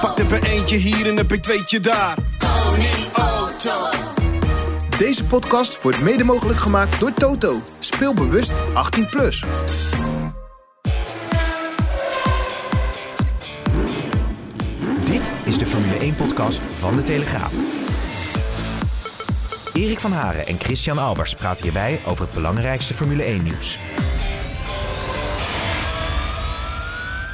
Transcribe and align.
Pak 0.00 0.18
er 0.18 0.42
eentje 0.42 0.76
hier 0.76 1.06
en 1.06 1.18
een 1.18 1.26
per 1.26 1.40
tweetje 1.40 1.80
daar. 1.80 2.14
Koning 2.38 3.06
Otto. 3.06 3.88
Deze 4.98 5.24
podcast 5.24 5.82
wordt 5.82 6.00
mede 6.00 6.24
mogelijk 6.24 6.58
gemaakt 6.58 7.00
door 7.00 7.14
Toto. 7.14 7.62
Speel 7.78 8.14
bewust 8.14 8.52
18+. 8.52 9.10
Plus. 9.10 9.44
Dit 15.04 15.30
is 15.44 15.58
de 15.58 15.66
Formule 15.66 16.12
1-podcast 16.12 16.60
van 16.74 16.96
De 16.96 17.02
Telegraaf. 17.02 17.54
Erik 19.74 20.00
van 20.00 20.12
Haren 20.12 20.46
en 20.46 20.60
Christian 20.60 20.98
Albers 20.98 21.34
praten 21.34 21.64
hierbij 21.64 22.00
over 22.06 22.24
het 22.24 22.34
belangrijkste 22.34 22.94
Formule 22.94 23.24
1-nieuws. 23.24 23.78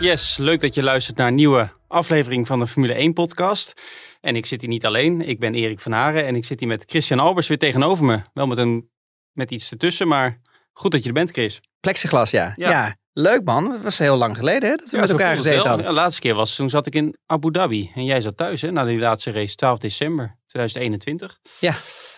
Yes, 0.00 0.36
leuk 0.36 0.60
dat 0.60 0.74
je 0.74 0.82
luistert 0.82 1.16
naar 1.16 1.28
een 1.28 1.34
nieuwe 1.34 1.80
aflevering 1.92 2.46
van 2.46 2.58
de 2.58 2.66
Formule 2.66 3.10
1-podcast. 3.10 3.72
En 4.20 4.36
ik 4.36 4.46
zit 4.46 4.60
hier 4.60 4.70
niet 4.70 4.86
alleen, 4.86 5.20
ik 5.20 5.38
ben 5.38 5.54
Erik 5.54 5.80
van 5.80 5.92
Haren 5.92 6.26
en 6.26 6.36
ik 6.36 6.44
zit 6.44 6.60
hier 6.60 6.68
met 6.68 6.84
Christian 6.86 7.18
Albers 7.18 7.48
weer 7.48 7.58
tegenover 7.58 8.04
me. 8.04 8.20
Wel 8.32 8.46
met, 8.46 8.58
een, 8.58 8.90
met 9.32 9.50
iets 9.50 9.70
ertussen, 9.70 10.08
maar 10.08 10.40
goed 10.72 10.90
dat 10.90 11.02
je 11.02 11.08
er 11.08 11.14
bent, 11.14 11.30
Chris. 11.30 11.60
Plexiglas, 11.80 12.30
ja. 12.30 12.52
Ja. 12.56 12.70
ja. 12.70 12.96
leuk 13.12 13.44
man. 13.44 13.70
Het 13.70 13.82
was 13.82 13.98
heel 13.98 14.16
lang 14.16 14.36
geleden 14.36 14.70
hè, 14.70 14.76
dat 14.76 14.90
we 14.90 14.96
Ja, 14.96 15.02
met 15.02 15.10
elkaar 15.10 15.36
gezeten 15.36 15.68
hadden. 15.68 15.86
De 15.86 15.92
laatste 15.92 16.20
keer 16.20 16.34
was, 16.34 16.56
toen 16.56 16.70
zat 16.70 16.86
ik 16.86 16.94
in 16.94 17.16
Abu 17.26 17.50
Dhabi. 17.50 17.90
En 17.94 18.04
jij 18.04 18.20
zat 18.20 18.36
thuis, 18.36 18.62
hè, 18.62 18.70
na 18.70 18.84
die 18.84 18.98
laatste 18.98 19.30
race, 19.30 19.54
12 19.54 19.78
december 19.78 20.38
2021. 20.46 21.38
Ja. 21.58 21.74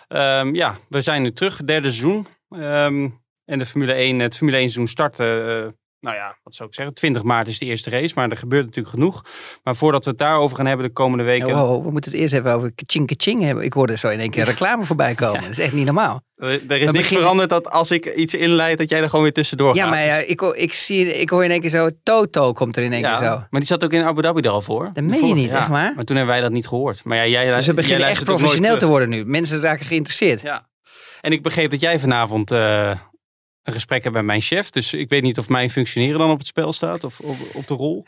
Ehm, 0.08 0.54
ja, 0.54 0.78
we 0.88 1.00
zijn 1.00 1.22
nu 1.22 1.32
terug, 1.32 1.56
derde 1.56 1.88
seizoen. 1.90 2.26
Ehm, 2.48 3.08
en 3.44 3.58
de 3.58 3.66
Formule 3.66 3.92
1, 3.92 4.18
het 4.18 4.36
Formule 4.36 4.56
1 4.56 4.70
seizoen 4.70 4.86
start, 4.86 5.20
eh, 5.20 5.66
nou 6.04 6.16
ja, 6.16 6.36
wat 6.42 6.54
zou 6.54 6.68
ik 6.68 6.74
zeggen, 6.74 6.94
20 6.94 7.22
maart 7.22 7.48
is 7.48 7.58
de 7.58 7.66
eerste 7.66 7.90
race. 7.90 8.12
Maar 8.16 8.30
er 8.30 8.36
gebeurt 8.36 8.64
natuurlijk 8.64 8.94
genoeg. 8.94 9.24
Maar 9.62 9.76
voordat 9.76 10.04
we 10.04 10.10
het 10.10 10.18
daarover 10.18 10.56
gaan 10.56 10.66
hebben 10.66 10.86
de 10.86 10.92
komende 10.92 11.24
weken... 11.24 11.54
Wow, 11.54 11.84
we 11.84 11.90
moeten 11.90 12.10
het 12.10 12.20
eerst 12.20 12.34
even 12.34 12.52
over 12.52 12.72
kaching 12.74 13.06
kaching 13.16 13.42
hebben. 13.42 13.64
Ik 13.64 13.72
hoorde 13.72 13.96
zo 13.96 14.08
in 14.08 14.20
één 14.20 14.30
keer 14.30 14.44
reclame 14.44 14.84
voorbij 14.90 15.14
komen. 15.14 15.40
Dat 15.40 15.50
is 15.50 15.58
echt 15.58 15.72
niet 15.72 15.84
normaal. 15.84 16.22
Er, 16.36 16.70
is 16.70 16.90
niks 16.90 17.08
veranderd 17.08 17.48
dat 17.50 17.70
als 17.70 17.90
ik 17.90 18.14
iets 18.14 18.34
inleid, 18.34 18.78
dat 18.78 18.88
jij 18.88 19.00
er 19.00 19.08
gewoon 19.08 19.22
weer 19.24 19.32
tussendoor 19.32 19.74
Ja, 19.74 19.82
gaat. 19.82 19.90
maar 19.90 20.04
ja, 20.04 20.16
ik, 20.16 20.40
hoor- 20.40 20.56
ik, 20.56 20.72
zie, 20.72 21.20
ik 21.20 21.30
hoor 21.30 21.44
in 21.44 21.50
één 21.50 21.60
keer 21.60 21.70
zo, 21.70 21.88
Toto 22.02 22.52
komt 22.52 22.76
er 22.76 22.82
in 22.82 22.92
één 22.92 23.00
Ja, 23.00 23.16
keer 23.18 23.26
zo. 23.26 23.34
Maar 23.34 23.60
die 23.60 23.64
zat 23.64 23.84
ook 23.84 23.92
in 23.92 24.04
Abu 24.04 24.22
Dhabi 24.22 24.40
er 24.40 24.50
al 24.50 24.60
voor. 24.62 24.90
Dat 24.92 25.04
meen 25.04 25.26
je 25.26 25.34
niet, 25.34 25.50
echt 25.50 25.68
waar? 25.68 25.92
Maar 25.94 26.04
toen 26.04 26.16
hebben 26.16 26.34
wij 26.34 26.42
dat 26.42 26.52
niet 26.52 26.66
gehoord. 26.66 27.04
Maar 27.04 27.16
ja, 27.16 27.26
jij, 27.26 27.44
Dus 27.46 27.58
we 27.58 27.64
jij 27.64 27.74
beginnen 27.74 28.08
echt 28.08 28.24
professioneel 28.24 28.76
te 28.76 28.86
worden 28.86 29.08
nu. 29.08 29.24
Mensen 29.24 29.60
raken 29.60 29.86
geïnteresseerd. 29.86 30.40
Ja. 30.40 30.66
En 31.20 31.32
ik 31.32 31.42
begreep 31.42 31.70
dat 31.70 31.80
jij 31.80 31.98
vanavond 31.98 32.50
eh, 32.50 32.90
een 33.64 33.72
gesprek 33.72 34.02
hebt 34.02 34.14
met 34.14 34.24
mijn 34.24 34.40
chef. 34.40 34.70
Dus 34.70 34.92
ik 34.92 35.08
weet 35.08 35.22
niet 35.22 35.38
of 35.38 35.48
mijn 35.48 35.70
functioneren 35.70 36.18
dan 36.18 36.30
op 36.30 36.38
het 36.38 36.46
spel 36.46 36.72
staat 36.72 37.04
of 37.04 37.20
op, 37.20 37.36
op 37.52 37.66
de 37.66 37.74
rol. 37.74 38.04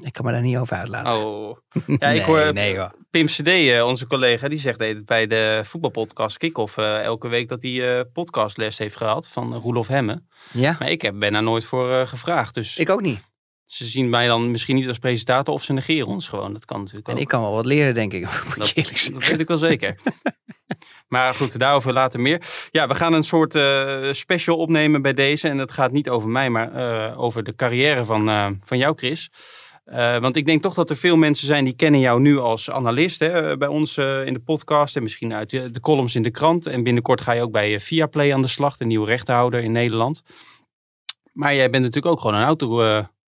Ik 0.00 0.12
kan 0.12 0.24
me 0.24 0.32
daar 0.32 0.42
niet 0.42 0.56
over 0.56 0.76
uitlaten. 0.76 1.26
Oh. 1.26 1.56
Ja, 1.86 1.96
nee, 2.08 2.18
ik 2.18 2.24
hoor 2.24 2.52
nee. 2.52 2.78
Pim 3.10 3.26
CD, 3.26 3.48
eh, 3.48 3.86
onze 3.86 4.06
collega, 4.06 4.48
die 4.48 4.58
zegt 4.58 5.04
bij 5.04 5.26
de 5.26 5.60
voetbalpodcast 5.64 6.38
Kick-Off 6.38 6.76
eh, 6.76 7.02
elke 7.02 7.28
week 7.28 7.48
dat 7.48 7.62
hij 7.62 7.98
eh, 7.98 8.04
podcastles 8.12 8.78
heeft 8.78 8.96
gehad 8.96 9.28
van 9.28 9.54
Roelof 9.54 9.88
Hemme. 9.88 10.22
Ja, 10.52 10.76
Maar 10.78 10.90
ik 10.90 11.02
heb, 11.02 11.18
ben 11.18 11.32
daar 11.32 11.42
nooit 11.42 11.64
voor 11.64 12.06
gevraagd. 12.06 12.54
Dus 12.54 12.76
ik 12.76 12.90
ook 12.90 13.02
niet. 13.02 13.20
Ze 13.72 13.86
zien 13.86 14.10
mij 14.10 14.26
dan 14.26 14.50
misschien 14.50 14.76
niet 14.76 14.88
als 14.88 14.98
presentator 14.98 15.54
of 15.54 15.64
ze 15.64 15.72
negeren 15.72 16.06
ons 16.06 16.28
gewoon. 16.28 16.52
Dat 16.52 16.64
kan 16.64 16.78
natuurlijk 16.78 17.08
ook. 17.08 17.14
En 17.14 17.20
ik 17.20 17.28
kan 17.28 17.40
wel 17.40 17.52
wat 17.52 17.66
leren, 17.66 17.94
denk 17.94 18.12
ik. 18.12 18.22
Dat, 18.56 18.72
weet 18.72 19.40
ik 19.40 19.48
wel 19.48 19.58
zeker. 19.58 19.96
maar 21.08 21.34
goed, 21.34 21.58
daarover 21.58 21.92
later 21.92 22.20
meer. 22.20 22.42
Ja, 22.70 22.86
we 22.86 22.94
gaan 22.94 23.12
een 23.12 23.22
soort 23.22 23.54
eh, 23.54 24.12
special 24.12 24.56
opnemen 24.56 25.02
bij 25.02 25.12
deze. 25.12 25.48
En 25.48 25.56
dat 25.56 25.72
gaat 25.72 25.92
niet 25.92 26.08
over 26.08 26.28
mij, 26.28 26.50
maar 26.50 26.72
eh, 26.72 27.20
over 27.20 27.44
de 27.44 27.54
carrière 27.54 28.04
van, 28.04 28.28
eh, 28.28 28.46
van 28.60 28.78
jou, 28.78 28.96
Chris. 28.96 29.30
Want 30.20 30.36
ik 30.36 30.46
denk 30.46 30.62
toch 30.62 30.74
dat 30.74 30.90
er 30.90 30.96
veel 30.96 31.16
mensen 31.16 31.46
zijn 31.46 31.64
die 31.64 31.76
kennen 31.76 32.00
jou 32.00 32.20
nu 32.20 32.38
als 32.38 32.70
analist 32.70 33.20
hè, 33.20 33.56
bij 33.56 33.68
ons 33.68 33.98
in 33.98 34.32
de 34.32 34.42
podcast. 34.44 34.96
En 34.96 35.02
misschien 35.02 35.34
uit 35.34 35.50
de, 35.50 35.70
de 35.70 35.80
columns 35.80 36.14
in 36.14 36.22
de 36.22 36.30
krant. 36.30 36.66
En 36.66 36.82
binnenkort 36.82 37.20
ga 37.20 37.32
je 37.32 37.42
ook 37.42 37.52
bij 37.52 37.80
Viaplay 37.80 38.32
aan 38.34 38.42
de 38.42 38.48
slag, 38.48 38.76
de 38.76 38.84
nieuwe 38.84 39.06
rechterhouder 39.06 39.62
in 39.62 39.72
Nederland. 39.72 40.22
Maar 41.32 41.54
jij 41.54 41.70
bent 41.70 41.84
natuurlijk 41.84 42.14
ook 42.14 42.20
gewoon 42.20 42.36
een 42.36 42.46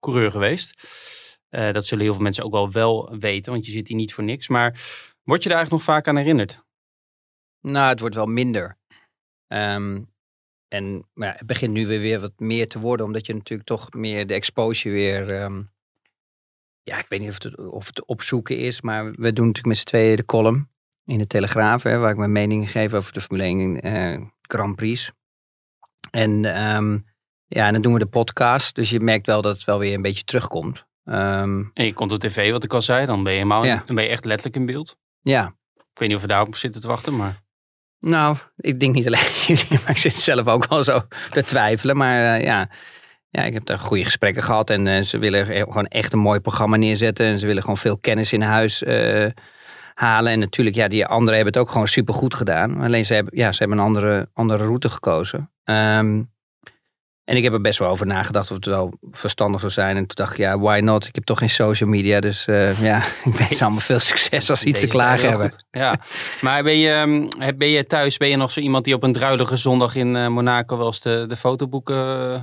autocoureur 0.05 0.31
geweest. 0.31 0.75
Eh, 1.49 1.73
dat 1.73 1.87
zullen 1.87 2.05
heel 2.05 2.15
veel 2.15 2.23
mensen 2.23 2.45
ook 2.45 2.53
wel 2.53 2.73
wel 2.73 3.19
weten, 3.19 3.53
want 3.53 3.67
je 3.67 3.73
zit 3.73 3.89
hier 3.89 3.97
niet 3.97 4.15
voor 4.15 4.25
niks. 4.25 4.49
Maar 4.49 4.71
word 5.23 5.43
je 5.43 5.49
daar 5.49 5.59
eigenlijk 5.59 5.71
nog 5.71 5.95
vaak 5.95 6.09
aan 6.09 6.17
herinnerd? 6.17 6.65
Nou, 7.61 7.89
het 7.89 8.01
wordt 8.01 8.15
wel 8.15 8.27
minder. 8.27 8.79
Ehm, 9.47 10.03
en 10.69 11.09
maar 11.15 11.29
ja, 11.29 11.35
het 11.35 11.47
begint 11.47 11.73
nu 11.73 11.87
weer, 11.87 12.01
weer 12.01 12.21
wat 12.21 12.39
meer 12.39 12.69
te 12.69 12.79
worden, 12.79 13.07
omdat 13.07 13.27
je 13.27 13.35
natuurlijk 13.35 13.69
toch 13.69 13.93
meer 13.93 14.27
de 14.27 14.35
exposure 14.35 14.95
weer. 14.95 15.31
ehm, 15.31 15.63
ja, 16.83 16.99
ik 16.99 17.07
weet 17.09 17.21
niet 17.21 17.31
of 17.31 17.43
het, 17.43 17.59
of 17.59 17.87
het 17.87 18.07
opzoeken 18.07 18.59
is, 18.59 18.81
maar 18.81 19.05
we 19.05 19.33
doen 19.33 19.47
natuurlijk 19.47 19.67
met 19.67 19.77
z'n 19.77 19.85
tweeën 19.85 20.17
de 20.17 20.25
column 20.25 20.69
in 21.05 21.19
de 21.19 21.27
Telegraaf, 21.27 21.83
hè, 21.83 21.99
waar 21.99 22.11
ik 22.11 22.17
mijn 22.17 22.33
mening 22.33 22.71
geef 22.71 22.95
over 22.95 23.13
de 23.13 23.21
Formule 23.21 23.45
1 23.45 23.81
eh, 23.81 24.27
Grand 24.43 24.77
Prix. 24.77 25.13
En 26.11 26.45
ehm, 26.45 26.99
ja, 27.55 27.67
en 27.67 27.73
dan 27.73 27.83
doen 27.83 27.93
we 27.93 27.99
de 27.99 28.07
podcast, 28.07 28.75
dus 28.75 28.91
je 28.91 29.01
merkt 29.01 29.27
wel 29.27 29.43
dat 29.43 29.55
het 29.57 29.65
wel 29.65 29.79
weer 29.79 29.95
een 29.95 30.03
beetje 30.03 30.25
terugkomt. 30.25 30.85
Ehm, 31.05 31.63
En 31.75 31.85
je 31.85 31.93
komt 31.93 32.13
op 32.13 32.19
tv, 32.19 32.51
wat 32.51 32.65
ik 32.65 32.75
al 32.75 32.83
zei, 32.83 33.07
dan 33.07 33.23
ben 33.23 33.33
je, 33.33 33.39
helemaal, 33.39 33.65
Ja. 33.65 33.83
dan 33.87 33.95
ben 33.97 34.05
je 34.05 34.11
echt 34.11 34.25
letterlijk 34.25 34.57
in 34.57 34.67
beeld. 34.67 34.97
ja, 35.21 35.55
Ik 35.77 35.99
weet 36.01 36.09
niet 36.09 36.17
of 36.17 36.23
we 36.23 36.29
daarop 36.29 36.57
zitten 36.57 36.81
te 36.81 36.87
wachten, 36.87 37.17
maar 37.17 37.43
Nou, 38.01 38.37
ik 38.57 38.81
denk 38.81 38.95
niet 38.95 39.07
alleen 39.07 39.21
jullie, 39.47 39.67
maar 39.71 39.91
ik 39.91 39.99
zit 39.99 40.19
zelf 40.21 40.47
ook 40.47 40.69
wel 40.69 40.85
zo 40.85 41.01
te 41.31 41.43
twijfelen. 41.45 41.97
Maar 41.97 42.35
eh, 42.35 42.45
ja. 42.45 42.69
ja, 43.29 43.43
ik 43.45 43.53
heb 43.53 43.65
daar 43.65 43.79
goede 43.79 44.05
gesprekken 44.05 44.43
gehad. 44.43 44.71
En 44.71 44.87
eh, 44.87 45.03
ze 45.03 45.19
willen 45.19 45.47
gewoon 45.47 45.87
echt 45.87 46.13
een 46.13 46.19
mooi 46.19 46.41
programma 46.41 46.77
neerzetten. 46.77 47.27
En 47.27 47.39
ze 47.39 47.47
willen 47.47 47.63
gewoon 47.63 47.77
veel 47.77 47.99
kennis 47.99 48.33
in 48.33 48.43
huis 48.43 48.83
eh, 48.83 49.27
halen. 49.95 50.33
En 50.33 50.39
natuurlijk, 50.39 50.77
ja, 50.77 50.89
die 50.89 51.07
anderen 51.07 51.35
hebben 51.35 51.53
het 51.53 51.63
ook 51.63 51.71
gewoon 51.71 51.89
supergoed 51.89 52.35
gedaan. 52.35 52.81
Alleen 52.81 53.07
ze 53.07 53.15
hebben, 53.15 53.39
ja, 53.39 53.53
ze 53.53 53.59
hebben 53.59 53.79
een 53.79 53.85
andere, 53.85 54.29
andere 54.33 54.65
route 54.65 54.89
gekozen. 54.91 55.51
Ehm, 55.65 56.23
en 57.25 57.37
ik 57.37 57.43
heb 57.43 57.53
er 57.53 57.61
best 57.61 57.79
wel 57.79 57.89
over 57.89 58.07
nagedacht 58.07 58.51
of 58.51 58.57
het 58.57 58.67
wel 58.67 58.93
verstandig 59.11 59.61
zou 59.61 59.73
zijn. 59.73 59.97
En 59.97 60.07
toen 60.07 60.17
dacht 60.17 60.33
ik, 60.33 60.39
ja, 60.39 60.59
why 60.59 60.81
not? 60.83 61.07
Ik 61.07 61.15
heb 61.15 61.25
toch 61.25 61.39
geen 61.39 61.51
social 61.51 61.89
media. 61.89 62.21
Dus 62.21 62.47
eh, 62.47 62.83
ja, 62.83 62.99
ik 63.25 63.35
wens 63.35 63.63
allemaal 63.63 63.81
veel 63.81 63.99
succes 63.99 64.51
als 64.51 64.61
ze 64.61 64.67
iets 64.67 64.81
te 64.81 64.87
klagen 64.87 65.21
wel 65.21 65.31
hebben. 65.31 65.51
goed. 65.51 65.65
Ja, 65.71 66.01
maar 66.41 66.63
ben 66.63 66.79
je, 66.79 66.91
ehm, 67.41 67.57
ben 67.59 67.69
je 67.69 67.87
thuis, 67.87 68.17
ben 68.17 68.29
je 68.29 68.37
nog 68.37 68.53
zo 68.53 68.61
iemand 68.61 68.85
die 68.85 68.95
op 68.95 69.03
een 69.03 69.13
druilige 69.13 69.57
zondag 69.57 69.95
in 69.95 70.17
eh, 70.17 70.29
Monaco 70.29 70.77
wel 70.77 70.87
eens 70.87 71.01
de, 71.01 71.25
de 71.29 71.37
fotoboeken, 71.37 71.97
eh, 71.97 72.41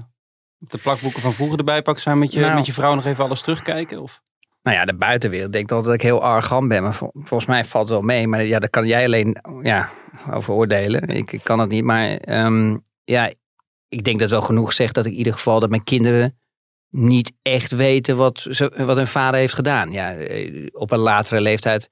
de 0.58 0.78
plakboeken 0.78 1.22
van 1.22 1.34
vroeger 1.34 1.58
erbij 1.58 1.82
pakt? 1.82 2.02
Zijn 2.02 2.20
met 2.20 2.34
je, 2.34 2.40
Nou. 2.40 2.56
met 2.56 2.66
je 2.66 2.74
vrouw 2.74 2.96
nog 2.96 3.06
even 3.06 3.24
alles 3.24 3.42
terugkijken? 3.42 4.02
Of? 4.02 4.22
Nou 4.64 4.78
ja, 4.78 4.86
de 4.86 4.96
buitenwereld 4.96 5.52
denkt 5.54 5.72
altijd 5.72 5.90
dat 5.92 6.02
ik 6.02 6.10
heel 6.10 6.24
arrogant 6.24 6.68
ben. 6.68 6.84
Maar 6.84 6.96
vol- 6.96 7.12
volgens 7.14 7.46
mij 7.50 7.66
valt 7.66 7.84
het 7.90 7.98
wel 7.98 8.06
mee. 8.08 8.28
Maar 8.28 8.44
ja, 8.46 8.60
daar 8.60 8.70
kan 8.70 8.88
jij 8.88 9.06
alleen 9.06 9.38
ja, 9.62 9.90
over 10.32 10.54
oordelen. 10.54 11.08
Ik, 11.08 11.32
ik 11.32 11.44
kan 11.44 11.60
het 11.60 11.70
niet. 11.70 11.84
Maar 11.84 12.16
ehm, 12.18 12.78
ja, 13.04 13.32
ik 13.92 14.04
denk 14.04 14.20
dat 14.20 14.30
wel 14.30 14.42
genoeg 14.42 14.74
zegt 14.74 14.94
dat 14.94 15.06
ik 15.06 15.12
in 15.12 15.18
ieder 15.18 15.34
geval 15.34 15.60
dat 15.60 15.70
mijn 15.70 15.84
kinderen 15.84 16.40
niet 16.90 17.34
echt 17.42 17.72
weten 17.72 18.18
wat, 18.18 18.44
wat 18.78 18.98
hun 18.98 19.08
vader 19.08 19.40
heeft 19.40 19.54
gedaan. 19.54 19.92
Ja, 19.92 20.16
eh, 20.16 20.68
op 20.72 20.92
een 20.92 21.00
latere 21.00 21.42
leeftijd. 21.42 21.90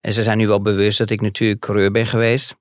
En 0.00 0.12
ze 0.12 0.22
zijn 0.22 0.38
nu 0.38 0.46
wel 0.46 0.62
bewust 0.62 0.98
dat 0.98 1.10
ik 1.10 1.20
natuurlijk 1.20 1.60
coureur 1.60 1.90
ben 1.90 2.06
geweest. 2.06 2.56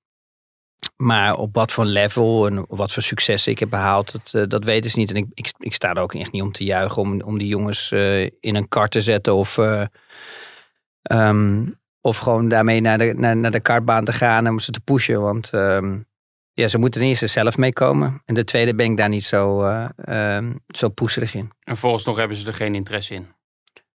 Maar 0.95 1.35
op 1.35 1.55
wat 1.55 1.71
voor 1.71 1.85
level 1.85 2.47
en 2.47 2.65
wat 2.67 2.91
voor 2.91 3.03
successen 3.03 3.51
ik 3.51 3.59
heb 3.59 3.69
behaald, 3.69 4.11
dat, 4.11 4.31
eh, 4.33 4.49
dat 4.49 4.63
weten 4.63 4.91
ze 4.91 4.99
niet. 4.99 5.09
En 5.09 5.15
ik, 5.15 5.25
ik, 5.33 5.51
ik 5.57 5.73
sta 5.73 5.89
er 5.93 6.01
ook 6.01 6.13
echt 6.13 6.31
niet 6.31 6.41
om 6.41 6.51
te 6.51 6.63
juichen 6.63 7.01
om, 7.01 7.21
om 7.21 7.37
die 7.37 7.47
jongens 7.47 7.91
eh, 7.91 8.23
in 8.23 8.55
een 8.55 8.67
kart 8.67 8.91
te 8.91 9.01
zetten 9.01 9.35
of, 9.35 9.57
eh, 9.57 9.83
ehm, 11.01 11.65
of 12.01 12.17
gewoon 12.17 12.47
daarmee 12.47 12.81
naar 12.81 12.97
de, 12.97 13.13
naar, 13.17 13.37
naar 13.37 13.51
de 13.51 13.59
kartbaan 13.59 14.05
te 14.05 14.13
gaan 14.13 14.45
en 14.45 14.51
om 14.51 14.59
ze 14.59 14.71
te 14.71 14.79
pushen. 14.79 15.21
Want 15.21 15.49
ehm, 15.53 15.99
ja, 16.53 16.67
ze 16.67 16.77
moeten 16.77 16.99
ten 16.99 17.09
eerste 17.09 17.27
zelf 17.27 17.57
meekomen. 17.57 18.21
En 18.25 18.33
de 18.33 18.43
tweede 18.43 18.75
ben 18.75 18.91
ik 18.91 18.97
daar 18.97 19.09
niet 19.09 19.23
zo, 19.23 19.63
ehm, 19.95 20.53
zo 20.67 20.89
poeserig 20.89 21.35
in. 21.35 21.51
En 21.63 21.77
volgens 21.77 22.05
nog 22.05 22.17
hebben 22.17 22.37
ze 22.37 22.47
er 22.47 22.53
geen 22.53 22.75
interesse 22.75 23.13
in. 23.13 23.27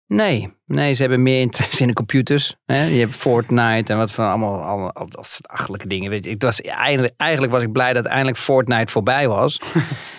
Nee, 0.08 0.52
nee, 0.66 0.94
ze 0.94 1.00
hebben 1.00 1.22
meer 1.22 1.40
interesse 1.40 1.80
in 1.80 1.88
de 1.88 1.94
computers. 1.94 2.56
Hè? 2.66 2.84
Je 2.84 2.98
hebt 2.98 3.12
Fortnite 3.12 3.92
en 3.92 3.98
wat 3.98 4.12
van 4.12 4.28
allemaal, 4.28 4.62
allemaal 4.62 4.92
al 4.92 5.08
dat 5.08 5.26
soort 5.26 5.48
achterlijke 5.48 5.88
dingen. 5.88 6.10
Weet 6.10 6.24
je, 6.24 6.30
ik 6.30 6.42
was, 6.42 6.60
eigenlijk, 6.60 7.14
eigenlijk 7.16 7.52
was 7.52 7.62
ik 7.62 7.72
blij 7.72 7.92
dat 7.92 8.04
eindelijk 8.04 8.38
Fortnite 8.38 8.92
voorbij 8.92 9.28
was. 9.28 9.60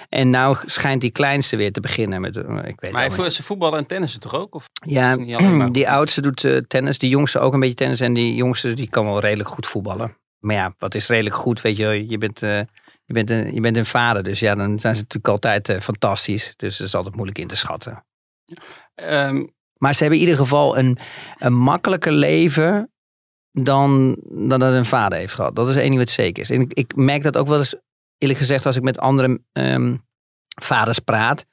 En 0.09 0.29
nou 0.29 0.57
schijnt 0.65 1.01
die 1.01 1.11
kleinste 1.11 1.55
weer 1.55 1.71
te 1.71 1.79
beginnen 1.79 2.21
met, 2.21 2.37
eh, 2.37 2.43
ik 2.63 2.79
weet 2.79 2.91
Maar 2.91 3.09
hij 3.15 3.29
ze 3.29 3.43
voetballen 3.43 3.79
en 3.79 3.85
tennissen 3.85 4.19
toch 4.19 4.35
ook? 4.35 4.55
Of 4.55 4.65
Ja, 4.85 5.17
die 5.71 5.89
oudste 5.89 6.21
doet 6.21 6.43
eh, 6.43 6.57
tennis, 6.57 6.97
die 6.97 7.09
jongste 7.09 7.39
ook 7.39 7.53
een 7.53 7.59
beetje 7.59 7.75
tennis. 7.75 7.99
En 7.99 8.13
die 8.13 8.35
jongste 8.35 8.73
die 8.73 8.89
kan 8.89 9.05
wel 9.05 9.19
redelijk 9.19 9.49
goed 9.49 9.67
voetballen. 9.67 10.17
Maar 10.39 10.55
ja, 10.55 10.73
wat 10.77 10.95
is 10.95 11.07
redelijk 11.07 11.35
goed, 11.35 11.61
weet 11.61 11.77
je, 11.77 12.07
je 12.07 12.17
bent, 12.17 12.43
eh, 12.43 12.59
je 13.05 13.13
bent, 13.13 13.29
een, 13.29 13.53
je 13.53 13.61
bent 13.61 13.77
een 13.77 13.85
vader. 13.85 14.23
Dus 14.23 14.39
ja, 14.39 14.55
dan 14.55 14.79
zijn 14.79 14.95
ze 14.95 15.01
natuurlijk 15.01 15.33
altijd 15.33 15.69
eh, 15.69 15.79
fantastisch. 15.79 16.53
Dus 16.57 16.77
dat 16.77 16.87
is 16.87 16.95
altijd 16.95 17.15
moeilijk 17.15 17.39
in 17.39 17.47
te 17.47 17.55
schatten. 17.55 18.05
Ehm, 18.95 19.45
Maar 19.77 19.93
ze 19.93 20.01
hebben 20.01 20.19
in 20.19 20.25
ieder 20.25 20.41
geval 20.41 20.77
een, 20.77 20.97
een 21.37 21.53
makkelijker 21.53 22.11
leven 22.11 22.91
dan, 23.51 24.17
dan 24.29 24.59
dat 24.59 24.73
een 24.73 24.85
vader 24.85 25.17
heeft 25.17 25.33
gehad. 25.33 25.55
Dat 25.55 25.69
is 25.69 25.75
één 25.75 25.85
ding 25.85 25.97
wat 25.97 26.09
zeker 26.09 26.43
is. 26.43 26.49
En 26.49 26.61
ik, 26.61 26.73
ik 26.73 26.95
merk 26.95 27.23
dat 27.23 27.37
ook 27.37 27.47
wel 27.47 27.57
eens, 27.57 27.75
eerlijk 28.17 28.39
gezegd, 28.39 28.65
als 28.65 28.75
ik 28.75 28.83
met 28.83 28.99
andere 28.99 29.41
ehm, 29.51 29.95
vaders 30.61 30.99
praat, 30.99 31.45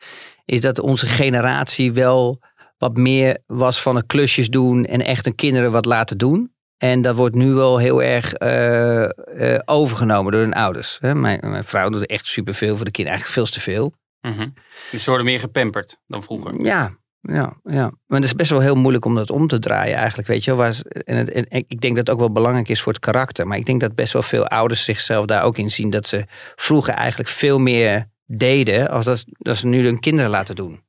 is 0.45 0.61
dat 0.61 0.81
onze 0.81 1.07
generatie 1.07 1.93
wel 1.93 2.41
wat 2.79 2.97
meer 2.97 3.43
was 3.47 3.83
van 3.83 3.97
een 3.97 4.07
klusjes 4.07 4.49
doen 4.49 4.85
en 4.85 5.05
echt 5.05 5.25
hun 5.25 5.35
kinderen 5.35 5.73
wat 5.73 5.85
laten 5.85 6.19
doen. 6.19 6.54
En 6.79 7.03
dat 7.03 7.15
wordt 7.17 7.35
nu 7.35 7.53
wel 7.53 7.79
heel 7.79 8.03
erg 8.03 8.33
eh, 8.33 9.05
eh, 9.55 9.61
overgenomen 9.65 10.33
door 10.33 10.41
hun 10.41 10.53
ouders. 10.55 10.99
Hè, 11.01 11.15
Mijn, 11.15 11.39
mijn 11.43 11.65
vrouw 11.65 11.89
doet 11.89 12.07
echt 12.07 12.27
superveel 12.27 12.77
voor 12.77 12.85
de 12.85 12.91
kinderen, 12.91 13.19
eigenlijk 13.21 13.49
veel 13.49 13.61
te 13.61 13.71
veel. 13.71 13.93
mhm. 14.21 14.49
Dus 14.91 15.03
ze 15.03 15.09
worden 15.11 15.27
meer 15.27 15.41
gepamperd 15.41 15.99
dan 16.07 16.23
vroeger. 16.23 16.65
Ja, 16.65 16.97
ja, 17.21 17.57
ja. 17.63 17.93
Maar 18.07 18.19
het 18.21 18.25
is 18.29 18.35
best 18.35 18.51
wel 18.51 18.61
heel 18.61 18.75
moeilijk 18.75 19.05
om 19.05 19.15
dat 19.15 19.31
om 19.31 19.47
te 19.47 19.59
draaien 19.59 19.97
eigenlijk, 19.97 20.29
weet 20.29 20.45
je 20.45 20.55
wel. 20.57 20.67
Het- 20.67 21.31
en 21.31 21.47
ik 21.49 21.81
denk 21.81 21.97
dat 21.97 22.07
het 22.07 22.11
ook 22.11 22.19
wel 22.19 22.33
belangrijk 22.33 22.69
is 22.69 22.81
voor 22.83 22.93
het 22.93 23.01
karakter. 23.03 23.47
Maar 23.47 23.59
ik 23.59 23.67
denk 23.67 23.81
dat 23.81 23.95
best 23.95 24.13
wel 24.13 24.23
veel 24.23 24.47
ouders 24.47 24.85
zichzelf 24.85 25.27
daar 25.27 25.43
ook 25.43 25.59
in 25.59 25.71
zien. 25.71 25.91
Dat 25.91 26.09
ze 26.09 26.25
vroeger 26.57 26.95
eigenlijk 26.95 27.29
veel 27.29 27.59
meer 27.59 28.09
deden 28.27 28.91
als 28.91 29.05
dat, 29.05 29.25
dat 29.29 29.57
ze 29.57 29.67
nu 29.67 29.85
hun 29.85 30.01
kinderen 30.01 30.31
laten 30.31 30.57
doen. 30.57 30.83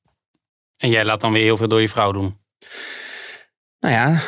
En 0.77 0.89
jij 0.89 1.05
laat 1.05 1.21
dan 1.21 1.31
weer 1.31 1.43
heel 1.43 1.57
veel 1.57 1.67
door 1.67 1.81
je 1.81 1.89
vrouw 1.89 2.11
doen. 2.11 2.37
Nou 3.79 3.93
ja, 3.93 4.19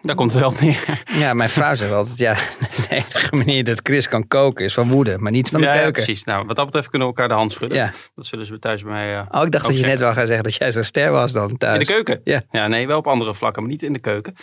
Daar 0.00 0.14
komt 0.16 0.30
het 0.32 0.40
wel 0.40 0.48
op 0.50 0.60
neer. 0.60 1.02
ja 1.12 1.34
mijn 1.34 1.48
vrouw 1.50 1.74
zegt 1.74 1.92
altijd, 1.92 2.18
ja, 2.18 2.34
de 2.88 2.94
enige 2.94 3.36
manier 3.36 3.64
dat 3.64 3.80
Chris 3.82 4.08
kan 4.08 4.26
koken 4.28 4.64
is 4.64 4.74
van 4.74 4.88
woede, 4.88 5.18
maar 5.18 5.32
niet 5.32 5.48
van 5.48 5.60
de 5.60 5.66
ja, 5.66 5.72
ja, 5.74 5.80
keuken. 5.80 6.02
precies. 6.02 6.24
Nou, 6.24 6.46
wat 6.46 6.56
dat 6.56 6.64
betreft 6.66 6.88
kunnen 6.88 7.08
we 7.08 7.14
elkaar 7.14 7.28
de 7.28 7.38
hand 7.38 7.52
schudden. 7.52 7.78
Ja. 7.78 7.92
Dat 8.14 8.26
zullen 8.26 8.46
ze 8.46 8.58
thuis 8.58 8.82
bij 8.82 8.92
mij... 8.92 9.14
eh, 9.16 9.22
Oh, 9.30 9.42
ik 9.42 9.50
dacht 9.52 9.66
dat 9.66 9.78
je 9.78 9.86
net 9.86 9.98
wel 9.98 10.12
gaat 10.12 10.26
zeggen 10.26 10.44
dat 10.44 10.54
jij 10.54 10.72
zo'n 10.72 10.84
ster 10.84 11.10
was 11.10 11.32
dan 11.32 11.56
thuis. 11.56 11.72
In 11.72 11.78
de 11.86 11.92
keuken? 11.92 12.20
Ja. 12.50 12.66
nee, 12.66 12.86
wel 12.86 12.98
op 12.98 13.06
andere 13.06 13.34
vlakken, 13.34 13.62
maar 13.62 13.70
niet 13.70 13.82
in 13.82 13.92
de 13.92 13.98
keuken. 14.00 14.34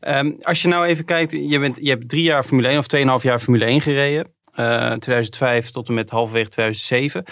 Ehm, 0.00 0.30
als 0.42 0.62
je 0.62 0.68
nou 0.68 0.86
even 0.86 1.04
kijkt, 1.04 1.32
je, 1.32 1.58
bent, 1.58 1.78
je 1.82 1.88
hebt 1.90 2.08
drie 2.08 2.22
jaar 2.22 2.42
Formule 2.44 2.68
1 2.68 2.78
of 2.78 2.86
2,5 3.20 3.22
jaar 3.22 3.38
Formule 3.38 3.64
1 3.64 3.80
gereden. 3.80 4.32
Eh 4.54 4.92
2005 4.92 5.70
tot 5.70 5.88
en 5.88 5.94
met 5.94 6.10
halverwege 6.10 6.48
2007. 6.48 7.24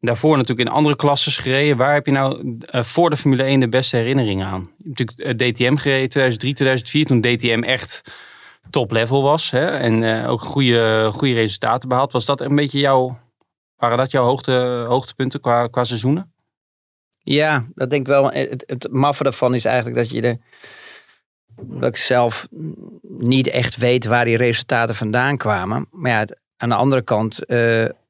Daarvoor 0.00 0.36
natuurlijk 0.36 0.68
in 0.68 0.74
andere 0.74 0.96
klasses 0.96 1.36
gereden. 1.36 1.76
Waar 1.76 1.94
heb 1.94 2.06
je 2.06 2.12
nou 2.12 2.58
eh, 2.60 2.82
voor 2.82 3.10
de 3.10 3.16
Formule 3.16 3.42
1 3.42 3.60
de 3.60 3.68
beste 3.68 3.96
herinneringen 3.96 4.46
aan? 4.46 4.60
Je 4.78 4.84
hebt 4.84 4.98
natuurlijk 4.98 5.40
eh, 5.40 5.50
DTM 5.50 5.76
gereden 5.76 6.08
2003, 6.08 6.54
2004. 6.54 7.06
Toen 7.06 7.20
DTM 7.20 7.62
echt 7.62 8.02
top 8.70 8.90
level 8.90 9.22
was. 9.22 9.50
Hè? 9.50 9.66
En 9.66 10.02
eh, 10.02 10.30
ook 10.30 10.40
goede, 10.40 11.10
goede 11.12 11.34
resultaten 11.34 11.88
behaald. 11.88 12.12
Was 12.12 12.24
dat 12.24 12.40
een 12.40 12.54
beetje 12.54 12.78
jouw... 12.78 13.18
Waren 13.76 13.98
dat 13.98 14.10
jouw 14.10 14.24
hoogte, 14.24 14.84
hoogtepunten 14.88 15.40
qua, 15.40 15.66
qua 15.66 15.84
seizoenen? 15.84 16.32
Ja, 17.22 17.66
dat 17.74 17.90
denk 17.90 18.02
ik 18.02 18.12
wel. 18.12 18.30
Het, 18.30 18.64
het 18.66 18.88
maffe 18.90 19.22
daarvan 19.22 19.54
is 19.54 19.64
eigenlijk 19.64 19.96
dat 19.96 20.10
je 20.10 20.22
er 20.22 20.38
dat 21.62 21.88
ik 21.88 21.96
zelf 21.96 22.48
niet 23.02 23.48
echt 23.48 23.76
weet 23.76 24.04
waar 24.04 24.24
die 24.24 24.36
resultaten 24.36 24.94
vandaan 24.94 25.36
kwamen. 25.36 25.88
Maar 25.90 26.10
ja, 26.10 26.26
aan 26.56 26.68
de 26.68 26.74
andere 26.74 27.02
kant 27.02 27.38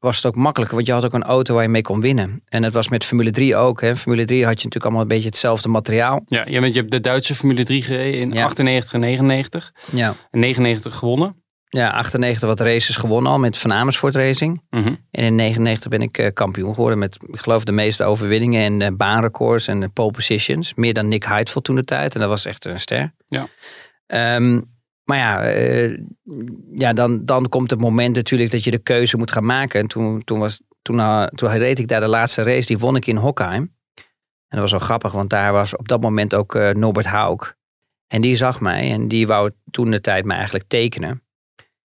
was 0.07 0.17
het 0.17 0.27
ook 0.27 0.37
makkelijker, 0.37 0.77
want 0.77 0.87
je 0.87 0.93
had 0.95 1.05
ook 1.05 1.13
een 1.15 1.23
auto 1.23 1.55
waar 1.55 1.63
je 1.63 1.69
mee 1.69 1.83
kon 1.83 2.01
winnen. 2.01 2.43
En 2.49 2.63
het 2.63 2.73
was 2.73 2.89
met 2.89 3.05
Formule 3.05 3.31
3 3.31 3.57
ook. 3.57 3.81
Hè. 3.81 3.97
Formule 3.97 4.25
3 4.25 4.45
had 4.45 4.49
je 4.49 4.65
natuurlijk 4.65 4.85
allemaal 4.85 5.03
een 5.03 5.09
beetje 5.09 5.29
hetzelfde 5.29 5.69
materiaal. 5.69 6.23
Ja, 6.27 6.45
je, 6.49 6.61
bent, 6.61 6.75
je 6.75 6.81
hebt 6.81 6.93
de 6.93 7.01
Duitse 7.01 7.35
Formule 7.35 7.65
3 7.65 7.83
gereden 7.83 8.21
in 8.21 8.33
Ja. 8.33 8.45
98 8.45 8.93
en 8.93 9.01
99. 9.01 9.73
Ja. 9.93 10.15
En 10.31 10.41
99 10.41 10.95
gewonnen. 10.95 11.45
Ja, 11.69 11.91
98 11.91 12.49
wat 12.49 12.61
races 12.61 12.97
gewonnen 12.97 13.33
al 13.33 13.39
met 13.39 13.57
Van 13.57 13.73
Amersfoort 13.73 14.15
Racing. 14.15 14.63
Mhm. 14.71 14.95
En 15.11 15.25
in 15.25 15.35
99 15.35 15.91
ben 15.91 16.03
ik 16.03 16.19
eh, 16.19 16.33
kampioen 16.33 16.75
geworden 16.75 16.99
met, 16.99 17.17
ik 17.33 17.41
geloof, 17.41 17.65
de 17.65 17.73
meeste 17.73 18.05
overwinningen 18.05 18.63
en 18.63 18.83
eh, 18.83 18.97
baanrecords 18.97 19.67
en 19.67 19.93
pole 19.93 20.11
positions. 20.11 20.75
Meer 20.75 20.95
dan 20.95 21.09
Nick 21.09 21.25
Heidfeld 21.25 21.65
toen 21.65 21.77
de 21.77 21.85
tijd. 21.85 22.15
En 22.15 22.21
dat 22.21 22.29
was 22.29 22.45
echt 22.45 22.65
een 22.65 22.81
ster. 22.81 23.15
Ja. 23.29 23.49
Ehm, 24.07 24.61
maar 25.07 25.19
ja, 25.19 25.43
eh, 25.43 25.99
ja 26.73 26.93
dan, 26.93 27.25
dan 27.25 27.49
komt 27.49 27.71
het 27.71 27.81
moment 27.81 28.17
natuurlijk 28.17 28.51
dat 28.51 28.65
je 28.65 28.71
de 28.71 28.79
keuze 28.79 29.17
moet 29.17 29.33
gaan 29.33 29.45
maken. 29.45 29.81
En 29.81 29.87
toen, 29.87 30.25
toen, 30.25 30.39
was, 30.39 30.63
toen, 30.83 30.97
uh, 30.97 31.27
toen 31.27 31.51
reed 31.51 31.79
ik 31.79 31.89
daar 31.89 32.01
de 32.01 32.07
laatste 32.07 32.43
race, 32.43 32.67
die 32.67 32.79
won 32.79 32.97
ik 32.97 33.07
in 33.07 33.17
Hockheim. 33.17 33.75
En 34.49 34.59
dat 34.59 34.61
was 34.61 34.71
wel 34.71 34.81
grappig, 34.81 35.13
want 35.13 35.31
daar 35.31 35.53
was 35.53 35.77
op 35.77 35.89
dat 35.89 36.01
moment 36.01 36.35
ook 36.35 36.55
eh, 36.55 36.71
Norbert 36.71 37.07
Hauk. 37.07 37.57
En 38.07 38.21
die 38.21 38.37
zag 38.37 38.61
mij 38.61 38.91
en 38.91 39.09
die 39.09 39.27
wou 39.27 39.51
toen 39.71 39.91
de 39.91 40.01
tijd 40.01 40.25
mij 40.25 40.37
eigenlijk 40.37 40.69
tekenen. 40.69 41.23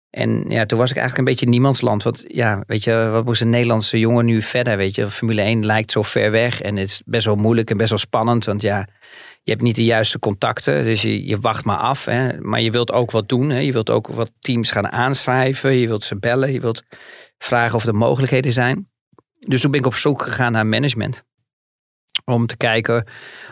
En 0.10 0.46
ja, 0.48 0.66
toen 0.66 0.80
was 0.80 0.90
ik 0.90 0.98
eigenlijk 0.98 1.18
een 1.28 1.34
beetje 1.34 1.50
niemandsland. 1.50 2.04
Want 2.04 2.24
ja, 2.28 2.64
weet 2.68 2.84
je, 2.84 3.10
wat 3.12 3.26
moest 3.26 3.42
een 3.42 3.50
Nederlandse 3.50 4.00
jongen 4.00 4.26
nu 4.26 4.42
verder? 4.42 4.78
Weet 4.78 4.96
je, 4.96 5.10
Formule 5.10 5.42
1 5.42 5.66
lijkt 5.66 5.92
zo 5.92 6.02
ver 6.02 6.32
weg. 6.32 6.62
En 6.62 6.76
het 6.76 6.90
is 6.90 7.02
best 7.06 7.26
wel 7.26 7.36
moeilijk 7.36 7.70
en 7.70 7.78
best 7.78 7.90
wel 7.90 8.00
spannend. 8.00 8.46
Want 8.46 8.62
ja, 8.62 8.88
je 9.44 9.52
hebt 9.52 9.64
niet 9.64 9.76
de 9.76 9.84
juiste 9.86 10.20
contacten. 10.20 10.84
Dus 10.84 11.02
je, 11.02 11.28
je 11.28 11.40
wacht 11.40 11.66
maar 11.66 11.78
af. 11.78 12.06
Hè. 12.06 12.40
Maar 12.42 12.62
je 12.62 12.72
wilt 12.72 12.92
ook 12.92 13.12
wat 13.12 13.30
doen. 13.30 13.50
Hè. 13.50 13.58
Je 13.60 13.72
wilt 13.72 13.90
ook 13.90 14.08
wat 14.08 14.32
teams 14.40 14.72
gaan 14.72 14.92
aanschrijven. 14.92 15.74
Je 15.74 15.88
wilt 15.88 16.04
ze 16.04 16.20
bellen. 16.20 16.52
Je 16.52 16.60
wilt 16.60 16.84
vragen 17.38 17.76
of 17.76 17.86
er 17.86 17.96
mogelijkheden 17.96 18.54
zijn. 18.54 18.90
Dus 19.40 19.62
toen 19.62 19.72
ben 19.72 19.80
ik 19.80 19.86
op 19.86 19.94
zoek 19.96 20.22
gegaan 20.22 20.52
naar 20.52 20.68
management. 20.68 21.24
Om 22.26 22.46
te 22.46 22.58
kijken 22.58 23.08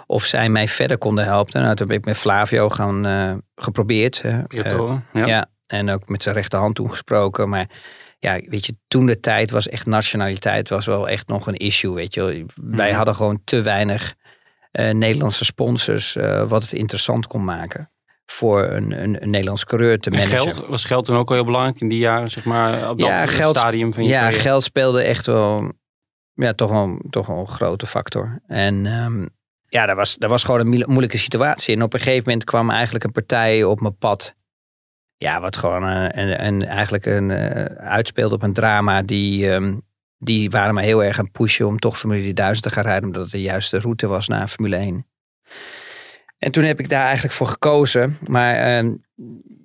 of 0.05 0.23
zij 0.25 0.49
mij 0.49 0.67
verder 0.67 0.97
konden 0.97 1.23
helpen. 1.23 1.61
Nou, 1.61 1.75
toen 1.75 1.87
ben 1.87 1.97
ik 1.97 2.05
met 2.05 2.17
Flavio 2.17 2.69
gaan 2.69 3.05
uh, 3.07 3.33
geprobeerd. 3.55 4.21
hè. 4.21 4.41
Eh, 4.47 4.97
ja. 5.13 5.25
ja, 5.25 5.49
en 5.67 5.89
ook 5.89 6.09
met 6.09 6.23
zijn 6.23 6.35
rechterhand 6.35 6.75
toen 6.75 6.89
gesproken. 6.89 7.49
Maar 7.49 7.69
ja, 8.19 8.39
weet 8.45 8.65
je, 8.65 8.75
toen 8.87 9.05
de 9.05 9.19
tijd 9.19 9.51
was 9.51 9.69
echt 9.69 9.85
nationaliteit 9.85 10.69
was 10.69 10.85
wel 10.85 11.09
echt 11.09 11.27
nog 11.27 11.47
een 11.47 11.55
issue, 11.57 11.93
weet 11.93 12.13
je. 12.13 12.45
Wij 12.55 12.87
Mhm. 12.87 12.95
hadden 12.95 13.15
gewoon 13.15 13.41
te 13.43 13.61
weinig 13.61 14.09
eh, 14.20 14.20
Nederlandse 14.71 15.45
sponsors 15.45 16.15
eh, 16.15 16.43
wat 16.47 16.61
het 16.61 16.73
interessant 16.73 17.27
kon 17.27 17.43
maken 17.43 17.91
voor 18.25 18.63
een, 18.63 19.03
een, 19.03 19.21
een 19.23 19.29
Nederlands 19.29 19.65
coureur 19.65 19.99
te 19.99 20.09
En 20.09 20.15
managen. 20.15 20.37
geld, 20.53 20.67
was 20.67 20.85
geld 20.85 21.05
toen 21.05 21.17
ook 21.17 21.29
al 21.29 21.35
heel 21.35 21.45
belangrijk 21.45 21.81
in 21.81 21.89
die 21.89 21.99
jaren, 21.99 22.29
zeg 22.31 22.43
maar, 22.45 22.89
op 22.89 22.99
dat 22.99 23.07
Ja, 23.07 23.25
geld- 23.25 23.57
stadium 23.57 23.93
van 23.93 24.03
je 24.03 24.09
Ja, 24.09 24.31
geld 24.31 24.63
speelde 24.63 25.01
echt 25.03 25.25
wel, 25.25 25.71
ja, 26.33 26.53
toch 26.53 26.69
wel, 26.71 26.99
toch 27.09 27.27
wel 27.27 27.37
een 27.39 27.47
grote 27.47 27.85
factor. 27.85 28.41
En 28.47 28.85
ehm, 28.85 29.25
ja, 29.67 29.85
dat 29.85 29.95
was, 29.95 30.15
dat 30.17 30.29
was 30.29 30.43
gewoon 30.43 30.59
een 30.59 30.67
moe- 30.69 30.85
moeilijke 30.87 31.17
situatie. 31.17 31.75
En 31.75 31.81
op 31.83 31.93
een 31.93 31.99
gegeven 31.99 32.23
moment 32.25 32.43
kwam 32.43 32.69
eigenlijk 32.69 33.03
een 33.03 33.11
partij 33.11 33.63
op 33.63 33.81
mijn 33.81 33.97
pad. 33.97 34.35
Ja, 35.17 35.41
wat 35.41 35.57
gewoon 35.57 35.87
eh, 35.87 36.23
een, 36.23 36.45
een, 36.45 36.65
eigenlijk 36.65 37.05
een, 37.05 37.31
eh, 37.31 37.63
uitspeelde 37.89 38.35
op 38.35 38.43
een 38.43 38.53
drama. 38.53 39.01
Die, 39.01 39.49
ehm, 39.51 39.77
die 40.23 40.49
waren 40.49 40.73
me 40.73 40.81
heel 40.83 41.03
erg 41.03 41.17
aan 41.17 41.23
het 41.23 41.33
pushen 41.33 41.67
om 41.67 41.79
toch 41.79 41.97
Formule 41.99 42.33
1000 42.33 42.63
te 42.65 42.71
gaan 42.71 42.83
rijden. 42.83 43.03
Omdat 43.03 43.21
het 43.21 43.31
de 43.31 43.41
juiste 43.41 43.79
route 43.79 44.07
was 44.07 44.27
naar 44.27 44.47
Formule 44.47 44.75
1. 44.75 45.05
En 46.37 46.51
toen 46.51 46.63
heb 46.63 46.79
ik 46.79 46.89
daar 46.89 47.03
eigenlijk 47.05 47.33
voor 47.33 47.47
gekozen. 47.47 48.17
Maar 48.27 48.55
ehm, 48.55 48.93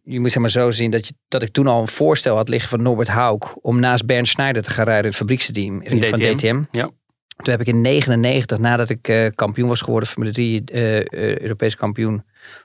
je 0.02 0.20
moet 0.20 0.30
zeg 0.32 0.40
maar 0.40 0.50
zo 0.50 0.70
zien 0.70 0.90
dat, 0.90 1.06
je, 1.06 1.14
dat 1.28 1.42
ik 1.42 1.52
toen 1.52 1.66
al 1.66 1.80
een 1.80 1.88
voorstel 1.88 2.36
had 2.36 2.48
liggen 2.48 2.68
van 2.70 2.82
Norbert 2.82 3.08
Hauk. 3.08 3.56
Om 3.66 3.80
naast 3.80 4.06
Bernd 4.06 4.28
Schneider 4.28 4.62
te 4.62 4.70
gaan 4.70 4.84
rijden 4.84 5.02
in 5.02 5.08
het 5.08 5.18
fabrieksteam 5.18 5.80
In 5.80 6.00
van 6.00 6.18
DTM. 6.18 6.36
DTM. 6.36 6.62
Ja. 6.70 6.90
Toen 7.36 7.50
heb 7.50 7.60
ik 7.60 7.66
in 7.66 7.80
99, 7.80 8.58
nadat 8.58 8.90
ik 8.90 9.08
eh, 9.08 9.26
kampioen 9.34 9.68
was 9.68 9.80
geworden, 9.80 10.08
Formule 10.08 10.32
3, 10.32 10.62
eh, 10.64 10.98
eh, 10.98 11.38
Europees 11.38 11.76
kampioen. 11.76 12.24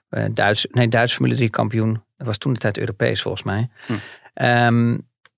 eh, 0.09 0.25
Duits, 0.33 0.67
nee, 0.71 0.87
Duits 0.87 1.13
Formule 1.13 1.35
3 1.35 1.49
kampioen. 1.49 2.03
Dat 2.17 2.27
was 2.27 2.37
toen 2.37 2.53
de 2.53 2.59
tijd 2.59 2.77
Europees 2.77 3.21
volgens 3.21 3.43
mij. 3.43 3.69
Hm. 3.85 3.93
Ehm, 4.33 4.97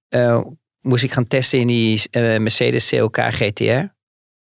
eh, 0.09 0.41
moest 0.83 1.03
ik 1.03 1.11
gaan 1.11 1.27
testen 1.27 1.59
in 1.59 1.67
die 1.67 2.01
eh, 2.11 2.21
Mercedes 2.21 2.89
CLK 2.89 3.17
GTR. 3.17 3.83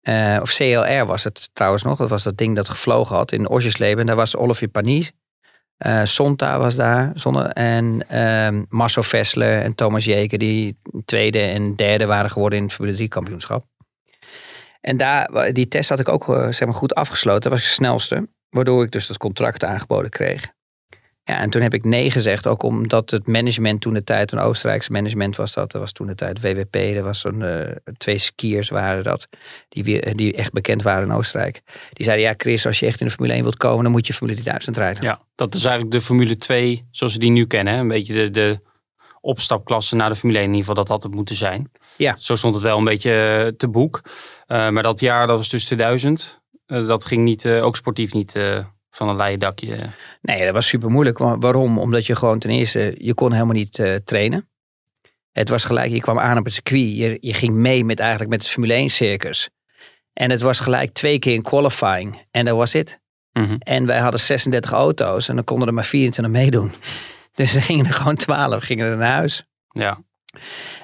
Eh, 0.01 0.39
of 0.41 0.55
CLR 0.55 1.05
was 1.05 1.23
het 1.23 1.49
trouwens 1.53 1.83
nog. 1.83 1.97
Dat 1.97 2.09
was 2.09 2.23
dat 2.23 2.37
ding 2.37 2.55
dat 2.55 2.69
gevlogen 2.69 3.15
had 3.15 3.31
in 3.31 3.49
Osjesleben. 3.49 3.99
En 3.99 4.05
daar 4.05 4.15
was 4.15 4.35
Olivier 4.35 4.69
Panis. 4.69 5.11
eh 5.77 6.03
Sonta 6.03 6.59
was 6.59 6.75
daar. 6.75 7.11
Zonne, 7.15 7.43
en 7.43 8.09
ehm 8.09 8.63
Marcel 8.69 9.03
Vessler 9.03 9.61
en 9.61 9.75
Thomas 9.75 10.05
Jeker. 10.05 10.37
Die 10.37 10.79
tweede 11.05 11.39
en 11.39 11.75
derde 11.75 12.05
waren 12.05 12.31
geworden 12.31 12.57
in 12.57 12.63
het 12.63 12.73
Formule 12.73 12.95
3 12.95 13.07
kampioenschap. 13.07 13.65
En 14.81 14.97
daar, 14.97 15.53
die 15.53 15.67
test 15.67 15.89
had 15.89 15.99
ik 15.99 16.09
ook 16.09 16.25
zeg 16.49 16.65
maar, 16.65 16.73
goed 16.73 16.95
afgesloten. 16.95 17.41
Dat 17.41 17.51
was 17.51 17.61
de 17.61 17.67
snelste. 17.73 18.29
Waardoor 18.49 18.83
ik 18.83 18.91
dus 18.91 19.07
dat 19.07 19.17
contract 19.17 19.63
aangeboden 19.63 20.09
kreeg. 20.09 20.53
Ja, 21.29 21.39
en 21.39 21.49
toen 21.49 21.61
heb 21.61 21.73
ik 21.73 21.83
nee 21.85 22.11
gezegd. 22.11 22.47
Ook 22.47 22.63
omdat 22.63 23.09
het 23.09 23.27
management 23.27 23.81
toen 23.81 23.93
de 23.93 24.03
tijd, 24.03 24.31
een 24.31 24.39
Oostenrijkse 24.39 24.91
management 24.91 25.35
was 25.35 25.53
dat. 25.53 25.71
Dat 25.71 25.81
was 25.81 25.91
toen 25.91 26.07
de 26.07 26.15
tijd 26.15 26.41
WWP. 26.41 26.75
Er 26.75 27.03
was 27.03 27.19
zo'n 27.19 27.41
eh, 27.43 27.75
twee 27.97 28.17
skiers 28.17 28.69
waren 28.69 29.03
dat. 29.03 29.27
Die, 29.69 29.83
weer, 29.83 30.15
die 30.15 30.33
echt 30.33 30.51
bekend 30.51 30.81
waren 30.83 31.07
in 31.07 31.13
Oostenrijk. 31.13 31.61
Die 31.93 32.05
zeiden, 32.05 32.25
ja 32.25 32.33
Chris, 32.37 32.65
als 32.65 32.79
je 32.79 32.85
echt 32.85 32.99
in 32.99 33.05
de 33.05 33.11
Formule 33.11 33.33
1 33.33 33.43
wilt 33.43 33.57
komen, 33.57 33.83
dan 33.83 33.91
moet 33.91 34.07
je 34.07 34.13
Formule 34.13 34.41
1000 34.41 34.77
rijden. 34.77 35.03
Ja, 35.03 35.19
dat 35.35 35.55
is 35.55 35.65
eigenlijk 35.65 35.95
de 35.95 36.01
Formule 36.01 36.35
2 36.37 36.87
zoals 36.91 37.13
we 37.13 37.19
die 37.19 37.31
nu 37.31 37.45
kennen. 37.45 37.73
hè. 37.73 37.79
Een 37.79 37.87
beetje 37.87 38.13
de, 38.13 38.29
de 38.29 38.59
opstapklasse 39.21 39.95
naar 39.95 40.09
de 40.09 40.15
Formule 40.15 40.39
1. 40.39 40.47
In 40.47 40.53
ieder 40.53 40.67
geval, 40.69 40.83
dat 40.83 40.93
had 40.93 41.03
het 41.03 41.13
moeten 41.15 41.35
zijn. 41.35 41.71
Ja. 41.97 42.17
Zo 42.17 42.35
stond 42.35 42.53
het 42.55 42.63
wel 42.63 42.77
een 42.77 42.83
beetje 42.83 43.43
eh, 43.45 43.51
te 43.57 43.67
boek. 43.67 44.01
Eh, 44.47 44.69
maar 44.69 44.83
dat 44.83 44.99
jaar, 44.99 45.27
dat 45.27 45.37
was 45.37 45.49
dus 45.49 45.65
2000. 45.65 46.41
eh, 46.65 46.87
dat 46.87 47.05
ging 47.05 47.23
niet, 47.23 47.45
eh, 47.45 47.65
ook 47.65 47.75
sportief 47.75 48.13
niet 48.13 48.35
eh, 48.35 48.65
van 48.89 49.09
een 49.09 49.15
leien 49.15 49.39
dakje. 49.39 49.77
Nee, 50.21 50.45
dat 50.45 50.53
was 50.53 50.67
super 50.67 50.89
moeilijk. 50.89 51.17
Waarom? 51.17 51.77
Omdat 51.79 52.05
je 52.05 52.15
gewoon 52.15 52.39
ten 52.39 52.49
eerste, 52.49 52.95
je 52.97 53.13
kon 53.13 53.31
helemaal 53.31 53.53
niet 53.53 53.79
eh, 53.79 53.95
trainen. 53.95 54.49
Het 55.31 55.49
was 55.49 55.63
gelijk, 55.63 55.91
je 55.91 56.01
kwam 56.01 56.19
aan 56.19 56.37
op 56.37 56.45
het 56.45 56.53
circuit. 56.53 56.95
Je, 56.95 57.17
je 57.21 57.33
ging 57.33 57.53
mee 57.53 57.85
met 57.85 57.99
eigenlijk 57.99 58.29
met 58.29 58.41
het 58.41 58.51
Formule 58.51 58.73
1 58.73 58.89
circus. 58.89 59.49
En 60.13 60.29
het 60.29 60.41
was 60.41 60.59
gelijk 60.59 60.93
twee 60.93 61.19
keer 61.19 61.33
in 61.33 61.41
qualifying. 61.41 62.25
En 62.31 62.45
dat 62.45 62.55
was 62.55 62.73
het. 62.73 62.99
Mhm. 63.33 63.55
En 63.59 63.85
wij 63.85 63.99
hadden 63.99 64.19
36 64.19 64.71
auto's 64.71 65.29
en 65.29 65.35
dan 65.35 65.43
konden 65.43 65.67
er 65.67 65.73
maar 65.73 65.85
24 65.85 66.33
meedoen. 66.33 66.71
Dus 67.33 67.55
er 67.55 67.61
gingen 67.61 67.85
er 67.85 67.93
gewoon 67.93 68.15
12, 68.15 68.63
gingen 68.63 68.85
er 68.85 68.97
naar 68.97 69.11
huis. 69.11 69.45
Ja, 69.69 70.03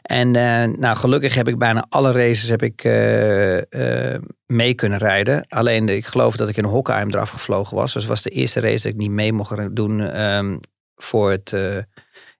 En 0.01 0.35
eh, 0.35 0.77
nou, 0.77 0.97
gelukkig 0.97 1.35
heb 1.35 1.47
ik 1.47 1.57
bijna 1.57 1.85
alle 1.89 2.11
races 2.11 2.49
heb 2.49 2.63
ik, 2.63 2.83
eh, 2.83 4.13
eh, 4.13 4.21
mee 4.45 4.73
kunnen 4.73 4.97
rijden. 4.97 5.45
Alleen 5.47 5.89
ik 5.89 6.05
geloof 6.05 6.35
dat 6.35 6.49
ik 6.49 6.57
in 6.57 6.63
Hockenheim 6.63 7.09
eraf 7.09 7.29
gevlogen 7.29 7.77
was. 7.77 7.93
Dus 7.93 8.01
het 8.01 8.11
was 8.11 8.21
de 8.21 8.29
eerste 8.29 8.59
race 8.59 8.83
dat 8.83 8.91
ik 8.91 8.97
niet 8.97 9.11
mee 9.11 9.33
mocht 9.33 9.75
doen 9.75 10.01
ehm, 10.01 10.57
voor 10.95 11.31
het, 11.31 11.51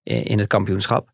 in 0.03 0.39
het 0.39 0.47
kampioenschap. 0.47 1.09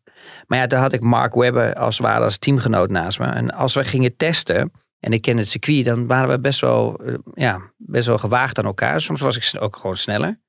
Maar 0.46 0.58
ja, 0.58 0.66
daar 0.66 0.80
had 0.80 0.92
ik 0.92 1.00
Mark 1.00 1.34
Webber 1.34 1.74
als 1.74 1.98
ware 1.98 2.24
als 2.24 2.38
teamgenoot 2.38 2.90
naast 2.90 3.18
me. 3.18 3.26
En 3.26 3.50
als 3.50 3.74
we 3.74 3.84
gingen 3.84 4.16
testen 4.16 4.72
en 5.00 5.12
ik 5.12 5.22
ken 5.22 5.36
het 5.36 5.48
circuit, 5.48 5.84
dan 5.84 6.06
waren 6.06 6.28
we 6.28 6.40
best 6.40 6.60
wel, 6.60 7.00
ja, 7.34 7.60
best 7.76 8.06
wel 8.06 8.18
gewaagd 8.18 8.58
aan 8.58 8.64
elkaar. 8.64 9.00
Soms 9.00 9.20
was 9.20 9.36
ik 9.36 9.62
ook 9.62 9.76
gewoon 9.76 9.96
sneller. 9.96 10.40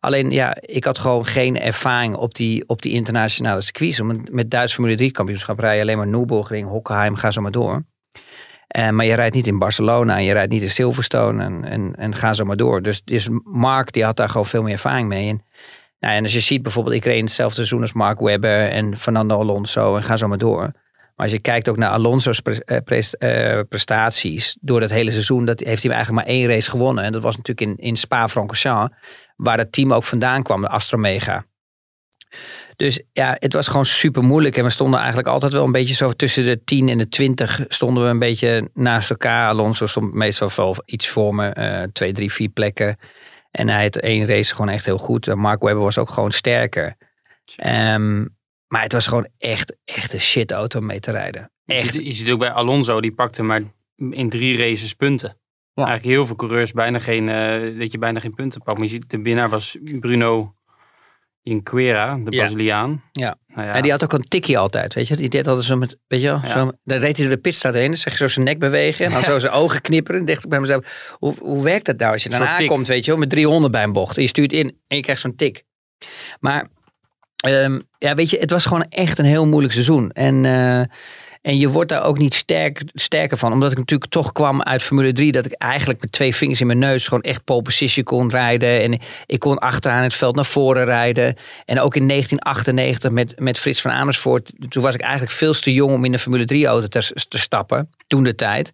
Alleen 0.00 0.30
ja, 0.30 0.56
ik 0.60 0.84
had 0.84 0.98
gewoon 0.98 1.26
geen 1.26 1.60
ervaring 1.60 2.16
op 2.16 2.34
die, 2.34 2.64
op 2.66 2.82
die 2.82 2.92
internationale 2.92 3.60
circuits. 3.60 3.98
Want 3.98 4.32
Met 4.32 4.50
Duits 4.50 4.74
Formule 4.74 4.96
3 4.96 5.10
kampioenschap 5.10 5.58
rij 5.58 5.76
je 5.76 5.82
alleen 5.82 5.96
maar 5.96 6.06
Nürburgring, 6.06 6.68
Hockenheim, 6.68 7.16
ga 7.16 7.30
zo 7.30 7.40
maar 7.40 7.50
door. 7.50 7.84
Eh, 8.68 8.88
maar 8.88 9.04
je 9.04 9.14
rijdt 9.14 9.34
niet 9.34 9.46
in 9.46 9.58
Barcelona 9.58 10.16
en 10.16 10.24
je 10.24 10.32
rijdt 10.32 10.52
niet 10.52 10.62
in 10.62 10.70
Silverstone 10.70 11.44
en, 11.44 11.64
en, 11.64 11.94
en 11.96 12.14
ga 12.14 12.34
zo 12.34 12.44
maar 12.44 12.56
door. 12.56 12.82
Dus, 12.82 13.04
dus 13.04 13.28
Mark 13.42 13.92
die 13.92 14.04
had 14.04 14.16
daar 14.16 14.28
gewoon 14.28 14.46
veel 14.46 14.62
meer 14.62 14.72
ervaring 14.72 15.08
mee. 15.08 15.28
En, 15.28 15.42
nou, 16.00 16.14
en 16.14 16.22
als 16.22 16.32
je 16.32 16.40
ziet 16.40 16.62
bijvoorbeeld, 16.62 16.94
ik 16.94 17.04
reed 17.04 17.16
in 17.16 17.24
hetzelfde 17.24 17.54
seizoen 17.54 17.80
als 17.80 17.92
Mark 17.92 18.20
Webber 18.20 18.68
en 18.68 18.96
Fernando 18.96 19.38
Alonso 19.38 19.96
en 19.96 20.02
ga 20.02 20.16
zo 20.16 20.28
maar 20.28 20.38
door. 20.38 20.60
Maar 20.60 21.26
als 21.26 21.36
je 21.36 21.42
kijkt 21.42 21.68
ook 21.68 21.76
naar 21.76 21.90
Alonso's 21.90 22.42
eh, 22.42 22.78
eh, 23.58 23.64
prestaties 23.68 24.56
door 24.60 24.80
dat 24.80 24.90
hele 24.90 25.10
seizoen, 25.10 25.44
dat 25.44 25.60
heeft 25.60 25.82
hij 25.82 25.92
eigenlijk 25.92 26.26
maar 26.26 26.34
één 26.34 26.48
race 26.48 26.70
gewonnen. 26.70 27.04
En 27.04 27.12
dat 27.12 27.22
was 27.22 27.36
natuurlijk 27.36 27.70
in, 27.70 27.86
in 27.86 27.96
Spa-Francorchamps, 27.96 28.94
waar 29.38 29.58
het 29.58 29.72
team 29.72 29.92
ook 29.92 30.04
vandaan 30.04 30.42
kwam, 30.42 30.60
de 30.60 30.68
Astromega. 30.68 31.46
Dus 32.76 33.02
ja, 33.12 33.36
het 33.38 33.52
was 33.52 33.68
gewoon 33.68 33.84
super 33.84 34.22
moeilijk. 34.22 34.56
En 34.56 34.64
we 34.64 34.70
stonden 34.70 34.98
eigenlijk 34.98 35.28
altijd 35.28 35.52
wel 35.52 35.64
een 35.64 35.72
beetje 35.72 35.94
zo 35.94 36.12
tussen 36.12 36.44
de 36.44 36.64
10 36.64 36.88
en 36.88 36.98
de 36.98 37.08
20 37.08 37.64
stonden 37.68 38.04
we 38.04 38.10
een 38.10 38.18
beetje 38.18 38.70
naast 38.74 39.10
elkaar. 39.10 39.48
Alonso 39.48 39.86
stond 39.86 40.14
meestal 40.14 40.50
wel 40.56 40.76
iets 40.84 41.08
voor 41.08 41.34
me, 41.34 41.48
eh, 41.48 41.82
twee, 41.92 42.12
drie, 42.12 42.32
vier 42.32 42.48
plekken. 42.48 42.98
En 43.50 43.68
hij 43.68 43.82
had 43.82 43.96
één 43.96 44.26
race 44.26 44.54
gewoon 44.54 44.70
echt 44.70 44.84
heel 44.84 44.98
goed. 44.98 45.28
En 45.28 45.38
Mark 45.38 45.62
Webber 45.62 45.84
was 45.84 45.98
ook 45.98 46.10
gewoon 46.10 46.32
sterker. 46.32 46.96
Ehm, 47.56 48.24
maar 48.66 48.82
het 48.82 48.92
was 48.92 49.06
gewoon 49.06 49.28
echt, 49.38 49.76
echt 49.84 50.12
een 50.12 50.20
shit 50.20 50.52
auto 50.52 50.78
om 50.78 50.86
mee 50.86 51.00
te 51.00 51.10
rijden. 51.10 51.50
je 51.64 51.74
Echt. 51.74 51.92
ziet, 51.92 52.04
je 52.04 52.12
ziet 52.12 52.30
ook 52.30 52.38
bij 52.38 52.52
Alonso, 52.52 53.00
die 53.00 53.14
pakte 53.14 53.42
maar 53.42 53.62
in 54.10 54.28
drie 54.28 54.58
races 54.58 54.94
punten. 54.94 55.36
Ja. 55.84 55.86
Eigenlijk 55.86 56.16
heel 56.16 56.26
veel 56.26 56.36
coureurs 56.36 56.72
bijna 56.72 56.98
geen, 56.98 57.28
eh, 57.28 57.78
dat 57.78 57.92
je 57.92 57.98
bijna 57.98 58.20
geen 58.20 58.34
punten 58.34 58.62
pakt. 58.62 58.78
Maar 58.78 58.86
je 58.86 58.92
ziet, 58.92 59.10
de 59.10 59.22
winnaar 59.22 59.48
was 59.48 59.76
Bruno 60.00 60.54
Inquera, 61.42 62.14
de 62.14 62.30
Ja. 62.30 62.38
Braziliaan. 62.38 63.02
Ja. 63.12 63.36
Nou 63.54 63.66
ja. 63.66 63.74
En 63.74 63.82
die 63.82 63.90
had 63.90 64.04
ook 64.04 64.12
een 64.12 64.22
tikkie 64.22 64.58
altijd, 64.58 64.94
weet 64.94 65.08
je. 65.08 65.16
Die 65.16 65.28
deed 65.28 65.46
altijd 65.46 65.66
zo 65.66 65.76
met, 65.76 65.96
weet 66.06 66.20
je 66.20 66.26
wel, 66.26 66.40
Ja. 66.42 66.48
zo, 66.58 66.72
dan 66.84 66.98
reed 66.98 67.16
hij 67.16 67.26
door 67.26 67.34
de 67.34 67.40
pitstraat 67.40 67.74
heen. 67.74 67.86
Dan 67.86 67.96
zag 67.96 68.12
je 68.12 68.18
zo 68.18 68.28
zijn 68.28 68.44
nek 68.44 68.58
bewegen 68.58 69.04
en 69.06 69.12
dan 69.12 69.22
zo 69.22 69.38
zijn 69.38 69.52
ogen 69.52 69.80
knipperen. 69.80 70.20
En 70.20 70.26
dacht 70.26 70.44
ik 70.44 70.50
bij 70.50 70.60
mezelf, 70.60 71.14
hoe, 71.18 71.34
hoe 71.40 71.62
werkt 71.62 71.86
dat 71.86 71.98
nou 71.98 72.12
als 72.12 72.22
je 72.22 72.28
dan 72.28 72.46
aankomt, 72.46 72.86
weet 72.86 73.04
je 73.04 73.10
wel, 73.10 73.20
met 73.20 73.30
300 73.30 73.72
bij 73.72 73.82
een 73.82 73.92
bocht. 73.92 74.16
En 74.16 74.22
je 74.22 74.28
stuurt 74.28 74.52
in 74.52 74.78
en 74.86 74.96
je 74.96 75.02
krijgt 75.02 75.20
zo'n 75.20 75.36
tik. 75.36 75.64
Maar, 76.40 76.68
ehm, 77.36 77.78
ja, 77.98 78.14
weet 78.14 78.30
je, 78.30 78.38
het 78.38 78.50
was 78.50 78.66
gewoon 78.66 78.86
echt 78.88 79.18
een 79.18 79.24
heel 79.24 79.46
moeilijk 79.46 79.72
seizoen. 79.72 80.10
En, 80.10 80.44
eh, 80.44 80.82
en 81.48 81.58
je 81.58 81.68
wordt 81.68 81.88
daar 81.88 82.02
ook 82.04 82.18
niet 82.18 82.34
sterk, 82.34 82.82
sterker 82.94 83.36
van. 83.36 83.52
Omdat 83.52 83.70
ik 83.72 83.78
natuurlijk 83.78 84.10
toch 84.10 84.32
kwam 84.32 84.62
uit 84.62 84.82
Formule 84.82 85.12
3. 85.12 85.32
Dat 85.32 85.46
ik 85.46 85.52
eigenlijk 85.52 86.00
met 86.00 86.12
twee 86.12 86.34
vingers 86.34 86.60
in 86.60 86.66
mijn 86.66 86.78
neus 86.78 87.04
gewoon 87.04 87.22
echt 87.22 87.44
pole 87.44 87.62
position 87.62 88.04
kon 88.04 88.30
rijden. 88.30 88.82
En 88.82 88.98
ik 89.26 89.38
kon 89.38 89.58
achteraan 89.58 90.02
het 90.02 90.14
veld 90.14 90.34
naar 90.34 90.44
voren 90.44 90.84
rijden. 90.84 91.36
En 91.64 91.80
ook 91.80 91.96
in 91.96 92.08
1998 92.08 93.10
met, 93.10 93.40
met 93.40 93.58
Frits 93.58 93.80
van 93.80 93.90
Amersfoort. 93.90 94.52
Toen 94.68 94.82
was 94.82 94.94
ik 94.94 95.00
eigenlijk 95.00 95.32
veel 95.32 95.52
te 95.52 95.72
jong 95.72 95.92
om 95.92 96.04
in 96.04 96.12
de 96.12 96.18
Formule 96.18 96.44
3 96.44 96.66
auto 96.66 96.86
te, 96.86 97.12
te 97.28 97.38
stappen. 97.38 97.90
Toen 98.06 98.24
de 98.24 98.34
tijd. 98.34 98.72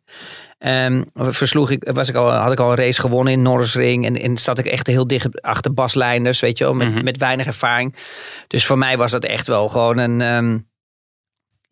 Ehm, 0.58 1.02
versloeg 1.14 1.70
ik, 1.70 1.90
was 1.92 2.08
ik 2.08 2.14
al, 2.14 2.30
had 2.32 2.52
ik 2.52 2.60
al 2.60 2.70
een 2.70 2.76
race 2.76 3.00
gewonnen 3.00 3.32
in 3.32 3.42
Norrisring. 3.42 4.06
En, 4.06 4.16
en 4.16 4.36
zat 4.38 4.58
ik 4.58 4.66
echt 4.66 4.86
heel 4.86 5.06
dicht 5.06 5.42
achter 5.42 5.74
Bas 5.74 5.94
Leinders, 5.94 6.40
weet 6.40 6.58
je 6.58 6.64
wel, 6.64 6.74
met, 6.74 6.88
Mhm. 6.88 7.04
met 7.04 7.16
weinig 7.16 7.46
ervaring. 7.46 7.96
Dus 8.46 8.66
voor 8.66 8.78
mij 8.78 8.96
was 8.96 9.10
dat 9.10 9.24
echt 9.24 9.46
wel 9.46 9.68
gewoon 9.68 9.98
een, 9.98 10.20
ehm, 10.20 10.58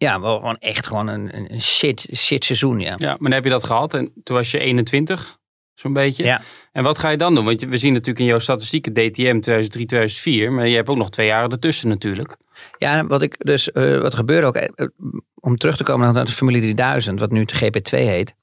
ja, 0.03 0.21
wel 0.21 0.37
gewoon 0.39 0.59
echt 0.59 0.87
gewoon 0.87 1.07
een, 1.09 1.37
een- 1.37 1.61
shit, 1.61 2.09
shit 2.17 2.45
seizoen, 2.45 2.81
ja. 2.81 2.95
Ja, 2.97 3.09
maar 3.09 3.19
dan 3.19 3.33
heb 3.33 3.45
je 3.45 3.51
dat 3.51 3.65
gehad 3.65 3.95
en 3.95 4.13
toen 4.25 4.37
was 4.37 4.51
je 4.51 4.59
21, 4.59 5.39
zo'n 5.75 5.93
beetje. 5.93 6.25
Ja. 6.25 6.43
En 6.73 6.83
wat 6.83 6.99
ga 6.99 7.09
je 7.09 7.17
dan 7.17 7.35
doen? 7.35 7.45
Want 7.45 7.65
we 7.65 7.77
zien 7.77 7.93
natuurlijk 7.93 8.19
in 8.19 8.25
jouw 8.25 8.39
statistieken 8.39 8.93
DTM 8.93 9.41
2003, 9.41 9.87
2004. 9.87 10.53
Maar 10.53 10.69
je 10.69 10.77
hebt 10.77 10.89
ook 10.89 10.97
nog 10.97 11.11
twee 11.11 11.27
jaren 11.27 11.51
ertussen 11.51 11.89
natuurlijk. 11.89 12.37
Ja, 12.79 13.07
wat 13.07 13.23
ik 13.23 13.35
dus, 13.39 13.73
eh, 13.73 13.99
wat 14.01 14.15
gebeurde 14.15 14.47
ook, 14.47 14.57
eh, 14.57 14.87
om 15.35 15.57
terug 15.57 15.77
te 15.77 15.85
komen 15.85 16.13
naar 16.13 16.25
de 16.25 16.33
Formule 16.33 16.61
3000, 16.61 17.21
wat 17.21 17.31
nu 17.31 17.45
de 17.45 17.55
GP2 17.55 17.99
heet. 18.07 18.35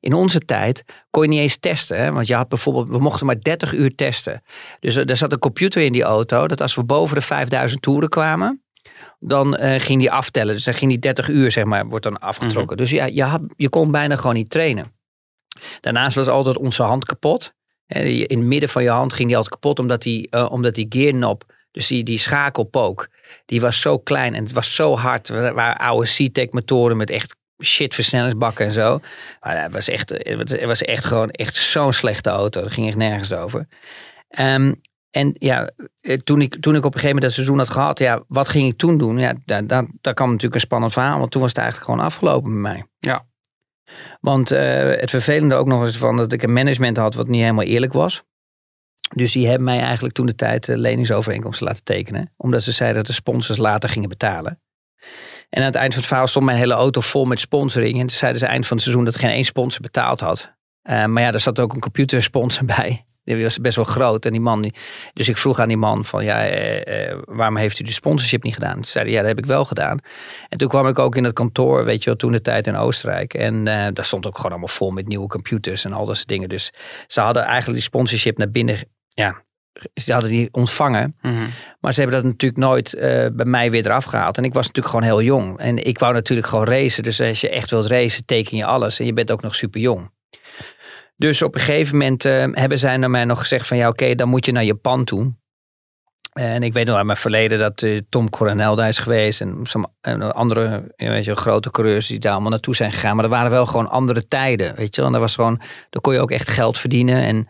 In 0.00 0.14
onze 0.14 0.38
tijd 0.40 0.84
kon 1.10 1.22
je 1.22 1.28
niet 1.28 1.40
eens 1.40 1.56
testen, 1.56 1.98
hè? 1.98 2.12
want 2.12 2.26
je 2.26 2.34
had 2.34 2.48
bijvoorbeeld, 2.48 2.88
we 2.88 2.98
mochten 2.98 3.26
maar 3.26 3.40
30 3.40 3.72
uur 3.74 3.94
testen. 3.94 4.42
Dus 4.80 4.96
er 4.96 5.06
er 5.10 5.16
zat 5.16 5.32
een 5.32 5.38
computer 5.38 5.82
in 5.82 5.92
die 5.92 6.02
auto, 6.02 6.46
dat 6.46 6.60
als 6.60 6.74
we 6.74 6.84
boven 6.84 7.14
de 7.14 7.20
5000 7.20 7.82
toeren 7.82 8.08
kwamen, 8.08 8.62
dan 9.18 9.56
eh, 9.56 9.80
ging 9.80 10.00
die 10.00 10.10
aftellen. 10.10 10.54
Dus 10.54 10.64
dan 10.64 10.74
ging 10.74 10.90
die 10.90 11.00
30 11.00 11.28
uur, 11.28 11.50
zeg 11.50 11.64
maar, 11.64 11.86
wordt 11.86 12.04
dan 12.04 12.18
afgetrokken. 12.18 12.76
Dus 12.76 12.90
ja, 12.90 13.04
je, 13.04 13.22
had, 13.22 13.40
je 13.56 13.68
kon 13.68 13.90
bijna 13.90 14.16
gewoon 14.16 14.34
niet 14.34 14.50
trainen. 14.50 14.92
Daarnaast 15.80 16.16
was 16.16 16.28
altijd 16.28 16.56
onze 16.56 16.82
hand 16.82 17.04
kapot. 17.04 17.54
In 17.86 18.38
het 18.38 18.38
midden 18.38 18.68
van 18.68 18.82
je 18.82 18.90
hand 18.90 19.12
ging 19.12 19.28
die 19.28 19.36
altijd 19.36 19.54
kapot, 19.54 19.78
omdat 19.78 20.02
die, 20.02 20.30
eh, 20.30 20.50
omdat 20.50 20.74
die 20.74 20.86
gearknop, 20.88 21.44
dus 21.70 21.86
die, 21.86 22.04
die 22.04 22.18
schakelpook, 22.18 23.08
die 23.46 23.60
was 23.60 23.80
zo 23.80 23.98
klein 23.98 24.34
en 24.34 24.42
het 24.42 24.52
was 24.52 24.74
zo 24.74 24.96
hard. 24.96 25.28
Er 25.28 25.54
waren 25.54 25.76
oude 25.76 26.10
C-Tech 26.16 26.50
motoren 26.50 26.96
met 26.96 27.10
echt 27.10 27.36
shit 27.62 27.94
versnellingsbakken 27.94 28.66
en 28.66 28.72
zo. 28.72 29.00
Maar 29.40 29.62
het 29.62 29.72
was 29.72 29.88
echt, 29.88 30.08
het 30.08 30.64
was 30.64 30.82
echt 30.82 31.04
gewoon 31.04 31.30
echt 31.30 31.56
zo'n 31.56 31.92
slechte 31.92 32.30
auto. 32.30 32.60
Dat 32.60 32.72
ging 32.72 32.86
echt 32.86 32.96
nergens 32.96 33.32
over. 33.32 33.68
Ehm, 34.28 34.72
en 35.10 35.34
ja, 35.38 35.70
eh, 36.00 36.18
toen 36.18 36.40
ik, 36.40 36.60
toen 36.60 36.74
ik 36.74 36.84
op 36.84 36.94
een 36.94 37.00
gegeven 37.00 37.08
moment 37.08 37.24
dat 37.24 37.32
seizoen 37.32 37.58
had 37.58 37.68
gehad, 37.68 37.98
ja, 37.98 38.24
wat 38.28 38.48
ging 38.48 38.66
ik 38.66 38.78
toen 38.78 38.98
doen? 38.98 39.18
Ja, 39.18 39.34
daar, 39.44 39.66
daar, 39.66 39.86
daar 40.00 40.14
kwam 40.14 40.28
natuurlijk 40.28 40.54
een 40.54 40.60
spannend 40.60 40.92
verhaal, 40.92 41.18
want 41.18 41.30
toen 41.30 41.40
was 41.40 41.50
het 41.50 41.60
eigenlijk 41.60 41.90
gewoon 41.90 42.06
afgelopen 42.06 42.52
met 42.52 42.72
mij. 42.72 42.86
Ja. 42.98 43.26
Want 44.20 44.50
eh, 44.50 45.00
het 45.00 45.10
vervelende 45.10 45.54
ook 45.54 45.66
nog 45.66 45.84
eens 45.84 45.96
van 45.96 46.16
dat 46.16 46.32
ik 46.32 46.42
een 46.42 46.52
management 46.52 46.96
had 46.96 47.14
wat 47.14 47.28
niet 47.28 47.40
helemaal 47.40 47.64
eerlijk 47.64 47.92
was. 47.92 48.22
Dus 49.14 49.32
die 49.32 49.46
hebben 49.46 49.64
mij 49.64 49.80
eigenlijk 49.80 50.14
toen 50.14 50.26
de 50.26 50.34
tijd 50.34 50.68
eh, 50.68 50.76
leningsovereenkomsten 50.76 51.66
laten 51.66 51.84
tekenen. 51.84 52.32
Omdat 52.36 52.62
ze 52.62 52.72
zeiden 52.72 52.98
dat 52.98 53.06
de 53.06 53.12
sponsors 53.12 53.58
later 53.58 53.88
gingen 53.88 54.08
betalen. 54.08 54.60
En 55.48 55.60
aan 55.60 55.66
het 55.66 55.74
eind 55.74 55.92
van 55.92 56.00
het 56.00 56.08
verhaal 56.08 56.26
stond 56.26 56.44
mijn 56.44 56.58
hele 56.58 56.74
auto 56.74 57.00
vol 57.00 57.24
met 57.24 57.40
sponsoring. 57.40 57.94
En 57.94 58.06
toen 58.06 58.16
zeiden 58.16 58.40
ze 58.40 58.46
eind 58.46 58.66
van 58.66 58.76
het 58.76 58.84
seizoen 58.86 59.04
dat 59.04 59.16
geen 59.16 59.30
één 59.30 59.44
sponsor 59.44 59.80
betaald 59.80 60.20
had. 60.20 60.56
Maar 60.82 61.20
ja, 61.20 61.32
er 61.32 61.40
zat 61.40 61.60
ook 61.60 61.74
een 61.74 61.80
computersponsor 61.80 62.64
bij. 62.76 63.06
Die 63.34 63.42
was 63.42 63.58
best 63.58 63.76
wel 63.76 63.84
groot. 63.84 64.24
En 64.24 64.32
die 64.32 64.40
man, 64.40 64.62
die, 64.62 64.74
dus 65.12 65.28
ik 65.28 65.36
vroeg 65.36 65.58
aan 65.58 65.68
die 65.68 65.76
man 65.76 66.04
van, 66.04 66.24
ja, 66.24 66.46
eh, 66.46 67.10
eh, 67.10 67.18
waarom 67.24 67.56
heeft 67.56 67.78
u 67.78 67.84
de 67.84 67.92
sponsorship 67.92 68.42
niet 68.42 68.54
gedaan? 68.54 68.74
Toen 68.74 68.84
zei 68.84 69.04
hij, 69.04 69.14
ja, 69.14 69.20
dat 69.20 69.28
heb 69.28 69.38
ik 69.38 69.46
wel 69.46 69.64
gedaan. 69.64 69.98
En 70.48 70.58
toen 70.58 70.68
kwam 70.68 70.86
ik 70.86 70.98
ook 70.98 71.16
in 71.16 71.24
het 71.24 71.32
kantoor, 71.32 71.84
weet 71.84 71.98
je 71.98 72.04
wel, 72.04 72.18
toen 72.18 72.32
de 72.32 72.40
tijd 72.40 72.66
in 72.66 72.76
Oostenrijk. 72.76 73.34
En 73.34 73.68
eh, 73.68 73.86
daar 73.92 74.04
stond 74.04 74.26
ook 74.26 74.36
gewoon 74.36 74.50
allemaal 74.50 74.68
vol 74.68 74.90
met 74.90 75.06
nieuwe 75.06 75.28
computers 75.28 75.84
en 75.84 75.92
al 75.92 76.06
dat 76.06 76.16
soort 76.16 76.28
dingen. 76.28 76.48
Dus 76.48 76.72
ze 77.06 77.20
hadden 77.20 77.42
eigenlijk 77.42 77.74
die 77.74 77.88
sponsorship 77.88 78.38
naar 78.38 78.50
binnen, 78.50 78.78
ja, 79.08 79.42
ze 79.94 80.12
hadden 80.12 80.30
die 80.30 80.48
ontvangen. 80.52 81.16
Mhm. 81.22 81.46
Maar 81.80 81.92
ze 81.92 82.00
hebben 82.00 82.22
dat 82.22 82.30
natuurlijk 82.32 82.60
nooit 82.60 82.94
eh, 82.94 83.26
bij 83.32 83.44
mij 83.44 83.70
weer 83.70 83.86
eraf 83.86 84.04
gehaald. 84.04 84.36
En 84.36 84.44
ik 84.44 84.54
was 84.54 84.66
natuurlijk 84.66 84.94
gewoon 84.94 85.10
heel 85.10 85.22
jong. 85.22 85.58
En 85.58 85.84
ik 85.84 85.98
wou 85.98 86.12
natuurlijk 86.12 86.48
gewoon 86.48 86.66
racen. 86.66 87.02
Dus 87.02 87.20
als 87.20 87.40
je 87.40 87.48
echt 87.48 87.70
wilt 87.70 87.86
racen, 87.86 88.24
teken 88.24 88.56
je 88.56 88.64
alles. 88.64 88.98
En 88.98 89.06
je 89.06 89.12
bent 89.12 89.30
ook 89.30 89.42
nog 89.42 89.54
super 89.54 89.80
jong. 89.80 90.10
Dus 91.18 91.42
op 91.42 91.54
een 91.54 91.60
gegeven 91.60 91.96
moment 91.96 92.24
eh, 92.24 92.44
hebben 92.52 92.78
zij 92.78 92.96
naar 92.96 93.10
mij 93.10 93.24
nog 93.24 93.38
gezegd 93.38 93.66
van... 93.66 93.76
ja, 93.76 93.88
oké, 93.88 94.14
dan 94.14 94.28
moet 94.28 94.46
je 94.46 94.52
naar 94.52 94.64
Japan 94.64 95.04
toe. 95.04 95.34
En 96.32 96.62
ik 96.62 96.72
weet 96.72 96.86
nog 96.86 96.96
uit 96.96 97.06
mijn 97.06 97.18
verleden 97.18 97.58
dat 97.58 97.82
eh, 97.82 98.00
Tom 98.08 98.30
Coronel 98.30 98.76
daar 98.76 98.88
is 98.88 98.98
geweest. 98.98 99.40
En, 99.40 99.60
some, 99.62 99.88
andere 100.32 100.94
grote 101.34 101.70
coureurs 101.70 102.06
die 102.06 102.18
daar 102.18 102.32
allemaal 102.32 102.50
naartoe 102.50 102.76
zijn 102.76 102.92
gegaan. 102.92 103.16
Maar 103.16 103.24
er 103.24 103.30
waren 103.30 103.50
wel 103.50 103.66
gewoon 103.66 103.90
andere 103.90 104.28
tijden, 104.28 104.76
weet 104.76 104.96
je. 104.96 105.02
En 105.02 105.12
daar 105.12 105.20
was 105.20 105.34
gewoon, 105.34 105.60
daar 105.90 106.02
kon 106.02 106.12
je 106.12 106.20
ook 106.20 106.30
echt 106.30 106.48
geld 106.48 106.78
verdienen. 106.78 107.22
En, 107.22 107.48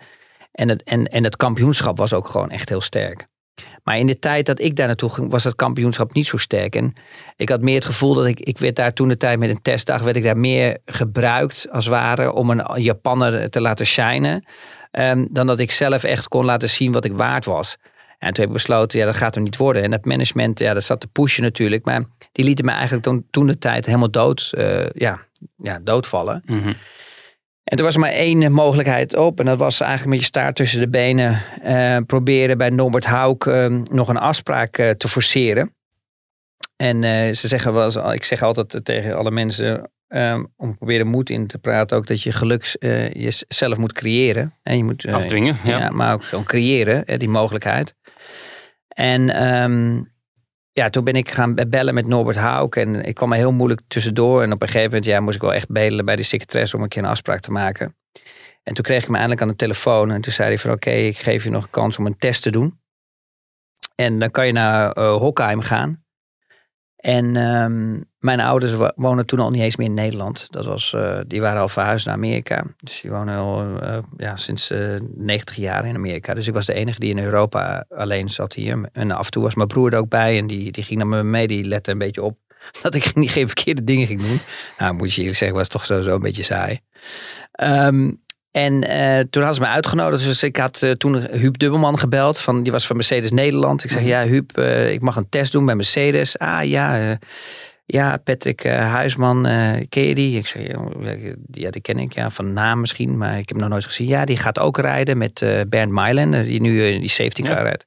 en, 0.52 0.68
het, 0.68 0.82
en, 0.82 1.06
en 1.06 1.24
het 1.24 1.36
kampioenschap 1.36 1.98
was 1.98 2.12
ook 2.12 2.28
gewoon 2.28 2.50
echt 2.50 2.68
heel 2.68 2.80
sterk. 2.80 3.26
Maar 3.84 3.98
in 3.98 4.06
de 4.06 4.18
tijd 4.18 4.46
dat 4.46 4.60
ik 4.60 4.76
daar 4.76 4.86
naartoe 4.86 5.10
ging, 5.10 5.30
was 5.30 5.42
dat 5.42 5.54
kampioenschap 5.54 6.12
niet 6.12 6.26
zo 6.26 6.36
sterk. 6.36 6.76
En 6.76 6.94
ik 7.36 7.48
had 7.48 7.60
meer 7.60 7.74
het 7.74 7.84
gevoel 7.84 8.14
dat 8.14 8.26
ik, 8.26 8.40
ik 8.40 8.58
werd 8.58 8.76
daar 8.76 8.92
toen 8.92 9.08
de 9.08 9.16
tijd 9.16 9.38
met 9.38 9.50
een 9.50 9.62
testdag, 9.62 10.02
werd 10.02 10.16
ik 10.16 10.22
daar 10.22 10.36
meer 10.36 10.78
gebruikt 10.86 11.66
als 11.70 11.86
ware 11.86 12.32
om 12.32 12.50
een 12.50 12.82
Japanner 12.82 13.50
te 13.50 13.60
laten 13.60 13.86
shinen. 13.86 14.44
ehm, 14.90 15.26
dan 15.30 15.46
dat 15.46 15.60
ik 15.60 15.70
zelf 15.70 16.02
echt 16.04 16.28
kon 16.28 16.44
laten 16.44 16.70
zien 16.70 16.92
wat 16.92 17.04
ik 17.04 17.12
waard 17.12 17.44
was. 17.44 17.76
En 18.18 18.32
toen 18.32 18.40
heb 18.44 18.46
ik 18.46 18.52
besloten, 18.52 18.98
ja, 18.98 19.04
dat 19.04 19.16
gaat 19.16 19.36
er 19.36 19.42
niet 19.42 19.56
worden. 19.56 19.82
En 19.82 19.92
het 19.92 20.04
management, 20.04 20.58
ja, 20.58 20.74
dat 20.74 20.84
zat 20.84 21.00
te 21.00 21.06
pushen 21.06 21.42
natuurlijk. 21.42 21.84
Maar 21.84 22.04
die 22.32 22.44
lieten 22.44 22.64
me 22.64 22.70
eigenlijk 22.70 23.02
toen, 23.02 23.26
toen 23.30 23.46
de 23.46 23.58
tijd 23.58 23.86
helemaal 23.86 24.10
dood, 24.10 24.50
eh, 24.56 24.90
ja, 24.90 25.18
ja, 25.62 25.78
doodvallen. 25.82 26.42
Mhm. 26.46 26.72
En 27.68 27.78
er 27.78 27.84
was 27.84 27.96
maar 27.96 28.10
één 28.10 28.52
mogelijkheid 28.52 29.16
op. 29.16 29.40
En 29.40 29.46
dat 29.46 29.58
was 29.58 29.80
eigenlijk 29.80 30.10
met 30.10 30.18
je 30.18 30.24
staart 30.24 30.56
tussen 30.56 30.80
de 30.80 30.88
benen 30.88 31.42
eh, 31.62 31.96
proberen 32.06 32.58
bij 32.58 32.70
Norbert 32.70 33.04
Hauk 33.04 33.46
eh, 33.46 33.66
nog 33.90 34.08
een 34.08 34.16
afspraak 34.16 34.78
eh, 34.78 34.90
te 34.90 35.08
forceren. 35.08 35.74
En 36.76 37.04
eh, 37.04 37.34
ze 37.34 37.48
zeggen 37.48 37.72
wel, 37.72 38.12
ik 38.12 38.24
zeg 38.24 38.42
altijd 38.42 38.84
tegen 38.84 39.16
alle 39.16 39.30
mensen 39.30 39.90
eh, 40.06 40.42
om 40.56 40.76
proberen 40.76 41.06
moed 41.06 41.30
in 41.30 41.46
te 41.46 41.58
praten 41.58 41.96
ook 41.96 42.06
dat 42.06 42.22
je 42.22 42.32
geluk 42.32 42.76
jezelf 43.12 43.78
moet 43.78 43.92
creëren. 43.92 44.54
En 44.62 44.76
je 44.76 44.84
moet, 44.84 45.06
Afdwingen, 45.06 45.58
ja. 45.64 45.78
ja, 45.78 45.90
maar 45.90 46.12
ook 46.12 46.24
gewoon 46.24 46.44
creëren, 46.44 47.02
hè, 47.06 47.16
die 47.16 47.28
mogelijkheid. 47.28 47.94
En 48.88 49.30
ehm, 49.30 50.02
ja, 50.78 50.90
toen 50.90 51.04
ben 51.04 51.14
ik 51.14 51.30
gaan 51.30 51.54
bellen 51.54 51.94
met 51.94 52.06
Norbert 52.06 52.36
Hauk. 52.36 52.76
En 52.76 53.04
ik 53.04 53.14
kwam 53.14 53.32
er 53.32 53.38
heel 53.38 53.52
moeilijk 53.52 53.80
tussendoor. 53.88 54.42
En 54.42 54.52
op 54.52 54.62
een 54.62 54.68
gegeven 54.68 54.88
moment 54.88 55.04
ja, 55.04 55.20
moest 55.20 55.34
ik 55.34 55.40
wel 55.40 55.54
echt 55.54 55.68
bedelen 55.68 56.04
bij 56.04 56.16
de 56.16 56.22
secretaresse 56.22 56.76
om 56.76 56.82
een 56.82 56.88
keer 56.88 57.02
een 57.02 57.08
afspraak 57.08 57.40
te 57.40 57.50
maken. 57.50 57.96
En 58.62 58.74
toen 58.74 58.84
kreeg 58.84 59.02
ik 59.02 59.08
me 59.08 59.14
eindelijk 59.14 59.42
aan 59.42 59.48
de 59.48 59.56
telefoon. 59.56 60.10
En 60.10 60.20
toen 60.20 60.32
zei 60.32 60.48
hij 60.48 60.58
van 60.58 60.70
oké, 60.70 60.90
ik 60.90 61.18
geef 61.18 61.44
je 61.44 61.50
nog 61.50 61.64
een 61.64 61.70
kans 61.70 61.98
om 61.98 62.06
een 62.06 62.18
test 62.18 62.42
te 62.42 62.50
doen. 62.50 62.80
En 63.94 64.18
dan 64.18 64.30
kan 64.30 64.46
je 64.46 64.52
naar 64.52 64.92
eh 64.92 65.16
Hockheim 65.16 65.60
gaan. 65.60 66.04
En 66.96 67.36
ehm, 67.36 68.00
mijn 68.18 68.40
ouders 68.40 68.74
wo- 68.74 68.92
wonen 68.94 69.26
toen 69.26 69.38
al 69.38 69.50
niet 69.50 69.62
eens 69.62 69.76
meer 69.76 69.86
in 69.86 69.94
Nederland. 69.94 70.46
Dat 70.50 70.64
was, 70.64 70.92
eh, 70.94 71.18
die 71.26 71.40
waren 71.40 71.60
al 71.60 71.68
verhuisd 71.68 72.06
naar 72.06 72.14
Amerika. 72.14 72.64
Dus 72.80 73.00
die 73.00 73.10
wonen 73.10 73.36
al 73.38 73.78
eh, 73.80 73.98
ja, 74.16 74.36
sinds 74.36 74.70
eh 74.70 74.96
90 75.14 75.56
jaar 75.56 75.86
in 75.86 75.94
Amerika. 75.94 76.34
Dus 76.34 76.46
ik 76.46 76.54
was 76.54 76.66
de 76.66 76.72
enige 76.74 77.00
die 77.00 77.10
in 77.10 77.18
Europa 77.18 77.84
alleen 77.88 78.30
zat 78.30 78.52
hier. 78.54 78.88
En 78.92 79.10
af 79.10 79.24
en 79.24 79.30
toe 79.30 79.42
was 79.42 79.54
mijn 79.54 79.68
broer 79.68 79.92
er 79.92 79.98
ook 79.98 80.08
bij. 80.08 80.38
En 80.38 80.46
die, 80.46 80.72
die 80.72 80.84
ging 80.84 80.98
naar 80.98 81.08
me 81.08 81.22
mee. 81.22 81.48
Die 81.48 81.64
lette 81.64 81.90
een 81.90 81.98
beetje 81.98 82.22
op 82.22 82.38
dat 82.82 82.94
ik 82.94 83.14
niet 83.14 83.30
geen 83.30 83.46
verkeerde 83.46 83.84
dingen 83.84 84.06
ging 84.06 84.20
doen. 84.20 84.38
Nou, 84.78 84.94
moet 84.94 85.12
je 85.12 85.18
eerlijk 85.20 85.38
zeggen, 85.38 85.56
was 85.56 85.68
toch 85.68 85.84
sowieso 85.84 86.14
een 86.14 86.20
beetje 86.20 86.42
saai. 86.42 86.80
Ehm, 87.52 88.12
en 88.50 88.80
toen 89.30 89.42
hadden 89.42 89.54
ze 89.54 89.60
me 89.60 89.66
uitgenodigd. 89.66 90.24
Dus 90.24 90.42
ik 90.42 90.56
had 90.56 90.94
toen 90.98 91.26
Huub 91.30 91.58
Dubbelman 91.58 91.98
gebeld. 91.98 92.38
Van, 92.38 92.62
die 92.62 92.72
was 92.72 92.86
van 92.86 92.96
Mercedes 92.96 93.30
Nederland. 93.30 93.84
Ik 93.84 93.90
zeg, 93.90 94.02
ja 94.02 94.24
Huub, 94.24 94.58
ik 94.90 95.00
mag 95.00 95.16
een 95.16 95.28
test 95.28 95.52
doen 95.52 95.66
bij 95.66 95.74
Mercedes. 95.74 96.38
Ah 96.38 96.64
ja, 96.64 97.18
ja 97.90 98.16
Patrick 98.16 98.64
eh, 98.64 98.92
Huisman, 98.92 99.46
eh, 99.46 99.86
ken 99.88 100.02
je 100.02 100.14
die? 100.14 100.38
Ik 100.38 100.46
zeg, 100.46 100.62
ja, 101.50 101.70
die 101.70 101.80
ken 101.80 101.98
ik. 101.98 102.12
Ja, 102.12 102.30
van 102.30 102.52
naam 102.52 102.80
misschien, 102.80 103.16
maar 103.18 103.32
ik 103.32 103.38
heb 103.38 103.48
hem 103.48 103.58
nog 103.58 103.68
nooit 103.68 103.84
gezien. 103.84 104.08
Ja, 104.08 104.24
die 104.24 104.36
gaat 104.36 104.58
ook 104.58 104.78
rijden 104.78 105.18
met 105.18 105.42
eh 105.42 105.60
Bernd 105.68 105.92
Meilen, 105.92 106.44
die 106.44 106.60
nu 106.60 106.86
eh, 106.86 107.00
die 107.00 107.08
safety 107.08 107.42
car 107.42 107.56
Ja. 107.56 107.62
rijdt. 107.62 107.86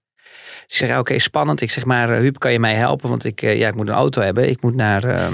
Ik 0.67 0.77
zeg, 0.77 0.97
oké, 0.99 1.19
spannend. 1.19 1.61
Ik 1.61 1.71
zeg 1.71 1.85
maar, 1.85 2.09
Huub, 2.09 2.39
kan 2.39 2.51
je 2.51 2.59
mij 2.59 2.75
helpen? 2.75 3.09
Want 3.09 3.23
ik, 3.25 3.41
ja, 3.41 3.67
ik 3.67 3.75
moet 3.75 3.87
een 3.87 3.93
auto 3.93 4.21
hebben. 4.21 4.49
Ik 4.49 4.61
moet 4.61 4.75
naar, 4.75 5.03
ehm, 5.03 5.33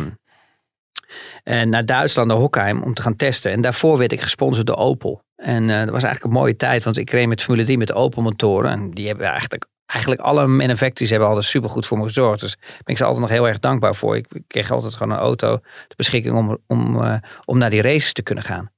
eh, 1.43 1.61
naar 1.61 1.85
Duitsland, 1.85 2.27
naar 2.27 2.37
Hockheim, 2.37 2.81
om 2.83 2.93
te 2.93 3.01
gaan 3.01 3.15
testen. 3.15 3.51
En 3.51 3.61
daarvoor 3.61 3.97
werd 3.97 4.11
ik 4.11 4.21
gesponsord 4.21 4.67
door 4.67 4.77
Opel. 4.77 5.21
En 5.35 5.67
dat 5.67 5.89
was 5.89 6.03
eigenlijk 6.03 6.23
een 6.23 6.39
mooie 6.39 6.55
tijd, 6.55 6.83
want 6.83 6.97
ik 6.97 7.09
reed 7.09 7.27
met 7.27 7.43
Formule 7.43 7.65
3 7.65 7.77
met 7.77 7.93
Opel 7.93 8.21
motoren. 8.21 8.71
En 8.71 8.91
die 8.91 9.07
hebben 9.07 9.25
eigenlijk, 9.25 9.67
eigenlijk 9.87 10.21
alle 10.21 10.47
manufacturers 10.47 11.09
hebben 11.09 11.27
altijd 11.27 11.45
supergoed 11.45 11.85
voor 11.85 11.97
me 11.97 12.03
gezorgd. 12.03 12.39
Dus 12.39 12.55
ben 12.57 12.81
ik 12.85 12.97
ze 12.97 13.03
altijd 13.03 13.21
nog 13.21 13.31
heel 13.31 13.47
erg 13.47 13.59
dankbaar 13.59 13.95
voor. 13.95 14.17
Ik 14.17 14.27
kreeg 14.47 14.71
altijd 14.71 14.95
gewoon 14.95 15.13
een 15.13 15.23
auto 15.23 15.57
ter 15.57 15.95
beschikking 15.95 16.35
om, 16.35 16.57
om, 16.67 17.03
eh, 17.03 17.15
om 17.45 17.57
naar 17.57 17.69
die 17.69 17.81
races 17.81 18.13
te 18.13 18.21
kunnen 18.21 18.43
gaan. 18.43 18.71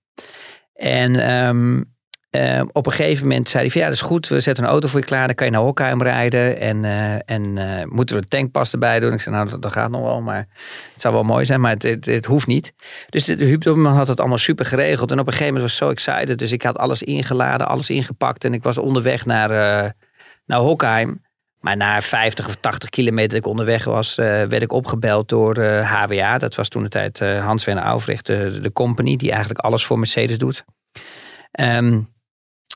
En 0.74 1.16
ehm, 1.16 1.84
eh, 2.30 2.62
op 2.72 2.86
een 2.86 2.92
gegeven 2.92 3.28
moment 3.28 3.50
zei 3.50 3.64
hij 3.64 3.72
van 3.72 3.82
ja, 3.82 3.88
dat 3.88 3.96
is 3.96 4.02
goed. 4.02 4.28
We 4.28 4.40
zetten 4.40 4.64
een 4.64 4.70
auto 4.70 4.88
voor 4.88 5.00
je 5.00 5.06
klaar. 5.06 5.26
Dan 5.26 5.36
kan 5.36 5.46
je 5.46 5.52
naar 5.52 5.62
Hockheim 5.62 6.02
rijden. 6.02 6.60
En, 6.60 6.86
eh, 6.86 7.20
en 7.26 7.54
moeten 7.90 8.16
we 8.16 8.22
een 8.22 8.28
tankpas 8.28 8.72
erbij 8.72 9.00
doen? 9.00 9.14
Ik 9.14 9.22
zei 9.22 9.36
nou, 9.36 9.60
dat, 9.60 9.72
gaat 9.72 9.92
nog 9.92 10.02
wel. 10.02 10.22
Maar 10.22 10.48
het 10.94 11.02
zou 11.02 11.14
wel 11.14 11.24
mooi 11.24 11.46
zijn, 11.46 11.62
maar 11.62 11.76
het, 11.78 12.06
het, 12.06 12.26
hoeft 12.26 12.48
niet. 12.48 12.74
Dus 13.10 13.26
de, 13.26 13.58
Dobberman 13.58 13.94
had 13.94 14.08
het 14.08 14.20
allemaal 14.20 14.38
super 14.38 14.66
geregeld. 14.66 15.12
En 15.12 15.20
op 15.20 15.28
een 15.28 15.34
gegeven 15.34 15.54
moment 15.54 15.72
was 15.72 15.90
ik 15.90 16.04
zo 16.04 16.12
excited. 16.12 16.40
Dus 16.40 16.52
ik 16.52 16.62
had 16.62 16.78
alles 16.78 17.04
ingeladen, 17.04 17.68
alles 17.68 17.90
ingepakt. 17.90 18.46
En 18.46 18.54
ik 18.54 18.64
was 18.64 18.78
onderweg 18.78 19.26
naar, 19.26 19.96
naar 20.50 20.60
Hockheim. 20.60 21.22
Maar 21.60 21.78
na 21.78 22.02
50 22.02 22.48
of 22.48 22.56
80 22.56 22.90
kilometer 22.90 23.30
dat 23.30 23.38
ik 23.38 23.46
onderweg 23.46 23.84
was, 23.84 24.18
eh, 24.18 24.26
werd 24.26 24.62
ik 24.62 24.72
opgebeld 24.72 25.30
door 25.30 25.56
eh, 25.56 25.92
HWA. 25.92 26.38
Dat 26.38 26.56
was 26.56 26.68
toen 26.68 26.84
de 26.84 26.90
tijd 26.90 27.22
eh, 27.22 27.46
Hans 27.46 27.66
Werner 27.66 27.84
Aufrecht, 27.84 28.26
de, 28.26 28.60
de 28.62 28.72
company 28.72 29.16
die 29.16 29.30
eigenlijk 29.30 29.60
alles 29.60 29.86
voor 29.86 30.00
Mercedes 30.00 30.38
doet. 30.38 30.66
Ehm, 31.52 32.02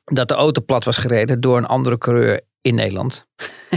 dat 0.03 0.27
de 0.27 0.33
auto 0.33 0.62
plat 0.62 0.83
was 0.83 0.97
gereden 0.97 1.41
door 1.41 1.57
een 1.57 1.65
andere 1.65 1.97
coureur 1.97 2.41
in 2.62 2.75
Nederland. 2.75 3.27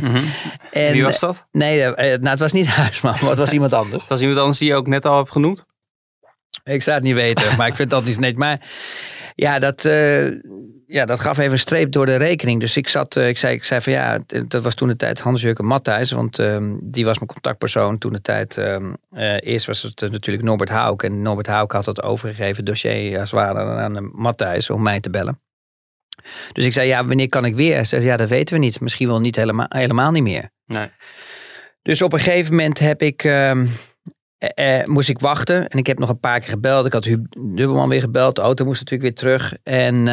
Mhm. 0.00 0.24
En, 0.70 0.92
Wie 0.92 1.04
was 1.04 1.20
dat? 1.20 1.46
Nee, 1.50 1.82
eh, 1.82 2.18
nou, 2.18 2.28
het 2.28 2.38
was 2.38 2.52
niet 2.52 2.66
Huisman, 2.82 3.14
maar 3.20 3.30
het 3.30 3.38
was 3.38 3.50
iemand 3.50 3.72
anders. 3.72 4.00
Dat 4.00 4.08
was 4.08 4.20
iemand 4.20 4.38
anders 4.38 4.58
die 4.58 4.68
je 4.68 4.74
ook 4.74 4.86
net 4.86 5.04
al 5.06 5.16
hebt 5.16 5.30
genoemd? 5.30 5.64
Ik 6.64 6.82
zou 6.82 6.96
het 6.96 7.04
niet 7.04 7.14
weten, 7.14 7.56
maar 7.56 7.66
ik 7.66 7.74
vind 7.74 7.90
dat 7.90 8.04
niet 8.04 8.18
net. 8.18 8.36
Maar 8.36 8.68
ja, 9.34 9.58
dat, 9.58 9.84
eh, 9.84 10.26
ja, 10.86 11.04
dat 11.04 11.20
gaf 11.20 11.38
even 11.38 11.52
een 11.52 11.58
streep 11.58 11.92
door 11.92 12.06
de 12.06 12.16
rekening. 12.16 12.60
Dus 12.60 12.76
ik 12.76 12.88
zat, 12.88 13.16
eh, 13.16 13.28
ik 13.28 13.38
zei, 13.38 13.54
ik 13.54 13.64
zei 13.64 13.80
van 13.80 13.92
ja, 13.92 14.18
dat 14.48 14.62
was 14.62 14.74
toen 14.74 14.88
de 14.88 14.96
tijd 14.96 15.20
Hans-Jurgen 15.20 15.64
Matthijs. 15.64 16.10
Want 16.10 16.38
ehm, 16.38 16.74
die 16.82 17.04
was 17.04 17.18
mijn 17.18 17.30
contactpersoon 17.30 17.98
toen 17.98 18.12
de 18.12 18.22
tijd. 18.22 18.56
ehm, 18.56 18.92
eh, 19.10 19.36
eerst 19.40 19.66
was 19.66 19.82
het 19.82 20.02
eh, 20.02 20.10
natuurlijk 20.10 20.46
Norbert 20.46 20.70
Hauk. 20.70 21.02
En 21.02 21.22
Norbert 21.22 21.46
Hauk 21.46 21.72
had 21.72 21.86
het 21.86 22.02
overgegeven 22.02 22.64
dossier 22.64 23.20
als 23.20 23.30
het 23.30 23.40
ware 23.40 23.58
aan 23.58 24.10
Matthijs 24.12 24.70
om 24.70 24.82
mij 24.82 25.00
te 25.00 25.10
bellen. 25.10 25.40
Dus 26.52 26.64
ik 26.64 26.72
zei, 26.72 26.88
ja, 26.88 27.06
wanneer 27.06 27.28
kan 27.28 27.44
ik 27.44 27.54
weer? 27.54 27.74
Hij 27.74 27.84
zei, 27.84 28.04
ja, 28.04 28.16
dat 28.16 28.28
weten 28.28 28.54
we 28.54 28.60
niet. 28.60 28.80
Misschien 28.80 29.08
wel 29.08 29.20
niet 29.20 29.36
helemaal, 29.36 29.66
helemaal 29.68 30.10
niet 30.10 30.22
meer. 30.22 30.50
Nee. 30.66 30.90
Dus 31.82 32.02
op 32.02 32.12
een 32.12 32.18
gegeven 32.18 32.54
moment 32.54 32.78
heb 32.78 33.02
ik, 33.02 33.24
ehm, 33.24 33.66
eh, 34.38 34.80
eh, 34.80 34.86
moest 34.86 35.08
ik 35.08 35.18
wachten. 35.18 35.68
En 35.68 35.78
ik 35.78 35.86
heb 35.86 35.98
nog 35.98 36.08
een 36.08 36.20
paar 36.20 36.40
keer 36.40 36.48
gebeld. 36.48 36.86
Ik 36.86 36.92
had 36.92 37.04
Huub 37.04 37.26
Dubbelman 37.30 37.88
weer 37.88 38.00
gebeld. 38.00 38.36
De 38.36 38.42
auto 38.42 38.64
moest 38.64 38.80
natuurlijk 38.80 39.08
weer 39.08 39.18
terug. 39.38 39.56
En 39.62 40.08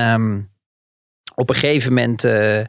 op 1.35 1.49
een 1.49 1.55
gegeven 1.55 1.93
moment 1.93 2.23
eh, 2.23 2.59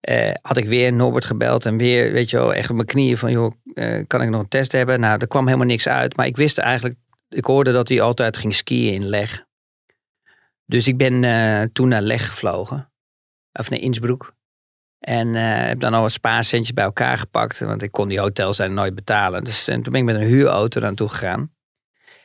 eh, 0.00 0.34
had 0.42 0.56
ik 0.56 0.66
weer 0.66 0.92
Norbert 0.92 1.24
gebeld. 1.24 1.66
En 1.66 1.76
weer, 1.76 2.12
weet 2.12 2.30
je 2.30 2.36
wel, 2.36 2.54
echt 2.54 2.70
op 2.70 2.76
mijn 2.76 2.88
knieën 2.88 3.18
van... 3.18 3.30
joh, 3.30 3.52
eh, 3.74 4.04
kan 4.06 4.22
ik 4.22 4.28
nog 4.28 4.40
een 4.40 4.48
test 4.48 4.72
hebben? 4.72 5.00
Nou, 5.00 5.18
er 5.18 5.26
kwam 5.26 5.46
helemaal 5.46 5.66
niks 5.66 5.88
uit. 5.88 6.16
Maar 6.16 6.26
ik 6.26 6.36
wist 6.36 6.58
eigenlijk... 6.58 6.94
Ik 7.28 7.44
hoorde 7.44 7.72
dat 7.72 7.88
hij 7.88 8.00
altijd 8.00 8.36
ging 8.36 8.54
skiën 8.54 8.92
in 8.92 9.04
Leg. 9.04 9.44
Dus 10.66 10.88
ik 10.88 10.96
ben 10.96 11.72
toen 11.72 11.88
naar 11.88 12.02
Leg 12.02 12.28
gevlogen. 12.28 12.92
Of 13.52 13.70
naar 13.70 13.78
Innsbruck. 13.78 14.32
En 14.98 15.34
heb 15.34 15.80
dan 15.80 15.94
al 15.94 16.00
wat 16.00 16.12
spaarcentjes 16.12 16.74
bij 16.74 16.84
elkaar 16.84 17.18
gepakt. 17.18 17.58
Want 17.58 17.82
ik 17.82 17.92
kon 17.92 18.08
die 18.08 18.20
hotels 18.20 18.58
nooit 18.58 18.94
betalen. 18.94 19.44
Dus 19.44 19.68
en 19.68 19.82
toen 19.82 19.92
ben 19.92 20.00
ik 20.00 20.06
met 20.06 20.16
een 20.16 20.28
huurauto 20.28 20.80
naartoe 20.80 21.08
gegaan. 21.08 21.54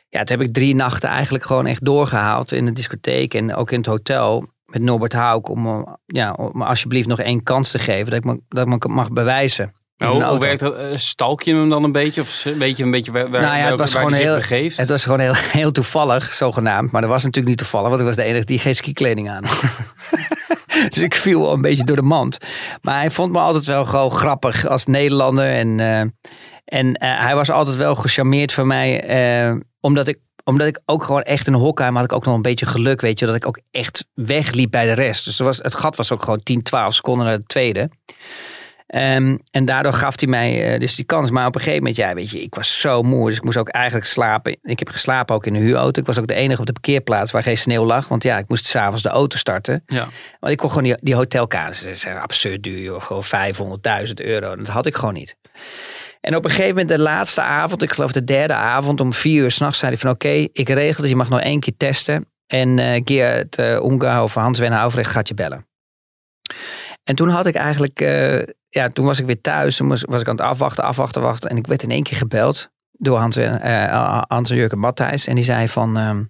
Ja, 0.08 0.24
toen 0.24 0.38
heb 0.38 0.48
ik 0.48 0.54
drie 0.54 0.74
nachten 0.74 1.08
eigenlijk 1.08 1.44
gewoon 1.44 1.66
echt 1.66 1.84
doorgehaald 1.84 2.52
in 2.52 2.64
de 2.64 2.72
discotheek. 2.72 3.34
En 3.34 3.54
ook 3.54 3.70
in 3.70 3.78
het 3.78 3.86
hotel 3.86 4.52
met 4.70 4.82
Norbert 4.82 5.12
Hauk. 5.12 5.48
Om, 5.48 5.66
eh, 5.66 5.80
ja, 6.06 6.32
om 6.32 6.50
me 6.52 6.64
alsjeblieft 6.64 7.08
nog 7.08 7.18
één 7.20 7.42
kans 7.42 7.70
te 7.70 7.78
geven. 7.78 8.04
Dat 8.06 8.14
ik 8.18 8.24
me, 8.24 8.40
dat 8.48 8.66
ik 8.66 8.86
me 8.86 8.94
mag 8.94 9.12
bewijzen. 9.12 9.72
Nou, 9.96 10.24
hoe 10.24 10.38
werkt 10.38 10.60
dat? 10.60 10.74
Eh, 10.76 10.86
Stalk 10.94 11.42
je 11.42 11.54
hem 11.54 11.68
dan 11.70 11.84
een 11.84 11.92
beetje? 11.92 12.20
Of 12.20 12.42
weet 12.58 12.76
je 12.76 12.84
een 12.84 12.90
beetje 12.90 13.12
waar, 13.12 13.30
Nou 13.30 13.42
ja, 13.42 13.50
het 13.52 13.62
welke- 13.62 13.76
was 13.76 13.92
waar 13.92 14.02
gewoon 14.02 14.18
heel- 14.18 14.34
begeeft? 14.36 14.76
Het 14.76 14.88
was 14.88 15.02
gewoon 15.04 15.20
heel, 15.20 15.34
heel 15.60 15.70
toevallig, 15.70 16.32
zogenaamd. 16.32 16.90
Maar 16.90 17.00
dat 17.00 17.10
was 17.10 17.22
natuurlijk 17.22 17.48
niet 17.48 17.58
toevallig, 17.58 17.88
want 17.88 18.00
ik 18.00 18.06
was 18.06 18.16
de 18.16 18.22
enige 18.22 18.44
die 18.44 18.58
geen 18.58 18.74
skikleding 18.74 19.30
aan 19.30 19.44
had. 19.44 19.62
dus 20.92 20.98
ik 20.98 21.14
viel 21.14 21.40
wel 21.40 21.52
een 21.52 21.60
beetje 21.60 21.84
door 21.84 21.96
de 21.96 22.02
mand. 22.02 22.38
Maar 22.82 22.98
hij 23.00 23.10
vond 23.10 23.32
me 23.32 23.38
altijd 23.38 23.64
wel 23.64 23.84
gewoon 23.84 24.10
grappig 24.10 24.66
als 24.66 24.86
Nederlander. 24.86 25.50
En, 25.50 25.80
eh, 25.80 26.00
en 26.64 26.96
hij 27.04 27.34
was 27.34 27.50
altijd 27.50 27.76
wel 27.76 27.94
gecharmeerd 27.94 28.52
van 28.52 28.66
mij. 28.66 29.60
omdat 29.80 30.08
ik 30.08 30.18
omdat 30.50 30.66
ik 30.66 30.80
ook 30.86 31.04
gewoon 31.04 31.22
echt 31.22 31.46
in 31.46 31.52
Hockheim 31.52 31.96
had 31.96 32.04
ik 32.04 32.12
ook 32.12 32.24
nog 32.24 32.34
een 32.34 32.42
beetje 32.42 32.66
geluk, 32.66 33.00
weet 33.00 33.18
je, 33.18 33.26
dat 33.26 33.34
ik 33.34 33.46
ook 33.46 33.60
echt 33.70 34.06
wegliep 34.14 34.70
bij 34.70 34.86
de 34.86 34.92
rest. 34.92 35.24
Dus 35.24 35.38
er 35.38 35.44
was, 35.44 35.58
het 35.58 35.74
gat 35.74 35.96
was 35.96 36.12
ook 36.12 36.22
gewoon 36.22 36.42
10, 36.42 36.62
12 36.62 36.94
seconden 36.94 37.26
naar 37.26 37.38
de 37.38 37.44
tweede. 37.44 37.90
Ehm, 38.90 39.36
en 39.50 39.64
daardoor 39.64 39.92
gaf 39.92 40.20
hij 40.20 40.28
mij 40.28 40.72
eh, 40.72 40.80
dus 40.80 40.94
die 40.94 41.04
kans. 41.04 41.30
Maar 41.30 41.46
op 41.46 41.54
een 41.54 41.60
gegeven 41.60 41.82
moment, 41.82 41.98
ja, 41.98 42.14
weet 42.14 42.30
je, 42.30 42.42
ik 42.42 42.54
was 42.54 42.80
zo 42.80 43.02
moe. 43.02 43.28
Dus 43.28 43.36
ik 43.36 43.44
moest 43.44 43.56
ook 43.56 43.68
eigenlijk 43.68 44.06
slapen. 44.06 44.58
Ik 44.62 44.78
heb 44.78 44.88
geslapen 44.88 45.34
ook 45.34 45.46
in 45.46 45.54
een 45.54 45.60
huurauto. 45.60 46.00
Ik 46.00 46.06
was 46.06 46.18
ook 46.18 46.26
de 46.26 46.34
enige 46.34 46.60
op 46.60 46.66
de 46.66 46.72
parkeerplaats 46.72 47.30
waar 47.30 47.42
geen 47.42 47.58
sneeuw 47.58 47.84
lag. 47.84 48.08
Want 48.08 48.22
ja, 48.22 48.38
ik 48.38 48.48
moest 48.48 48.66
s'avonds 48.66 49.02
de 49.02 49.08
auto 49.08 49.36
starten. 49.36 49.82
Ja. 49.86 50.08
Want 50.40 50.52
ik 50.52 50.58
kon 50.58 50.68
gewoon 50.68 50.84
die, 50.84 50.94
die 51.02 51.14
hotelkamers, 51.14 51.82
dat 51.82 51.98
zijn 51.98 52.18
absurd 52.18 52.62
duur, 52.62 52.80
joh, 52.80 53.02
gewoon 53.02 53.24
500.000 54.06 54.12
euro. 54.14 54.56
Dat 54.56 54.68
had 54.68 54.86
ik 54.86 54.96
gewoon 54.96 55.14
niet. 55.14 55.36
En 56.20 56.36
op 56.36 56.44
een 56.44 56.50
gegeven 56.50 56.70
moment, 56.70 56.88
de 56.88 56.98
laatste 56.98 57.40
avond, 57.40 57.82
ik 57.82 57.92
geloof 57.92 58.12
de 58.12 58.24
derde 58.24 58.54
avond, 58.54 59.00
om 59.00 59.12
vier 59.12 59.42
uur 59.42 59.50
s'nachts, 59.50 59.78
zei 59.78 59.90
hij 59.90 60.00
van 60.00 60.10
oké, 60.10 60.28
ik 60.52 60.68
regel 60.68 61.00
dat 61.00 61.10
je 61.10 61.16
mag 61.16 61.28
nog 61.28 61.40
één 61.40 61.60
keer 61.60 61.76
testen. 61.76 62.26
En 62.46 62.78
eh 62.78 63.00
Geert 63.04 63.58
uh, 63.58 63.74
Unga 63.74 64.22
of 64.22 64.34
Hans 64.34 64.58
Werner 64.58 64.78
Aufrecht 64.78 65.10
gaat 65.10 65.28
je 65.28 65.34
bellen. 65.34 65.66
En 67.04 67.14
toen 67.14 67.28
had 67.28 67.46
ik 67.46 67.54
eigenlijk, 67.54 68.00
eh, 68.00 68.42
ja, 68.68 68.88
toen 68.88 69.04
was 69.04 69.18
ik 69.18 69.26
weer 69.26 69.40
thuis. 69.40 69.76
Toen 69.76 69.88
was, 69.88 70.02
ik 70.02 70.28
aan 70.28 70.36
het 70.36 70.40
afwachten, 70.40 70.84
afwachten, 70.84 71.22
wachten. 71.22 71.50
En 71.50 71.56
ik 71.56 71.66
werd 71.66 71.82
in 71.82 71.90
één 71.90 72.02
keer 72.02 72.16
gebeld 72.16 72.70
door 72.92 73.18
Hans, 73.18 73.36
eh, 73.36 74.22
Hans 74.28 74.50
en 74.50 74.56
Jurgen 74.56 74.78
Matthijs. 74.78 75.26
En 75.26 75.34
die 75.34 75.44
zei 75.44 75.68
van, 75.68 75.96
ehm, 75.96 76.22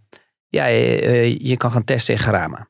ja, 0.48 0.66
je 0.66 1.54
kan 1.56 1.70
gaan 1.70 1.84
testen 1.84 2.14
in 2.14 2.20
Garama. 2.20 2.68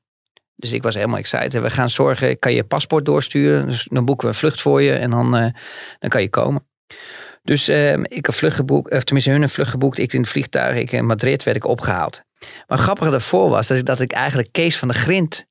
Dus 0.56 0.72
ik 0.72 0.82
was 0.82 0.94
helemaal 0.94 1.18
excited. 1.18 1.52
We 1.52 1.70
gaan 1.70 1.88
zorgen, 1.88 2.30
ik 2.30 2.40
kan 2.40 2.52
je 2.52 2.64
paspoort 2.64 3.04
doorsturen. 3.04 3.66
Dus 3.66 3.88
dan 3.90 4.04
boeken 4.04 4.26
we 4.26 4.32
een 4.32 4.38
vlucht 4.38 4.60
voor 4.60 4.82
je 4.82 4.92
en 4.92 5.10
dan, 5.10 5.30
dan 5.98 6.10
kan 6.10 6.22
je 6.22 6.30
komen. 6.30 6.69
Dus 7.42 7.68
ehm, 7.68 8.02
ik 8.02 8.14
heb 8.14 8.26
een 8.26 8.32
vlucht 8.32 8.56
geboekt, 8.56 8.92
of 8.92 9.04
tenminste 9.04 9.32
hun 9.32 9.42
een 9.42 9.48
vlucht 9.48 9.70
geboekt. 9.70 9.98
Ik 9.98 10.12
in 10.12 10.20
het 10.20 10.28
vliegtuig, 10.28 10.76
ik 10.76 10.92
in 10.92 11.06
Madrid 11.06 11.42
werd 11.42 11.56
ik 11.56 11.64
opgehaald. 11.64 12.22
Maar 12.66 12.78
grappig 12.78 13.10
daarvoor 13.10 13.50
was 13.50 13.66
dat 13.66 13.76
ik, 13.78 13.86
dat 13.86 14.00
ik 14.00 14.12
eigenlijk 14.12 14.48
Kees 14.52 14.78
van 14.78 14.88
de 14.88 14.94
Grint 14.94 15.46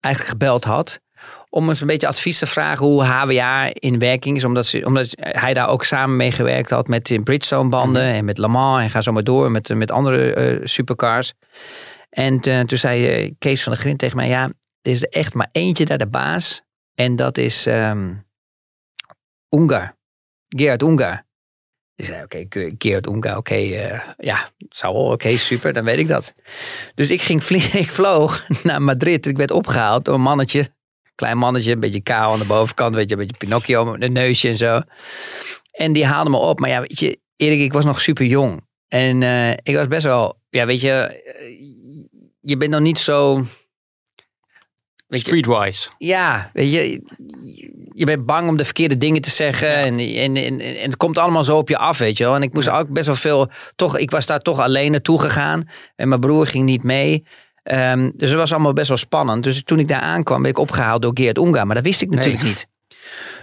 eigenlijk 0.00 0.34
gebeld 0.34 0.64
had. 0.64 1.00
Om 1.48 1.68
eens 1.68 1.80
een 1.80 1.86
beetje 1.86 2.06
advies 2.06 2.38
te 2.38 2.46
vragen 2.46 2.86
hoe 2.86 3.02
HWA 3.02 3.70
in 3.72 3.98
werking 3.98 4.36
is. 4.36 4.44
Omdat, 4.44 4.66
ze, 4.66 4.84
omdat 4.84 5.08
hij 5.16 5.54
daar 5.54 5.68
ook 5.68 5.84
samen 5.84 6.16
mee 6.16 6.32
gewerkt 6.32 6.70
had 6.70 6.88
met 6.88 7.18
Bridgestone 7.24 7.68
banden. 7.68 8.02
En 8.02 8.24
met 8.24 8.38
Le 8.38 8.48
Mans 8.48 8.82
en 8.82 8.90
ga 8.90 9.00
zo 9.00 9.12
maar 9.12 9.24
door 9.24 9.50
met, 9.50 9.68
met 9.68 9.90
andere 9.90 10.34
eh, 10.34 10.60
supercars. 10.64 11.32
En 12.10 12.40
eh, 12.40 12.60
toen 12.60 12.78
zei 12.78 13.06
eh, 13.06 13.32
Kees 13.38 13.62
van 13.62 13.72
de 13.72 13.78
Grint 13.78 13.98
tegen 13.98 14.16
mij. 14.16 14.28
Ja, 14.28 14.42
er 14.82 14.90
is 14.90 15.02
er 15.02 15.08
echt 15.08 15.34
maar 15.34 15.48
eentje 15.52 15.84
daar 15.84 15.98
de 15.98 16.06
baas. 16.06 16.62
En 16.94 17.16
dat 17.16 17.38
is 17.38 17.66
um, 17.66 18.26
Ungar. 19.50 19.96
Gerard 20.48 20.82
Ungar. 20.82 21.24
Ik 21.96 22.04
zei, 22.04 22.22
oké, 22.22 22.38
okay, 22.38 22.74
Geert 22.78 23.06
Unga, 23.06 23.36
oké, 23.36 23.56
uh, 23.56 24.00
ja, 24.16 24.50
zou 24.68 24.94
oké, 24.94 25.36
super, 25.36 25.72
dan 25.72 25.84
weet 25.84 25.98
ik 25.98 26.08
dat. 26.08 26.34
Dus 26.94 27.10
ik 27.10 27.22
ging 27.22 27.44
vliegen, 27.44 27.80
ik 27.84 27.90
vloog 27.90 28.46
naar 28.62 28.82
Madrid. 28.82 29.26
Ik 29.26 29.36
werd 29.36 29.50
opgehaald 29.50 30.04
door 30.04 30.14
een 30.14 30.20
mannetje, 30.20 30.72
klein 31.14 31.38
mannetje, 31.38 31.72
een 31.72 31.80
beetje 31.80 32.02
kaal 32.02 32.32
aan 32.32 32.38
de 32.38 32.44
bovenkant, 32.44 32.94
weet 32.94 33.08
je, 33.08 33.12
een 33.12 33.20
beetje 33.20 33.36
Pinocchio 33.36 33.84
met 33.84 34.02
een 34.02 34.12
neusje 34.12 34.48
en 34.48 34.56
zo. 34.56 34.80
En 35.70 35.92
die 35.92 36.06
haalde 36.06 36.30
me 36.30 36.36
op, 36.36 36.60
maar 36.60 36.70
ja, 36.70 36.80
weet 36.80 36.98
je, 36.98 37.20
Erik, 37.36 37.60
ik 37.60 37.72
was 37.72 37.84
nog 37.84 38.00
super 38.00 38.24
jong. 38.24 38.66
En 38.88 39.20
uh, 39.20 39.50
ik 39.50 39.74
was 39.74 39.88
best 39.88 40.04
wel, 40.04 40.38
ja, 40.50 40.66
weet 40.66 40.80
je, 40.80 40.90
eh, 40.90 41.44
je 42.40 42.56
bent 42.56 42.70
nog 42.70 42.80
niet 42.80 42.98
zo 42.98 43.44
Streetwise. 45.18 45.88
Ja, 45.98 46.50
weet 46.52 46.72
je, 46.72 47.02
je 47.94 48.04
bent 48.04 48.26
bang 48.26 48.48
om 48.48 48.56
de 48.56 48.64
verkeerde 48.64 48.98
dingen 48.98 49.22
te 49.22 49.30
zeggen. 49.30 49.74
En, 49.74 49.98
en, 49.98 50.36
en, 50.36 50.60
en, 50.60 50.76
het 50.76 50.96
komt 50.96 51.18
allemaal 51.18 51.44
zo 51.44 51.56
op 51.56 51.68
je 51.68 51.78
af, 51.78 51.98
weet 51.98 52.18
je 52.18 52.24
wel. 52.24 52.34
En 52.34 52.42
ik 52.42 52.52
moest 52.52 52.70
ook 52.70 52.88
best 52.88 53.06
wel 53.06 53.16
veel, 53.16 53.50
toch, 53.76 53.98
ik 53.98 54.10
was 54.10 54.26
daar 54.26 54.40
toch 54.40 54.60
alleen 54.60 54.90
naartoe 54.90 55.20
gegaan. 55.20 55.68
En 55.96 56.08
mijn 56.08 56.20
broer 56.20 56.46
ging 56.46 56.64
niet 56.64 56.82
mee. 56.82 57.24
Um, 57.72 58.12
dus 58.16 58.28
het 58.28 58.38
was 58.38 58.52
allemaal 58.52 58.72
best 58.72 58.88
wel 58.88 58.96
spannend. 58.96 59.42
Dus 59.42 59.62
toen 59.62 59.78
ik 59.78 59.88
daar 59.88 60.00
aankwam, 60.00 60.42
ben 60.42 60.50
ik 60.50 60.58
opgehaald 60.58 61.02
door 61.02 61.10
Geert 61.14 61.38
Unga. 61.38 61.64
Maar 61.64 61.74
dat 61.74 61.84
wist 61.84 62.02
ik 62.02 62.10
natuurlijk 62.10 62.44
niet. 62.44 62.66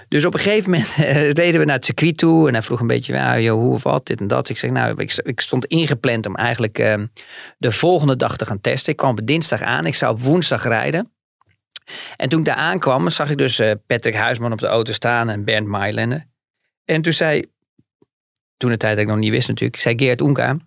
Dus 0.08 0.26
op 0.26 0.34
een 0.34 0.40
gegeven 0.40 0.72
moment 0.72 0.90
reden 1.40 1.60
we 1.60 1.66
naar 1.66 1.76
het 1.76 1.86
circuit 1.86 2.18
toe. 2.18 2.48
En 2.48 2.54
hij 2.54 2.64
vroeg 2.64 2.80
een 2.80 2.88
beetje, 2.88 3.14
ja, 3.14 3.40
joh, 3.40 3.60
hoe 3.60 3.74
of 3.74 3.84
wat, 3.84 4.06
dit 4.06 4.20
en 4.20 4.28
dat. 4.28 4.50
Ik 4.50 4.58
zeg, 4.58 4.72
nou, 4.72 4.94
ik, 4.98 5.14
ik 5.24 5.42
stond 5.42 5.66
ingepland 5.66 6.26
om 6.26 6.36
eigenlijk 6.36 6.80
um, 6.80 7.12
de 7.58 7.72
volgende 7.72 8.16
dag 8.16 8.38
te 8.38 8.46
gaan 8.46 8.62
testen. 8.62 8.92
Ik 8.92 8.98
kwam 8.98 9.10
op 9.10 9.20
dinsdag 9.24 9.62
aan. 9.62 9.86
Ik 9.86 9.96
zou 9.96 10.14
op 10.14 10.22
woensdag 10.22 10.64
rijden. 10.64 11.12
En 12.16 12.30
toen 12.30 12.40
ik 12.40 12.46
daar 12.46 12.56
aankwam, 12.56 13.10
zag 13.10 13.30
ik 13.30 13.38
dus 13.38 13.60
uh, 13.60 13.72
Patrick 13.88 14.16
Huisman 14.16 14.52
op 14.52 14.60
de 14.60 14.68
auto 14.68 14.94
staan 14.94 15.30
en 15.30 15.44
Bernd 15.44 15.68
Mailende. 15.68 16.26
En 16.86 17.02
toen 17.02 17.14
zei, 17.14 17.44
toen 18.58 18.70
de 18.70 18.78
tijd 18.78 18.94
dat 18.94 19.04
ik 19.04 19.10
nog 19.10 19.18
niet 19.18 19.32
wist 19.32 19.48
natuurlijk, 19.48 19.80
zei 19.80 19.96
Geert 19.98 20.22
Oenka, 20.22 20.58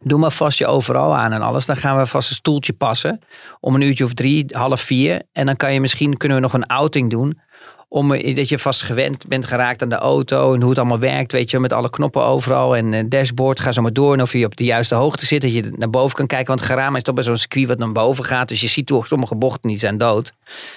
doe 0.00 0.18
maar 0.18 0.32
vast 0.32 0.58
je 0.58 0.66
overal 0.66 1.16
aan 1.16 1.32
en 1.32 1.42
alles. 1.42 1.66
Dan 1.66 1.76
gaan 1.76 1.98
we 1.98 2.06
vast 2.06 2.30
een 2.30 2.36
stoeltje 2.36 2.72
passen 2.72 3.20
om 3.60 3.74
een 3.74 3.80
uurtje 3.80 4.04
of 4.04 4.14
drie, 4.14 4.46
half 4.50 4.80
vier. 4.80 5.22
En 5.32 5.46
dan 5.46 5.56
kan 5.56 5.72
je 5.72 5.80
misschien, 5.80 6.16
kunnen 6.16 6.36
we 6.36 6.42
nog 6.42 6.52
een 6.52 6.66
outing 6.66 7.10
doen 7.10 7.40
om, 7.88 8.08
dat 8.34 8.48
je 8.48 8.58
vast 8.58 8.82
gewend 8.82 9.26
bent 9.26 9.46
geraakt 9.46 9.82
aan 9.82 9.88
de 9.88 9.94
auto 9.94 10.54
en 10.54 10.60
hoe 10.60 10.70
het 10.70 10.78
allemaal 10.78 10.98
werkt, 10.98 11.32
weet 11.32 11.50
je, 11.50 11.58
met 11.58 11.72
alle 11.72 11.90
knoppen 11.90 12.22
overal. 12.24 12.76
En 12.76 12.92
een 12.92 13.08
dashboard, 13.08 13.60
ga 13.60 13.72
zo 13.72 13.82
maar 13.82 13.92
door. 13.92 14.12
En 14.12 14.22
of 14.22 14.32
je 14.32 14.44
op 14.44 14.56
de 14.56 14.64
juiste 14.64 14.94
hoogte 14.94 15.26
zit, 15.26 15.42
dat 15.42 15.52
je 15.52 15.72
naar 15.76 15.90
boven 15.90 16.16
kan 16.16 16.26
kijken, 16.26 16.46
want 16.46 16.60
Garama 16.60 16.96
is 16.96 17.02
toch 17.02 17.14
bij 17.14 17.24
zo'n 17.24 17.36
circuit 17.36 17.66
wat 17.66 17.78
naar 17.78 17.92
boven 17.92 18.24
gaat, 18.24 18.48
dus 18.48 18.60
je 18.60 18.68
ziet 18.68 18.86
toch 18.86 19.06
sommige 19.06 19.36
bochten 19.36 19.70
niet 19.70 19.80
zijn 19.80 19.98
dood, 19.98 20.32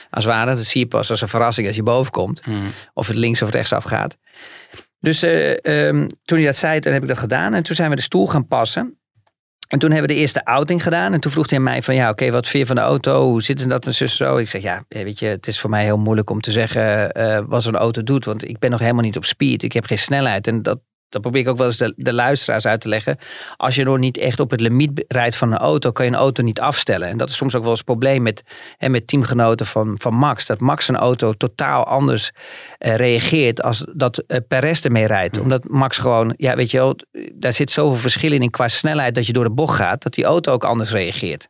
als 0.09 0.23
het 0.23 0.33
ware, 0.33 0.55
dat 0.55 0.65
zie 0.65 0.81
je 0.81 0.87
pas 0.87 1.09
als 1.09 1.21
een 1.21 1.27
verrassing 1.27 1.67
als 1.67 1.75
je 1.75 1.83
boven 1.83 2.11
komt, 2.11 2.41
Hmm. 2.43 2.71
of 2.93 3.07
het 3.07 3.17
links 3.17 3.41
of 3.41 3.49
rechts 3.49 3.73
af 3.73 3.83
gaat. 3.83 4.17
Dus 4.99 5.23
uh, 5.23 5.49
um, 5.63 6.07
toen 6.25 6.37
hij 6.37 6.45
dat 6.45 6.55
zei, 6.55 6.79
toen 6.79 6.93
heb 6.93 7.01
ik 7.01 7.07
dat 7.07 7.17
gedaan. 7.17 7.53
En 7.53 7.63
toen 7.63 7.75
zijn 7.75 7.89
we 7.89 7.95
de 7.95 8.01
stoel 8.01 8.27
gaan 8.27 8.47
passen. 8.47 9.00
En 9.71 9.79
toen 9.79 9.91
hebben 9.91 10.09
we 10.09 10.15
de 10.15 10.21
eerste 10.21 10.45
outing 10.45 10.83
gedaan. 10.83 11.13
En 11.13 11.19
toen 11.19 11.31
vroeg 11.31 11.49
hij 11.49 11.59
mij 11.59 11.81
van, 11.81 11.95
ja, 11.95 12.09
oké, 12.09 12.31
wat 12.31 12.47
vind 12.47 12.61
je 12.61 12.65
van 12.65 12.75
de 12.75 12.81
auto? 12.81 13.29
Hoe 13.29 13.41
zit 13.41 13.69
dat 13.69 13.85
en 13.85 14.09
zo? 14.09 14.37
Ik 14.37 14.49
zeg, 14.49 14.61
ja, 14.61 14.83
weet 14.87 15.19
je, 15.19 15.25
het 15.25 15.47
is 15.47 15.59
voor 15.59 15.69
mij 15.69 15.83
heel 15.83 15.97
moeilijk 15.97 16.29
om 16.29 16.41
te 16.41 16.51
zeggen 16.51 17.19
uh, 17.19 17.39
wat 17.47 17.63
zo'n 17.63 17.75
auto 17.75 18.03
doet. 18.03 18.25
Want 18.25 18.47
ik 18.47 18.59
ben 18.59 18.71
nog 18.71 18.79
helemaal 18.79 19.03
niet 19.03 19.17
op 19.17 19.25
speed. 19.25 19.63
Ik 19.63 19.73
heb 19.73 19.85
geen 19.85 19.97
snelheid. 19.97 20.47
En 20.47 20.61
dat, 20.61 20.79
dat 21.11 21.21
probeer 21.21 21.41
ik 21.41 21.47
ook 21.47 21.57
wel 21.57 21.67
eens 21.67 21.77
de, 21.77 21.93
de 21.95 22.13
luisteraars 22.13 22.65
uit 22.65 22.81
te 22.81 22.87
leggen. 22.87 23.17
Als 23.57 23.75
je 23.75 23.83
nog 23.83 23.97
niet 23.97 24.17
echt 24.17 24.39
op 24.39 24.51
het 24.51 24.59
limiet 24.59 25.05
rijdt 25.07 25.35
van 25.35 25.51
een 25.51 25.57
auto, 25.57 25.91
kan 25.91 26.05
je 26.05 26.11
een 26.11 26.17
auto 26.17 26.43
niet 26.43 26.59
afstellen. 26.59 27.07
En 27.07 27.17
dat 27.17 27.29
is 27.29 27.35
soms 27.35 27.55
ook 27.55 27.61
wel 27.61 27.69
eens 27.69 27.79
het 27.79 27.87
probleem 27.87 28.21
met, 28.21 28.43
hè, 28.77 28.89
met 28.89 29.07
teamgenoten 29.07 29.65
van, 29.65 29.95
van 29.97 30.13
Max. 30.13 30.45
Dat 30.45 30.59
Max 30.59 30.87
een 30.87 30.95
auto 30.95 31.33
totaal 31.33 31.85
anders 31.85 32.31
uh, 32.79 32.95
reageert 32.95 33.61
als 33.61 33.85
dat 33.93 34.23
uh, 34.27 34.37
Perez 34.47 34.85
ermee 34.85 35.07
rijdt. 35.07 35.37
Mm. 35.37 35.43
Omdat 35.43 35.67
Max 35.67 35.97
gewoon, 35.97 36.33
ja 36.37 36.55
weet 36.55 36.71
je 36.71 36.77
wel, 36.77 36.95
daar 37.33 37.53
zit 37.53 37.71
zoveel 37.71 37.99
verschil 37.99 38.31
in 38.31 38.49
qua 38.49 38.67
snelheid 38.67 39.15
dat 39.15 39.25
je 39.25 39.33
door 39.33 39.43
de 39.43 39.51
bocht 39.51 39.75
gaat, 39.75 40.03
dat 40.03 40.13
die 40.13 40.25
auto 40.25 40.53
ook 40.53 40.63
anders 40.63 40.91
reageert. 40.91 41.47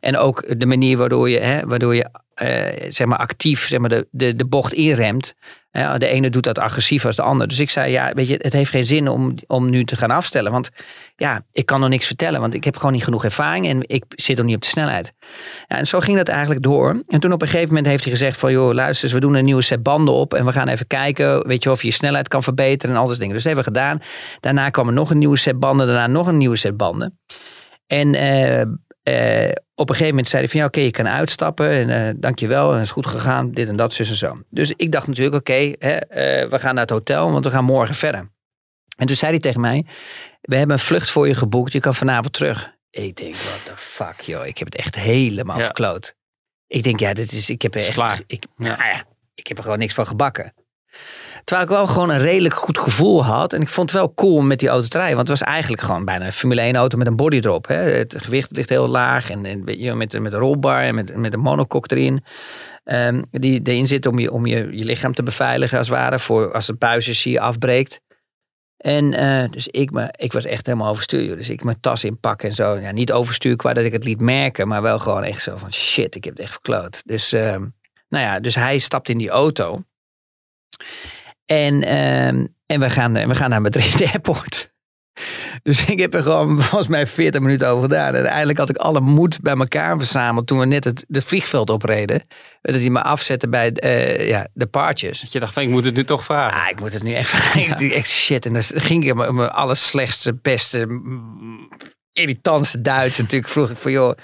En 0.00 0.16
ook 0.16 0.58
de 0.60 0.66
manier 0.66 0.96
waardoor 0.96 1.30
je, 1.30 1.38
hè, 1.38 1.66
waardoor 1.66 1.94
je 1.94 2.08
uh, 2.42 2.90
zeg 2.90 3.06
maar 3.06 3.18
actief 3.18 3.68
zeg 3.68 3.78
maar 3.78 3.88
de, 3.88 4.08
de, 4.10 4.36
de 4.36 4.46
bocht 4.46 4.72
inremt. 4.72 5.34
Ja, 5.70 5.98
de 5.98 6.06
ene 6.06 6.30
doet 6.30 6.42
dat 6.42 6.58
agressief 6.58 7.04
als 7.04 7.16
de 7.16 7.22
ander. 7.22 7.48
Dus 7.48 7.58
ik 7.58 7.70
zei, 7.70 7.92
ja, 7.92 8.12
weet 8.12 8.28
je, 8.28 8.38
het 8.42 8.52
heeft 8.52 8.70
geen 8.70 8.84
zin 8.84 9.08
om, 9.08 9.34
om 9.46 9.70
nu 9.70 9.84
te 9.84 9.96
gaan 9.96 10.10
afstellen. 10.10 10.52
Want 10.52 10.70
ja, 11.16 11.44
ik 11.52 11.66
kan 11.66 11.80
nog 11.80 11.88
niks 11.88 12.06
vertellen. 12.06 12.40
Want 12.40 12.54
ik 12.54 12.64
heb 12.64 12.76
gewoon 12.76 12.92
niet 12.92 13.04
genoeg 13.04 13.24
ervaring 13.24 13.66
en 13.68 13.80
ik 13.86 14.04
zit 14.08 14.36
nog 14.36 14.46
niet 14.46 14.54
op 14.54 14.62
de 14.62 14.68
snelheid. 14.68 15.12
Ja, 15.66 15.76
en 15.76 15.86
zo 15.86 16.00
ging 16.00 16.16
dat 16.16 16.28
eigenlijk 16.28 16.62
door. 16.62 17.02
En 17.08 17.20
toen 17.20 17.32
op 17.32 17.42
een 17.42 17.48
gegeven 17.48 17.68
moment 17.68 17.86
heeft 17.86 18.04
hij 18.04 18.12
gezegd 18.12 18.38
van, 18.38 18.52
joh, 18.52 18.74
luister 18.74 19.10
we 19.10 19.20
doen 19.20 19.34
een 19.34 19.44
nieuwe 19.44 19.62
set 19.62 19.82
banden 19.82 20.14
op. 20.14 20.34
En 20.34 20.44
we 20.44 20.52
gaan 20.52 20.68
even 20.68 20.86
kijken, 20.86 21.46
weet 21.46 21.62
je, 21.62 21.70
of 21.70 21.80
je 21.80 21.86
je 21.86 21.94
snelheid 21.94 22.28
kan 22.28 22.42
verbeteren 22.42 22.94
en 22.94 23.00
al 23.00 23.08
dingen. 23.08 23.34
Dus 23.34 23.42
dat 23.42 23.54
hebben 23.54 23.72
we 23.72 23.78
gedaan. 23.78 24.00
Daarna 24.40 24.70
kwam 24.70 24.86
er 24.86 24.92
nog 24.92 25.10
een 25.10 25.18
nieuwe 25.18 25.36
set 25.36 25.58
banden. 25.58 25.86
Daarna 25.86 26.06
nog 26.06 26.26
een 26.26 26.38
nieuwe 26.38 26.56
set 26.56 26.76
banden. 26.76 27.18
En 27.86 28.14
uh, 28.14 28.62
uh, 29.08 29.50
op 29.74 29.88
een 29.88 29.94
gegeven 29.94 30.08
moment 30.08 30.28
zei 30.28 30.42
hij 30.42 30.50
van 30.50 30.60
ja, 30.60 30.66
oké, 30.66 30.76
okay, 30.76 30.84
je 30.84 30.90
kan 30.90 31.08
uitstappen 31.08 31.70
en 31.70 31.88
uh, 31.88 32.14
dankjewel 32.16 32.68
en 32.68 32.74
het 32.74 32.86
is 32.86 32.90
goed 32.90 33.06
gegaan, 33.06 33.52
dit 33.52 33.68
en 33.68 33.76
dat, 33.76 33.94
zus 33.94 34.08
en 34.08 34.16
zo. 34.16 34.42
Dus 34.50 34.72
ik 34.76 34.92
dacht 34.92 35.06
natuurlijk, 35.06 35.36
oké, 35.36 35.52
okay, 35.52 35.66
uh, 35.66 36.50
we 36.50 36.58
gaan 36.58 36.74
naar 36.74 36.82
het 36.82 36.92
hotel, 36.92 37.32
want 37.32 37.44
we 37.44 37.50
gaan 37.50 37.64
morgen 37.64 37.94
verder. 37.94 38.30
En 38.96 39.06
toen 39.06 39.16
zei 39.16 39.30
hij 39.30 39.40
tegen 39.40 39.60
mij, 39.60 39.86
we 40.40 40.56
hebben 40.56 40.76
een 40.76 40.82
vlucht 40.82 41.10
voor 41.10 41.28
je 41.28 41.34
geboekt, 41.34 41.72
je 41.72 41.80
kan 41.80 41.94
vanavond 41.94 42.32
terug. 42.32 42.74
Ik 42.90 43.16
denk, 43.16 43.34
what 43.34 43.64
the 43.64 43.76
fuck 43.76 44.20
joh, 44.20 44.46
ik 44.46 44.58
heb 44.58 44.68
het 44.72 44.76
echt 44.76 44.94
helemaal 44.94 45.58
ja. 45.58 45.64
verkloot. 45.64 46.14
Ik 46.66 46.82
denk, 46.82 47.00
ja, 47.00 47.12
dit 47.12 47.32
is, 47.32 47.50
ik 47.50 47.62
heb 47.62 47.74
er 47.74 47.80
echt. 47.80 48.24
Ik, 48.26 48.44
nou 48.56 48.84
ja, 48.84 49.04
ik 49.34 49.46
heb 49.46 49.56
er 49.56 49.62
gewoon 49.62 49.78
niks 49.78 49.94
van 49.94 50.06
gebakken. 50.06 50.54
Terwijl 51.46 51.68
ik 51.68 51.74
wel 51.74 51.86
gewoon 51.86 52.10
een 52.10 52.18
redelijk 52.18 52.54
goed 52.54 52.78
gevoel 52.78 53.24
had. 53.24 53.52
En 53.52 53.60
ik 53.60 53.68
vond 53.68 53.90
het 53.90 54.00
wel 54.00 54.14
cool 54.14 54.36
om 54.36 54.46
met 54.46 54.58
die 54.58 54.68
auto 54.68 54.88
te 54.88 54.96
rijden. 54.96 55.16
Want 55.16 55.28
het 55.28 55.38
was 55.38 55.48
eigenlijk 55.48 55.82
gewoon 55.82 56.04
bijna 56.04 56.24
een 56.24 56.32
Formule 56.32 56.60
1 56.60 56.76
auto 56.76 56.98
met 56.98 57.06
een 57.06 57.16
body 57.16 57.40
drop. 57.40 57.66
Hè. 57.66 57.76
Het 57.76 58.14
gewicht 58.18 58.50
ligt 58.50 58.68
heel 58.68 58.88
laag. 58.88 59.30
En, 59.30 59.46
en 59.46 59.64
weet 59.64 59.80
je, 59.80 59.94
met, 59.94 60.20
met 60.20 60.32
een 60.32 60.38
rolbar 60.38 60.82
en 60.82 60.94
met, 60.94 61.16
met 61.16 61.32
een 61.32 61.40
monocoque 61.40 61.96
erin. 61.96 62.24
Um, 62.84 63.24
die 63.30 63.60
erin 63.62 63.86
zit 63.86 64.06
om, 64.06 64.18
je, 64.18 64.32
om 64.32 64.46
je, 64.46 64.76
je 64.76 64.84
lichaam 64.84 65.14
te 65.14 65.22
beveiligen 65.22 65.78
als 65.78 65.88
het 65.88 65.96
ware. 65.96 66.18
Voor 66.18 66.52
als 66.52 66.66
het 66.66 66.78
buisje 66.78 67.40
afbreekt. 67.40 68.00
En 68.76 69.12
uh, 69.22 69.50
dus 69.50 69.68
ik, 69.68 69.90
ik 70.16 70.32
was 70.32 70.44
echt 70.44 70.66
helemaal 70.66 70.90
overstuur. 70.90 71.36
Dus 71.36 71.50
ik 71.50 71.64
mijn 71.64 71.80
tas 71.80 72.04
inpakken 72.04 72.48
en 72.48 72.54
zo. 72.54 72.78
Ja, 72.78 72.90
niet 72.90 73.12
overstuur 73.12 73.56
qua 73.56 73.72
dat 73.72 73.84
ik 73.84 73.92
het 73.92 74.04
liet 74.04 74.20
merken. 74.20 74.68
Maar 74.68 74.82
wel 74.82 74.98
gewoon 74.98 75.24
echt 75.24 75.42
zo 75.42 75.56
van 75.56 75.72
shit, 75.72 76.14
ik 76.14 76.24
heb 76.24 76.32
het 76.32 76.42
echt 76.42 76.52
verkloot. 76.52 77.02
Dus, 77.04 77.32
uh, 77.32 77.56
nou 78.08 78.24
ja, 78.24 78.40
dus 78.40 78.54
hij 78.54 78.78
stapt 78.78 79.08
in 79.08 79.18
die 79.18 79.30
auto. 79.30 79.82
En, 81.46 81.74
um, 81.96 82.54
en 82.66 82.80
we, 82.80 82.90
gaan, 82.90 83.12
we 83.12 83.34
gaan 83.34 83.50
naar 83.50 83.60
Madrid 83.60 84.02
Airport. 84.12 84.74
Dus 85.62 85.84
ik 85.84 86.00
heb 86.00 86.14
er 86.14 86.22
gewoon 86.22 86.60
volgens 86.62 86.88
mij 86.88 87.06
40 87.06 87.40
minuten 87.40 87.68
over 87.68 87.82
gedaan. 87.82 88.08
En 88.08 88.14
uiteindelijk 88.14 88.58
had 88.58 88.70
ik 88.70 88.76
alle 88.76 89.00
moed 89.00 89.40
bij 89.40 89.54
elkaar 89.54 89.96
verzameld 89.96 90.46
toen 90.46 90.58
we 90.58 90.66
net 90.66 90.84
het, 90.84 91.04
het 91.08 91.24
vliegveld 91.24 91.70
opreden. 91.70 92.26
Dat 92.62 92.74
hij 92.74 92.90
me 92.90 93.02
afzette 93.02 93.48
bij 93.48 93.72
uh, 93.84 94.28
ja, 94.28 94.48
de 94.52 94.66
paardjes. 94.66 95.20
Dat 95.20 95.32
je 95.32 95.38
dacht 95.38 95.52
van 95.52 95.62
ik 95.62 95.68
moet 95.68 95.84
het 95.84 95.94
nu 95.94 96.04
toch 96.04 96.24
vragen. 96.24 96.60
Ah, 96.60 96.68
ik 96.68 96.80
moet 96.80 96.92
het 96.92 97.02
nu 97.02 97.12
echt 97.12 97.28
vragen. 97.28 97.86
Ja. 97.86 97.94
echt 97.94 98.08
shit. 98.08 98.46
En 98.46 98.52
dan 98.52 98.62
ging 98.62 99.06
ik 99.06 99.14
mijn, 99.14 99.34
mijn 99.34 99.50
allerslechtste, 99.50 100.38
beste, 100.42 100.86
irritantste 102.12 102.80
Duits. 102.80 103.18
natuurlijk 103.18 103.52
vroeg 103.52 103.70
ik 103.70 103.76
van 103.76 103.92
joh, 103.92 104.16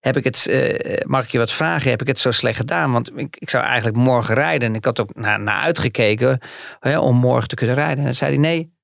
heb 0.00 0.16
ik 0.16 0.24
het, 0.24 0.46
uh, 0.50 1.00
mag 1.04 1.24
ik 1.24 1.30
je 1.30 1.38
wat 1.38 1.52
vragen? 1.52 1.90
Heb 1.90 2.00
ik 2.00 2.06
het 2.06 2.18
zo 2.18 2.30
slecht 2.30 2.56
gedaan? 2.56 2.92
Want 2.92 3.18
ik, 3.18 3.36
ik 3.38 3.50
zou 3.50 3.64
eigenlijk 3.64 3.96
morgen 3.96 4.34
rijden. 4.34 4.68
En 4.68 4.74
ik 4.74 4.84
had 4.84 5.00
ook 5.00 5.14
naar, 5.14 5.40
naar 5.40 5.62
uitgekeken 5.62 6.40
om 6.80 7.16
morgen 7.16 7.48
te 7.48 7.54
kunnen 7.54 7.74
rijden. 7.74 7.98
En 7.98 8.04
dan 8.04 8.14
zei 8.14 8.30
hij 8.30 8.40
nee, 8.40 8.74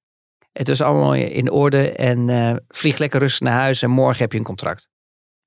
het 0.53 0.69
is 0.69 0.81
allemaal 0.81 1.15
in 1.15 1.51
orde 1.51 1.93
en 1.93 2.29
uh, 2.29 2.57
vlieg 2.69 2.99
lekker 2.99 3.21
rustig 3.21 3.41
naar 3.41 3.59
huis 3.61 3.83
en 3.83 3.91
morgen 3.91 4.23
heb 4.23 4.33
je 4.33 4.39
een 4.39 4.45
contract. 4.45 4.89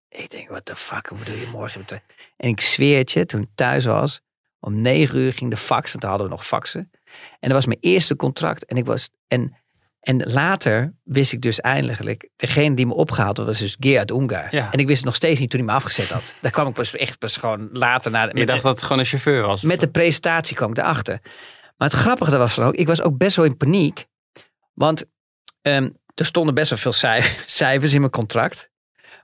Ik 0.09 0.31
denk, 0.31 0.49
what 0.49 0.65
the 0.65 0.75
fuck, 0.75 1.07
hoe 1.07 1.17
bedoel 1.17 1.35
je 1.35 1.49
morgen? 1.51 1.85
En 2.37 2.49
ik 2.49 2.61
zweer 2.61 3.03
je, 3.05 3.25
toen 3.25 3.41
ik 3.41 3.47
thuis 3.55 3.85
was, 3.85 4.21
Om 4.59 4.81
negen 4.81 5.19
uur 5.19 5.33
ging 5.33 5.49
de 5.49 5.57
fax, 5.57 5.89
want 5.89 6.01
toen 6.01 6.09
hadden 6.09 6.27
we 6.27 6.33
nog 6.33 6.45
faxen. 6.45 6.91
En 7.39 7.49
dat 7.49 7.51
was 7.51 7.65
mijn 7.65 7.79
eerste 7.81 8.15
contract. 8.15 8.65
En, 8.65 8.77
ik 8.77 8.85
was, 8.85 9.09
en, 9.27 9.55
en 10.05 10.31
later 10.31 10.93
wist 11.03 11.31
ik 11.31 11.41
dus 11.41 11.59
eindelijk, 11.61 12.29
degene 12.35 12.75
die 12.75 12.85
me 12.85 12.93
opgehaald 12.93 13.37
had, 13.37 13.45
was 13.45 13.59
dus 13.59 13.75
Gerard 13.79 14.11
Ungar. 14.11 14.55
Ja. 14.55 14.71
En 14.71 14.79
ik 14.79 14.85
wist 14.85 14.97
het 14.97 15.05
nog 15.05 15.15
steeds 15.15 15.39
niet 15.39 15.49
toen 15.49 15.59
hij 15.59 15.69
me 15.69 15.75
afgezet 15.75 16.09
had. 16.09 16.33
Daar 16.41 16.51
kwam 16.51 16.67
ik 16.67 16.73
pas 16.73 16.95
echt 16.95 17.17
pas 17.19 17.37
gewoon 17.37 17.69
later 17.71 18.11
naar. 18.11 18.37
Je 18.37 18.45
dacht 18.45 18.61
dat 18.61 18.71
het 18.75 18.81
gewoon 18.83 18.99
een 18.99 19.05
chauffeur 19.05 19.41
was? 19.45 19.61
met 19.61 19.79
de 19.79 19.87
presentatie 19.89 20.55
kwam 20.55 20.69
ik 20.71 20.77
erachter. 20.77 21.19
Maar 21.77 21.89
het 21.89 21.97
grappige 21.97 22.29
daar 22.31 22.39
was 22.39 22.53
van 22.53 22.63
ook, 22.63 22.75
ik 22.75 22.87
was 22.87 23.01
ook 23.01 23.17
best 23.17 23.35
wel 23.35 23.45
in 23.45 23.57
paniek. 23.57 24.05
Want 24.73 25.05
ehm, 25.61 25.89
er 26.15 26.25
stonden 26.25 26.53
best 26.53 26.69
wel 26.69 26.79
veel 26.79 26.93
cij- 26.93 27.35
cijfers 27.45 27.93
in 27.93 27.99
mijn 27.99 28.11
contract. 28.11 28.69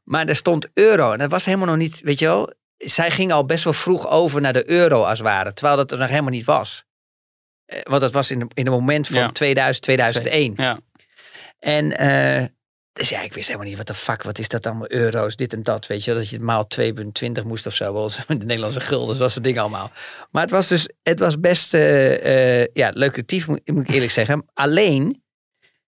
Maar 0.04 0.28
er 0.28 0.36
stond 0.36 0.67
euro. 0.74 1.12
En 1.12 1.17
dat 1.20 1.32
was 1.32 1.46
helemaal 1.46 1.67
nog 1.67 1.78
niet, 1.78 2.02
weet 2.04 2.20
je 2.20 2.26
wel. 2.26 2.54
Zij 2.78 3.12
ging 3.12 3.32
al 3.32 3.46
best 3.46 3.63
wel 3.63 3.74
vroeg 3.74 4.08
over 4.10 4.41
naar 4.41 4.54
de 4.54 4.70
euro 4.70 5.02
als 5.04 5.17
het 5.20 5.28
ware. 5.28 5.54
Terwijl 5.54 5.78
dat 5.78 5.91
er 5.91 5.98
nog 5.98 6.10
helemaal 6.10 6.30
niet 6.32 6.46
was. 6.46 6.84
Eh, 7.71 7.79
Want 7.84 8.01
dat 8.01 8.12
was 8.12 8.31
in, 8.31 8.39
de, 8.39 8.45
in 8.53 8.65
het 8.65 8.73
moment 8.73 9.07
van 9.07 9.21
Ja. 9.21 9.31
2000, 9.31 9.84
2001. 9.84 10.53
Ja. 10.57 10.79
En 11.60 11.97
eh, 11.97 12.45
dus 12.93 13.10
ja, 13.10 13.21
ik 13.21 13.34
wist 13.34 13.45
helemaal 13.47 13.67
niet 13.67 13.77
wat 13.77 13.88
de 13.88 13.93
fuck, 13.93 14.23
wat 14.23 14.39
is 14.39 14.47
dat 14.47 14.65
allemaal 14.65 14.91
euro's, 14.91 15.36
dit 15.36 15.53
en 15.53 15.63
dat, 15.63 15.88
weet 15.88 16.03
je, 16.03 16.13
dat 16.13 16.29
je 16.29 16.36
het 16.36 16.45
maal 16.45 16.67
2,20 16.79 17.43
moest 17.45 17.65
of 17.67 17.75
zo, 17.75 17.93
wel, 17.93 18.10
de 18.27 18.36
Nederlandse 18.38 18.79
gulden, 18.81 19.17
dat 19.17 19.31
soort 19.31 19.43
dingen 19.43 19.62
allemaal. 19.62 19.91
Maar 20.31 20.41
het 20.41 20.51
was 20.51 20.67
dus, 20.67 20.89
het 21.03 21.19
was 21.19 21.39
best, 21.39 21.73
eh, 21.73 22.65
ja, 22.65 22.91
lucratief 22.93 23.47
moet, 23.47 23.62
moet 23.65 23.88
ik 23.88 23.93
eerlijk 23.93 24.12
zeggen. 24.12 24.45
Alleen, 24.53 25.23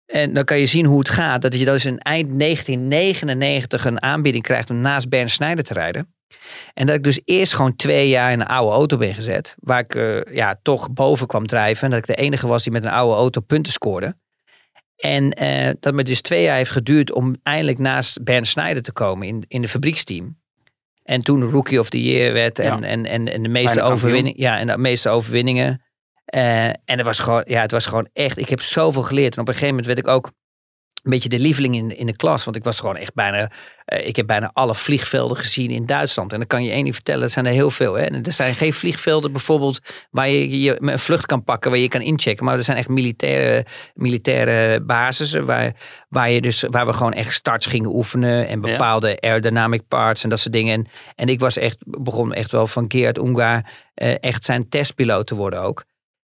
en 0.05 0.33
dan 0.33 0.43
kan 0.43 0.59
je 0.59 0.65
zien 0.65 0.85
hoe 0.85 0.99
het 0.99 1.09
gaat, 1.09 1.41
dat 1.41 1.59
je 1.59 1.65
dus 1.65 1.85
in 1.85 1.99
eind 1.99 2.39
1999 2.39 3.85
een 3.85 4.01
aanbieding 4.01 4.43
krijgt 4.43 4.69
om 4.69 4.79
naast 4.79 5.09
Bernd 5.09 5.31
Snijder 5.31 5.63
te 5.63 5.73
rijden. 5.73 6.14
En 6.74 6.86
dat 6.86 6.95
ik 6.95 7.04
dus 7.04 7.21
eerst 7.26 7.54
gewoon 7.54 7.76
twee 7.76 8.10
jaar 8.10 8.32
in 8.32 8.39
een 8.39 8.48
oude 8.48 8.76
auto 8.76 8.98
ben 8.98 9.13
gezet. 9.13 9.56
Waar 9.60 9.80
ik 9.80 9.95
eh, 9.95 10.36
ja, 10.36 10.60
toch 10.62 10.91
boven 10.91 11.28
kwam 11.28 11.48
drijven. 11.48 11.84
En 11.84 11.89
dat 11.89 12.00
ik 12.00 12.15
de 12.15 12.21
enige 12.21 12.48
was 12.48 12.63
die 12.63 12.71
met 12.71 12.86
een 12.86 12.91
oude 12.91 13.15
auto 13.15 13.41
punten 13.41 13.71
scoorde. 13.71 14.15
En 14.95 15.32
eh, 15.32 15.74
dat 15.80 15.93
me 15.93 16.04
dus 16.04 16.21
twee 16.21 16.43
jaar 16.43 16.56
heeft 16.56 16.71
geduurd 16.71 17.12
om 17.12 17.36
eindelijk 17.43 17.80
naast 17.80 18.24
Bernd 18.24 18.48
Snijder 18.48 18.84
te 18.84 18.91
komen 18.91 19.28
in, 19.28 19.43
in 19.48 19.62
de 19.62 19.67
fabrieksteam. 19.67 20.38
En 21.04 21.21
toen 21.21 21.50
Rookie 21.50 21.80
of 21.80 21.89
the 21.89 22.04
Year 22.04 22.34
werd 22.34 22.60
en, 22.60 22.65
Ja. 22.65 22.88
en, 22.88 23.06
en, 23.06 23.28
en 23.28 23.43
de 23.43 23.50
meeste 23.50 23.82
overwinningen. 23.82 24.41
Ja, 24.41 24.58
en 24.60 24.67
de 24.67 24.78
meeste 24.78 25.10
overwinningen. 25.10 25.82
Eh, 26.26 26.65
en 26.67 26.78
het 26.86 27.02
was, 27.02 27.19
gewoon, 27.19 27.43
ja, 27.48 27.62
het 27.62 27.71
was 27.71 27.86
gewoon 27.86 28.10
echt, 28.13 28.38
ik 28.38 28.50
heb 28.50 28.62
zoveel 28.62 29.02
geleerd. 29.02 29.36
En 29.36 29.41
op 29.41 29.48
een 29.48 29.54
gegeven 29.54 29.76
moment 29.76 29.86
werd 29.95 30.08
ik 30.08 30.08
ook 30.08 30.32
een 31.05 31.11
beetje 31.11 31.29
de 31.29 31.39
lieveling 31.39 31.75
in, 31.75 31.97
in 31.97 32.05
de 32.05 32.15
klas. 32.15 32.43
Want 32.43 32.57
ik 32.57 32.63
was 32.63 32.79
gewoon 32.79 32.97
echt 32.97 33.13
bijna, 33.13 33.51
eh, 33.85 34.07
ik 34.07 34.15
heb 34.15 34.27
bijna 34.27 34.49
alle 34.53 34.75
vliegvelden 34.75 35.37
gezien 35.37 35.71
in 35.71 35.85
Duitsland. 35.85 36.31
En 36.31 36.37
dan 36.37 36.47
kan 36.47 36.63
je 36.63 36.71
één 36.71 36.83
ding 36.83 36.95
vertellen, 36.95 37.23
er 37.23 37.29
zijn 37.29 37.45
er 37.45 37.51
heel 37.51 37.71
veel. 37.71 37.93
Hè? 37.93 38.03
En 38.03 38.23
er 38.23 38.31
zijn 38.31 38.53
geen 38.55 38.73
vliegvelden 38.73 39.31
bijvoorbeeld 39.31 39.79
waar 40.11 40.29
je, 40.29 40.61
je 40.61 40.77
een 40.79 40.99
vlucht 40.99 41.25
kan 41.25 41.43
pakken, 41.43 41.71
waar 41.71 41.79
je 41.79 41.87
kan 41.87 42.01
inchecken. 42.01 42.45
Maar 42.45 42.55
er 42.57 42.63
zijn 42.63 42.77
echt 42.77 42.89
militaire, 42.89 43.65
militaire 43.93 44.81
basissen 44.81 45.45
waar, 45.45 45.73
waar, 46.09 46.31
je 46.31 46.41
dus, 46.41 46.65
waar 46.69 46.85
we 46.85 46.93
gewoon 46.93 47.13
echt 47.13 47.33
starts 47.33 47.65
gingen 47.65 47.95
oefenen. 47.95 48.47
En 48.47 48.61
Ja. 48.61 48.71
bepaalde 48.71 49.21
aerodynamic 49.21 49.87
parts 49.87 50.23
en 50.23 50.29
dat 50.29 50.39
soort 50.39 50.53
dingen. 50.53 50.73
En, 50.73 50.87
en 51.15 51.27
ik 51.29 51.39
was 51.39 51.57
echt, 51.57 51.77
begon 51.79 52.33
echt 52.33 52.51
wel 52.51 52.67
van 52.67 52.85
Gerard 52.87 53.17
Ungar 53.17 53.65
eh, 53.93 54.15
echt 54.19 54.45
zijn 54.45 54.69
testpiloot 54.69 55.27
te 55.27 55.35
worden 55.35 55.61
ook. 55.61 55.83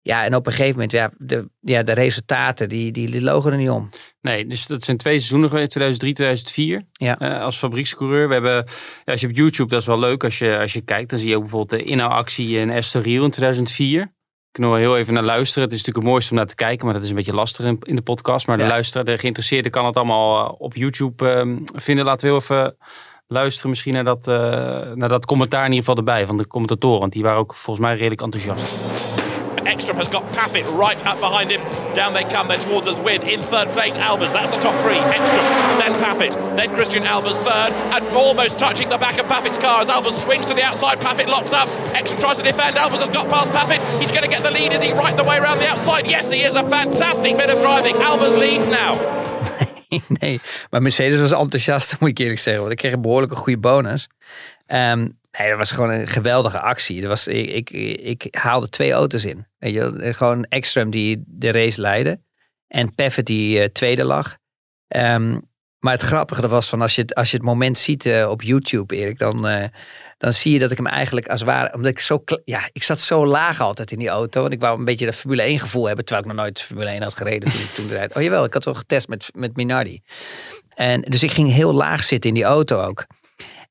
Ja, 0.06 0.24
en 0.24 0.34
op 0.34 0.46
een 0.46 0.52
gegeven 0.52 0.72
moment, 0.72 0.92
ja, 0.92 1.10
de, 1.18 1.48
ja, 1.60 1.82
de 1.82 1.92
resultaten, 1.92 2.68
die, 2.68 2.92
die, 2.92 3.10
die 3.10 3.22
logen 3.22 3.52
er 3.52 3.58
niet 3.58 3.70
om. 3.70 3.88
Nee, 4.20 4.46
dus 4.46 4.66
dat 4.66 4.84
zijn 4.84 4.96
twee 4.96 5.18
seizoenen 5.18 5.48
geweest, 5.48 5.70
2003, 5.70 6.12
2004. 6.14 6.82
Ja. 6.92 7.18
eh, 7.18 7.40
als 7.40 7.56
fabriekscoureur. 7.56 8.28
We 8.28 8.32
hebben, 8.32 8.54
ja, 9.04 9.12
als 9.12 9.20
je 9.20 9.26
op 9.26 9.36
YouTube, 9.36 9.68
dat 9.68 9.80
is 9.80 9.86
wel 9.86 9.98
leuk 9.98 10.24
als 10.24 10.38
je, 10.38 10.58
als 10.58 10.72
je 10.72 10.80
kijkt. 10.80 11.10
Dan 11.10 11.18
zie 11.18 11.28
je 11.28 11.34
ook 11.34 11.42
bijvoorbeeld 11.42 11.80
de 11.80 11.88
inhaalactie 11.88 12.58
in 12.58 12.70
Estoril 12.70 13.24
in 13.24 13.30
2004. 13.30 14.12
Ik 14.52 14.60
wel 14.60 14.74
heel 14.74 14.96
even 14.96 15.14
naar 15.14 15.22
luisteren. 15.22 15.62
Het 15.62 15.72
is 15.72 15.78
natuurlijk 15.78 16.04
het 16.04 16.12
mooiste 16.12 16.30
om 16.30 16.36
naar 16.36 16.46
te 16.46 16.54
kijken, 16.54 16.84
maar 16.84 16.94
dat 16.94 17.02
is 17.02 17.08
een 17.08 17.16
beetje 17.16 17.34
lastig 17.34 17.64
in, 17.66 17.78
in 17.82 17.96
de 17.96 18.02
podcast. 18.02 18.46
Maar 18.46 18.58
de 18.58 18.66
luisteraar, 18.66 19.04
de 19.04 19.18
geïnteresseerde 19.18 19.70
kan 19.70 19.86
het 19.86 19.96
allemaal 19.96 20.46
eh, 20.46 20.54
op 20.58 20.74
YouTube 20.74 21.30
ehm, 21.30 21.58
vinden. 21.74 22.04
Laten 22.04 22.26
we 22.26 22.32
heel 22.32 22.42
even 22.42 22.76
luisteren 23.26 23.70
misschien 23.70 23.92
naar 23.92 24.04
dat, 24.04 24.28
eh, 24.28 24.34
naar 24.92 25.08
dat 25.08 25.26
commentaar 25.26 25.64
in 25.64 25.72
ieder 25.72 25.84
geval 25.84 25.96
erbij 25.96 26.26
van 26.26 26.36
de 26.36 26.46
commentatoren. 26.46 27.00
Want 27.00 27.12
die 27.12 27.22
waren 27.22 27.38
ook 27.38 27.54
volgens 27.54 27.86
mij 27.86 27.96
redelijk 27.96 28.22
enthousiast. 28.22 29.23
Ekstrom 29.66 29.96
has 29.96 30.08
got 30.08 30.22
Paffett 30.32 30.66
right 30.76 30.98
up 31.06 31.20
behind 31.20 31.50
him. 31.50 31.60
Down 31.94 32.12
they 32.12 32.24
come, 32.24 32.48
they're 32.48 32.56
towards 32.56 32.88
us 32.88 32.98
with 33.00 33.24
in 33.24 33.40
third 33.40 33.68
place 33.68 33.96
Albers. 33.96 34.32
That's 34.32 34.50
the 34.50 34.60
top 34.60 34.78
three. 34.80 34.98
Ekstrom, 34.98 35.44
then 35.78 35.92
Paffett, 35.94 36.34
then 36.56 36.74
Christian 36.74 37.02
Albers 37.04 37.38
third, 37.38 37.72
and 37.94 38.04
almost 38.16 38.58
touching 38.58 38.88
the 38.88 38.98
back 38.98 39.18
of 39.18 39.26
Paffett's 39.26 39.58
car 39.58 39.80
as 39.80 39.88
Albers 39.88 40.22
swings 40.22 40.46
to 40.46 40.54
the 40.54 40.62
outside. 40.62 41.00
Paffett 41.00 41.26
locks 41.26 41.52
up. 41.52 41.68
Ekstrom 41.94 42.20
tries 42.20 42.38
to 42.38 42.44
defend. 42.44 42.76
Albers 42.76 43.00
has 43.00 43.10
got 43.10 43.28
past 43.28 43.50
Paffett. 43.52 43.80
He's 43.98 44.10
going 44.10 44.22
to 44.22 44.28
get 44.28 44.42
the 44.42 44.50
lead. 44.50 44.72
Is 44.72 44.82
he 44.82 44.92
right 44.92 45.16
the 45.16 45.24
way 45.24 45.38
around 45.38 45.58
the 45.58 45.68
outside? 45.68 46.08
Yes, 46.10 46.30
he 46.30 46.42
is. 46.42 46.56
A 46.56 46.62
fantastic 46.68 47.36
bit 47.36 47.50
of 47.50 47.60
driving. 47.60 47.94
Albers 47.96 48.38
leads 48.38 48.68
now. 48.68 48.94
nee, 50.20 50.40
maar 50.70 50.82
Mercedes 50.82 51.20
was 51.20 51.32
enthousiast, 51.32 51.96
moet 52.00 52.08
ik 52.08 52.18
eerlijk 52.18 52.40
zeggen. 52.40 52.60
Want 52.60 52.72
ik 52.72 52.78
kreeg 52.78 52.92
een 52.92 53.02
behoorlijke 53.02 53.36
goede 53.36 53.58
bonus. 53.58 54.08
Ehm, 54.66 55.08
nee, 55.38 55.48
dat 55.48 55.58
was 55.58 55.72
gewoon 55.72 55.90
een 55.90 56.06
geweldige 56.06 56.60
actie. 56.60 57.00
Dat 57.00 57.08
was, 57.08 57.28
ik, 57.28 57.70
ik, 57.70 58.24
ik 58.24 58.34
haalde 58.34 58.68
twee 58.68 58.92
auto's 58.92 59.24
in. 59.24 59.46
Weet 59.58 59.74
je, 59.74 60.14
gewoon 60.14 60.44
Ekstrom 60.44 60.90
die 60.90 61.22
de 61.26 61.52
race 61.52 61.80
leidde. 61.80 62.20
En 62.66 62.94
Paffett 62.94 63.26
die 63.26 63.60
eh, 63.60 63.68
tweede 63.68 64.04
lag. 64.04 64.36
Ehm, 64.88 65.38
maar 65.78 65.92
het 65.92 66.02
grappige 66.02 66.48
was 66.48 66.68
van 66.68 66.80
als 66.80 66.94
je 66.94 67.00
het, 67.00 67.14
als 67.14 67.30
je 67.30 67.36
het 67.36 67.46
moment 67.46 67.78
ziet 67.78 68.06
eh, 68.06 68.30
op 68.30 68.42
YouTube, 68.42 68.96
Erik, 68.96 69.18
dan, 69.18 69.48
eh, 69.48 69.68
dan 70.18 70.32
zie 70.32 70.52
je 70.52 70.58
dat 70.58 70.70
ik 70.70 70.76
hem 70.76 70.86
eigenlijk 70.86 71.28
als 71.28 71.42
ware, 71.42 71.74
omdat 71.74 71.90
ik 71.90 71.98
zo, 71.98 72.24
ja, 72.44 72.68
ik 72.72 72.82
zat 72.82 73.00
zo 73.00 73.26
laag 73.26 73.60
altijd 73.60 73.90
in 73.90 73.98
die 73.98 74.08
auto. 74.08 74.40
Want 74.40 74.52
ik 74.52 74.60
wou 74.60 74.78
een 74.78 74.84
beetje 74.84 75.06
dat 75.06 75.14
Formule 75.14 75.42
1 75.42 75.58
gevoel 75.58 75.86
hebben, 75.86 76.04
terwijl 76.04 76.26
ik 76.26 76.34
nog 76.34 76.44
nooit 76.44 76.60
Formule 76.60 76.90
1 76.90 77.02
had 77.02 77.14
gereden 77.14 77.52
toen 77.74 77.88
toen. 77.88 77.98
Oh 78.14 78.22
jawel, 78.22 78.44
ik 78.44 78.54
had 78.54 78.64
wel 78.64 78.74
getest 78.74 79.08
met, 79.08 79.30
met 79.34 79.56
Minardi. 79.56 80.02
En 80.74 81.00
dus 81.00 81.22
ik 81.22 81.30
ging 81.30 81.52
heel 81.52 81.72
laag 81.72 82.02
zitten 82.02 82.28
in 82.28 82.36
die 82.36 82.44
auto 82.44 82.80
ook. 82.80 83.06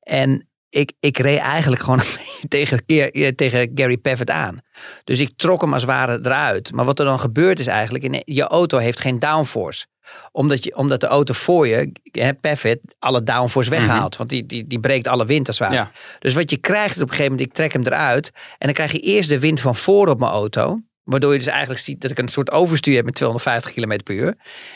En 0.00 0.48
ik, 0.74 0.92
ik 1.00 1.18
reed 1.18 1.38
eigenlijk 1.38 1.82
gewoon 1.82 2.00
tegen, 2.48 2.82
eh, 2.86 3.28
tegen 3.28 3.70
Gary 3.74 3.96
Paffett 3.96 4.30
aan. 4.30 4.58
Dus 5.04 5.18
ik 5.18 5.30
trok 5.36 5.60
hem 5.60 5.72
als 5.72 5.82
het 5.82 5.90
ware 5.90 6.18
eruit. 6.22 6.72
Maar 6.72 6.84
wat 6.84 6.98
er 6.98 7.04
dan 7.04 7.20
gebeurt 7.20 7.58
is 7.58 7.66
eigenlijk, 7.66 8.04
in, 8.04 8.22
je 8.24 8.42
auto 8.42 8.78
heeft 8.78 9.00
geen 9.00 9.18
downforce. 9.18 9.86
Omdat, 10.32 10.64
je, 10.64 10.76
omdat 10.76 11.00
de 11.00 11.06
auto 11.06 11.32
voor 11.32 11.66
je, 11.68 11.92
hè, 12.02 12.34
Paffett, 12.34 12.80
alle 12.98 13.22
downforce 13.22 13.70
weghaalt. 13.70 14.16
Want 14.16 14.30
die, 14.30 14.46
die, 14.46 14.66
die 14.66 14.80
breekt 14.80 15.08
alle 15.08 15.26
wind 15.26 15.48
als 15.48 15.58
het 15.58 15.68
ware. 15.68 15.80
Ja. 15.80 15.90
Dus 16.18 16.34
wat 16.34 16.50
je 16.50 16.56
krijgt 16.56 16.96
op 16.96 17.02
een 17.02 17.08
gegeven 17.08 17.30
moment, 17.30 17.48
ik 17.48 17.54
trek 17.54 17.72
hem 17.72 17.82
eruit. 17.82 18.30
En 18.34 18.66
dan 18.66 18.72
krijg 18.72 18.92
je 18.92 18.98
eerst 18.98 19.28
de 19.28 19.38
wind 19.38 19.60
van 19.60 19.76
voor 19.76 20.08
op 20.08 20.18
mijn 20.18 20.32
auto. 20.32 20.80
Waardoor 21.04 21.32
je 21.32 21.38
dus 21.38 21.46
eigenlijk 21.46 21.80
ziet 21.80 22.00
dat 22.00 22.10
ik 22.10 22.18
een 22.18 22.28
soort 22.28 22.50
overstuur 22.50 22.94
heb 22.94 23.04
met 23.04 23.14
250 23.14 23.72
km 23.72 23.98
per 24.04 24.14
uur. 24.14 24.34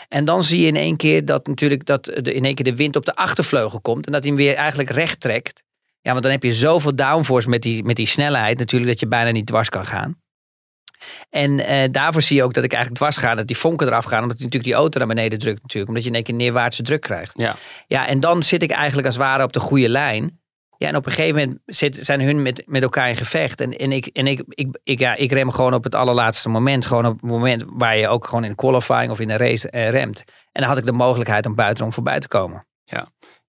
En 0.09 0.25
dan 0.25 0.45
zie 0.45 0.61
je 0.61 0.67
in 0.67 0.77
één 0.77 0.97
keer 0.97 1.25
dat 1.25 1.47
natuurlijk 1.47 1.87
dat 1.87 2.05
de, 2.05 2.33
in 2.35 2.45
één 2.45 2.55
keer 2.55 2.65
de 2.65 2.77
wind 2.77 2.97
op 2.97 3.05
de 3.05 3.15
achtervleugel 3.15 3.81
komt. 3.81 4.07
En 4.07 4.13
dat 4.13 4.23
hij 4.23 4.31
hem 4.31 4.41
weer 4.41 4.55
eigenlijk 4.55 4.91
recht 4.91 5.21
trekt. 5.21 5.63
Ja, 6.01 6.11
want 6.11 6.23
dan 6.23 6.33
heb 6.33 6.43
je 6.43 6.53
zoveel 6.53 6.95
downforce 6.95 7.49
met 7.49 7.63
die, 7.63 7.85
met 7.85 7.97
die 7.97 8.07
snelheid 8.07 8.59
natuurlijk 8.59 8.91
dat 8.91 9.01
je 9.01 9.09
bijna 9.09 9.31
niet 9.31 9.47
dwars 9.47 9.69
kan 9.69 9.87
gaan. 9.87 10.17
En 11.31 11.61
eh, 11.61 11.89
daarvoor 11.91 12.23
zie 12.23 12.37
je 12.37 12.43
ook 12.43 12.55
dat 12.55 12.65
ik 12.65 12.73
eigenlijk 12.73 13.03
dwars 13.03 13.17
ga, 13.17 13.35
dat 13.35 13.47
die 13.47 13.57
vonken 13.57 13.87
eraf 13.87 14.05
gaan. 14.05 14.23
Omdat 14.23 14.37
natuurlijk 14.37 14.65
die 14.65 14.75
auto 14.75 14.99
naar 14.99 15.09
beneden 15.09 15.39
drukt 15.39 15.63
natuurlijk. 15.63 15.89
Omdat 15.89 16.03
je 16.03 16.09
in 16.09 16.15
één 16.15 16.25
keer 16.25 16.35
neerwaartse 16.35 16.83
druk 16.83 17.01
krijgt. 17.01 17.33
Ja. 17.39 17.57
Ja, 17.87 18.07
en 18.07 18.21
dan 18.21 18.43
zit 18.43 18.63
ik 18.63 18.71
eigenlijk 18.71 19.07
als 19.07 19.17
het 19.17 19.25
ware 19.25 19.43
op 19.43 19.53
de 19.53 19.61
goede 19.61 19.89
lijn. 19.89 20.41
Ja, 20.77 20.89
en 20.89 20.97
op 20.97 21.07
een 21.07 21.13
gegeven 21.13 21.39
moment 21.39 21.59
zit, 21.67 21.97
zijn 21.97 22.21
hun 22.21 22.43
met, 22.43 22.63
met 22.67 22.83
elkaar 22.83 23.09
in 23.09 23.17
gevecht. 23.17 23.61
En, 23.61 23.77
en, 23.77 23.93
ik, 23.93 24.07
en 24.07 24.27
ik, 24.27 24.43
ik, 24.49 24.79
ik, 24.85 24.99
ja, 24.99 25.15
ik 25.15 25.33
rem 25.33 25.51
gewoon 25.51 25.75
op 25.75 25.85
het 25.85 25.95
allerlaatste 25.95 26.49
moment. 26.49 26.87
Gewoon 26.87 27.07
op 27.07 27.13
het 27.13 27.31
moment 27.31 27.65
waar 27.67 27.97
je 27.97 28.09
ook 28.09 28.27
gewoon 28.27 28.45
in 28.45 28.51
de 28.51 28.57
qualifying 28.57 29.11
of 29.11 29.21
in 29.21 29.29
de 29.29 29.37
race 29.37 29.71
eh, 29.71 29.91
remt. 29.91 30.25
En 30.53 30.61
dan 30.61 30.71
had 30.71 30.79
ik 30.79 30.87
de 30.87 30.93
mogelijkheid 30.93 31.47
om 31.47 31.55
buitenom 31.55 31.93
voorbij 31.93 32.19
te 32.19 32.29
komen. 32.29 32.67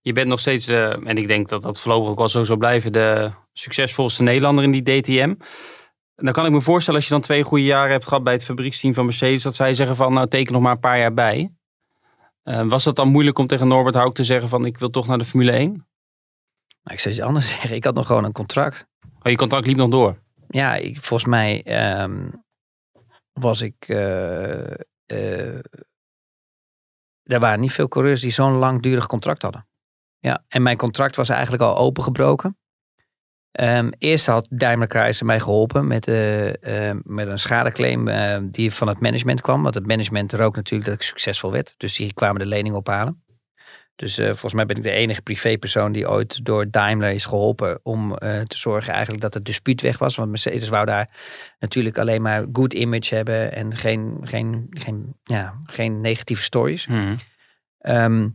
Je 0.09 0.15
bent 0.15 0.27
nog 0.27 0.39
steeds, 0.39 0.67
eh, 0.67 1.07
en 1.07 1.17
ik 1.17 1.27
denk 1.27 1.49
dat 1.49 1.61
dat 1.61 1.79
voorlopig 1.79 2.09
ook 2.09 2.17
wel 2.17 2.29
zo 2.29 2.43
zal 2.43 2.57
blijven, 2.57 2.91
de 2.91 3.31
succesvolste 3.53 4.23
Nederlander 4.23 4.63
in 4.63 4.71
die 4.71 4.83
DTM. 4.83 5.33
En 6.15 6.25
dan 6.25 6.33
kan 6.33 6.45
ik 6.45 6.51
me 6.51 6.61
voorstellen, 6.61 6.99
als 6.99 7.07
je 7.07 7.13
dan 7.13 7.23
twee 7.23 7.43
goede 7.43 7.63
jaren 7.63 7.91
hebt 7.91 8.07
gehad 8.07 8.23
bij 8.23 8.33
het 8.33 8.43
fabrieksteam 8.43 8.93
van 8.93 9.05
Mercedes, 9.05 9.43
dat 9.43 9.55
zij 9.55 9.73
zeggen 9.73 9.95
van, 9.95 10.13
nou 10.13 10.27
teken 10.27 10.53
nog 10.53 10.61
maar 10.61 10.71
een 10.71 10.79
paar 10.79 10.99
jaar 10.99 11.13
bij. 11.13 11.51
Eh, 12.43 12.67
was 12.67 12.83
dat 12.83 12.95
dan 12.95 13.07
moeilijk 13.07 13.39
om 13.39 13.47
tegen 13.47 13.67
Norbert 13.67 13.95
Hauk 13.95 14.13
te 14.13 14.23
zeggen 14.23 14.49
van, 14.49 14.65
ik 14.65 14.77
wil 14.77 14.89
toch 14.89 15.07
naar 15.07 15.17
de 15.17 15.25
Formule 15.25 15.51
1? 15.51 15.87
Maar 16.81 16.93
ik 16.93 16.99
zou 16.99 17.15
iets 17.15 17.23
anders 17.23 17.49
zeggen. 17.55 17.75
Ik 17.75 17.83
had 17.83 17.95
nog 17.95 18.05
gewoon 18.07 18.23
een 18.23 18.31
contract. 18.31 18.87
Oh, 19.21 19.31
je 19.31 19.37
contract 19.37 19.65
liep 19.65 19.77
nog 19.77 19.89
door. 19.89 20.17
Ja, 20.47 20.75
ik, 20.75 20.99
volgens 20.99 21.29
mij 21.29 21.63
ehm, 21.63 22.29
was 23.33 23.61
ik. 23.61 23.75
eh, 23.87 25.57
er 27.23 27.39
waren 27.39 27.59
niet 27.59 27.71
veel 27.71 27.87
coureurs 27.87 28.21
die 28.21 28.31
zo'n 28.31 28.53
langdurig 28.53 29.07
contract 29.07 29.41
hadden. 29.41 29.68
Ja, 30.19 30.43
en 30.47 30.61
mijn 30.61 30.77
contract 30.77 31.15
was 31.15 31.29
eigenlijk 31.29 31.63
al 31.63 31.77
opengebroken. 31.77 32.57
Ehm 33.51 33.89
eerst 33.97 34.25
had 34.25 34.47
Daimler 34.51 34.87
Chrysler 34.87 35.25
mij 35.25 35.39
geholpen 35.39 35.87
met, 35.87 36.07
eh, 36.07 36.91
met 37.03 37.27
een 37.27 37.39
schadeclaim 37.39 38.07
eh, 38.07 38.39
die 38.43 38.73
van 38.73 38.87
het 38.87 38.99
management 38.99 39.41
kwam. 39.41 39.63
Want 39.63 39.75
het 39.75 39.87
management 39.87 40.33
rook 40.33 40.55
natuurlijk 40.55 40.89
dat 40.89 40.99
ik 40.99 41.05
succesvol 41.05 41.51
werd. 41.51 41.73
Dus 41.77 41.95
die 41.95 42.13
kwamen 42.13 42.39
de 42.39 42.45
lening 42.45 42.75
ophalen. 42.75 43.23
Dus 43.99 44.17
eh, 44.17 44.25
volgens 44.25 44.53
mij 44.53 44.65
ben 44.65 44.75
ik 44.75 44.83
de 44.83 44.91
enige 44.91 45.21
privépersoon 45.21 45.91
die 45.91 46.09
ooit 46.09 46.45
door 46.45 46.69
Daimler 46.69 47.11
is 47.11 47.25
geholpen 47.25 47.79
om 47.83 48.15
eh, 48.15 48.41
te 48.41 48.57
zorgen 48.57 48.93
eigenlijk 48.93 49.21
dat 49.21 49.33
het 49.33 49.45
dispuut 49.45 49.81
weg 49.81 49.97
was. 49.97 50.15
Want 50.15 50.29
Mercedes 50.29 50.69
wou 50.69 50.85
daar 50.85 51.09
natuurlijk 51.59 51.97
alleen 51.97 52.21
maar 52.21 52.45
good 52.51 52.73
image 52.73 53.15
hebben 53.15 53.53
en 53.55 53.75
geen, 53.75 54.17
geen, 54.21 54.67
geen, 54.69 55.15
ja, 55.23 55.61
geen 55.65 56.01
negatieve 56.01 56.43
stories. 56.43 56.87
Ehm, 57.79 58.29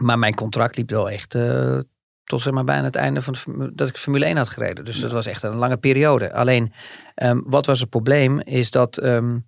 maar 0.00 0.18
mijn 0.18 0.34
contract 0.34 0.76
liep 0.76 0.90
wel 0.90 1.10
echt 1.10 1.34
eh, 1.34 1.78
tot 2.24 2.42
zeg 2.42 2.52
maar 2.52 2.64
bijna 2.64 2.84
het 2.84 2.96
einde 2.96 3.22
van 3.22 3.34
de, 3.46 3.74
dat 3.74 3.88
ik 3.88 3.96
Formule 3.96 4.24
1 4.24 4.36
had 4.36 4.48
gereden. 4.48 4.84
Dus 4.84 5.00
dat 5.00 5.12
was 5.12 5.26
echt 5.26 5.42
een 5.42 5.56
lange 5.56 5.76
periode. 5.76 6.32
Alleen, 6.32 6.72
ehm, 7.14 7.40
wat 7.44 7.66
was 7.66 7.80
het 7.80 7.90
probleem? 7.90 8.40
Is 8.40 8.70
dat 8.70 8.98
ehm, 8.98 9.38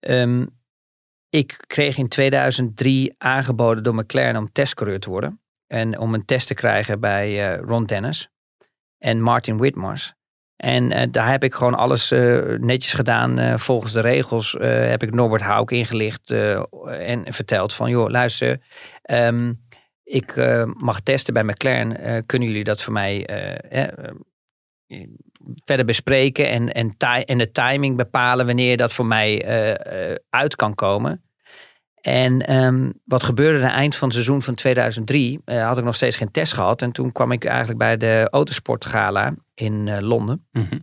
ehm, 0.00 0.46
ik 1.30 1.64
kreeg 1.66 1.98
in 1.98 2.08
2003 2.08 3.14
aangeboden 3.18 3.82
door 3.82 3.94
McLaren 3.94 4.36
om 4.36 4.52
testcoureur 4.52 5.00
te 5.00 5.10
worden. 5.10 5.40
En 5.66 5.98
om 5.98 6.14
een 6.14 6.24
test 6.24 6.46
te 6.46 6.54
krijgen 6.54 7.00
bij 7.00 7.52
eh, 7.52 7.60
Ron 7.60 7.84
Dennis 7.84 8.30
en 8.98 9.20
Martin 9.20 9.58
Whitmars. 9.58 10.12
En 10.56 10.92
eh, 10.92 11.08
daar 11.10 11.30
heb 11.30 11.44
ik 11.44 11.54
gewoon 11.54 11.74
alles 11.74 12.10
netjes 12.60 12.92
gedaan 12.92 13.60
volgens 13.60 13.92
de 13.92 14.00
regels. 14.00 14.56
heb 14.60 15.02
ik 15.02 15.14
Norbert 15.14 15.42
Hauk 15.42 15.70
ingelicht 15.70 16.30
en 16.86 17.32
verteld 17.32 17.74
van... 17.74 17.90
joh, 17.90 18.08
luister, 18.08 18.60
ehm, 19.02 19.52
ik 20.08 20.36
eh, 20.36 20.64
mag 20.64 21.00
testen 21.00 21.34
bij 21.34 21.44
McLaren. 21.44 22.00
Eh, 22.00 22.22
kunnen 22.26 22.48
jullie 22.48 22.64
dat 22.64 22.82
voor 22.82 22.92
mij 22.92 23.26
eh, 23.26 23.88
verder 25.64 25.86
bespreken... 25.86 26.50
En, 26.50 26.72
en, 26.72 26.94
en 27.24 27.38
de 27.38 27.52
timing 27.52 27.96
bepalen 27.96 28.46
wanneer 28.46 28.76
dat 28.76 28.92
voor 28.92 29.06
mij 29.06 29.46
uit 30.30 30.56
kan 30.56 30.74
komen... 30.74 31.22
En 32.00 32.46
ehm, 32.46 32.90
wat 33.04 33.22
gebeurde 33.22 33.58
aan 33.58 33.64
het 33.64 33.72
eind 33.72 33.96
van 33.96 34.08
het 34.08 34.16
seizoen 34.16 34.42
van 34.42 34.54
2003? 34.54 35.40
eh, 35.44 35.66
had 35.66 35.78
ik 35.78 35.84
nog 35.84 35.94
steeds 35.94 36.16
geen 36.16 36.30
test 36.30 36.52
gehad. 36.52 36.82
En 36.82 36.92
toen 36.92 37.12
kwam 37.12 37.32
ik 37.32 37.44
eigenlijk 37.44 37.78
bij 37.78 37.96
de 37.96 38.28
Autosport 38.30 38.84
Gala 38.84 39.34
in 39.54 40.00
Londen. 40.00 40.46
Mhm. 40.52 40.78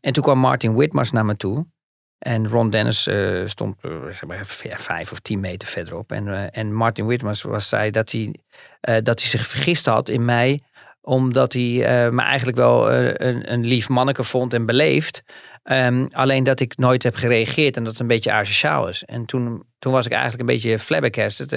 En 0.00 0.12
toen 0.12 0.22
kwam 0.22 0.38
Martin 0.38 0.74
Whitmars 0.74 1.10
naar 1.10 1.24
me 1.24 1.36
toe. 1.36 1.66
En 2.18 2.48
Ron 2.48 2.70
Dennis 2.70 3.06
eh, 3.06 3.42
stond 3.44 3.76
eh, 3.80 3.90
zeg 4.04 4.26
maar, 4.26 4.46
vijf 4.76 5.12
of 5.12 5.18
tien 5.20 5.40
meter 5.40 5.68
verderop. 5.68 6.12
En, 6.12 6.28
eh, 6.28 6.58
en 6.60 6.74
Martin 6.74 7.06
Whitmars 7.06 7.42
was, 7.42 7.68
zei 7.68 7.90
dat 7.90 8.12
hij, 8.12 8.34
dat 8.80 9.20
hij 9.20 9.30
zich 9.30 9.46
vergist 9.46 9.86
had 9.86 10.08
in 10.08 10.24
mij. 10.24 10.62
Omdat 11.00 11.52
hij 11.52 12.10
me 12.10 12.22
eigenlijk 12.22 12.56
wel 12.56 12.92
een, 12.92 13.52
een 13.52 13.64
lief 13.66 13.88
manneke 13.88 14.24
vond 14.24 14.54
en 14.54 14.66
beleefd. 14.66 15.22
Ehm, 15.62 16.06
alleen 16.10 16.44
dat 16.44 16.60
ik 16.60 16.76
nooit 16.76 17.02
heb 17.02 17.14
gereageerd 17.14 17.76
en 17.76 17.82
dat 17.82 17.92
het 17.92 18.00
een 18.00 18.06
beetje 18.06 18.32
asociaal 18.32 18.88
is. 18.88 19.04
En 19.04 19.24
toen, 19.26 19.62
toen 19.78 19.92
was 19.92 20.06
ik 20.06 20.12
eigenlijk 20.12 20.40
een 20.40 20.54
beetje 20.54 20.78
flabbergasted, 20.78 21.50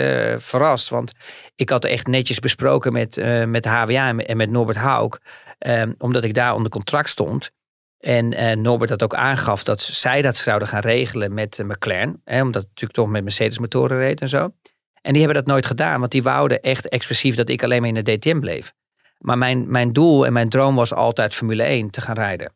verrast. 0.44 0.90
Want 0.90 1.14
ik 1.56 1.70
had 1.70 1.86
echt 1.86 2.08
netjes 2.08 2.40
besproken 2.40 2.94
met, 2.94 3.18
eh, 3.18 3.46
met 3.46 3.64
de 3.64 3.70
HWA 3.70 4.08
en 4.18 4.38
met- 4.38 4.50
Norbert 4.50 4.78
Hauk. 4.78 5.20
ehm, 5.60 5.94
omdat 5.98 6.24
ik 6.24 6.34
daar 6.34 6.54
onder 6.54 6.72
contract 6.72 7.10
stond. 7.10 7.52
En 8.00 8.34
eh, 8.34 8.56
Norbert 8.58 8.90
dat 8.90 9.04
ook 9.04 9.14
aangaf 9.16 9.64
dat 9.64 9.82
zij 9.82 10.22
dat 10.22 10.38
zouden 10.38 10.68
gaan 10.68 10.82
regelen 10.82 11.34
met 11.34 11.60
eh, 11.60 11.66
McLaren. 11.66 12.22
Hè, 12.26 12.42
omdat 12.42 12.62
het 12.62 12.70
natuurlijk 12.70 13.00
toch 13.00 13.10
met 13.10 13.24
Mercedes 13.24 13.60
motoren 13.60 13.98
reed 13.98 14.22
en 14.22 14.30
zo. 14.30 14.54
En 15.02 15.14
die 15.14 15.24
hebben 15.24 15.44
dat 15.44 15.54
nooit 15.54 15.66
gedaan, 15.66 16.00
want 16.00 16.12
die 16.12 16.24
wouden 16.24 16.62
echt 16.62 16.90
expressief 16.90 17.36
dat 17.36 17.50
ik 17.50 17.64
alleen 17.64 17.82
maar 17.82 17.90
in 17.96 18.04
de 18.04 18.18
DTM 18.18 18.40
bleef. 18.40 18.74
Maar 19.18 19.38
mijn, 19.38 19.72
mijn 19.72 19.94
doel 19.94 20.26
en 20.26 20.34
mijn 20.34 20.50
droom 20.50 20.76
was 20.76 20.94
altijd 20.94 21.34
Formule 21.34 21.64
1 21.64 21.90
te 21.90 22.02
gaan 22.02 22.16
rijden. 22.16 22.54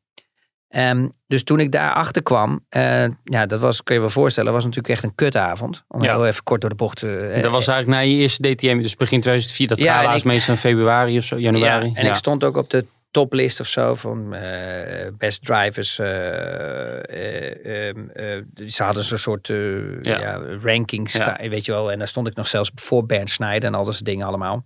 Ehm, 0.69 1.07
dus 1.27 1.43
toen 1.43 1.59
ik 1.59 1.71
daarachter 1.71 2.23
kwam, 2.23 2.65
eh, 2.69 3.05
ja, 3.23 3.45
dat 3.45 3.59
was, 3.59 3.83
kun 3.83 3.95
je 3.95 4.01
wel 4.01 4.09
voorstellen, 4.09 4.53
was 4.53 4.63
natuurlijk 4.63 4.93
echt 4.93 5.03
een 5.03 5.15
kutavond. 5.15 5.83
Om 5.87 6.03
Ja. 6.03 6.15
heel 6.15 6.25
even 6.25 6.43
kort 6.43 6.61
door 6.61 6.69
de 6.69 6.75
bocht 6.75 6.97
te... 6.97 7.17
En 7.17 7.41
dat 7.41 7.51
was 7.51 7.67
eigenlijk 7.67 7.99
na 7.99 8.09
je 8.09 8.15
eerste 8.15 8.41
DTM, 8.41 8.81
dus 8.81 8.95
begin 8.95 9.21
2004. 9.21 9.67
Dat 9.67 9.79
Ja, 9.79 9.99
gala 9.99 10.13
is 10.13 10.23
meestal 10.23 10.53
in 10.53 10.59
februari 10.59 11.17
of 11.17 11.23
zo, 11.23 11.37
januari. 11.39 11.85
Ja, 11.85 11.95
en 11.95 12.07
ik 12.07 12.15
stond 12.15 12.43
ook 12.43 12.57
op 12.57 12.69
de 12.69 12.85
toplist 13.13 13.59
of 13.59 13.67
zo 13.67 13.95
van 13.95 14.33
eh, 14.33 15.07
best 15.17 15.45
drivers. 15.45 15.99
eh, 15.99 16.97
eh, 17.09 17.87
ehm, 17.89 18.09
eh, 18.09 18.67
ze 18.67 18.83
hadden 18.83 19.03
zo'n 19.03 19.17
soort 19.17 19.47
Ja. 19.47 20.19
ja. 20.19 20.41
ranking, 20.63 21.09
sta- 21.09 21.37
weet 21.49 21.65
je 21.65 21.71
wel. 21.71 21.91
En 21.91 21.97
daar 21.97 22.07
stond 22.07 22.27
ik 22.27 22.35
nog 22.35 22.47
zelfs 22.47 22.71
voor 22.75 23.05
Bernd 23.05 23.29
Schneider 23.29 23.69
en 23.69 23.75
al 23.75 23.85
dat 23.85 23.93
soort 23.93 24.05
dingen 24.05 24.27
allemaal. 24.27 24.65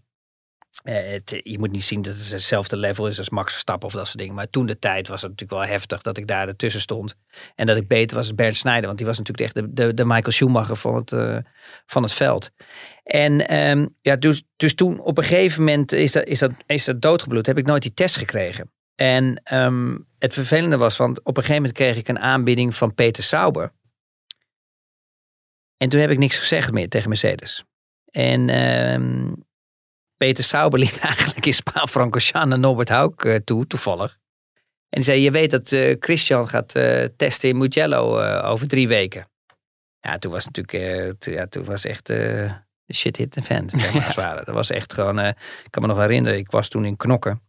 Eh, 0.84 1.12
het, 1.12 1.40
je 1.44 1.60
moet 1.60 1.72
niet 1.72 1.84
zien 1.84 2.02
dat 2.02 2.16
het 2.16 2.32
hetzelfde 2.32 2.78
level 2.78 3.08
is 3.08 3.18
als 3.18 3.30
Max 3.30 3.52
Verstappen 3.52 3.88
of 3.88 3.94
dat 3.94 4.06
soort 4.06 4.18
dingen. 4.18 4.36
Maar 4.36 4.50
toen 4.50 4.66
de 4.66 4.80
tijd 4.80 5.08
was 5.08 5.22
het 5.22 5.32
natuurlijk 5.32 5.60
wel 5.60 5.70
heftig 5.72 6.02
dat 6.02 6.18
ik 6.18 6.28
daar 6.28 6.48
ertussen 6.48 6.82
stond. 6.82 7.16
En 7.56 7.66
dat 7.66 7.78
ik 7.78 7.88
beter 7.88 8.18
was 8.18 8.26
als 8.26 8.36
Bernd 8.36 8.56
Schneider. 8.56 8.86
Want 8.86 8.98
die 8.98 9.08
was 9.08 9.18
natuurlijk 9.18 9.46
echt 9.46 9.56
de, 9.56 9.74
de, 9.74 9.94
de 9.94 10.06
Michael 10.06 10.32
Schumacher 10.32 10.76
van 10.76 10.96
het, 10.96 11.12
eh, 11.12 11.38
van 11.86 12.04
het 12.04 12.14
veld. 12.14 12.52
En 13.04 13.48
ehm, 13.48 13.88
ja, 14.02 14.16
dus, 14.16 14.44
dus 14.56 14.76
toen 14.76 15.00
op 15.00 15.18
een 15.18 15.24
gegeven 15.24 15.64
moment 15.64 15.92
is 15.92 16.12
dat, 16.12 16.26
is, 16.26 16.40
dat, 16.40 16.52
is 16.66 16.86
dat 16.86 17.02
doodgebloed. 17.02 17.46
Heb 17.46 17.58
ik 17.58 17.66
nooit 17.66 17.82
die 17.82 17.94
test 17.94 18.18
gekregen. 18.18 18.72
En 18.96 19.42
ehm, 19.44 19.98
het 20.20 20.34
vervelende 20.34 20.78
was, 20.78 20.98
want 20.98 21.20
op 21.20 21.38
een 21.38 21.44
gegeven 21.44 21.56
moment 21.56 21.74
kreeg 21.74 21.98
ik 21.98 22.08
een 22.08 22.20
aanbieding 22.20 22.76
van 22.76 22.94
Peter 22.94 23.24
Sauber. 23.24 23.72
En 25.78 25.90
toen 25.90 26.00
heb 26.00 26.10
ik 26.10 26.18
niks 26.18 26.38
gezegd 26.38 26.72
meer 26.72 26.90
tegen 26.90 27.10
Mercedes. 27.10 27.64
En 28.12 28.50
ehm, 28.50 29.34
Peter 30.18 30.44
Sauber 30.44 30.80
liep 30.80 30.96
eigenlijk 31.16 31.46
in 31.46 31.54
Spa-Francorchamps 31.54 32.48
naar 32.50 32.60
Norbert 32.60 32.90
Hauk 32.90 33.24
eh, 33.24 33.36
toe, 33.36 33.68
toevallig. 33.68 34.18
En 34.90 35.02
die 35.02 35.04
zei, 35.04 35.22
je 35.22 35.32
weet 35.32 35.52
dat 35.52 35.72
eh, 35.72 35.96
Christian 36.00 36.48
gaat 36.48 36.76
eh, 36.76 37.04
testen 37.18 37.50
in 37.50 37.58
Mugello 37.58 38.20
eh, 38.20 38.50
over 38.52 38.68
drie 38.68 38.88
weken. 38.88 39.28
Ja, 40.00 40.18
toen 40.18 40.32
was 40.32 40.46
natuurlijk, 40.46 41.20
ja, 41.20 41.48
toen 41.48 41.66
was 41.66 41.86
echt 41.86 42.06
de 42.06 42.52
shit 42.94 43.18
hit 43.18 43.34
de 43.34 43.42
fan, 43.42 43.70
zeg 43.70 44.16
maar. 44.16 44.36
Dat 44.46 44.56
was 44.56 44.70
echt 44.70 44.94
gewoon, 44.94 45.20
ik 45.20 45.36
kan 45.70 45.82
me 45.82 45.88
nog 45.88 45.98
herinneren, 45.98 46.38
ik 46.38 46.52
was 46.52 46.68
toen 46.68 46.86
in 46.86 46.98
Knokken. 46.98 47.42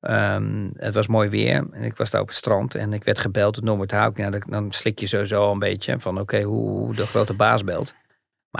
Ehm, 0.00 0.68
het 0.76 0.94
was 0.94 1.06
mooi 1.06 1.28
weer 1.28 1.66
en 1.72 1.82
ik 1.82 1.96
was 1.96 2.10
daar 2.10 2.20
op 2.20 2.26
het 2.26 2.36
strand 2.36 2.74
en 2.74 2.92
ik 2.92 3.04
werd 3.04 3.18
gebeld 3.18 3.54
door 3.54 3.64
Norbert 3.64 3.90
Hauk. 3.90 4.16
Ja, 4.16 4.30
dan- 4.30 4.72
slik 4.72 4.98
je 5.00 5.06
sowieso 5.06 5.42
al 5.42 5.52
een 5.52 5.58
beetje 5.58 6.00
van 6.00 6.20
oké, 6.20 6.42
hoe, 6.42 6.68
hoe 6.70 6.94
de 6.94 7.06
grote 7.06 7.34
baas 7.34 7.64
belt. 7.64 7.94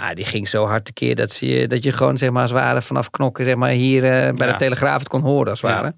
Maar 0.00 0.14
die 0.14 0.24
ging 0.24 0.48
zo 0.48 0.64
hard 0.64 0.84
tekeer 0.84 1.16
dat, 1.16 1.32
ze, 1.32 1.46
je- 1.46 1.68
dat 1.68 1.82
je 1.82 1.92
gewoon 1.92 2.18
zeg 2.18 2.30
maar 2.30 2.42
als 2.42 2.50
het 2.50 2.60
ware 2.60 2.82
vanaf 2.82 3.10
knokken 3.10 3.44
zeg 3.44 3.54
maar 3.54 3.70
hier 3.70 4.04
eh, 4.04 4.10
bij 4.34 4.46
Ja. 4.46 4.52
de 4.52 4.58
Telegraaf 4.58 4.98
het 4.98 5.08
kon 5.08 5.20
horen 5.22 5.50
als 5.50 5.60
het 5.60 5.70
Ja. 5.70 5.80
ware. 5.80 5.94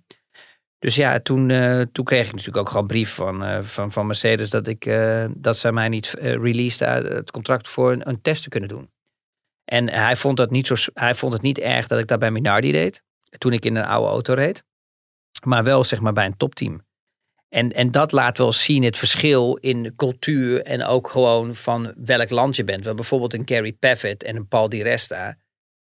Dus 0.79 0.95
ja, 0.95 1.21
toen, 1.21 1.51
eh, 1.51 1.81
toen 1.93 2.05
kreeg 2.05 2.27
ik 2.27 2.31
natuurlijk 2.31 2.57
ook 2.59 2.67
gewoon 2.69 2.83
een 2.83 2.89
brief 2.89 3.15
van, 3.15 3.45
eh, 3.45 3.63
van, 3.63 3.93
van 3.93 4.07
Mercedes 4.07 4.51
dat, 4.51 4.67
ik, 4.67 4.91
dat 5.31 5.59
zij 5.59 5.73
mij 5.73 5.89
niet 5.89 6.15
released 6.19 6.89
uit 6.89 7.09
het 7.09 7.31
contract 7.31 7.69
voor 7.69 7.93
een, 7.93 8.09
een 8.09 8.21
test 8.23 8.43
te 8.43 8.49
kunnen 8.49 8.69
doen. 8.69 8.91
En 9.65 9.91
hij 9.91 10.17
vond, 10.17 10.37
dat 10.37 10.51
niet 10.51 10.67
zo, 10.67 10.75
hij 10.95 11.15
vond 11.15 11.33
het 11.33 11.43
niet 11.43 11.59
erg 11.59 11.87
dat 11.87 11.99
ik 11.99 12.07
dat 12.07 12.19
bij 12.19 12.31
Minardi 12.31 12.73
deed, 12.73 13.03
toen 13.39 13.53
ik 13.53 13.65
in 13.65 13.77
een 13.77 13.85
oude 13.85 14.09
auto 14.09 14.35
reed. 14.35 14.65
Maar 15.45 15.65
wel 15.65 15.85
zeg 15.85 16.01
maar 16.01 16.13
bij 16.13 16.27
een 16.27 16.37
topteam. 16.37 16.86
En, 17.57 17.73
en 17.73 17.91
dat 17.91 18.13
laat 18.13 18.39
wel 18.39 18.53
zien 18.53 18.83
het 18.83 18.97
verschil 18.97 19.57
in 19.57 19.93
cultuur 19.97 20.63
en 20.63 20.85
ook 20.85 21.11
gewoon 21.11 21.55
van 21.55 21.95
welk 21.97 22.31
land 22.31 22.57
je 22.57 22.65
bent. 22.65 22.85
Want 22.85 22.97
bijvoorbeeld 22.97 23.35
een 23.35 23.49
Gary 23.49 23.73
Pavitt 23.73 24.23
en 24.23 24.37
een 24.37 24.49
Paul 24.49 24.69
Di 24.69 24.83
Resta, 24.83 25.37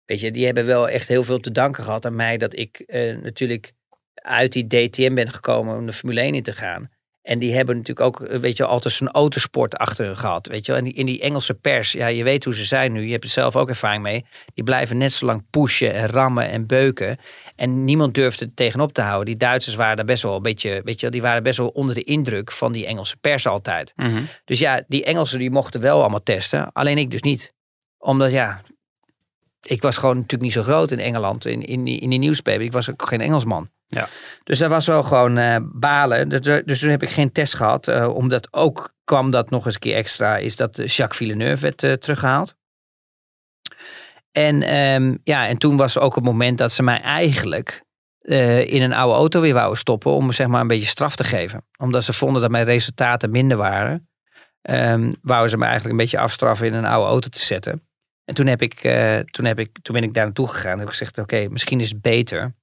weet 0.06 0.20
je, 0.20 0.32
die 0.32 0.46
hebben 0.46 0.66
wel 0.66 0.90
echt 0.90 1.08
heel 1.08 1.24
veel 1.24 1.40
te 1.40 1.52
danken 1.52 1.84
gehad 1.84 2.06
aan 2.06 2.16
mij 2.16 2.38
dat 2.38 2.58
ik 2.58 2.80
eh, 2.80 3.18
natuurlijk 3.18 3.74
uit 4.14 4.52
die 4.52 4.68
DTM 4.68 5.14
ben 5.14 5.32
gekomen 5.32 5.78
om 5.78 5.86
de 5.86 5.94
Formule 5.94 6.22
1 6.22 6.36
in 6.36 6.44
te 6.44 6.54
gaan. 6.54 6.90
En 7.24 7.40
die 7.40 7.56
hebben 7.56 7.78
natuurlijk 7.78 8.08
ook, 8.08 8.28
eh, 8.28 8.40
weet 8.40 8.58
je, 8.58 8.66
altijd 8.66 8.94
zo'n 8.94 9.12
autosport 9.12 9.76
achter 9.76 10.06
hun 10.06 10.18
gehad. 10.18 10.48
Weet 10.48 10.66
je. 10.66 10.74
En 10.74 10.94
in 10.94 11.06
die 11.06 11.22
Engelse 11.22 11.54
pers, 11.54 11.92
ja, 11.92 12.08
je 12.08 12.24
weet 12.24 12.44
hoe 12.44 12.56
ze 12.56 12.66
zijn 12.66 12.92
nu. 12.92 13.06
Je 13.06 13.12
hebt 13.12 13.24
er 13.24 13.30
zelf 13.30 13.56
ook 13.56 13.70
ervaring 13.70 14.04
mee. 14.04 14.26
Die 14.54 14.64
blijven 14.64 14.98
net 14.98 15.12
zo 15.14 15.26
lang 15.26 15.46
pushen 15.50 15.94
en 15.94 16.08
rammen 16.08 16.50
en 16.50 16.68
beuken. 16.68 17.18
En 17.56 17.84
niemand 17.86 18.14
durfde 18.14 18.46
er 18.46 18.54
tegenop 18.54 18.94
te 18.94 19.02
houden. 19.02 19.26
Die 19.26 19.38
Duitsers 19.38 19.76
waren 19.76 19.96
daar 19.96 20.06
best 20.06 20.24
wel 20.24 20.36
een 20.36 20.42
beetje, 20.42 20.82
weet 20.84 21.00
je 21.00 21.10
die 21.10 21.22
waren 21.22 21.44
best 21.44 21.58
wel 21.58 21.68
onder 21.68 21.96
de 21.96 22.04
indruk 22.04 22.52
van 22.52 22.72
die 22.72 22.86
Engelse 22.86 23.18
pers 23.18 23.48
altijd. 23.48 23.94
Mhm. 23.96 24.22
Dus 24.46 24.60
ja, 24.60 24.84
die 24.88 25.04
Engelsen 25.04 25.40
die 25.40 25.52
mochten 25.52 25.82
wel 25.82 26.00
allemaal 26.00 26.24
testen. 26.24 26.72
Alleen 26.72 26.98
ik 26.98 27.12
dus 27.12 27.22
niet. 27.22 27.54
Omdat 27.98 28.32
ja, 28.32 28.62
ik 29.62 29.82
was 29.82 29.98
gewoon 29.98 30.16
natuurlijk 30.16 30.42
niet 30.44 30.52
zo 30.54 30.64
groot 30.64 30.92
in 30.92 31.00
Engeland. 31.00 31.46
In, 31.46 31.66
in, 31.66 31.84
die, 31.84 32.00
in 32.00 32.10
die. 32.10 32.44
Ik 32.44 32.72
was 32.72 32.90
ook 32.90 33.08
geen 33.08 33.22
Engelsman. 33.22 33.70
Ja. 33.88 34.10
Dus 34.44 34.60
dat 34.60 34.70
was 34.70 34.86
wel 34.86 35.04
gewoon 35.04 35.38
eh, 35.38 35.56
balen. 35.62 36.30
Dus, 36.30 36.62
dus 36.66 36.80
toen 36.80 36.90
heb 36.90 37.04
ik 37.04 37.10
geen 37.10 37.32
test 37.32 37.56
gehad. 37.56 37.88
eh, 37.88 38.16
omdat 38.16 38.48
ook 38.52 38.94
kwam 39.04 39.32
dat 39.32 39.50
nog 39.50 39.66
eens 39.66 39.74
een 39.74 39.80
keer 39.80 39.96
extra. 39.96 40.38
Is 40.38 40.56
dat 40.56 40.80
eh, 40.80 40.88
Jacques 40.88 41.18
Villeneuve 41.18 41.62
werd 41.62 41.84
eh, 41.84 41.94
teruggehaald. 41.94 42.56
En, 44.34 44.62
ehm, 44.62 45.16
ja, 45.24 45.48
en 45.48 45.58
toen 45.58 45.78
was 45.78 45.98
ook 45.98 46.16
het 46.16 46.24
moment 46.24 46.58
dat 46.58 46.72
ze 46.72 46.84
mij 46.84 47.02
eigenlijk 47.02 47.84
eh, 48.20 48.74
in 48.74 48.82
een 48.82 48.94
oude 48.94 49.16
auto 49.16 49.42
weer 49.42 49.54
wouden 49.54 49.78
stoppen. 49.78 50.12
Om 50.12 50.32
zeg 50.32 50.48
maar 50.48 50.62
een 50.62 50.68
beetje 50.68 50.88
straf 50.88 51.16
te 51.16 51.24
geven. 51.24 51.66
Omdat 51.78 52.04
ze 52.04 52.14
vonden 52.14 52.42
dat 52.42 52.52
mijn 52.52 52.66
resultaten 52.66 53.32
minder 53.32 53.58
waren. 53.58 54.10
Ehm 54.62 55.12
wouden 55.22 55.50
ze 55.50 55.58
me 55.58 55.64
eigenlijk 55.64 55.94
een 55.94 56.02
beetje 56.02 56.20
afstraffen 56.20 56.68
in 56.68 56.74
een 56.74 56.86
oude 56.86 57.10
auto 57.10 57.30
te 57.30 57.40
zetten. 57.40 57.88
En 58.26 58.36
toen, 58.36 58.48
heb 58.48 58.62
ik, 58.62 58.84
eh, 58.84 59.20
toen, 59.20 59.46
heb 59.46 59.60
ik, 59.60 59.80
toen 59.82 59.96
ben 59.96 60.04
ik 60.04 60.14
daar 60.14 60.24
naartoe 60.24 60.48
gegaan 60.48 60.72
en 60.72 60.78
heb 60.78 60.88
ik 60.88 60.94
gezegd: 60.94 61.18
Oké, 61.18 61.48
misschien 61.50 61.80
is 61.80 61.90
het 61.90 62.02
beter 62.02 62.56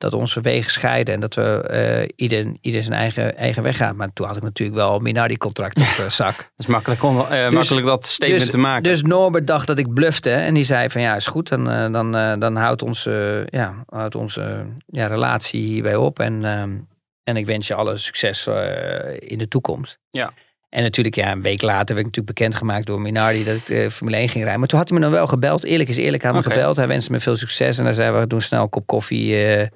dat 0.00 0.14
onze 0.14 0.40
wegen 0.40 0.70
scheiden 0.70 1.14
en 1.14 1.20
dat 1.20 1.34
we 1.34 1.62
eh, 1.62 2.08
ieder, 2.16 2.52
ieder 2.60 2.82
zijn 2.82 2.98
eigen, 2.98 3.36
eigen 3.36 3.62
weg 3.62 3.76
gaan. 3.76 3.96
Maar 3.96 4.12
toen 4.12 4.26
had 4.26 4.36
ik 4.36 4.42
natuurlijk 4.42 4.78
wel 4.78 4.94
een 4.94 5.02
Minardi-contract 5.02 5.80
op 5.80 6.04
eh, 6.04 6.10
zak. 6.10 6.36
Dat 6.36 6.50
is 6.56 6.66
makkelijk, 6.66 7.02
om, 7.02 7.20
eh, 7.20 7.48
makkelijk 7.50 7.86
dat 7.86 8.06
statement 8.06 8.40
dus, 8.40 8.50
te 8.50 8.58
maken. 8.58 8.82
Dus 8.82 9.02
Norbert 9.02 9.46
dacht 9.46 9.66
dat 9.66 9.78
ik 9.78 9.94
blufte 9.94 10.30
en 10.30 10.54
die 10.54 10.64
zei 10.64 10.90
van 10.90 11.00
ja, 11.00 11.16
is 11.16 11.26
goed, 11.26 11.48
dan, 11.48 11.70
eh, 11.70 11.92
dan, 11.92 12.16
eh, 12.16 12.38
dan 12.38 12.56
houdt 12.56 12.82
onze, 12.82 13.46
ja, 13.50 13.84
houdt 13.86 14.14
onze 14.14 14.66
ja, 14.86 15.06
relatie 15.06 15.62
hierbij 15.62 15.96
op. 15.96 16.18
En, 16.18 16.44
ehm, 16.44 16.78
en 17.24 17.36
ik 17.36 17.46
wens 17.46 17.66
je 17.66 17.74
alle 17.74 17.98
succes 17.98 18.46
eh, 18.46 19.16
in 19.18 19.38
de 19.38 19.48
toekomst. 19.48 19.98
Ja. 20.10 20.32
En 20.70 20.82
natuurlijk, 20.82 21.14
ja, 21.14 21.32
een 21.32 21.42
week 21.42 21.62
later 21.62 21.94
werd 21.94 21.98
ik 21.98 22.04
natuurlijk 22.04 22.38
bekendgemaakt 22.38 22.86
door 22.86 23.00
Minardi 23.00 23.44
dat 23.44 23.56
ik 23.56 23.66
de 23.66 23.90
Formule 23.90 24.16
1 24.16 24.28
ging 24.28 24.42
rijden. 24.42 24.58
Maar 24.58 24.68
toen 24.68 24.78
had 24.78 24.88
hij 24.88 24.98
me 24.98 25.04
dan 25.04 25.12
wel 25.12 25.26
gebeld. 25.26 25.64
Eerlijk 25.64 25.88
is 25.88 25.96
eerlijk, 25.96 26.22
hij 26.22 26.32
had 26.32 26.44
me 26.44 26.50
gebeld. 26.50 26.76
Hij 26.76 26.86
wenste 26.86 27.12
me 27.12 27.20
veel 27.20 27.36
succes. 27.36 27.78
En 27.78 27.84
hij 27.84 27.92
zei, 27.92 28.18
we 28.18 28.26
doen 28.26 28.40
snel 28.40 28.62
een 28.62 28.68
kop 28.68 28.86
koffie 28.86 29.36
eh, 29.36 29.68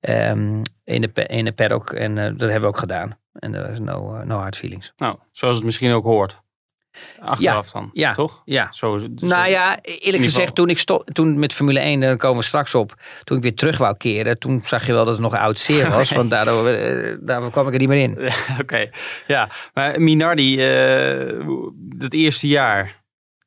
ehm, 0.00 0.62
in, 0.84 1.00
de, 1.00 1.26
in 1.26 1.44
de 1.44 1.52
paddock. 1.52 1.92
En 1.92 2.18
eh, 2.18 2.24
dat 2.24 2.40
hebben 2.40 2.60
we 2.60 2.66
ook 2.66 2.78
gedaan. 2.78 3.18
En 3.32 3.54
er 3.54 3.70
is 3.70 3.78
no, 3.78 4.14
eh, 4.14 4.26
no 4.26 4.38
hard 4.38 4.56
feelings. 4.56 4.92
Nou, 4.96 5.16
zoals 5.30 5.56
het 5.56 5.64
misschien 5.64 5.92
ook 5.92 6.04
hoort. 6.04 6.42
Achteraf 7.20 7.70
dan, 7.70 7.90
ja, 7.92 8.14
toch? 8.14 8.42
Ja. 8.44 8.68
Zo, 8.72 8.98
zo- 8.98 9.06
Nou 9.14 9.48
ja, 9.48 9.78
eerlijk 9.82 10.22
gezegd, 10.22 10.54
toen 10.54 10.68
ik 10.68 10.78
stop, 10.78 11.10
toen 11.12 11.38
met 11.38 11.52
Formule 11.52 11.80
1, 11.80 12.00
daar 12.00 12.16
komen 12.16 12.38
we 12.38 12.44
straks 12.44 12.74
op. 12.74 12.94
Toen 13.24 13.36
ik 13.36 13.42
weer 13.42 13.54
terug 13.54 13.78
wou 13.78 13.96
keren, 13.96 14.38
toen 14.38 14.62
zag 14.64 14.86
je 14.86 14.92
wel 14.92 15.04
dat 15.04 15.12
het 15.14 15.22
nog 15.22 15.36
oud 15.36 15.58
zeer 15.60 15.90
was. 15.90 16.10
Want 16.20 16.30
daardoor, 16.30 16.66
eh, 16.68 17.16
daardoor 17.20 17.50
kwam 17.50 17.66
ik 17.66 17.72
er 17.72 17.78
niet 17.78 17.88
meer 17.88 18.02
in. 18.02 18.18
Oké, 18.62 18.88
ja. 19.26 19.48
Maar 19.74 20.00
Minardi, 20.00 20.60
eh 20.60 21.46
dat 21.76 22.12
eerste 22.12 22.46
jaar, 22.48 23.02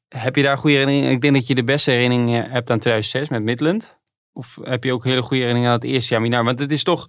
heb 0.08 0.36
je 0.36 0.44
daar 0.44 0.58
goede 0.58 0.76
herinneringen? 0.76 1.12
Ik 1.16 1.22
denk 1.22 1.34
dat 1.34 1.48
je 1.48 1.56
de 1.56 1.64
beste 1.64 1.92
herinneringen 1.92 2.50
hebt 2.50 2.70
aan 2.70 2.80
2006 2.80 3.30
met 3.30 3.44
Midland. 3.44 3.98
Of 4.34 4.58
heb 4.62 4.84
je 4.84 4.94
ook 4.94 5.04
hele 5.04 5.22
goede 5.22 5.36
herinneringen 5.44 5.70
aan 5.70 5.80
het 5.82 5.90
eerste 5.94 6.14
jaar 6.14 6.22
Minardi? 6.24 6.46
Want 6.46 6.60
het 6.60 6.72
is 6.72 6.84
toch 6.84 7.06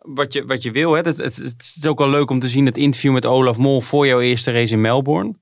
wat 0.00 0.32
je, 0.32 0.44
wat 0.46 0.62
je 0.62 0.70
wil. 0.70 0.92
Hè? 0.92 1.00
Het, 1.00 1.16
het, 1.16 1.36
het 1.36 1.74
is 1.76 1.86
ook 1.86 1.98
wel 1.98 2.08
leuk 2.08 2.30
om 2.30 2.40
te 2.40 2.48
zien 2.48 2.66
het 2.66 2.76
interview 2.76 3.12
met 3.12 3.26
Olaf 3.26 3.56
Mol 3.56 3.80
voor 3.80 4.06
jouw 4.06 4.20
eerste 4.20 4.52
race 4.52 4.72
in 4.72 4.80
Melbourne. 4.80 5.34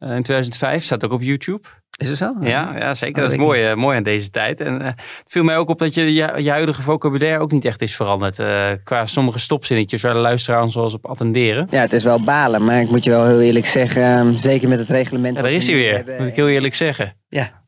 Eh, 0.00 0.08
in 0.16 0.22
2005, 0.22 0.84
staat 0.84 1.04
ook 1.04 1.12
op 1.12 1.22
YouTube. 1.22 1.68
Is 1.96 2.08
het 2.08 2.16
zo? 2.16 2.34
Ja, 2.40 2.76
ja 2.78 2.94
zeker. 2.94 3.16
Oh, 3.16 3.22
dat 3.22 3.32
is 3.32 3.44
mooi, 3.44 3.66
eh, 3.66 3.74
mooi 3.74 3.96
aan 3.96 4.02
deze 4.02 4.30
tijd. 4.30 4.60
En 4.60 4.80
eh, 4.80 4.86
het 4.86 5.30
viel 5.30 5.42
mij 5.44 5.56
ook 5.56 5.68
op 5.68 5.78
dat 5.78 5.94
je, 5.94 6.14
je, 6.14 6.32
je 6.42 6.50
huidige 6.50 6.82
vocabulaire 6.82 7.38
ook 7.38 7.52
niet 7.52 7.64
echt 7.64 7.82
is 7.82 7.96
veranderd. 7.96 8.36
qua 8.84 9.06
sommige 9.06 9.38
stopzinnetjes 9.38 10.02
waar 10.02 10.12
de 10.14 10.18
luisteraar 10.18 10.70
zoals 10.70 10.94
op 10.94 11.06
attenderen. 11.06 11.66
Ja, 11.70 11.80
het 11.80 11.92
is 11.92 12.04
wel 12.04 12.20
balen, 12.20 12.64
maar 12.64 12.80
ik 12.80 12.90
moet 12.90 13.04
je 13.04 13.10
wel 13.10 13.26
heel 13.26 13.40
eerlijk 13.40 13.66
zeggen, 13.66 14.02
ehm, 14.02 14.36
zeker 14.36 14.68
met 14.68 14.78
het 14.78 14.88
reglement. 14.88 15.36
Ja, 15.36 15.42
daar 15.42 15.52
is 15.52 15.66
hij 15.66 15.76
weer, 15.76 15.94
hebben, 15.94 16.18
moet 16.18 16.26
ik 16.28 16.34
heel 16.34 16.48
eerlijk 16.48 16.74
zeggen. 16.74 17.16
Ja. 17.28 17.64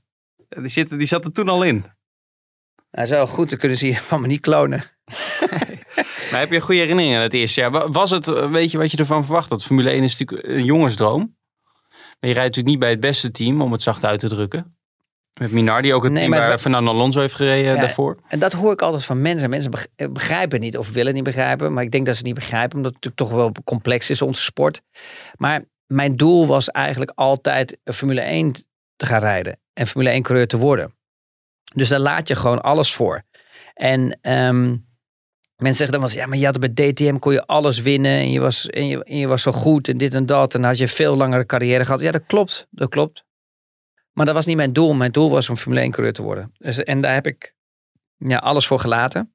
Die, 0.48 0.68
zit, 0.68 0.90
die 0.98 1.06
zat 1.06 1.24
er 1.24 1.32
toen 1.32 1.48
al 1.48 1.62
in. 1.62 1.84
Nou, 2.90 3.06
zo 3.06 3.26
goed, 3.26 3.50
dan 3.50 3.58
kunnen 3.58 3.78
ze 3.78 3.86
je 3.86 3.94
van 3.94 4.20
me 4.20 4.26
niet 4.26 4.40
klonen. 4.40 4.84
Maar 6.30 6.40
heb 6.40 6.50
je 6.50 6.60
goede 6.60 6.80
herinneringen 6.80 7.16
aan 7.16 7.22
het 7.22 7.34
eerste 7.34 7.60
jaar? 7.60 7.70
Wa- 7.70 7.90
Was 7.90 8.10
het, 8.10 8.26
weet 8.50 8.70
je 8.70 8.78
wat 8.78 8.90
je 8.90 8.96
ervan 8.96 9.24
verwacht? 9.24 9.50
Dat 9.50 9.62
Formule 9.64 9.90
1 9.90 10.02
is 10.02 10.18
natuurlijk 10.18 10.48
een 10.48 10.64
jongensdroom. 10.64 11.36
Maar 12.22 12.30
je 12.30 12.36
rijdt 12.36 12.56
natuurlijk 12.56 12.66
niet 12.66 12.78
bij 12.78 12.90
het 12.90 13.00
beste 13.00 13.30
team, 13.30 13.62
om 13.62 13.72
het 13.72 13.82
zacht 13.82 14.04
uit 14.04 14.20
te 14.20 14.28
drukken. 14.28 14.76
Met 15.40 15.52
Minardi, 15.52 15.94
ook 15.94 16.02
het 16.02 16.12
Nee, 16.12 16.20
team 16.22 16.34
waar 16.34 16.48
wa- 16.48 16.58
Fernando 16.58 16.90
Alonso 16.90 17.20
heeft 17.20 17.34
gereden 17.34 17.74
Ja, 17.74 17.80
daarvoor. 17.80 18.18
En 18.28 18.38
dat 18.38 18.52
hoor 18.52 18.72
ik 18.72 18.82
altijd 18.82 19.04
van 19.04 19.20
mensen. 19.20 19.50
Mensen 19.50 19.72
eh, 19.96 20.08
begrijpen 20.08 20.52
het 20.52 20.60
niet 20.60 20.78
of 20.78 20.92
willen 20.92 21.14
niet 21.14 21.24
begrijpen. 21.24 21.72
Maar 21.72 21.82
ik 21.82 21.90
denk 21.90 22.06
dat 22.06 22.14
ze 22.14 22.20
het 22.20 22.28
niet 22.30 22.38
begrijpen, 22.40 22.76
omdat 22.76 22.92
het 22.94 23.04
natuurlijk 23.04 23.30
toch 23.30 23.40
wel 23.40 23.52
complex 23.64 24.10
is, 24.10 24.22
onze 24.22 24.42
sport. 24.42 24.82
Maar 25.36 25.64
mijn 25.86 26.16
doel 26.16 26.46
was 26.46 26.68
eigenlijk 26.70 27.12
altijd 27.14 27.78
Formule 27.84 28.20
1 28.20 28.52
te 28.96 29.06
gaan 29.06 29.20
rijden. 29.20 29.58
En 29.72 29.86
Formule 29.86 30.10
1 30.10 30.22
coureur 30.22 30.46
te 30.46 30.56
worden. 30.58 30.94
Dus 31.74 31.88
daar 31.88 31.98
laat 31.98 32.28
je 32.28 32.36
gewoon 32.36 32.60
alles 32.62 32.94
voor. 32.94 33.22
En 33.74 34.18
ehm, 34.20 34.76
mensen 35.62 35.84
zeggen 35.84 36.00
dan 36.00 36.08
wel 36.08 36.18
ja, 36.18 36.26
maar 36.26 36.38
je 36.38 36.44
had 36.44 36.60
bij 36.60 36.92
DTM 36.92 37.18
kon 37.18 37.32
je 37.32 37.46
alles 37.46 37.80
winnen. 37.80 38.18
En 38.18 38.30
je, 38.30 38.40
was, 38.40 38.66
en, 38.66 38.86
je, 38.86 39.02
je 39.04 39.26
was 39.26 39.42
zo 39.42 39.52
goed 39.52 39.88
en 39.88 39.98
dit 39.98 40.14
en 40.14 40.26
dat. 40.26 40.54
En 40.54 40.60
dan 40.60 40.68
had 40.68 40.78
je 40.78 40.88
veel 40.88 41.16
langere 41.16 41.46
carrière 41.46 41.84
gehad. 41.84 42.00
Ja, 42.00 42.10
dat 42.10 42.22
klopt. 42.26 42.66
Dat 42.70 42.88
klopt. 42.88 43.24
Maar 44.12 44.26
dat 44.26 44.34
was 44.34 44.46
niet 44.46 44.56
mijn 44.56 44.72
doel. 44.72 44.94
Mijn 44.94 45.12
doel 45.12 45.30
was 45.30 45.48
om 45.48 45.56
Formule 45.56 45.80
1 45.80 45.90
coureur 45.90 46.12
te 46.12 46.22
worden. 46.22 46.52
Dus, 46.58 46.82
en 46.82 47.00
daar 47.00 47.14
heb 47.14 47.26
ik 47.26 47.54
ja, 48.16 48.36
alles 48.36 48.66
voor 48.66 48.80
gelaten. 48.80 49.34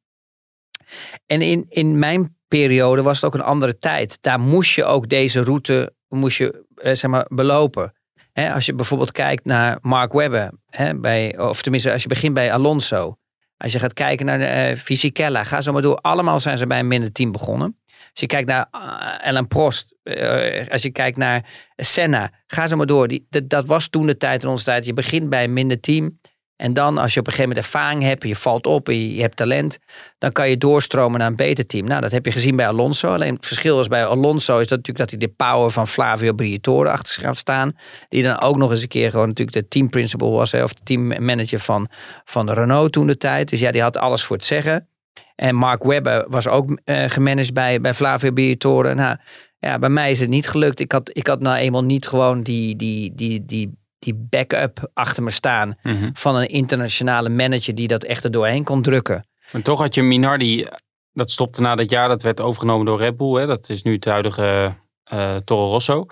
En 1.25 1.41
in, 1.41 1.65
in 1.69 1.99
mijn 1.99 2.37
periode 2.47 3.01
was 3.01 3.15
het 3.15 3.25
ook 3.25 3.33
een 3.33 3.41
andere 3.41 3.79
tijd. 3.79 4.17
Daar 4.21 4.39
moest 4.39 4.75
je 4.75 4.83
ook 4.83 5.09
deze 5.09 5.43
route 5.43 5.93
moest 6.07 6.37
je, 6.37 6.65
eh, 6.75 6.95
zeg 6.95 7.09
maar, 7.09 7.25
belopen. 7.29 7.93
Als 8.33 8.65
je 8.65 8.73
bijvoorbeeld 8.73 9.11
kijkt 9.11 9.45
naar 9.45 9.77
Mark 9.81 10.13
Webber, 10.13 10.51
bij, 10.95 11.37
of 11.39 11.61
tenminste 11.61 11.91
als 11.91 12.01
je 12.01 12.07
begint 12.07 12.33
bij 12.33 12.53
Alonso. 12.53 13.17
Als 13.57 13.71
je 13.71 13.79
gaat 13.79 13.93
kijken 13.93 14.25
naar 14.25 14.39
eh 14.39 14.75
Fisichella, 14.75 15.43
ga 15.43 15.61
zo 15.61 15.71
maar 15.71 15.81
door. 15.81 15.95
Allemaal 15.95 16.39
zijn 16.39 16.57
ze 16.57 16.67
bij 16.67 16.79
een 16.79 16.87
minder 16.87 17.11
team 17.11 17.31
begonnen. 17.31 17.77
Als 17.87 18.19
je 18.19 18.25
kijkt 18.25 18.47
naar 18.47 18.67
uh, 18.71 19.27
Ellen 19.27 19.47
Prost, 19.47 19.95
eh, 20.03 20.67
als 20.67 20.81
je 20.81 20.91
kijkt 20.91 21.17
naar 21.17 21.69
Senna, 21.75 22.31
ga 22.47 22.67
zo 22.67 22.75
maar 22.75 22.85
door. 22.85 23.07
Die, 23.07 23.27
dat, 23.29 23.49
dat 23.49 23.65
was 23.65 23.87
toen 23.87 24.07
de 24.07 24.17
tijd 24.17 24.43
in 24.43 24.49
onze 24.49 24.63
tijd. 24.63 24.85
Je 24.85 24.93
begint 24.93 25.29
bij 25.29 25.43
een 25.43 25.53
minder 25.53 25.79
team. 25.79 26.19
En 26.57 26.73
dan 26.73 26.97
als 26.97 27.13
je 27.13 27.19
op 27.19 27.27
een 27.27 27.33
gegeven 27.33 27.55
moment 27.55 27.73
ervaring 27.73 28.03
hebt, 28.03 28.23
je 28.23 28.35
valt 28.35 28.67
op 28.67 28.89
en 28.89 29.13
je, 29.13 29.21
hebt 29.21 29.35
talent, 29.35 29.79
dan 30.17 30.31
kan 30.31 30.49
je 30.49 30.57
doorstromen 30.57 31.19
naar 31.19 31.27
een 31.27 31.35
beter 31.35 31.65
team. 31.65 31.85
Nou, 31.85 32.01
dat 32.01 32.11
heb 32.11 32.25
je 32.25 32.31
gezien 32.31 32.55
bij 32.55 32.67
Alonso. 32.67 33.13
Alleen 33.13 33.33
het 33.33 33.45
verschil 33.45 33.79
is 33.79 33.87
bij 33.87 34.05
Alonso 34.05 34.59
is 34.59 34.67
dat 34.67 34.77
natuurlijk 34.77 35.09
dat 35.09 35.19
hij 35.19 35.27
de 35.27 35.33
power 35.35 35.71
van 35.71 35.87
Flavio 35.87 36.33
Briatore 36.33 36.89
achter 36.89 37.13
zich 37.13 37.23
gaat 37.23 37.37
staan. 37.37 37.77
Die 38.09 38.23
dan 38.23 38.39
ook 38.39 38.57
nog 38.57 38.71
eens 38.71 38.81
een 38.81 38.87
keer 38.87 39.11
gewoon 39.11 39.27
natuurlijk 39.27 39.57
de 39.57 39.67
team 39.67 39.89
principal 39.89 40.31
was, 40.31 40.53
of 40.53 40.73
de 40.73 40.83
teammanager 40.83 41.59
van, 41.59 41.87
van 42.25 42.51
Renault 42.51 42.91
toen 42.91 43.07
de 43.07 43.17
tijd. 43.17 43.49
Dus 43.49 43.59
ja, 43.59 43.71
die 43.71 43.81
had 43.81 43.97
alles 43.97 44.23
voor 44.23 44.35
het 44.35 44.45
zeggen. 44.45 44.87
En 45.35 45.55
Mark 45.55 45.83
Webber 45.83 46.25
was 46.29 46.47
ook 46.47 46.79
eh, 46.83 47.03
gemanaged 47.09 47.53
bij, 47.53 47.81
bij 47.81 47.93
Flavio 47.93 48.31
Briatore. 48.31 48.93
Nou, 48.93 49.17
ja, 49.59 49.79
bij 49.79 49.89
mij 49.89 50.11
is 50.11 50.19
het 50.19 50.29
niet 50.29 50.47
gelukt. 50.47 50.79
Ik 50.79 50.91
had, 50.91 51.09
ik 51.13 51.27
had 51.27 51.39
nou 51.39 51.57
eenmaal 51.57 51.83
niet 51.83 52.07
gewoon 52.07 52.43
die, 52.43 52.75
die, 52.75 53.15
die, 53.15 53.45
die, 53.45 53.76
die 53.99 54.15
backup 54.29 54.89
achter 54.93 55.23
me 55.23 55.29
staan 55.31 55.77
Mhm. 55.83 56.09
van 56.13 56.35
een 56.35 56.47
internationale 56.47 57.29
manager 57.29 57.75
die 57.75 57.87
dat 57.87 58.03
echt 58.03 58.23
er 58.23 58.31
doorheen 58.31 58.63
kon 58.63 58.81
drukken. 58.81 59.27
Maar 59.51 59.61
toch 59.61 59.79
had 59.79 59.95
je 59.95 60.03
Minardi, 60.03 60.67
dat 61.13 61.31
stopte 61.31 61.61
na 61.61 61.75
dat 61.75 61.89
jaar, 61.89 62.09
dat 62.09 62.21
werd 62.23 62.41
overgenomen 62.41 62.85
door 62.85 62.97
Red 62.99 63.17
Bull. 63.17 63.39
Hè? 63.39 63.45
Dat 63.45 63.69
is 63.69 63.83
nu 63.83 63.93
het 63.93 64.05
huidige 64.05 64.73
eh 65.03 65.35
Toro 65.35 65.69
Rosso. 65.69 66.05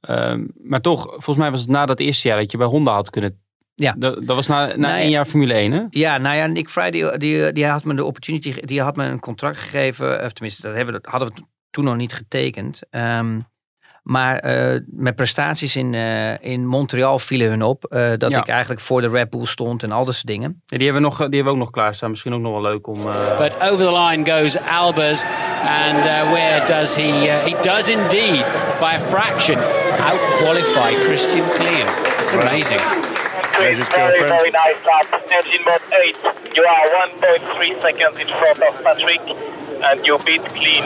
Ehm, 0.00 0.46
maar 0.62 0.80
toch, 0.80 1.02
volgens 1.08 1.36
mij 1.36 1.50
was 1.50 1.60
het 1.60 1.68
na 1.68 1.86
dat 1.86 1.98
eerste 2.00 2.28
jaar 2.28 2.38
dat 2.38 2.50
je 2.50 2.58
bij 2.58 2.66
Honda 2.66 2.92
had 2.92 3.10
kunnen... 3.10 3.40
Ja. 3.74 3.94
Dat, 3.98 4.14
dat 4.26 4.36
was 4.36 4.46
na, 4.46 4.66
na 4.76 4.88
Nee. 4.92 5.00
één 5.02 5.10
jaar 5.10 5.24
Formule 5.24 5.54
1, 5.54 5.72
hè? 5.72 5.82
Ja, 5.90 6.18
nou 6.18 6.36
ja, 6.36 6.46
Nick 6.46 6.70
Fry 6.70 6.90
die, 6.90 7.18
die, 7.18 7.52
die 7.52 7.66
had 7.66 7.84
me 7.84 7.94
de 7.94 8.04
opportunity, 8.04 8.60
die 8.60 8.80
had 8.82 8.96
me 8.96 9.04
een 9.04 9.20
contract 9.20 9.58
gegeven, 9.58 10.24
of 10.24 10.32
tenminste, 10.32 10.62
dat 10.62 10.74
hebben 10.74 10.94
we, 10.94 11.08
hadden 11.10 11.28
we 11.28 11.42
toen 11.70 11.84
nog 11.84 11.96
niet 11.96 12.12
getekend. 12.12 12.80
Ehm, 12.90 13.40
maar 14.02 14.36
eh, 14.38 14.78
mijn 14.86 15.14
prestaties 15.14 15.76
in, 15.76 15.94
eh, 15.94 16.38
in 16.44 16.66
Montreal 16.66 17.18
vielen 17.18 17.48
hun 17.48 17.62
op. 17.62 17.84
eh, 17.84 18.10
dat 18.18 18.30
Ja. 18.30 18.38
ik 18.38 18.48
eigenlijk 18.48 18.80
voor 18.80 19.00
de 19.00 19.08
Red 19.08 19.30
Bull 19.30 19.44
stond 19.44 19.82
en 19.82 19.92
al 19.92 20.04
dat 20.04 20.14
soort 20.14 20.26
dingen. 20.26 20.62
Ja, 20.66 20.76
die, 20.76 20.86
hebben 20.86 21.02
we 21.02 21.08
nog, 21.08 21.16
die 21.16 21.26
hebben 21.26 21.44
we 21.44 21.50
ook 21.50 21.56
nog 21.64 21.70
klaarstaan. 21.70 22.10
Misschien 22.10 22.34
ook 22.34 22.40
nog 22.40 22.52
wel 22.52 22.62
leuk 22.62 22.86
om... 22.86 22.98
eh, 22.98 23.36
But 23.38 23.52
over 23.70 23.84
the 23.86 23.92
line 23.98 24.30
goes 24.32 24.58
Albers, 24.58 25.22
and 25.86 26.04
uh, 26.06 26.30
where 26.32 26.66
does 26.66 26.96
he? 26.96 27.08
Uh, 27.26 27.34
he 27.44 27.56
does 27.60 27.88
indeed, 27.88 28.44
by 28.80 28.94
a 28.94 29.00
fraction, 29.00 29.58
out-qualify 30.10 30.94
Christian 30.94 31.44
Klein. 31.54 31.86
It's 32.22 32.34
amazing. 32.34 32.80
There's 33.58 33.76
his 33.76 33.88
very, 33.88 34.18
very 34.18 34.50
nice 34.50 34.80
lap. 34.84 35.22
Engine 35.28 35.62
mode 35.64 35.80
8. 35.90 36.16
You 36.54 36.66
are 36.66 36.86
1.3 37.20 37.80
seconds 37.80 38.18
in 38.18 38.26
front 38.26 38.58
of 38.68 38.82
Patrick. 38.82 39.20
And 39.82 40.04
you 40.06 40.18
beat 40.24 40.42
clean. 40.52 40.82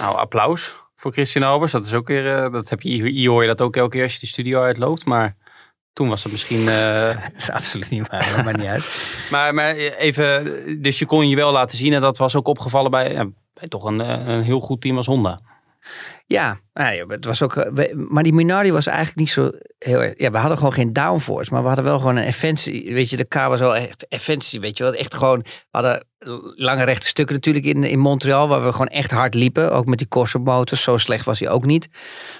Nou, 0.00 0.16
applaus 0.18 0.84
voor 1.06 1.14
Christian 1.14 1.44
Albers. 1.44 1.72
Dat 1.72 1.84
is 1.84 1.94
ook 1.94 2.08
weer, 2.08 2.34
eh, 2.34 2.52
dat 2.52 2.68
heb 2.68 2.82
je, 2.82 3.08
hier 3.10 3.30
hoor 3.30 3.42
je 3.42 3.48
dat 3.48 3.60
ook 3.60 3.76
elke 3.76 3.90
keer 3.90 4.02
als 4.02 4.12
je 4.12 4.18
die 4.18 4.28
studio 4.28 4.62
uitloopt. 4.62 5.04
Maar 5.04 5.36
toen 5.92 6.08
was 6.08 6.22
het 6.22 6.32
misschien... 6.32 6.68
eh, 6.68 7.22
Dat 7.32 7.36
is 7.36 7.50
absoluut 7.50 7.90
niet 7.90 8.08
waar, 8.08 8.44
maakt 8.44 8.56
niet 8.56 8.66
uit. 8.66 8.94
maar, 9.30 9.54
maar 9.54 9.74
even, 9.76 10.82
dus 10.82 10.98
je 10.98 11.06
kon 11.06 11.28
je 11.28 11.36
wel 11.36 11.52
laten 11.52 11.76
zien 11.76 11.92
en 11.92 12.00
dat 12.00 12.18
was 12.18 12.36
ook 12.36 12.48
opgevallen 12.48 12.90
bij, 12.90 13.12
ja, 13.12 13.28
bij 13.54 13.68
toch 13.68 13.84
een, 13.84 14.00
eh, 14.00 14.26
een 14.26 14.42
heel 14.42 14.60
goed 14.60 14.80
team 14.80 14.96
als 14.96 15.06
Honda. 15.06 15.40
Ja, 16.26 16.58
nou 16.72 16.94
ja, 16.94 17.06
het 17.06 17.24
was 17.24 17.42
ook, 17.42 17.56
eh, 17.56 17.94
maar 17.94 18.22
die 18.22 18.32
Minardi 18.32 18.72
was 18.72 18.86
eigenlijk 18.86 19.18
niet 19.18 19.30
zo 19.30 19.50
heel. 19.78 20.02
Ja, 20.16 20.30
we 20.30 20.38
hadden 20.38 20.58
gewoon 20.58 20.72
geen 20.72 20.92
downforce, 20.92 21.52
maar 21.52 21.60
we 21.62 21.66
hadden 21.66 21.84
wel 21.84 21.98
gewoon 21.98 22.16
een 22.16 22.24
efficiency. 22.24 22.92
Weet 22.92 23.10
je, 23.10 23.16
de 23.16 23.28
car 23.28 23.48
was 23.48 23.60
wel 23.60 23.76
echt 23.76 24.08
efficiency, 24.08 24.60
weet 24.60 24.76
je 24.78 24.84
wel. 24.84 24.92
Echt 24.94 25.14
gewoon, 25.14 25.38
we 25.38 25.48
hadden 25.70 26.06
lange 26.54 26.84
rechte 26.84 27.06
stukken 27.06 27.34
natuurlijk 27.34 27.64
in, 27.64 27.84
in 27.84 27.98
Montreal, 27.98 28.48
waar 28.48 28.64
we 28.64 28.72
gewoon 28.72 28.86
echt 28.88 29.10
hard 29.10 29.34
liepen. 29.34 29.72
Ook 29.72 29.86
met 29.86 29.98
die 29.98 30.08
Corsa 30.08 30.38
motors, 30.38 30.82
zo 30.82 30.96
slecht 30.96 31.24
was 31.24 31.40
hij 31.40 31.48
ook 31.48 31.64
niet. 31.64 31.88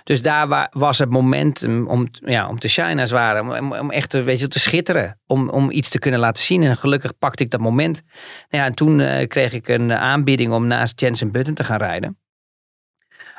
Dus 0.04 0.22
daar 0.22 0.48
wa- 0.48 0.68
was 0.70 0.98
het 0.98 1.10
moment 1.10 1.64
om, 1.64 2.08
ja, 2.10 2.48
om 2.48 2.58
te 2.58 2.68
shine 2.68 3.00
als 3.00 3.10
het 3.10 3.18
ware. 3.18 3.60
Om, 3.60 3.90
echt 3.90 4.10
te, 4.10 4.22
weet 4.22 4.40
je, 4.40 4.48
te 4.48 4.58
schitteren, 4.58 5.20
om, 5.26 5.48
om 5.48 5.70
iets 5.70 5.88
te 5.88 5.98
kunnen 5.98 6.20
laten 6.20 6.42
zien. 6.44 6.62
En 6.62 6.76
gelukkig 6.76 7.18
pakte 7.18 7.42
ik 7.42 7.50
dat 7.50 7.60
moment. 7.60 8.02
Nou 8.48 8.62
ja, 8.62 8.64
en 8.64 8.74
toen 8.74 9.00
eh, 9.00 9.26
kreeg 9.26 9.52
ik 9.52 9.68
een 9.68 9.92
aanbieding 9.92 10.52
om 10.52 10.66
naast 10.66 11.00
Jensen 11.00 11.32
Button 11.32 11.54
te 11.54 11.64
gaan 11.64 11.78
rijden. 11.78 12.18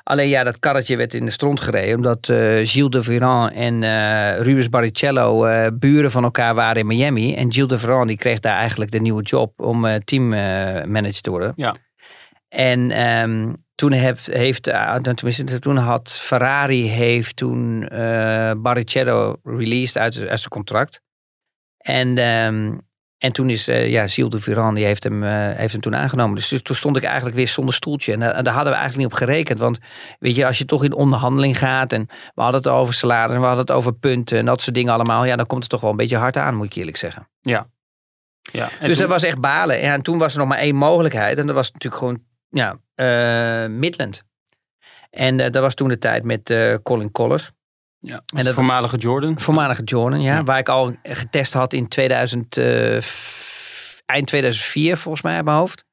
Alleen 0.07 0.29
ja, 0.29 0.43
dat 0.43 0.59
karretje 0.59 0.97
werd 0.97 1.13
in 1.13 1.25
de 1.25 1.31
stront 1.31 1.59
gereden. 1.59 1.95
Omdat 1.95 2.29
eh, 2.29 2.37
Gilles 2.63 2.89
de 2.89 3.03
Ferrand 3.03 3.53
en 3.53 3.83
eh, 3.83 4.41
Rubens 4.41 4.69
Barrichello 4.69 5.45
eh, 5.45 5.67
buren 5.73 6.11
van 6.11 6.23
elkaar 6.23 6.55
waren 6.55 6.81
in 6.81 6.87
Miami. 6.87 7.35
En 7.35 7.53
Gilles 7.53 7.69
de 7.69 7.79
Ferrand 7.79 8.07
die 8.07 8.17
kreeg 8.17 8.39
daar 8.39 8.57
eigenlijk 8.57 8.91
de 8.91 8.99
nieuwe 8.99 9.23
job 9.23 9.61
om 9.61 10.03
teammanager 10.03 11.21
te 11.21 11.29
worden. 11.29 11.53
Ja. 11.55 11.75
En 12.49 12.91
ehm, 12.91 13.53
toen, 13.75 13.91
heeft, 13.91 14.25
heeft, 14.25 14.67
eh, 14.67 14.95
tenminste, 14.95 15.59
toen 15.59 15.77
had 15.77 16.11
Ferrari 16.11 16.87
heeft 16.87 17.35
toen 17.35 17.79
Barrichello 18.61 19.35
released 19.43 19.97
uit, 19.97 20.27
uit 20.27 20.39
zijn 20.39 20.49
contract. 20.49 21.01
En, 21.77 22.17
ehm, 22.17 22.77
en 23.18 23.32
toen 23.32 23.49
is 23.49 23.68
eh, 23.68 23.89
ja, 23.89 24.07
Gilles 24.07 24.43
de 24.43 24.72
die 24.74 24.86
heeft 24.86 25.03
hem, 25.03 25.24
eh, 25.24 25.57
heeft 25.57 25.72
hem 25.72 25.82
toen 25.82 25.95
aangenomen. 25.95 26.36
Dus, 26.36 26.47
dus 26.47 26.61
toen 26.61 26.76
stond 26.76 26.97
ik 26.97 27.03
eigenlijk 27.03 27.36
weer 27.36 27.47
zonder 27.47 27.74
stoeltje. 27.74 28.13
En 28.13 28.20
daar, 28.20 28.43
daar 28.43 28.53
hadden 28.53 28.74
we 28.74 28.80
eigenlijk 28.80 28.97
niet 28.97 29.22
op 29.22 29.28
gerekend. 29.28 29.59
Want 29.59 29.78
weet 30.20 30.36
je, 30.36 30.45
als 30.45 30.57
je 30.57 30.65
toch 30.65 30.84
in 30.84 30.93
onderhandeling 30.93 31.57
gaat 31.57 31.93
en 31.93 32.07
we 32.36 32.41
hadden 32.41 32.61
het 32.61 32.70
over 32.70 32.93
salaris 32.93 33.34
en 33.36 33.39
we 33.39 33.45
hadden 33.45 33.65
het 33.65 33.76
over 33.76 33.93
punten 33.93 34.38
en 34.38 34.45
dat 34.45 34.61
soort 34.61 34.76
dingen 34.76 34.93
allemaal. 34.93 35.26
Ja, 35.26 35.36
dan 35.36 35.45
komt 35.45 35.61
het 35.61 35.72
toch 35.72 35.82
wel 35.82 35.89
een 35.89 35.97
beetje 35.97 36.18
hard 36.18 36.38
aan, 36.38 36.55
moet 36.55 36.65
ik 36.65 36.74
eerlijk 36.74 36.97
zeggen. 36.97 37.30
Ja. 37.41 37.68
ja. 38.41 38.70
En 38.80 38.88
dus 38.88 38.97
toen- 38.97 39.07
dat 39.07 39.22
was 39.22 39.24
echt 39.24 39.39
balen. 39.39 39.80
Ja, 39.80 39.93
en 39.93 40.01
toen 40.01 40.18
was 40.18 40.34
er 40.34 40.39
nog 40.39 40.47
maar 40.47 40.57
één 40.57 40.76
mogelijkheid. 40.76 41.38
En 41.38 41.45
dat 41.45 41.55
was 41.55 41.72
natuurlijk 41.72 42.01
gewoon 42.01 42.24
ja, 42.49 42.80
eh, 42.95 43.70
Midland. 43.70 44.24
En 45.09 45.39
eh, 45.39 45.51
dat 45.51 45.61
was 45.61 45.74
toen 45.74 45.88
de 45.88 45.97
tijd 45.97 46.24
met 46.24 46.49
eh, 46.49 46.76
Colin 46.84 47.11
Collins. 47.11 47.51
Ja. 48.07 48.21
en 48.35 48.45
dat- 48.45 48.53
voormalige 48.53 48.97
Jordan. 48.97 49.39
Voormalige 49.39 49.83
Jordan, 49.83 50.21
ja, 50.21 50.33
Ja. 50.35 50.43
Waar 50.43 50.59
ik 50.59 50.69
al 50.69 50.95
getest 51.03 51.53
had 51.53 51.73
in 51.73 51.87
2000, 51.87 52.57
eh, 52.57 53.01
f- 53.01 54.01
eind 54.05 54.27
2004 54.27 54.97
volgens 54.97 55.23
mij 55.23 55.35
uit 55.35 55.45
mijn 55.45 55.57
hoofd. 55.57 55.85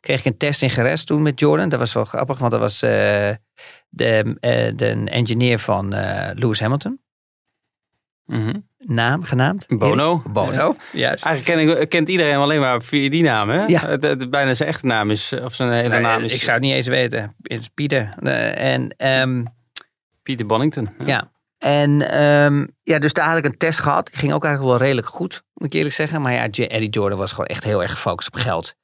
Kreeg 0.00 0.18
ik 0.18 0.24
een 0.24 0.36
test 0.36 0.62
in 0.62 0.70
Geres 0.70 1.04
toen 1.04 1.22
met 1.22 1.40
Jordan. 1.40 1.68
Dat 1.68 1.78
was 1.78 1.92
wel 1.92 2.04
grappig, 2.04 2.38
want 2.38 2.50
dat 2.50 2.60
was 2.60 2.82
eh, 2.82 2.90
de, 3.88 4.36
eh, 4.40 4.72
de 4.76 5.02
engineer 5.04 5.58
van 5.58 5.92
eh, 5.94 6.30
Lewis 6.34 6.60
Hamilton. 6.60 7.00
Mhm. 8.24 8.56
Naam 8.78 9.22
genaamd? 9.22 9.66
Bono. 9.68 10.20
Bono, 10.30 10.76
juist. 10.92 11.24
Eigenlijk 11.24 11.76
ken, 11.78 11.88
kent 11.88 12.08
iedereen 12.08 12.36
alleen 12.36 12.60
maar 12.60 12.82
via 12.82 13.10
die 13.10 13.22
naam, 13.22 13.48
hè? 13.48 13.64
Ja. 13.64 13.86
Het- 13.88 14.04
het- 14.04 14.30
bijna 14.30 14.54
zijn 14.54 14.68
echte 14.68 14.86
naam 14.86 15.10
is, 15.10 15.32
of 15.32 15.54
zijn 15.54 15.72
hele 15.72 15.88
Nee, 15.88 16.00
naam 16.00 16.22
is 16.24 16.34
ik 16.34 16.40
zou 16.40 16.52
het 16.52 16.62
niet 16.62 16.72
eens 16.74 16.86
weten. 16.86 17.34
Het 17.42 17.60
is 17.60 17.68
Pieter. 17.68 18.14
En 18.54 18.94
ehm, 18.96 19.44
Pieter 20.22 20.46
Bonnington. 20.46 20.88
Ja. 21.04 21.30
En 21.58 22.10
ehm, 22.10 22.66
ja, 22.82 22.98
dus 22.98 23.12
daar 23.12 23.28
had 23.28 23.36
ik 23.36 23.44
een 23.44 23.56
test 23.56 23.80
gehad. 23.80 24.06
Die 24.06 24.18
ging 24.18 24.32
ook 24.32 24.44
eigenlijk 24.44 24.76
wel 24.76 24.86
redelijk 24.86 25.08
goed, 25.08 25.42
moet 25.54 25.66
ik 25.66 25.72
eerlijk 25.72 25.94
zeggen. 25.94 26.22
Maar 26.22 26.32
ja, 26.32 26.48
Eddie 26.50 26.88
Jordan 26.88 27.18
was 27.18 27.30
gewoon 27.30 27.46
echt 27.46 27.64
heel 27.64 27.82
erg 27.82 27.90
gefocust 27.90 28.28
op 28.28 28.40
geld. 28.40 28.76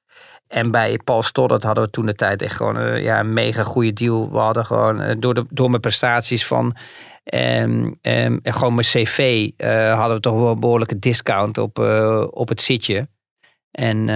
En 0.49 0.71
bij 0.71 0.99
Paul 1.05 1.23
Stoddard 1.23 1.63
hadden 1.63 1.85
we 1.85 1.91
toen 1.91 2.07
de 2.07 2.15
tijd 2.15 2.43
echt 2.43 2.57
gewoon 2.57 2.79
eh, 2.79 3.03
ja, 3.03 3.21
een 3.21 3.33
mega 3.33 3.63
goede 3.63 3.93
deal. 3.93 4.31
We 4.31 4.39
hadden 4.39 4.67
gewoon 4.67 5.01
eh, 5.01 5.15
door, 5.19 5.35
de, 5.35 5.47
door 5.51 5.69
mijn 5.69 5.81
prestaties 5.81 6.47
van 6.47 6.77
ehm, 7.25 7.91
ehm, 8.01 8.39
en 8.43 8.53
gewoon 8.53 8.75
mijn 8.75 8.87
cv 8.87 9.51
eh, 9.57 9.95
hadden 9.99 10.17
we 10.17 10.23
toch 10.23 10.35
wel 10.35 10.51
een 10.51 10.61
behoorlijke 10.61 10.99
discount 10.99 11.59
op, 11.59 11.79
op 12.31 12.49
het 12.49 12.63
zitje. 12.63 13.09
En, 13.71 14.09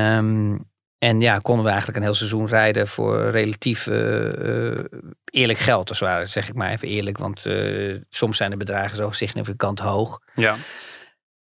en 0.99 1.21
ja, 1.21 1.39
konden 1.39 1.65
we 1.65 1.71
eigenlijk 1.71 1.99
een 1.99 2.05
heel 2.05 2.15
seizoen 2.15 2.47
rijden 2.47 2.89
voor 2.89 3.31
relatief 3.31 3.87
eh, 3.87 4.69
eh, 4.71 4.85
eerlijk 5.25 5.59
geld. 5.59 5.89
Als 5.89 6.01
het 6.01 6.09
ware, 6.09 6.27
zeg 6.27 6.49
ik 6.49 6.55
maar 6.55 6.71
even 6.71 6.89
eerlijk. 6.89 7.19
Want 7.19 7.47
eh, 7.47 7.97
soms 8.09 8.37
zijn 8.37 8.51
de 8.51 8.57
bedragen 8.57 8.97
zo 8.97 9.11
significant 9.11 9.79
hoog. 9.79 10.21
Ja. 10.35 10.57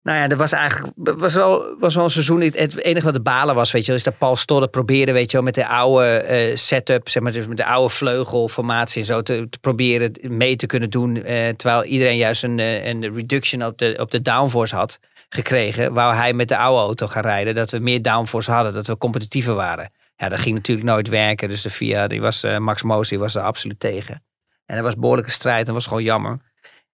Nou 0.01 0.19
ja, 0.19 0.27
dat 0.27 0.37
was 0.37 0.51
eigenlijk 0.51 0.93
was 0.95 1.33
wel, 1.33 1.75
was 1.79 1.95
wel 1.95 2.03
een 2.03 2.11
seizoen. 2.11 2.41
Het- 2.41 2.77
enige 2.77 3.05
wat 3.05 3.13
de 3.13 3.21
balen 3.21 3.55
was, 3.55 3.71
weet 3.71 3.81
je, 3.81 3.87
wel, 3.87 3.95
is 3.95 4.03
dat 4.03 4.17
Paul 4.17 4.35
Stoddard 4.35 4.71
probeerde, 4.71 5.11
weet 5.11 5.31
je 5.31 5.37
wel, 5.37 5.45
met 5.45 5.55
de 5.55 5.67
oude 5.67 6.51
setup, 6.55 7.09
zeg 7.09 7.23
maar, 7.23 7.31
dus 7.31 7.45
met 7.47 7.57
de 7.57 7.65
oude 7.65 7.93
vleugelformatie 7.93 9.01
en 9.01 9.07
zo 9.07 9.21
te, 9.21 9.47
te 9.49 9.59
proberen 9.59 10.11
mee 10.21 10.55
te 10.55 10.65
kunnen 10.65 10.89
doen. 10.89 11.13
terwijl 11.55 11.83
iedereen 11.83 12.17
juist 12.17 12.43
een, 12.43 12.59
een 12.59 13.13
reduction 13.13 13.65
op 13.65 13.77
de, 13.77 13.97
op 13.99 14.11
de 14.11 14.21
downforce 14.21 14.75
had 14.75 14.99
gekregen. 15.29 15.93
Wou 15.93 16.15
hij 16.15 16.33
met 16.33 16.47
de 16.47 16.57
oude 16.57 16.81
auto 16.81 17.07
gaan 17.07 17.21
rijden, 17.21 17.55
dat 17.55 17.71
we 17.71 17.79
meer 17.79 18.01
downforce 18.01 18.51
hadden, 18.51 18.73
dat 18.73 18.87
we 18.87 18.97
competitiever 18.97 19.53
waren. 19.53 19.91
Ja, 20.15 20.29
dat 20.29 20.39
ging 20.39 20.55
natuurlijk 20.55 20.87
nooit 20.87 21.07
werken. 21.07 21.49
Dus 21.49 21.61
de 21.61 21.69
FIA, 21.69 22.07
die 22.07 22.21
was, 22.21 22.43
eh, 22.43 22.57
Max 22.57 22.83
Moos, 22.83 23.11
was 23.11 23.35
er 23.35 23.41
absoluut 23.41 23.79
tegen. 23.79 24.23
En 24.65 24.75
dat 24.75 24.85
was 24.85 24.95
behoorlijke 24.95 25.31
strijd, 25.31 25.65
dat 25.65 25.75
was 25.75 25.85
gewoon 25.85 26.03
jammer. 26.03 26.35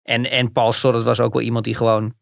En, 0.04 0.30
en 0.30 0.52
Paul 0.52 0.74
Stoddard 0.74 1.06
was 1.06 1.20
ook 1.20 1.34
wel 1.34 1.42
iemand 1.42 1.66
die 1.66 1.76
gewoon 1.76 2.14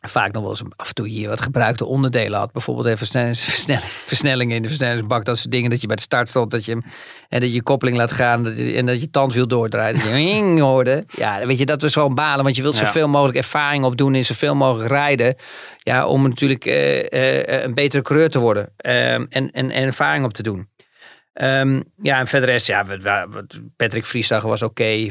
vaak 0.00 0.32
nog 0.32 0.42
wel 0.42 0.50
eens 0.50 0.62
af 0.76 0.88
en 0.88 0.94
toe 0.94 1.08
hier 1.08 1.28
wat 1.28 1.40
gebruikte 1.40 1.84
onderdelen 1.84 2.38
had. 2.38 2.52
Bijvoorbeeld 2.52 2.86
even 2.86 2.98
versnellings, 2.98 3.44
versnelling, 3.54 3.84
versnellingen 3.84 4.56
in 4.56 4.62
de 4.62 4.68
versnellingsbak. 4.68 5.24
Dat 5.24 5.38
soort 5.38 5.52
dingen 5.52 5.70
dat 5.70 5.80
je 5.80 5.86
bij 5.86 5.96
de 5.96 6.02
start 6.02 6.28
stond. 6.28 6.50
Dat 6.50 6.64
je, 6.64 6.70
hem- 6.70 6.84
en 7.28 7.40
dat 7.40 7.52
je 7.54 7.62
koppeling 7.62 7.96
laat 7.96 8.12
gaan. 8.12 8.44
Dat 8.44 8.56
je, 8.58 8.74
en 8.76 8.86
dat 8.86 9.00
je 9.00 9.10
tandwiel 9.10 9.48
doordraait. 9.48 9.94
Dat 9.96 10.04
je 10.04 10.10
wing 10.24 10.60
hoorde. 10.60 11.04
Ja, 11.16 11.46
weet 11.46 11.58
je, 11.58 11.66
dat 11.66 11.82
was 11.82 11.92
gewoon 11.92 12.14
balen. 12.14 12.44
Want 12.44 12.56
je 12.56 12.62
wilt 12.62 12.78
Ja. 12.78 12.84
zoveel 12.86 13.08
mogelijk 13.08 13.38
ervaring 13.38 13.84
opdoen. 13.84 14.14
En 14.14 14.24
zoveel 14.24 14.54
mogelijk 14.54 14.88
rijden. 14.90 15.36
Ja, 15.76 16.06
om 16.06 16.28
natuurlijk 16.28 16.64
eh, 16.66 17.52
eh, 17.58 17.62
een 17.64 17.74
betere 17.74 18.02
coureur 18.02 18.30
te 18.30 18.38
worden. 18.38 18.72
Ehm, 18.76 19.26
en, 19.28 19.50
en, 19.50 19.70
en 19.70 19.84
ervaring 19.84 20.24
op 20.24 20.32
te 20.32 20.42
doen. 20.42 20.68
Ehm, 21.32 21.80
ja, 22.02 22.18
en 22.18 22.26
verder 22.26 22.48
is, 22.48 22.66
ja, 22.66 22.84
Patrick 23.76 24.04
Vriesdag 24.04 24.42
was 24.42 24.62
oké. 24.62 24.82
eh, 24.82 25.10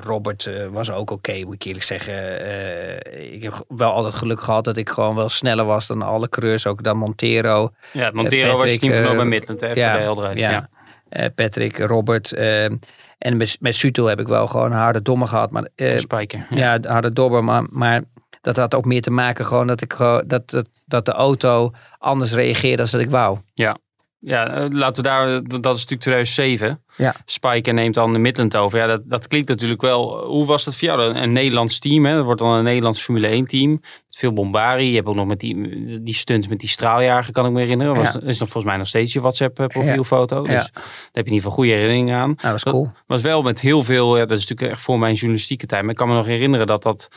Robert 0.00 0.46
eh, 0.46 0.66
was 0.66 0.90
ook 0.90 1.10
oké, 1.10 1.44
moet 1.44 1.54
ik 1.54 1.64
eerlijk 1.64 1.84
zeggen. 1.84 2.40
Eh, 2.40 3.32
ik 3.32 3.42
heb 3.42 3.64
wel 3.68 3.92
altijd 3.92 4.14
geluk 4.14 4.40
gehad 4.40 4.64
dat 4.64 4.76
ik 4.76 4.88
gewoon 4.88 5.14
wel 5.14 5.28
sneller 5.28 5.64
was 5.64 5.86
dan 5.86 6.02
alle 6.02 6.28
coureurs. 6.28 6.66
Ook 6.66 6.82
dan 6.82 6.96
Montero. 6.96 7.70
Ja, 7.92 8.10
Montero 8.12 8.56
was 8.56 8.78
eh, 8.78 9.16
bij 9.16 9.24
Midland, 9.24 9.62
even 9.62 9.76
ja, 9.76 9.96
de 9.96 10.02
helderheid. 10.02 10.38
ja. 10.38 10.68
Ja. 11.10 11.28
Patrick, 11.34 11.78
Robert. 11.78 12.32
ehm, 12.32 12.76
en 13.18 13.36
met, 13.36 13.56
met 13.60 13.74
Sutel 13.74 14.06
heb 14.06 14.20
ik 14.20 14.28
wel 14.28 14.46
gewoon 14.46 14.72
harde 14.72 15.02
domme 15.02 15.26
gehad. 15.26 15.50
Maar, 15.50 15.68
Spijker. 15.96 16.46
ja, 16.50 16.78
de 16.78 16.88
harde 16.88 17.12
dobber. 17.12 17.44
Maar, 17.44 17.64
maar 17.70 18.02
dat 18.40 18.56
had 18.56 18.74
ook 18.74 18.84
meer 18.84 19.02
te 19.02 19.10
maken 19.10 19.46
gewoon 19.46 19.66
dat, 19.66 19.80
ik, 19.80 19.96
dat, 19.98 20.26
dat, 20.50 20.68
dat 20.86 21.04
de 21.04 21.12
auto 21.12 21.70
anders 21.98 22.32
reageerde 22.32 22.76
dan 22.76 22.88
dat 22.90 23.00
ik 23.00 23.10
wou. 23.10 23.38
Ja, 23.54 23.76
eh, 24.20 24.66
laten 24.70 25.02
we 25.02 25.08
daar, 25.08 25.26
dat 25.42 25.76
is 25.76 25.86
natuurlijk 25.86 26.00
2007. 26.00 26.82
Ja. 27.00 27.14
Spijker 27.24 27.74
neemt 27.74 27.94
dan 27.94 28.12
de 28.12 28.18
Midland 28.18 28.56
over. 28.56 28.78
Ja, 28.78 28.86
dat, 28.86 29.00
dat 29.04 29.26
klinkt 29.26 29.48
natuurlijk 29.48 29.80
wel. 29.80 30.24
Hoe 30.26 30.46
was 30.46 30.64
dat 30.64 30.76
voor 30.76 30.88
jou? 30.88 31.02
Een, 31.02 31.22
een 31.22 31.32
Nederlands 31.32 31.78
team, 31.78 32.04
hè? 32.06 32.14
Dat 32.14 32.24
wordt 32.24 32.40
dan 32.40 32.52
een 32.52 32.64
Nederlands 32.64 33.00
Formule 33.02 33.26
1 33.26 33.46
team. 33.46 33.70
Met 33.70 33.80
veel 34.18 34.32
bombari. 34.32 34.88
Je 34.88 34.94
hebt 34.96 35.06
ook 35.08 35.14
nog 35.14 35.26
met 35.26 35.40
die, 35.40 36.02
die 36.02 36.14
stunt 36.14 36.48
met 36.48 36.58
die 36.58 36.68
straaljager, 36.68 37.32
kan 37.32 37.46
ik 37.46 37.52
me 37.52 37.60
herinneren. 37.60 37.94
Was, 37.96 38.12
Ja. 38.12 38.20
Is 38.20 38.38
nog 38.38 38.48
volgens 38.48 38.64
mij 38.64 38.76
nog 38.76 38.86
steeds 38.86 39.12
je 39.12 39.20
WhatsApp 39.20 39.58
eh, 39.58 39.66
profielfoto. 39.66 40.42
Dus 40.42 40.70
daar 40.72 40.82
heb 41.12 41.12
je 41.12 41.18
in 41.20 41.24
ieder 41.24 41.34
geval 41.34 41.50
goede 41.52 41.70
herinneringen 41.70 42.16
aan. 42.16 42.28
Nou, 42.36 42.36
dat 42.40 42.50
was 42.50 42.62
cool. 42.62 42.90
was 43.06 43.22
wel 43.22 43.42
met 43.42 43.60
heel 43.60 43.82
veel, 43.82 44.16
ja, 44.18 44.26
dat 44.26 44.38
is 44.38 44.48
natuurlijk 44.48 44.72
echt 44.72 44.82
voor 44.82 44.98
mijn 44.98 45.14
journalistieke 45.14 45.66
tijd. 45.66 45.80
Maar 45.82 45.90
ik 45.90 45.96
kan 45.96 46.08
me 46.08 46.14
nog 46.14 46.26
herinneren 46.26 46.66
dat 46.66 46.82
dat 46.82 47.08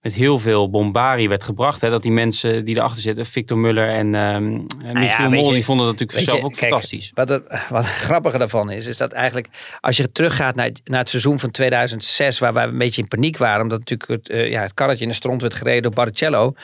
met 0.00 0.14
heel 0.14 0.38
veel 0.38 0.70
bombari 0.70 1.28
werd 1.28 1.44
gebracht. 1.44 1.80
Hè? 1.80 1.90
Dat 1.90 2.02
die 2.02 2.12
mensen 2.12 2.64
die 2.64 2.76
erachter 2.76 3.02
zitten, 3.02 3.26
Victor 3.26 3.58
Muller 3.58 3.88
en 3.88 4.14
en 4.14 4.66
Michiel 4.92 5.30
Mol, 5.30 5.46
je- 5.48 5.52
die 5.54 5.64
vonden 5.64 5.86
dat 5.86 5.98
natuurlijk 5.98 6.28
zelf 6.28 6.38
je, 6.38 6.44
ook 6.44 6.52
kijk, 6.52 6.70
fantastisch. 6.70 7.10
Wat 7.14 7.28
het, 7.28 7.42
wat 7.70 7.84
het 7.84 7.92
grappige 7.94 8.38
daarvan 8.38 8.70
is, 8.70 8.86
is 8.86 8.96
dat 8.96 9.12
eigenlijk 9.12 9.31
als 9.80 9.96
je 9.96 10.12
teruggaat 10.12 10.54
naar, 10.54 10.70
naar 10.84 11.00
het 11.00 11.10
seizoen 11.10 11.38
van 11.38 11.50
2006, 11.50 12.38
waar 12.38 12.52
wij 12.52 12.64
een 12.64 12.78
beetje 12.78 13.02
in 13.02 13.08
paniek 13.08 13.36
waren, 13.36 13.62
omdat 13.62 13.78
natuurlijk 13.78 14.10
het, 14.10 14.28
eh, 14.28 14.50
ja, 14.50 14.62
het 14.62 14.74
karretje 14.74 15.02
in 15.02 15.08
de 15.08 15.14
stront 15.14 15.40
werd 15.40 15.54
gereden 15.54 15.82
door 15.82 15.92
Barrichello, 15.92 16.54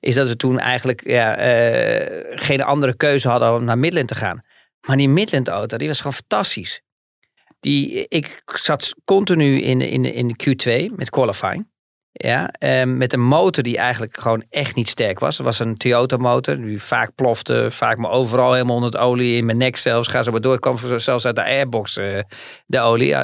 is 0.00 0.14
dat 0.14 0.28
we 0.28 0.36
toen 0.36 0.58
eigenlijk 0.58 1.06
ja, 1.08 1.36
eh, 1.36 2.24
geen 2.34 2.62
andere 2.62 2.96
keuze 2.96 3.28
hadden 3.28 3.54
om 3.54 3.64
naar 3.64 3.78
Midland 3.78 4.08
te 4.08 4.14
gaan. 4.14 4.44
Maar 4.86 4.96
die 4.96 5.08
Midland 5.08 5.48
auto, 5.48 5.76
die 5.76 5.88
was 5.88 5.98
gewoon 5.98 6.12
fantastisch. 6.12 6.80
Die, 7.60 8.06
ik 8.08 8.42
zat 8.44 8.94
continu 9.04 9.60
in, 9.60 9.80
in, 9.80 10.04
in 10.04 10.28
de 10.28 10.34
Q2 10.44 10.94
met 10.96 11.10
qualifying. 11.10 11.66
Ja, 12.18 12.50
ehm, 12.58 12.96
met 12.96 13.12
een 13.12 13.24
motor 13.24 13.62
die 13.62 13.76
eigenlijk 13.76 14.20
gewoon 14.20 14.44
echt 14.50 14.74
niet 14.74 14.88
sterk 14.88 15.18
was. 15.18 15.36
Het 15.36 15.46
was 15.46 15.58
een 15.58 15.76
Toyota 15.76 16.16
motor, 16.16 16.56
die 16.56 16.82
vaak 16.82 17.14
plofte, 17.14 17.68
vaak 17.70 17.96
maar 17.96 18.10
overal 18.10 18.52
helemaal 18.52 18.74
onder 18.74 18.90
het 18.90 19.00
olie, 19.00 19.36
in 19.36 19.44
mijn 19.44 19.58
nek 19.58 19.76
zelfs. 19.76 20.08
Ga 20.08 20.22
zo 20.22 20.30
maar 20.30 20.40
door, 20.40 20.54
ik 20.54 20.60
kwam 20.60 20.78
zelfs 20.98 21.26
uit 21.26 21.36
de 21.36 21.44
airbox, 21.44 21.96
eh, 21.96 22.18
de 22.66 22.80
olie. 22.80 23.14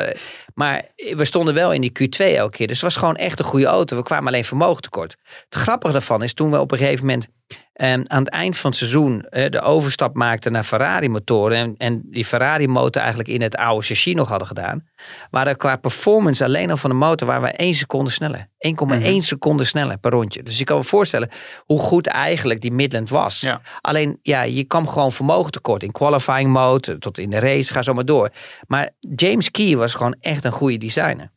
Maar 0.54 0.82
we 0.94 1.24
stonden 1.24 1.54
wel 1.54 1.72
in 1.72 1.80
die 1.80 1.92
Q2 2.00 2.24
elke 2.24 2.56
keer, 2.56 2.66
dus 2.66 2.80
het 2.80 2.84
was 2.84 2.96
gewoon 2.96 3.16
echt 3.16 3.38
een 3.38 3.44
goede 3.44 3.66
auto. 3.66 3.96
We 3.96 4.02
kwamen 4.02 4.26
alleen 4.26 4.44
vermogen 4.44 4.82
tekort. 4.82 5.16
Het 5.48 5.54
grappige 5.54 5.92
daarvan 5.92 6.22
is, 6.22 6.34
toen 6.34 6.50
we 6.50 6.60
op 6.60 6.72
een 6.72 6.78
gegeven 6.78 7.06
moment 7.06 7.28
ehm, 7.72 8.02
aan 8.06 8.22
het 8.22 8.32
eind 8.32 8.56
van 8.56 8.70
het 8.70 8.78
seizoen 8.78 9.22
eh, 9.22 9.50
de 9.50 9.60
overstap 9.60 10.16
maakten 10.16 10.52
naar 10.52 10.64
Ferrari 10.64 11.08
motoren 11.08 11.56
en, 11.56 11.74
en 11.76 12.02
die 12.04 12.24
Ferrari 12.24 12.68
motor 12.68 13.00
eigenlijk 13.02 13.30
in 13.30 13.42
het 13.42 13.56
oude 13.56 13.86
chassis 13.86 14.14
nog 14.14 14.28
hadden 14.28 14.48
gedaan, 14.48 14.88
waren 15.30 15.56
qua 15.56 15.76
performance 15.76 16.44
alleen 16.44 16.70
al 16.70 16.76
van 16.76 16.90
de 16.90 16.96
motor 16.96 17.26
waren 17.26 17.42
we 17.42 17.48
1 17.48 17.74
seconde 17.74 18.10
sneller. 18.10 18.50
1,1 18.62 19.16
seconde 19.18 19.64
sneller 19.64 19.98
per 19.98 20.10
rondje. 20.10 20.42
Dus 20.42 20.58
je 20.58 20.64
kan 20.64 20.76
me 20.76 20.84
voorstellen 20.84 21.28
hoe 21.64 21.78
goed 21.78 22.06
eigenlijk 22.06 22.60
die 22.60 22.72
Midland 22.72 23.08
was. 23.08 23.40
Ja. 23.40 23.60
Alleen, 23.80 24.18
ja, 24.22 24.42
je 24.42 24.64
kwam 24.64 24.88
gewoon 24.88 25.12
vermogen 25.12 25.52
tekort 25.52 25.82
in 25.82 25.92
qualifying 25.92 26.50
mode, 26.50 26.98
tot 26.98 27.18
in 27.18 27.30
de 27.30 27.38
race, 27.38 27.72
ga 27.72 27.82
zo 27.82 27.94
maar 27.94 28.04
door. 28.04 28.30
Maar 28.66 28.90
James 29.14 29.50
Key 29.50 29.76
was 29.76 29.94
gewoon 29.94 30.16
echt 30.20 30.41
een 30.44 30.52
goede 30.52 30.78
designer. 30.78 31.30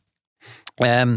Ehm, 0.76 1.16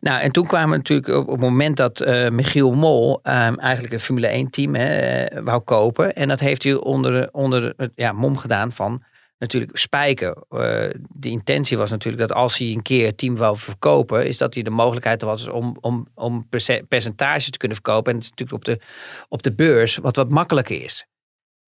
nou, 0.00 0.20
en 0.20 0.32
toen 0.32 0.46
kwamen 0.46 0.70
we 0.70 0.76
natuurlijk 0.76 1.08
op, 1.08 1.28
het 1.28 1.40
moment 1.40 1.76
dat 1.76 2.00
eh, 2.00 2.28
Michiel 2.28 2.72
Mol 2.72 3.20
ehm, 3.22 3.54
eigenlijk 3.54 3.94
een 3.94 4.00
Formule 4.00 4.26
1 4.26 4.50
team 4.50 4.74
hè, 4.74 4.96
eh, 4.96 5.42
wou 5.42 5.60
kopen. 5.60 6.14
En 6.14 6.28
dat 6.28 6.40
heeft 6.40 6.62
hij 6.62 6.74
onder, 6.74 7.28
onder 7.32 7.72
het 7.76 7.92
ja, 7.94 8.12
mom 8.12 8.36
gedaan 8.36 8.72
van 8.72 9.02
natuurlijk 9.38 9.76
Spijker. 9.76 10.36
eh, 10.48 10.90
de 11.08 11.28
intentie 11.28 11.76
was 11.76 11.90
natuurlijk 11.90 12.28
dat 12.28 12.36
als 12.36 12.58
hij 12.58 12.68
een 12.68 12.82
keer 12.82 13.06
het 13.06 13.18
team 13.18 13.36
wou 13.36 13.56
verkopen, 13.56 14.26
is 14.26 14.38
dat 14.38 14.54
hij 14.54 14.62
de 14.62 14.70
mogelijkheid 14.70 15.22
was 15.22 15.48
om, 15.48 15.76
om, 15.80 16.08
om 16.14 16.48
perce- 16.48 16.84
percentage 16.88 17.50
te 17.50 17.58
kunnen 17.58 17.76
verkopen. 17.76 18.12
En 18.12 18.18
het 18.18 18.24
is 18.24 18.30
natuurlijk 18.30 18.58
op 18.58 18.64
de, 18.64 18.80
op 19.28 19.42
de 19.42 19.54
beurs 19.54 19.96
wat 19.96 20.16
wat 20.16 20.28
makkelijker 20.28 20.82
is. 20.82 21.06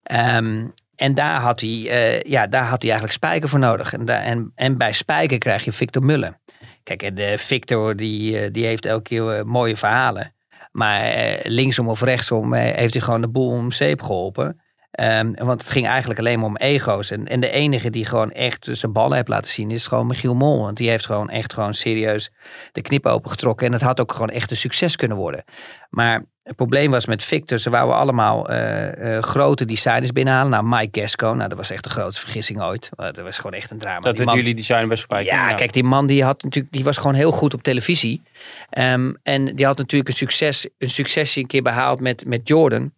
Ehm, 0.03 0.67
en 1.01 1.15
daar 1.15 1.41
had, 1.41 1.61
hij, 1.61 1.89
eh, 1.89 2.21
ja, 2.23 2.47
daar 2.47 2.65
had 2.65 2.83
hij 2.83 2.91
eigenlijk 2.91 3.13
Spijker 3.13 3.49
voor 3.49 3.59
nodig. 3.59 3.93
En, 3.93 4.05
daar, 4.05 4.23
en, 4.23 4.53
en 4.55 4.79
bij 4.79 4.93
Spijker 4.93 5.39
krijg 5.39 5.65
je 5.65 5.73
Victor 5.73 6.05
Mullen. 6.05 6.41
Kijk, 6.83 7.03
en 7.03 7.17
eh, 7.17 7.39
Victor 7.39 7.97
die, 7.97 8.39
eh, 8.39 8.49
die 8.53 8.67
heeft 8.67 8.87
elke 8.87 9.03
keer 9.03 9.47
mooie 9.47 9.77
verhalen. 9.77 10.35
Maar 10.73 11.39
linksom 11.43 11.89
of 11.89 12.01
rechtsom 12.01 12.55
heeft 12.55 12.93
hij 12.93 13.03
gewoon 13.03 13.21
de 13.21 13.29
boel 13.29 13.51
om 13.51 13.73
zeep 13.73 14.03
geholpen. 14.03 14.61
Ehm, 14.91 15.33
want 15.35 15.61
het 15.61 15.71
ging 15.71 15.87
eigenlijk 15.87 16.19
alleen 16.21 16.39
maar 16.39 16.49
om 16.49 16.57
ego's. 16.57 17.11
En, 17.11 17.27
en 17.27 17.41
de 17.41 17.51
enige 17.51 17.91
die 17.91 18.05
gewoon 18.05 18.31
echt 18.33 18.69
zijn 18.73 18.93
ballen 18.93 19.17
heeft 19.17 19.29
laten 19.29 19.51
zien 19.51 19.71
is 19.71 19.87
gewoon 19.87 20.07
Michiel 20.07 20.35
Mol. 20.35 20.61
Want 20.61 20.77
die 20.77 20.89
heeft 20.89 21.07
gewoon 21.07 21.31
echt 21.31 21.53
gewoon 21.53 21.75
serieus 21.75 22.31
de 22.73 22.83
knip 22.83 23.07
opengetrokken. 23.07 23.67
En 23.67 23.73
het 23.73 23.83
had 23.83 24.01
ook 24.01 24.13
gewoon 24.13 24.31
echt 24.31 24.51
een 24.51 24.57
succes 24.57 24.97
kunnen 24.97 25.17
worden. 25.17 25.45
Maar 25.91 26.25
het 26.43 26.57
probleem 26.57 26.91
was 26.91 27.07
met 27.07 27.23
Victor, 27.25 27.59
ze 27.59 27.71
wouden 27.71 27.97
allemaal 27.97 28.49
eh, 28.49 29.17
eh, 29.17 29.23
grote 29.23 29.65
designers 29.65 30.13
binnenhalen. 30.13 30.51
Nou, 30.51 30.65
Mike 30.65 31.01
Gasco, 31.01 31.33
nou, 31.35 31.49
dat 31.49 31.59
was 31.59 31.71
echt 31.71 31.85
de 31.85 31.91
grootste 31.91 32.21
vergissing 32.21 32.63
ooit. 32.63 32.91
Eh, 32.97 33.05
Dat 33.05 33.25
was 33.25 33.37
gewoon 33.37 33.53
echt 33.53 33.71
een 33.71 33.79
drama. 33.79 34.01
Dat 34.01 34.17
Die 34.17 34.25
man- 34.25 34.37
jullie 34.37 34.55
design 34.55 34.87
bij 34.89 34.97
Spijker. 34.97 35.33
ja, 35.33 35.55
kijk, 35.55 35.73
die 35.73 35.85
man 35.85 36.07
die 36.07 36.25
had 36.25 36.43
natuurlijk, 36.43 36.73
die 36.75 36.85
was 36.85 36.97
gewoon 36.97 37.15
heel 37.15 37.33
goed 37.33 37.55
op 37.55 37.63
televisie. 37.63 38.23
Ehm, 38.71 39.13
en 39.23 39.57
die 39.57 39.67
had 39.67 39.79
natuurlijk 39.79 40.11
een, 40.11 40.17
succes, 40.17 40.69
een 40.79 40.91
succesje 40.91 41.41
een 41.41 41.47
keer 41.47 41.63
behaald 41.63 42.01
met, 42.01 42.25
met 42.27 42.49
Jordan. 42.49 42.93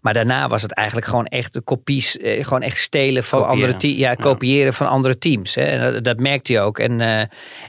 Maar 0.00 0.14
daarna 0.14 0.48
was 0.48 0.62
het 0.62 0.72
eigenlijk 0.72 1.06
gewoon 1.06 1.26
echt 1.26 1.52
de 1.52 1.60
kopies, 1.60 2.16
eh, 2.18 2.44
gewoon 2.44 2.62
echt 2.62 2.78
stelen 2.78 3.24
van 3.24 3.38
Kopiëren. 3.38 3.62
andere 3.62 3.78
teams. 3.78 3.98
Ja, 3.98 4.14
kopiëren 4.14 4.74
van 4.74 4.88
andere 4.88 5.18
teams. 5.18 5.54
Hè. 5.54 5.62
En 5.62 5.92
dat, 5.92 6.04
dat 6.04 6.18
merkte 6.18 6.52
je 6.52 6.60
ook. 6.60 6.78
En, 6.78 7.00
eh, 7.00 7.20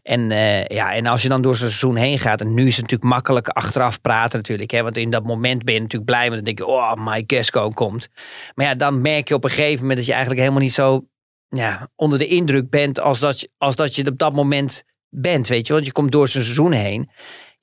en, 0.01 0.31
eh, 0.31 0.65
ja, 0.65 0.93
en 0.93 1.05
als 1.05 1.21
je 1.21 1.29
dan 1.29 1.41
door 1.41 1.55
zo'n 1.55 1.67
seizoen 1.67 1.95
heen 1.95 2.19
gaat, 2.19 2.41
en 2.41 2.53
nu 2.53 2.67
is 2.67 2.77
het 2.77 2.81
natuurlijk 2.81 3.09
makkelijk 3.09 3.47
achteraf 3.47 4.01
praten 4.01 4.37
natuurlijk. 4.37 4.71
Hè, 4.71 4.83
want 4.83 4.97
in 4.97 5.09
dat 5.09 5.23
moment 5.23 5.63
ben 5.63 5.73
je 5.73 5.79
natuurlijk 5.79 6.11
blij, 6.11 6.29
want 6.29 6.35
dan 6.35 6.43
denk 6.43 6.57
je, 6.57 6.65
oh, 6.65 6.93
Mike 6.95 7.35
Gasco 7.35 7.69
komt. 7.69 8.07
Maar 8.55 8.65
ja, 8.65 8.75
dan 8.75 9.01
merk 9.01 9.27
je 9.27 9.33
op 9.33 9.43
een 9.43 9.49
gegeven 9.49 9.79
moment 9.79 9.97
dat 9.97 10.05
je 10.05 10.11
eigenlijk 10.11 10.41
helemaal 10.41 10.63
niet 10.63 10.73
zo 10.73 11.07
ja, 11.47 11.89
onder 11.95 12.19
de 12.19 12.27
indruk 12.27 12.69
bent 12.69 12.99
als 12.99 13.19
dat, 13.19 13.39
je, 13.39 13.49
als 13.57 13.75
dat 13.75 13.95
je 13.95 14.07
op 14.07 14.17
dat 14.17 14.33
moment 14.33 14.83
bent, 15.09 15.47
weet 15.47 15.67
je. 15.67 15.73
Want 15.73 15.85
je 15.85 15.91
komt 15.91 16.11
door 16.11 16.27
zijn 16.27 16.43
seizoen 16.43 16.71
heen. 16.71 17.09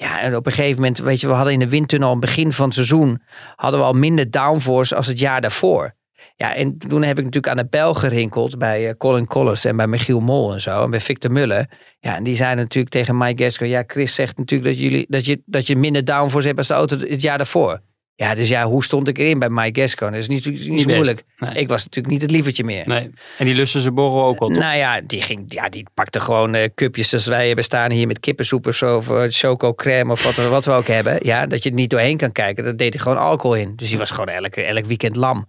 Ja, 0.01 0.21
en 0.21 0.37
op 0.37 0.47
een 0.47 0.53
gegeven 0.53 0.77
moment, 0.77 0.99
weet 0.99 1.21
je, 1.21 1.27
we 1.27 1.33
hadden 1.33 1.53
in 1.53 1.59
de 1.59 1.69
windtunnel 1.69 2.11
het 2.11 2.21
begin 2.21 2.53
van 2.53 2.65
het 2.65 2.75
seizoen, 2.75 3.23
hadden 3.57 3.81
we 3.81 3.87
al 3.87 3.93
minder 3.93 4.31
downforce 4.31 4.97
als 4.97 5.07
het 5.07 5.19
jaar 5.19 5.41
daarvoor. 5.41 5.95
Ja, 6.37 6.55
en 6.55 6.79
toen 6.79 7.03
heb 7.03 7.19
ik 7.19 7.25
natuurlijk 7.25 7.53
aan 7.53 7.65
de 7.65 7.69
bel 7.71 7.95
gerinkeld 7.95 8.59
bij 8.59 8.89
eh, 8.89 8.95
Colin 8.97 9.27
Collins 9.27 9.65
en 9.65 9.77
bij 9.77 9.87
Michiel 9.87 10.21
Mol 10.21 10.53
en 10.53 10.61
zo. 10.61 10.83
En 10.83 10.91
bij 10.91 11.01
Victor 11.01 11.33
Muller. 11.33 11.69
Ja, 11.99 12.17
en 12.17 12.25
die 12.25 12.37
zeiden 12.37 12.65
natuurlijk 12.65 12.95
tegen 12.95 13.17
Mike 13.17 13.43
Gasco, 13.43 13.65
ja, 13.65 13.85
Chris 13.87 14.15
zegt 14.15 14.39
natuurlijk 14.39 14.71
dat, 14.71 14.81
jullie, 14.81 15.07
dat, 15.09 15.25
je, 15.25 15.43
dat 15.47 15.67
je 15.67 15.77
minder 15.77 16.05
downforce 16.05 16.47
hebt 16.47 16.59
als 16.59 16.69
de 16.69 16.75
auto 16.75 16.99
het 16.99 17.23
jaar 17.23 17.39
daarvoor. 17.39 17.81
Ja, 18.21 18.35
dus 18.35 18.49
ja, 18.49 18.65
hoe 18.65 18.85
stond 18.85 19.09
ik 19.09 19.19
erin 19.19 19.39
bij 19.39 19.49
Mike 19.49 19.81
Gasco? 19.81 20.11
Dat 20.11 20.19
is 20.19 20.29
niet, 20.29 20.45
niet, 20.47 20.55
Niet 20.55 20.81
zo 20.81 20.87
best. 20.87 20.87
moeilijk. 20.87 21.25
Nee. 21.39 21.55
Ik 21.55 21.69
was 21.69 21.85
natuurlijk 21.85 22.13
niet 22.13 22.23
het 22.23 22.31
lievertje 22.31 22.65
meer. 22.65 22.89
Nee. 22.89 23.11
En 23.39 23.45
die 23.45 23.55
lussen 23.55 23.81
ze 23.81 23.93
borrel 23.93 24.25
ook 24.25 24.39
al, 24.39 24.49
toch? 24.49 24.59
Nou 24.59 24.77
ja, 24.77 25.01
die, 25.01 25.23
ging, 25.23 25.45
ja, 25.49 25.69
die 25.69 25.87
pakte 25.95 26.21
gewoon 26.21 26.55
eh 26.55 26.69
cupjes 26.75 27.09
zoals 27.09 27.27
wij 27.27 27.47
hebben 27.47 27.65
staan 27.65 27.91
hier 27.91 28.07
met 28.07 28.21
kippensoep 28.21 28.67
of 28.67 28.75
zo. 28.77 28.97
Of 28.97 29.11
eh, 29.11 29.23
choco 29.29 29.75
crème 29.75 30.13
of 30.13 30.25
wat, 30.25 30.35
we- 30.35 30.49
wat 30.49 30.65
we 30.65 30.71
ook 30.71 30.87
hebben. 30.99 31.19
Ja, 31.23 31.47
dat 31.47 31.63
je 31.63 31.69
er 31.69 31.75
niet 31.75 31.91
doorheen 31.91 32.17
kan 32.17 32.33
kijken. 32.33 32.65
Dat 32.65 32.79
deed 32.79 32.95
hij 32.95 33.03
gewoon 33.03 33.19
alcohol 33.19 33.57
in. 33.57 33.73
Dus 33.77 33.89
die 33.89 33.99
was 33.99 34.11
gewoon 34.11 34.29
elke, 34.29 34.63
elk 34.63 34.85
weekend 34.87 35.17
lam. 35.17 35.49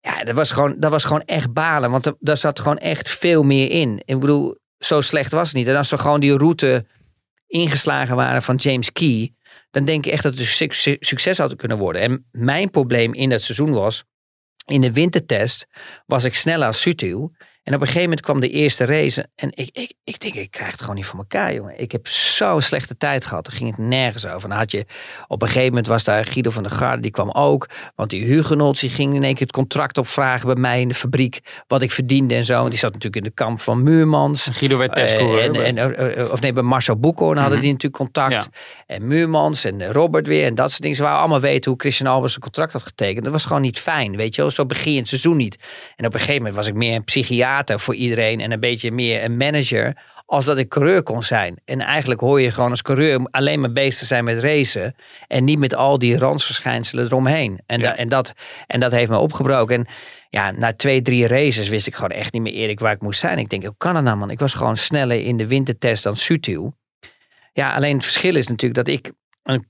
Ja, 0.00 0.24
dat 0.24 0.34
was 0.34 0.50
gewoon, 0.50 0.74
dat 0.78 0.90
was 0.90 1.04
gewoon 1.04 1.22
echt 1.26 1.52
balen. 1.52 1.90
Want 1.90 2.06
er, 2.06 2.14
daar 2.20 2.36
zat 2.36 2.60
gewoon 2.60 2.78
echt 2.78 3.08
veel 3.10 3.42
meer 3.42 3.70
in. 3.70 4.02
Ik 4.04 4.18
bedoel, 4.20 4.58
zo 4.78 5.00
slecht 5.00 5.32
was 5.32 5.48
het 5.48 5.56
niet. 5.56 5.66
En 5.66 5.76
als 5.76 5.90
we 5.90 5.98
gewoon 5.98 6.20
die 6.20 6.36
route 6.36 6.86
ingeslagen 7.46 8.16
waren 8.16 8.42
van 8.42 8.56
James 8.56 8.92
Key. 8.92 9.32
Dan 9.70 9.84
denk 9.84 10.06
ik 10.06 10.12
echt 10.12 10.22
dat 10.22 10.32
het 10.32 10.40
een 10.40 10.70
suc- 10.72 10.96
succes 11.00 11.38
had 11.38 11.56
kunnen 11.56 11.78
worden. 11.78 12.02
En 12.02 12.26
mijn 12.30 12.70
probleem 12.70 13.14
in 13.14 13.28
dat 13.28 13.42
seizoen 13.42 13.72
was. 13.72 14.04
In 14.64 14.80
de 14.80 14.92
wintertest 14.92 15.66
was 16.06 16.24
ik 16.24 16.34
sneller 16.34 16.66
als 16.66 16.80
Sutil. 16.80 17.34
En 17.62 17.74
op 17.74 17.80
een 17.80 17.86
gegeven 17.86 18.08
moment 18.08 18.20
kwam 18.26 18.40
de 18.40 18.48
eerste 18.48 18.84
race. 18.84 19.28
En 19.34 19.50
ik, 19.54 19.68
ik, 19.72 19.92
ik 20.04 20.20
denk, 20.20 20.34
ik 20.34 20.50
krijg 20.50 20.70
het 20.70 20.80
gewoon 20.80 20.94
niet 20.96 21.06
voor 21.06 21.18
elkaar, 21.18 21.54
jongen. 21.54 21.80
Ik 21.80 21.92
heb 21.92 22.08
zo'n 22.08 22.60
slechte 22.62 22.96
tijd 22.96 23.24
gehad. 23.24 23.44
Daar 23.46 23.54
ging 23.54 23.70
het 23.76 23.86
nergens 23.86 24.26
over. 24.26 24.48
Dan 24.48 24.58
had 24.58 24.70
je, 24.70 24.84
op 25.26 25.42
een 25.42 25.48
gegeven 25.48 25.68
moment 25.68 25.86
was 25.86 26.04
daar 26.04 26.24
Guido 26.24 26.50
van 26.50 26.62
der 26.62 26.72
Garde. 26.72 27.02
Die 27.02 27.10
kwam 27.10 27.30
ook. 27.30 27.68
Want 27.94 28.10
die 28.10 28.24
Hugenot, 28.24 28.80
die 28.80 28.90
ging 28.90 29.14
in 29.14 29.24
één 29.24 29.34
keer 29.34 29.46
het 29.46 29.52
contract 29.56 29.98
opvragen 29.98 30.46
bij 30.46 30.56
mij 30.56 30.80
in 30.80 30.88
de 30.88 30.94
fabriek. 30.94 31.40
Wat 31.66 31.82
ik 31.82 31.90
verdiende 31.90 32.34
en 32.34 32.44
zo. 32.44 32.56
Want 32.58 32.70
die 32.70 32.78
zat 32.78 32.92
natuurlijk 32.92 33.24
in 33.24 33.30
de 33.30 33.34
kamp 33.44 33.60
van 33.60 33.82
Muurmans. 33.82 34.48
Guido 34.52 34.76
werd 34.78 34.96
Eh, 34.96 35.02
testcoureur. 35.04 35.42
en, 35.64 35.76
en, 35.78 35.96
eh, 35.96 36.20
eh, 36.24 36.30
of 36.30 36.40
nee, 36.40 36.52
bij 36.52 36.62
Marcel 36.62 36.96
Boekhoorn 36.96 37.36
hadden 37.38 37.58
Mhm. 37.58 37.62
die 37.66 37.72
natuurlijk 37.72 38.02
contact. 38.02 38.32
Ja. 38.32 38.60
En 38.86 39.06
Muurmans 39.06 39.64
en 39.64 39.80
eh, 39.80 39.90
Robert 39.90 40.26
weer 40.26 40.46
en 40.46 40.54
dat 40.54 40.68
soort 40.70 40.80
dingen. 40.82 40.96
Ze 40.96 41.02
wouden 41.02 41.22
allemaal 41.24 41.42
weten 41.50 41.70
hoe 41.70 41.80
Christian 41.80 42.12
Albers 42.12 42.34
een 42.34 42.40
contract 42.40 42.72
had 42.72 42.82
getekend. 42.82 43.24
Dat 43.24 43.32
was 43.32 43.44
gewoon 43.44 43.62
niet 43.62 43.78
fijn, 43.78 44.16
weet 44.16 44.34
je 44.34 44.42
wel. 44.42 44.50
Zo 44.50 44.66
begin 44.66 44.92
je 44.92 44.98
het 44.98 45.08
seizoen 45.08 45.36
niet. 45.36 45.58
En 45.96 46.06
op 46.06 46.12
een 46.12 46.18
gegeven 46.20 46.36
moment 46.42 46.56
was 46.56 46.66
ik 46.66 46.74
meer 46.74 46.94
een 46.94 47.04
psychiater 47.04 47.56
voor 47.66 47.94
iedereen. 47.94 48.40
En 48.40 48.52
een 48.52 48.60
beetje 48.60 48.92
meer 48.92 49.24
een 49.24 49.36
manager. 49.36 49.96
Als 50.26 50.44
dat 50.44 50.58
ik 50.58 50.68
coureur 50.68 51.02
kon 51.02 51.22
zijn. 51.22 51.60
En 51.64 51.80
eigenlijk 51.80 52.20
hoor 52.20 52.40
je 52.40 52.50
gewoon 52.50 52.70
als 52.70 52.82
coureur 52.82 53.28
alleen 53.30 53.60
maar 53.60 53.72
bezig 53.72 53.98
te 53.98 54.04
zijn 54.04 54.24
met 54.24 54.38
racen. 54.38 54.94
En 55.26 55.44
niet 55.44 55.58
met 55.58 55.74
al 55.74 55.98
die 55.98 56.18
randsverschijnselen 56.18 57.04
eromheen. 57.04 57.60
En, 57.66 57.80
da- 57.80 57.96
en, 57.96 58.08
dat, 58.08 58.32
en 58.66 58.80
dat 58.80 58.92
heeft 58.92 59.10
me 59.10 59.18
opgebroken. 59.18 59.76
En 59.76 59.86
ja, 60.30 60.50
na 60.50 60.72
twee, 60.72 61.02
drie 61.02 61.26
races 61.26 61.68
wist 61.68 61.86
ik 61.86 61.94
gewoon 61.94 62.10
echt 62.10 62.32
niet 62.32 62.42
meer 62.42 62.52
eerlijk 62.52 62.80
waar 62.80 62.94
ik 62.94 63.00
moest 63.02 63.20
zijn. 63.20 63.38
Ik 63.38 63.48
denk, 63.48 63.64
hoe 63.64 63.74
kan 63.78 63.94
dat 63.94 64.02
nou 64.02 64.16
man? 64.16 64.30
Ik 64.30 64.38
was 64.38 64.54
gewoon 64.54 64.76
sneller 64.76 65.20
in 65.24 65.36
de 65.36 65.46
wintertest 65.46 66.02
dan 66.02 66.16
Sutil. 66.16 66.74
Ja, 67.52 67.74
alleen 67.74 67.94
het 67.94 68.04
verschil 68.04 68.36
is 68.36 68.48
natuurlijk 68.48 68.84
dat 68.84 68.94
ik... 68.94 69.12
Een, 69.42 69.66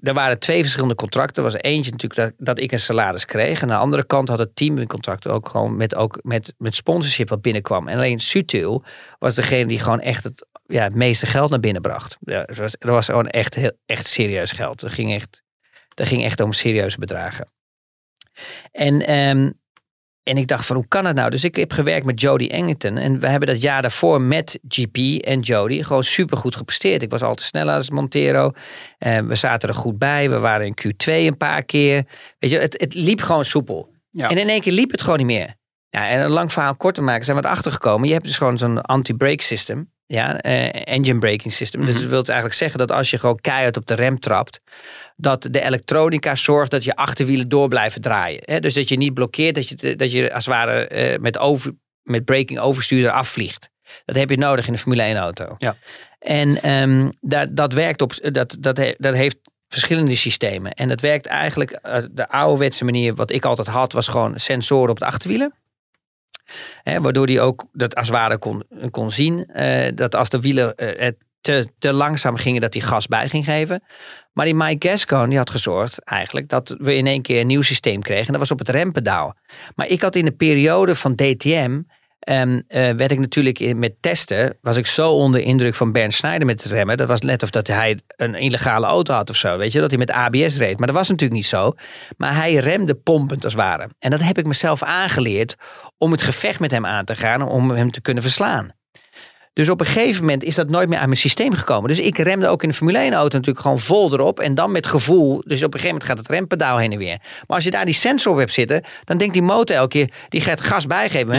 er 0.00 0.14
waren 0.14 0.38
twee 0.38 0.62
verschillende 0.62 0.94
contracten. 0.94 1.44
Er 1.44 1.50
was 1.50 1.60
eentje 1.60 1.90
natuurlijk 1.90 2.20
dat, 2.20 2.32
dat 2.46 2.58
ik 2.58 2.72
een 2.72 2.80
salaris 2.80 3.24
kreeg. 3.24 3.62
En 3.62 3.62
aan 3.62 3.76
de 3.76 3.82
andere 3.82 4.04
kant 4.04 4.28
had 4.28 4.38
het 4.38 4.56
team 4.56 4.78
een 4.78 4.86
contract 4.86 5.28
ook 5.28 5.48
gewoon 5.48 5.76
met, 5.76 5.94
ook 5.94 6.18
met, 6.22 6.54
met 6.58 6.74
sponsorship 6.74 7.28
wat 7.28 7.42
binnenkwam. 7.42 7.88
En 7.88 7.96
alleen 7.96 8.20
Sutil 8.20 8.84
was 9.18 9.34
degene 9.34 9.66
die 9.66 9.78
gewoon 9.78 10.00
echt 10.00 10.24
het, 10.24 10.46
ja, 10.66 10.82
het 10.82 10.94
meeste 10.94 11.26
geld 11.26 11.50
naar 11.50 11.60
binnen 11.60 11.82
bracht. 11.82 12.16
Ja, 12.20 12.44
dat, 12.44 12.56
was, 12.56 12.76
dat 12.78 12.90
was 12.90 13.06
gewoon 13.06 13.28
echt, 13.28 13.54
heel, 13.54 13.72
echt 13.86 14.06
serieus 14.06 14.52
geld. 14.52 14.80
Dat 14.80 14.92
ging 14.92 15.12
echt, 15.12 15.42
dat 15.88 16.08
ging 16.08 16.24
echt 16.24 16.40
om 16.40 16.52
serieuze 16.52 16.98
bedragen. 16.98 17.50
En, 18.72 19.06
ehm, 19.06 19.50
en 20.24 20.36
ik 20.36 20.46
dacht 20.46 20.66
van 20.66 20.76
hoe 20.76 20.88
kan 20.88 21.04
het 21.06 21.16
nou? 21.16 21.30
Dus 21.30 21.44
ik 21.44 21.56
heb 21.56 21.72
gewerkt 21.72 22.06
met 22.06 22.20
Jody 22.20 22.46
Engleton. 22.46 22.96
En 22.96 23.20
we 23.20 23.28
hebben 23.28 23.48
dat 23.48 23.62
jaar 23.62 23.82
daarvoor 23.82 24.20
met 24.20 24.58
GP 24.68 24.96
en 25.24 25.40
Jody 25.40 25.82
gewoon 25.82 26.04
supergoed 26.04 26.56
gepresteerd. 26.56 27.02
Ik 27.02 27.10
was 27.10 27.22
altijd 27.22 27.48
sneller 27.48 27.74
als 27.74 27.90
Montero. 27.90 28.52
Eh, 28.98 29.18
we 29.18 29.34
zaten 29.34 29.68
er 29.68 29.74
goed 29.74 29.98
bij. 29.98 30.30
We 30.30 30.38
waren 30.38 30.66
in 30.66 30.76
Q2 30.82 31.12
een 31.12 31.36
paar 31.36 31.62
keer. 31.62 32.04
Weet 32.38 32.50
je, 32.50 32.58
het, 32.58 32.80
het 32.80 32.94
liep 32.94 33.20
gewoon 33.20 33.44
soepel. 33.44 33.92
Ja. 34.10 34.28
En 34.28 34.38
in 34.38 34.48
één 34.48 34.60
keer 34.60 34.72
liep 34.72 34.90
het 34.90 35.02
gewoon 35.02 35.18
niet 35.18 35.26
meer. 35.26 35.54
Ja, 35.90 36.08
en 36.08 36.20
een 36.20 36.30
lang 36.30 36.52
verhaal 36.52 36.76
kort 36.76 36.94
te 36.94 37.02
maken 37.02 37.24
zijn 37.24 37.36
we 37.36 37.44
erachter 37.44 37.72
gekomen. 37.72 38.06
Je 38.06 38.12
hebt 38.12 38.24
dus 38.24 38.36
gewoon 38.36 38.58
zo'n 38.58 38.80
anti-brake 38.80 39.42
system. 39.42 39.92
Ja, 40.06 40.40
eh, 40.40 40.94
engine 40.94 41.18
braking 41.18 41.52
system. 41.52 41.80
Dus 41.84 41.90
Mhm. 41.94 42.00
dat 42.02 42.10
wil 42.10 42.22
eigenlijk 42.24 42.54
zeggen 42.54 42.78
dat 42.78 42.90
als 42.90 43.10
je 43.10 43.18
gewoon 43.18 43.40
keihard 43.40 43.76
op 43.76 43.86
de 43.86 43.94
rem 43.94 44.18
trapt, 44.20 44.60
dat 45.16 45.46
de 45.50 45.60
elektronica 45.64 46.34
zorgt 46.34 46.70
dat 46.70 46.84
je 46.84 46.96
achterwielen 46.96 47.48
door 47.48 47.68
blijven 47.68 48.00
draaien. 48.00 48.40
Hè? 48.44 48.60
Dus 48.60 48.74
dat 48.74 48.88
je 48.88 48.96
niet 48.96 49.14
blokkeert, 49.14 49.54
dat 49.54 49.68
je, 49.68 49.96
dat 49.96 50.12
je 50.12 50.32
als 50.34 50.44
het 50.46 50.54
ware 50.54 50.86
eh, 50.88 51.18
met, 51.18 51.38
over, 51.38 51.72
met 52.02 52.24
braking 52.24 52.58
overstuur 52.60 53.04
eraf 53.04 53.28
vliegt. 53.28 53.70
Dat 54.04 54.16
heb 54.16 54.30
je 54.30 54.36
nodig 54.36 54.66
in 54.66 54.72
een 54.72 54.78
Formule 54.78 55.02
1 55.02 55.16
auto. 55.16 55.54
Ja. 55.58 55.76
En 56.18 56.62
ehm, 56.62 57.10
dat, 57.20 57.56
dat 57.56 57.72
werkt 57.72 58.02
op, 58.02 58.32
dat, 58.32 58.56
dat, 58.60 58.76
he- 58.76 58.94
dat 58.98 59.14
heeft 59.14 59.36
verschillende 59.68 60.16
systemen. 60.16 60.72
En 60.72 60.88
dat 60.88 61.00
werkt 61.00 61.26
eigenlijk, 61.26 61.70
eh, 61.70 62.02
de 62.10 62.28
ouderwetse 62.28 62.84
manier 62.84 63.14
wat 63.14 63.30
ik 63.32 63.44
altijd 63.44 63.68
had, 63.68 63.92
was 63.92 64.08
gewoon 64.08 64.38
sensoren 64.38 64.90
op 64.90 64.98
de 64.98 65.04
achterwielen. 65.06 65.54
Waardoor 66.84 67.26
die 67.26 67.40
ook 67.40 67.64
dat 67.72 67.94
als 67.94 68.08
ware 68.08 68.38
kon, 68.38 68.64
kon 68.90 69.10
zien. 69.10 69.46
eh, 69.46 69.92
dat 69.94 70.14
als 70.14 70.28
de 70.28 70.40
wielen 70.40 70.76
eh, 70.76 71.10
te, 71.40 71.68
te 71.78 71.92
langzaam 71.92 72.36
gingen, 72.36 72.60
dat 72.60 72.74
hij 72.74 72.82
gas 72.82 73.06
bij 73.06 73.28
ging 73.28 73.44
geven. 73.44 73.82
Maar 74.32 74.44
die 74.44 74.54
Mike 74.54 74.88
Gascon 74.88 75.28
die 75.28 75.38
had 75.38 75.50
gezorgd 75.50 76.04
eigenlijk 76.04 76.48
dat 76.48 76.76
we 76.78 76.96
in 76.96 77.06
één 77.06 77.22
keer 77.22 77.40
een 77.40 77.46
nieuw 77.46 77.62
systeem 77.62 78.02
kregen. 78.02 78.26
En 78.26 78.32
dat 78.32 78.40
was 78.40 78.50
op 78.50 78.58
het 78.58 78.68
rempedaal. 78.68 79.36
Maar 79.74 79.86
ik 79.86 80.02
had 80.02 80.14
in 80.16 80.24
de 80.24 80.32
periode 80.32 80.94
van 80.94 81.14
DTM. 81.14 81.80
Ehm, 82.24 82.60
eh, 82.68 82.90
werd 82.90 83.10
ik 83.10 83.18
natuurlijk 83.18 83.76
met 83.76 83.94
testen, 84.00 84.58
was 84.60 84.76
ik 84.76 84.86
zo 84.86 85.12
onder 85.12 85.40
indruk 85.40 85.74
van 85.74 85.92
Bernd 85.92 86.14
Schneider 86.14 86.46
met 86.46 86.62
het 86.62 86.72
remmen. 86.72 86.96
Dat 86.96 87.08
was 87.08 87.20
net 87.20 87.42
of 87.42 87.50
dat 87.50 87.66
hij 87.66 87.98
een 88.06 88.34
illegale 88.34 88.86
auto 88.86 89.14
had 89.14 89.30
of 89.30 89.36
zo, 89.36 89.58
weet 89.58 89.72
je, 89.72 89.80
dat 89.80 89.90
hij 89.90 89.98
met 89.98 90.10
ABS 90.10 90.56
reed. 90.56 90.78
Maar 90.78 90.86
dat 90.86 90.96
was 90.96 91.08
natuurlijk 91.08 91.40
niet 91.40 91.48
zo. 91.48 91.72
Maar 92.16 92.34
hij 92.34 92.54
remde 92.54 92.94
pompend 92.94 93.44
als 93.44 93.52
het 93.52 93.62
ware. 93.62 93.88
En 93.98 94.10
dat 94.10 94.22
heb 94.22 94.38
ik 94.38 94.46
mezelf 94.46 94.82
aangeleerd 94.82 95.56
om 95.98 96.10
het 96.10 96.22
gevecht 96.22 96.60
met 96.60 96.70
hem 96.70 96.86
aan 96.86 97.04
te 97.04 97.16
gaan, 97.16 97.48
om 97.48 97.70
hem 97.70 97.90
te 97.90 98.00
kunnen 98.00 98.22
verslaan. 98.22 98.72
Dus 99.54 99.68
op 99.68 99.80
een 99.80 99.86
gegeven 99.86 100.20
moment 100.20 100.42
is 100.44 100.54
dat 100.54 100.70
nooit 100.70 100.88
meer 100.88 100.98
aan 100.98 101.08
mijn 101.08 101.20
systeem 101.20 101.52
gekomen. 101.52 101.88
Dus 101.88 101.98
ik 101.98 102.18
remde 102.18 102.48
ook 102.48 102.62
in 102.62 102.68
de 102.68 102.74
Formule 102.74 102.98
1 102.98 103.12
auto 103.12 103.36
natuurlijk 103.36 103.60
gewoon 103.60 103.78
vol 103.78 104.12
erop. 104.12 104.40
En 104.40 104.54
dan 104.54 104.72
met 104.72 104.86
gevoel. 104.86 105.42
Dus 105.46 105.62
op 105.62 105.74
een 105.74 105.80
gegeven 105.80 105.86
moment 105.86 106.04
gaat 106.04 106.18
het 106.18 106.28
rempedaal 106.28 106.78
heen 106.78 106.92
en 106.92 106.98
weer. 106.98 107.18
Maar 107.20 107.56
als 107.56 107.64
je 107.64 107.70
daar 107.70 107.84
die 107.84 107.94
sensor 107.94 108.32
op 108.32 108.38
hebt 108.38 108.52
zitten. 108.52 108.84
Dan 109.04 109.18
denkt 109.18 109.32
die 109.32 109.42
motor 109.42 109.76
elke 109.76 109.88
keer. 109.88 110.12
Die 110.28 110.40
gaat 110.40 110.60
gas 110.60 110.86
bijgeven. 110.86 111.32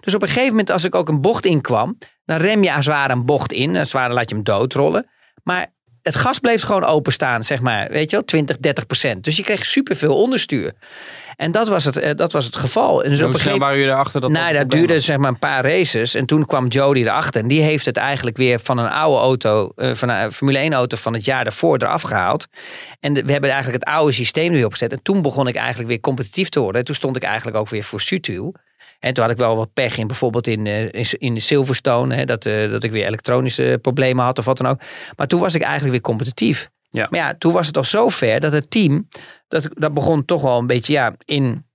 Dus 0.00 0.14
op 0.14 0.22
een 0.22 0.28
gegeven 0.28 0.50
moment 0.50 0.70
als 0.70 0.84
ik 0.84 0.94
ook 0.94 1.08
een 1.08 1.20
bocht 1.20 1.46
inkwam. 1.46 1.98
Dan 2.24 2.38
rem 2.38 2.62
je 2.62 2.74
als 2.74 2.86
het 2.86 2.94
ware 2.94 3.12
een 3.12 3.26
bocht 3.26 3.52
in. 3.52 3.68
Als 3.68 3.78
het 3.78 3.92
ware 3.92 4.12
laat 4.12 4.28
je 4.28 4.34
hem 4.34 4.44
doodrollen. 4.44 5.10
Maar 5.42 5.66
het 6.02 6.14
gas 6.14 6.38
bleef 6.38 6.62
gewoon 6.62 6.84
openstaan, 6.84 7.44
zeg 7.44 7.60
maar. 7.60 7.88
Weet 7.90 8.10
je 8.10 8.16
wel, 8.16 8.24
20, 8.24 8.58
30 8.58 8.86
procent. 8.86 9.24
Dus 9.24 9.36
je 9.36 9.42
kreeg 9.42 9.66
superveel 9.66 10.14
onderstuur. 10.14 10.72
En 11.36 11.52
dat 11.52 11.68
was 11.68 11.84
het, 11.84 11.96
eh, 11.96 12.10
dat 12.16 12.32
was 12.32 12.44
het 12.44 12.56
geval. 12.56 13.04
En 13.04 13.10
dus 13.10 13.20
Hoe 13.20 13.38
snel 13.38 13.58
waren 13.58 13.76
jullie 13.78 13.92
erachter 13.92 14.20
dat 14.20 14.30
nou, 14.30 14.52
dat 14.52 14.70
duurde 14.70 14.94
was? 14.94 15.04
zeg 15.04 15.16
maar 15.16 15.28
een 15.28 15.38
paar 15.38 15.64
races. 15.64 16.14
En 16.14 16.26
toen 16.26 16.46
kwam 16.46 16.66
Jody 16.66 17.00
erachter. 17.00 17.40
En 17.40 17.48
die 17.48 17.62
heeft 17.62 17.86
het 17.86 17.96
eigenlijk 17.96 18.36
weer 18.36 18.60
van 18.60 18.78
een 18.78 18.90
oude 18.90 19.20
auto, 19.20 19.72
eh, 19.76 19.94
van 19.94 20.08
een 20.08 20.32
Formule 20.32 20.58
1 20.58 20.72
auto 20.72 20.96
van 20.96 21.12
het 21.12 21.24
jaar 21.24 21.44
daarvoor 21.44 21.76
eraf 21.76 22.02
gehaald. 22.02 22.46
En 23.00 23.12
we 23.12 23.32
hebben 23.32 23.50
eigenlijk 23.50 23.84
het 23.84 23.94
oude 23.94 24.12
systeem 24.12 24.46
er 24.46 24.52
weer 24.52 24.64
opgezet. 24.64 24.92
En 24.92 25.02
toen 25.02 25.22
begon 25.22 25.48
ik 25.48 25.54
eigenlijk 25.56 25.88
weer 25.88 26.00
competitief 26.00 26.48
te 26.48 26.60
worden. 26.60 26.80
En 26.80 26.86
toen 26.86 26.94
stond 26.94 27.16
ik 27.16 27.22
eigenlijk 27.22 27.56
ook 27.56 27.68
weer 27.68 27.84
voor 27.84 28.00
Sutil. 28.00 28.54
En 29.02 29.14
toen 29.14 29.22
had 29.22 29.32
ik 29.32 29.38
wel 29.38 29.56
wat 29.56 29.72
pech 29.72 29.98
in 29.98 30.06
bijvoorbeeld 30.06 30.46
in, 30.46 30.66
eh, 30.66 30.82
in, 30.82 31.06
in 31.18 31.40
Silverstone. 31.40 32.14
Hè, 32.14 32.24
dat, 32.24 32.46
eh, 32.46 32.70
dat 32.70 32.82
ik 32.82 32.92
weer 32.92 33.06
elektronische 33.06 33.78
problemen 33.82 34.24
had 34.24 34.38
of 34.38 34.44
wat 34.44 34.56
dan 34.56 34.66
ook. 34.66 34.80
Maar 35.16 35.26
toen 35.26 35.40
was 35.40 35.54
ik 35.54 35.62
eigenlijk 35.62 35.92
weer 35.92 36.00
competitief. 36.00 36.70
Ja. 36.90 37.06
Maar 37.10 37.20
ja, 37.20 37.34
toen 37.38 37.52
was 37.52 37.66
het 37.66 37.76
al 37.76 37.84
zo 37.84 38.08
ver 38.08 38.40
dat 38.40 38.52
het 38.52 38.70
team, 38.70 39.08
dat, 39.48 39.68
dat 39.74 39.94
begon 39.94 40.24
toch 40.24 40.42
wel 40.42 40.58
een 40.58 40.66
beetje 40.66 40.92
ja, 40.92 41.14
in 41.24 41.66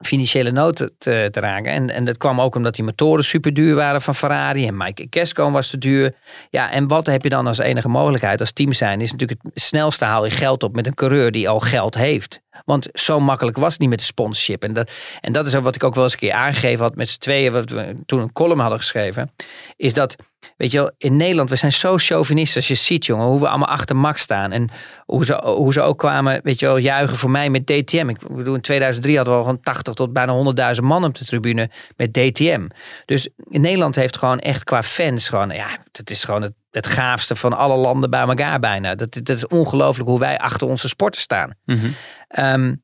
financiële 0.00 0.50
nood 0.50 0.90
te, 0.98 1.28
raken. 1.32 1.72
En, 1.72 1.90
en 1.90 2.04
dat 2.04 2.16
kwam 2.16 2.40
ook 2.40 2.54
omdat 2.54 2.74
die 2.74 2.84
motoren 2.84 3.24
super 3.24 3.54
duur 3.54 3.74
waren 3.74 4.02
van 4.02 4.14
Ferrari. 4.14 4.66
En 4.66 4.76
Mike 4.76 5.08
Casco 5.08 5.50
was 5.50 5.70
te 5.70 5.78
duur. 5.78 6.14
Ja, 6.50 6.70
en 6.70 6.86
wat 6.88 7.06
heb 7.06 7.22
je 7.22 7.28
dan 7.28 7.46
als 7.46 7.58
enige 7.58 7.88
mogelijkheid 7.88 8.40
als 8.40 8.52
team 8.52 8.72
zijn? 8.72 9.00
Is 9.00 9.12
natuurlijk 9.12 9.40
het 9.42 9.62
snelste 9.62 10.04
haal 10.04 10.24
je 10.24 10.30
geld 10.30 10.62
op 10.62 10.74
met 10.74 10.86
een 10.86 10.94
coureur 10.94 11.32
die 11.32 11.48
al 11.48 11.60
geld 11.60 11.94
heeft. 11.94 12.40
Want 12.64 12.88
zo 12.92 13.20
makkelijk 13.20 13.56
was 13.56 13.72
het 13.72 13.80
niet 13.80 13.88
met 13.88 13.98
de 13.98 14.04
sponsorship. 14.04 14.62
En 14.62 14.72
dat, 14.72 14.90
en 15.20 15.32
dat 15.32 15.46
is 15.46 15.54
ook 15.54 15.64
wat 15.64 15.74
ik 15.74 15.84
ook 15.84 15.94
wel 15.94 16.04
eens 16.04 16.12
een 16.12 16.18
keer 16.18 16.32
aangegeven 16.32 16.84
had 16.84 16.94
met 16.96 17.08
z'n 17.08 17.18
tweeën. 17.18 17.52
Wat 17.52 17.70
we 17.70 17.94
toen 18.06 18.20
een 18.20 18.32
column 18.32 18.60
hadden 18.60 18.78
geschreven. 18.78 19.32
Is 19.76 19.92
dat, 19.92 20.16
weet 20.56 20.70
je 20.70 20.78
wel, 20.78 20.90
in 20.98 21.16
Nederland, 21.16 21.50
we 21.50 21.56
zijn 21.56 21.72
zo 21.72 21.96
chauvinistisch 21.96 22.56
als 22.56 22.68
je 22.68 22.74
ziet, 22.74 23.06
jongen. 23.06 23.26
Hoe 23.26 23.40
we 23.40 23.48
allemaal 23.48 23.68
achter 23.68 23.96
Max 23.96 24.22
staan. 24.22 24.52
En 24.52 24.68
hoe 25.04 25.24
ze, 25.24 25.40
hoe 25.44 25.72
ze 25.72 25.80
ook 25.80 25.98
kwamen, 25.98 26.40
weet 26.42 26.60
je 26.60 26.66
wel, 26.66 26.76
juichen 26.76 27.16
voor 27.16 27.30
mij 27.30 27.50
met 27.50 27.66
DTM. 27.66 28.08
Ik 28.08 28.28
bedoel, 28.28 28.54
in 28.54 28.60
2003 28.60 29.16
hadden 29.16 29.34
we 29.34 29.40
al 29.40 29.46
gewoon 29.46 29.62
80 29.62 29.94
tot 29.94 30.12
bijna 30.12 30.74
100.000 30.74 30.82
man 30.82 31.04
op 31.04 31.14
de 31.14 31.24
tribune 31.24 31.70
met 31.96 32.12
DTM. 32.12 32.68
Dus 33.04 33.28
in 33.48 33.60
Nederland 33.60 33.94
heeft 33.94 34.16
gewoon 34.16 34.38
echt 34.38 34.64
qua 34.64 34.82
fans 34.82 35.28
gewoon, 35.28 35.50
ja, 35.50 35.68
het 35.92 36.10
is 36.10 36.24
gewoon 36.24 36.42
het, 36.42 36.54
het 36.70 36.86
gaafste 36.86 37.36
van 37.36 37.52
alle 37.56 37.76
landen 37.76 38.10
bij 38.10 38.20
elkaar 38.20 38.60
bijna. 38.60 38.94
Dat, 38.94 39.12
dat 39.12 39.36
is 39.36 39.46
ongelooflijk 39.46 40.08
hoe 40.08 40.18
wij 40.18 40.38
achter 40.38 40.66
onze 40.66 40.88
sporten 40.88 41.20
staan. 41.20 41.54
Mhm. 41.64 41.90
Ehm, 42.28 42.74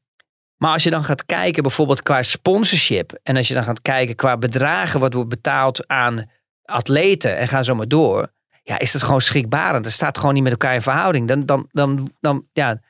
maar 0.56 0.72
als 0.72 0.82
je 0.82 0.90
dan 0.90 1.04
gaat 1.04 1.26
kijken 1.26 1.62
bijvoorbeeld 1.62 2.02
qua 2.02 2.22
sponsorship. 2.22 3.18
En 3.22 3.36
als 3.36 3.48
je 3.48 3.54
dan 3.54 3.64
gaat 3.64 3.82
kijken 3.82 4.14
qua 4.14 4.36
bedragen 4.36 5.00
wat 5.00 5.12
wordt 5.12 5.28
betaald 5.28 5.86
aan 5.88 6.30
atleten. 6.66 7.36
En 7.36 7.48
ga 7.48 7.62
zo 7.62 7.74
maar 7.74 7.88
door. 7.88 8.32
Ja, 8.62 8.78
is 8.78 8.92
dat 8.92 9.02
gewoon 9.02 9.20
schrikbarend. 9.20 9.84
Dat 9.84 9.92
staat 9.92 10.18
gewoon 10.18 10.34
niet 10.34 10.42
met 10.42 10.52
elkaar 10.52 10.74
in 10.74 10.82
verhouding. 10.82 11.28
Dan, 11.28 11.46
dan, 11.46 11.68
dan, 11.72 12.12
dan, 12.20 12.46
ja, 12.52 12.80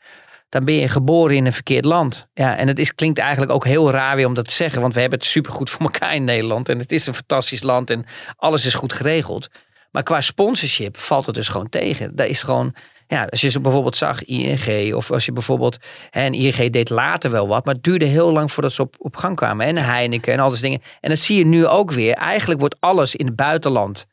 dan 0.49 0.65
ben 0.65 0.75
je 0.75 0.89
geboren 0.89 1.37
in 1.37 1.47
een 1.47 1.53
verkeerd 1.53 1.85
land. 1.85 2.29
Ja, 2.35 2.57
en 2.57 2.69
het 2.69 2.79
is, 2.79 2.95
klinkt 2.95 3.19
eigenlijk 3.19 3.53
ook 3.53 3.65
heel 3.65 3.91
raar 3.91 4.17
weer 4.17 4.27
om 4.27 4.35
dat 4.35 4.45
te 4.45 4.55
zeggen. 4.55 4.81
Want 4.81 4.95
we 4.95 5.01
hebben 5.01 5.19
het 5.19 5.29
supergoed 5.29 5.71
voor 5.71 5.81
elkaar 5.81 6.15
in 6.15 6.25
Nederland. 6.25 6.69
En 6.69 6.79
het 6.79 6.93
is 6.93 7.07
een 7.07 7.15
fantastisch 7.15 7.63
land. 7.63 7.91
En 7.91 8.05
alles 8.37 8.65
is 8.67 8.75
goed 8.75 8.93
geregeld. 8.93 9.49
Maar 9.91 10.03
qua 10.03 10.21
sponsorship 10.21 10.97
valt 10.97 11.27
het 11.27 11.35
dus 11.35 11.49
gewoon 11.49 11.69
tegen. 11.69 12.17
Dat 12.17 12.27
is 12.27 12.43
gewoon... 12.43 12.75
Ja, 13.09 13.25
als 13.25 13.41
je 13.41 13.49
zo 13.49 13.61
bijvoorbeeld 13.61 13.97
zag 13.97 14.25
ING 14.25 14.95
of 14.95 15.11
als 15.11 15.25
je 15.25 15.33
bijvoorbeeld, 15.33 15.79
en 16.11 16.35
ING 16.35 16.71
deed 16.71 16.91
later 16.91 17.31
wel 17.31 17.49
wat, 17.49 17.65
maar 17.65 17.75
het 17.75 17.83
duurde 17.83 18.05
heel 18.05 18.33
lang 18.33 18.53
voordat 18.53 18.73
ze 18.73 18.83
op, 18.83 18.95
op 18.99 19.17
gang 19.17 19.37
kwamen. 19.37 19.67
En 19.67 19.77
Heineken 19.77 20.33
en 20.33 20.39
al 20.39 20.49
soort 20.49 20.63
dingen. 20.63 20.83
En 21.01 21.11
dat 21.11 21.19
zie 21.19 21.39
je 21.39 21.47
nu 21.47 21.67
ook 21.67 21.93
weer. 21.93 22.15
Eigenlijk 22.15 22.61
wordt 22.61 22.77
alles 22.81 23.17
in 23.17 23.27
het 23.27 23.37
buitenland 23.37 24.07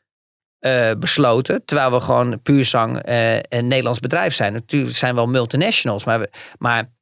eh, 0.58 0.90
besloten, 0.98 1.64
terwijl 1.64 1.90
we 1.90 2.00
gewoon 2.00 2.42
puur 2.42 2.64
zang 2.64 3.02
eh, 3.02 3.36
een 3.36 3.68
Nederlands 3.68 4.00
bedrijf 4.00 4.34
zijn. 4.34 4.52
Natuurlijk 4.52 4.96
zijn 4.96 5.14
wel 5.14 5.26
multinationals, 5.26 6.04
maar, 6.04 6.20
we, 6.20 6.30
maar 6.58 6.92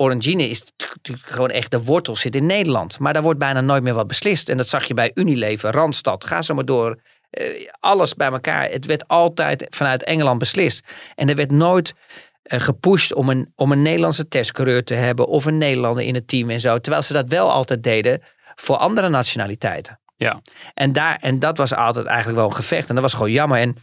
Orangine 0.00 0.48
is 0.48 0.62
natuurlijk 0.78 1.28
gewoon 1.28 1.50
echt 1.50 1.70
de 1.70 1.82
wortel 1.82 2.16
zit 2.16 2.34
in 2.34 2.46
Nederland. 2.46 2.98
Maar 2.98 3.12
daar 3.12 3.22
wordt 3.22 3.38
bijna 3.38 3.60
nooit 3.60 3.82
meer 3.82 3.94
wat 3.94 4.06
beslist. 4.06 4.48
En 4.48 4.56
dat 4.56 4.68
zag 4.68 4.84
je 4.84 4.94
bij 4.94 5.10
Unilever, 5.14 5.72
Randstad, 5.72 6.24
ga 6.24 6.42
zo 6.42 6.54
maar 6.54 6.64
door. 6.64 6.98
Eh, 7.30 7.70
alles 7.80 8.14
bij 8.14 8.28
elkaar. 8.30 8.70
Het 8.70 8.86
werd 8.86 9.08
altijd 9.08 9.66
vanuit 9.70 10.04
Engeland 10.04 10.38
beslist. 10.38 10.84
En 11.14 11.28
er 11.28 11.34
werd 11.34 11.50
nooit 11.50 11.94
eh, 12.42 12.60
gepusht 12.60 13.14
om 13.14 13.28
een, 13.28 13.52
om 13.56 13.72
een 13.72 13.82
Nederlandse 13.82 14.28
testcoureur 14.28 14.84
te 14.84 14.94
hebben 14.94 15.26
of 15.26 15.44
een 15.44 15.58
Nederlander 15.58 16.02
in 16.02 16.14
het 16.14 16.28
team 16.28 16.50
en 16.50 16.60
zo. 16.60 16.78
Terwijl 16.78 17.02
ze 17.02 17.12
dat 17.12 17.28
wel 17.28 17.52
altijd 17.52 17.82
deden 17.82 18.22
voor 18.54 18.76
andere 18.76 19.08
nationaliteiten. 19.08 19.98
Ja. 20.16 20.40
En, 20.74 20.92
daar, 20.92 21.18
en 21.20 21.38
dat 21.38 21.56
was 21.56 21.74
altijd 21.74 22.06
eigenlijk 22.06 22.38
wel 22.38 22.48
een 22.48 22.54
gevecht. 22.54 22.88
En 22.88 22.94
dat 22.94 23.04
was 23.04 23.14
gewoon 23.14 23.32
jammer. 23.32 23.58
En 23.58 23.76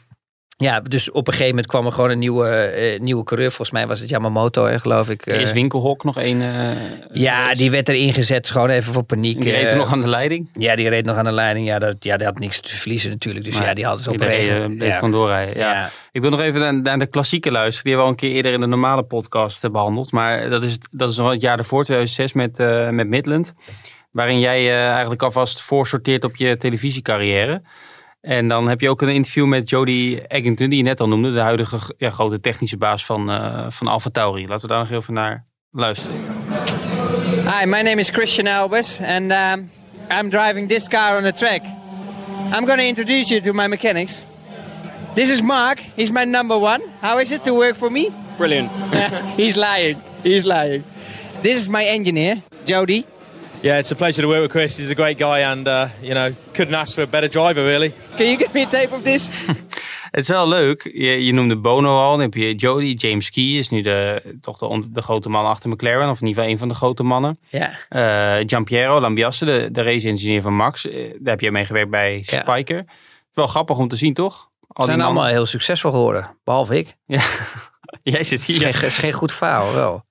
ja, 0.57 0.79
dus 0.81 1.11
op 1.11 1.27
een 1.27 1.33
gegeven 1.33 1.49
moment 1.49 1.67
kwam 1.67 1.85
er 1.85 1.91
gewoon 1.91 2.09
een 2.09 2.19
nieuwe, 2.19 2.49
eh, 2.49 2.99
nieuwe 2.99 3.23
coureur. 3.23 3.47
Volgens 3.49 3.71
mij 3.71 3.87
was 3.87 3.99
het 3.99 4.09
Yamamoto, 4.09 4.65
hè, 4.65 4.79
geloof 4.79 5.09
ik. 5.09 5.25
eh. 5.25 5.41
Is 5.41 5.51
Winkelhok 5.53 6.03
nog 6.03 6.17
één? 6.17 6.41
eh, 6.41 6.71
ja, 7.13 7.53
die 7.53 7.71
werd 7.71 7.89
erin 7.89 8.13
gezet, 8.13 8.49
gewoon 8.49 8.69
even 8.69 8.93
voor 8.93 9.03
paniek. 9.03 9.41
Die 9.41 9.51
reed 9.51 9.65
er 9.65 9.71
eh. 9.71 9.77
nog 9.77 9.91
aan 9.91 10.01
de 10.01 10.07
leiding. 10.07 10.49
Ja, 10.53 10.75
die 10.75 10.89
reed 10.89 11.05
nog 11.05 11.15
aan 11.17 11.23
de 11.25 11.31
leiding. 11.31 11.67
Ja, 11.67 11.79
dat, 11.79 11.95
ja 11.99 12.17
die 12.17 12.25
had 12.25 12.39
niks 12.39 12.59
te 12.61 12.75
verliezen 12.75 13.09
natuurlijk. 13.09 13.45
Dus 13.45 13.53
Maar 13.57 13.65
ja, 13.67 13.73
die 13.73 13.85
hadden 13.85 14.03
ze 14.03 14.09
op 14.09 14.21
eh, 14.21 14.65
bleef 14.75 14.95
gewoon 14.95 15.11
doorrijden. 15.11 15.57
Ja. 15.57 15.71
Ja. 15.73 15.89
Ik 16.11 16.21
wil 16.21 16.29
nog 16.29 16.39
even 16.41 16.59
naar, 16.59 16.81
naar 16.81 16.99
de 16.99 17.07
klassieke 17.07 17.51
luisteren. 17.51 17.83
Die 17.83 17.93
hebben 17.93 18.11
we 18.11 18.17
al 18.17 18.23
een 18.23 18.29
keer 18.29 18.35
eerder 18.37 18.53
in 18.53 18.59
de 18.69 18.75
normale 18.75 19.03
podcast 19.03 19.63
eh, 19.63 19.71
behandeld. 19.71 20.11
Maar 20.11 20.49
dat 20.49 20.63
is, 20.63 20.77
dat 20.91 21.09
is 21.11 21.19
al 21.19 21.29
het 21.29 21.41
jaar 21.41 21.55
daarvoor, 21.55 21.83
2006, 21.83 22.33
met, 22.33 22.59
eh, 22.59 22.89
met 22.89 23.07
Midland. 23.07 23.53
Waarin 24.11 24.39
jij 24.39 24.59
eh, 24.59 24.89
eigenlijk 24.89 25.23
alvast 25.23 25.61
voorsorteert 25.61 26.23
op 26.23 26.35
je 26.35 26.57
televisiecarrière. 26.57 27.61
En 28.25 28.47
dan 28.47 28.67
heb 28.67 28.81
je 28.81 28.89
ook 28.89 29.01
een 29.01 29.09
interview 29.09 29.45
met 29.45 29.69
Jody 29.69 30.19
Eggington, 30.27 30.69
die 30.69 30.77
je 30.77 30.83
net 30.83 30.99
al 30.99 31.07
noemde. 31.07 31.33
De 31.33 31.39
huidige 31.39 31.93
ja, 31.97 32.09
grote 32.09 32.39
technische 32.39 32.77
baas 32.77 33.05
van, 33.05 33.29
eh 33.29 33.65
van 33.69 33.87
Alfa 33.87 34.09
Tauri. 34.09 34.47
Laten 34.47 34.67
we 34.67 34.73
daar 34.73 34.89
nog 34.89 35.01
even 35.01 35.13
naar 35.13 35.43
luisteren. 35.71 36.17
Hi, 37.45 37.65
my 37.65 37.81
name 37.81 37.99
is 37.99 38.09
Christian 38.09 38.47
Albers, 38.47 38.99
and 39.01 39.31
um, 39.31 39.69
I'm 40.11 40.29
driving 40.29 40.69
this 40.69 40.87
car 40.87 41.17
on 41.17 41.23
the 41.23 41.33
track. 41.33 41.61
I'm 42.53 42.65
going 42.65 42.79
to 42.79 42.85
introduce 42.85 43.33
you 43.33 43.41
to 43.41 43.53
my 43.53 43.67
mechanics. 43.67 44.25
This 45.13 45.29
is 45.29 45.41
Mark. 45.41 45.79
He's 45.95 46.11
my 46.11 46.25
number 46.25 46.57
one. 46.57 46.81
How 47.01 47.19
is 47.19 47.31
it 47.31 47.43
to 47.43 47.53
work 47.53 47.75
for 47.75 47.91
me? 47.91 48.09
Brilliant. 48.37 48.69
He's 49.37 49.55
lying. 49.55 49.97
He's 50.23 50.45
lying. 50.45 50.83
This 51.41 51.55
is 51.55 51.67
my 51.67 51.85
engineer, 51.85 52.41
Jody. 52.65 53.05
Yeah, 53.61 53.77
it's 53.79 53.91
a 53.91 53.95
pleasure 53.95 54.21
to 54.21 54.27
work 54.27 54.41
with 54.41 54.51
Chris. 54.51 54.77
He's 54.77 54.89
a 54.89 54.93
great 54.93 55.17
guy, 55.17 55.41
and 55.43 55.67
uh, 55.67 55.87
you 56.01 56.13
know, 56.13 56.31
couldn't 56.53 56.75
ask 56.75 56.93
for 56.93 57.03
a 57.03 57.07
better 57.07 57.29
driver, 57.29 57.63
really. 57.63 57.93
Can 58.15 58.25
you 58.25 58.37
give 58.37 58.53
me 58.53 58.61
a 58.61 58.67
tape 58.69 58.93
of 58.95 59.03
this? 59.03 59.29
Het 60.11 60.23
is 60.23 60.27
wel 60.29 60.47
leuk. 60.47 60.89
Je, 60.93 61.25
je 61.25 61.33
noemde 61.33 61.57
Bono 61.57 61.97
al. 61.99 62.11
Dan 62.11 62.19
heb 62.19 62.33
je 62.33 62.55
Jody. 62.55 62.93
James 62.97 63.29
Key 63.29 63.43
is 63.43 63.69
nu 63.69 63.81
de, 63.81 64.21
toch 64.41 64.57
de, 64.57 65.01
grote 65.01 65.29
man 65.29 65.45
achter 65.45 65.69
McLaren. 65.69 66.09
Of 66.09 66.21
in 66.21 66.27
ieder 66.27 66.35
geval 66.43 66.49
een 66.51 66.57
van 66.57 66.67
de 66.67 66.73
grote 66.73 67.03
mannen. 67.03 67.39
Ja. 67.49 67.71
Eh 67.89 68.43
Giampiero 68.47 68.99
Lambiasse, 68.99 69.45
de, 69.45 69.67
de 69.71 69.81
race-engineer 69.81 70.41
van 70.41 70.53
Max. 70.55 70.87
eh, 70.87 70.93
daar 71.19 71.31
heb 71.31 71.41
jij 71.41 71.51
mee 71.51 71.65
gewerkt 71.65 71.89
bij 71.89 72.23
Ja. 72.25 72.41
Spiker. 72.41 72.85
Wel 73.33 73.47
grappig 73.47 73.77
om 73.77 73.87
te 73.87 73.95
zien, 73.95 74.13
toch? 74.13 74.49
Al 74.67 74.85
Ze 74.85 74.91
zijn 74.91 75.03
allemaal 75.03 75.25
heel 75.25 75.45
succesvol 75.45 75.91
geworden. 75.91 76.37
Behalve 76.43 76.77
ik. 76.77 76.95
Ja. 77.05 77.21
Jij 78.03 78.23
zit 78.23 78.39
Het 78.39 78.49
is 78.49 78.57
hier. 78.57 78.73
geen, 78.73 78.87
is 78.87 78.97
geen 78.97 79.13
goed 79.13 79.31
verhaal, 79.33 79.73
wel. 79.73 80.05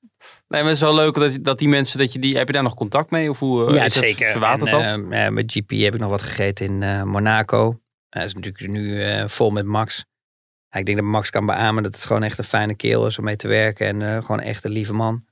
Nee, 0.54 0.62
maar 0.62 0.72
het 0.72 0.82
is 0.82 0.88
wel 0.88 0.94
leuk 0.94 1.14
dat, 1.14 1.44
dat 1.44 1.58
die 1.58 1.68
mensen, 1.68 1.98
dat 1.98 2.12
je 2.12 2.18
die, 2.18 2.36
heb 2.36 2.46
je 2.46 2.52
daar 2.52 2.62
nog 2.62 2.74
contact 2.74 3.10
mee? 3.10 3.30
Of 3.30 3.38
hoe 3.38 3.68
eh, 3.68 3.74
ja, 3.74 3.84
is 3.84 3.94
het 3.94 4.04
zeker. 4.04 4.30
verwaterd 4.30 4.70
dat? 4.70 4.82
eh, 4.82 5.28
met 5.28 5.52
GP 5.52 5.70
heb 5.70 5.94
ik 5.94 6.00
nog 6.00 6.10
wat 6.10 6.22
gegeten 6.22 6.66
in 6.66 6.82
eh, 6.82 7.02
Monaco. 7.02 7.80
Hij 8.08 8.24
is 8.24 8.34
natuurlijk 8.34 8.68
nu 8.68 9.02
vol 9.28 9.50
met 9.50 9.64
Max. 9.64 10.04
Ik 10.70 10.86
denk 10.86 10.98
dat 10.98 11.06
Max 11.06 11.30
kan 11.30 11.46
beamen 11.46 11.82
dat 11.82 11.94
het 11.94 12.04
gewoon 12.04 12.22
echt 12.22 12.38
een 12.38 12.44
fijne 12.44 12.74
keel 12.74 13.06
is 13.06 13.18
om 13.18 13.24
mee 13.24 13.36
te 13.36 13.48
werken. 13.48 14.02
En 14.02 14.22
gewoon 14.22 14.40
echt 14.40 14.64
een 14.64 14.70
lieve 14.70 14.92
man. 14.92 15.24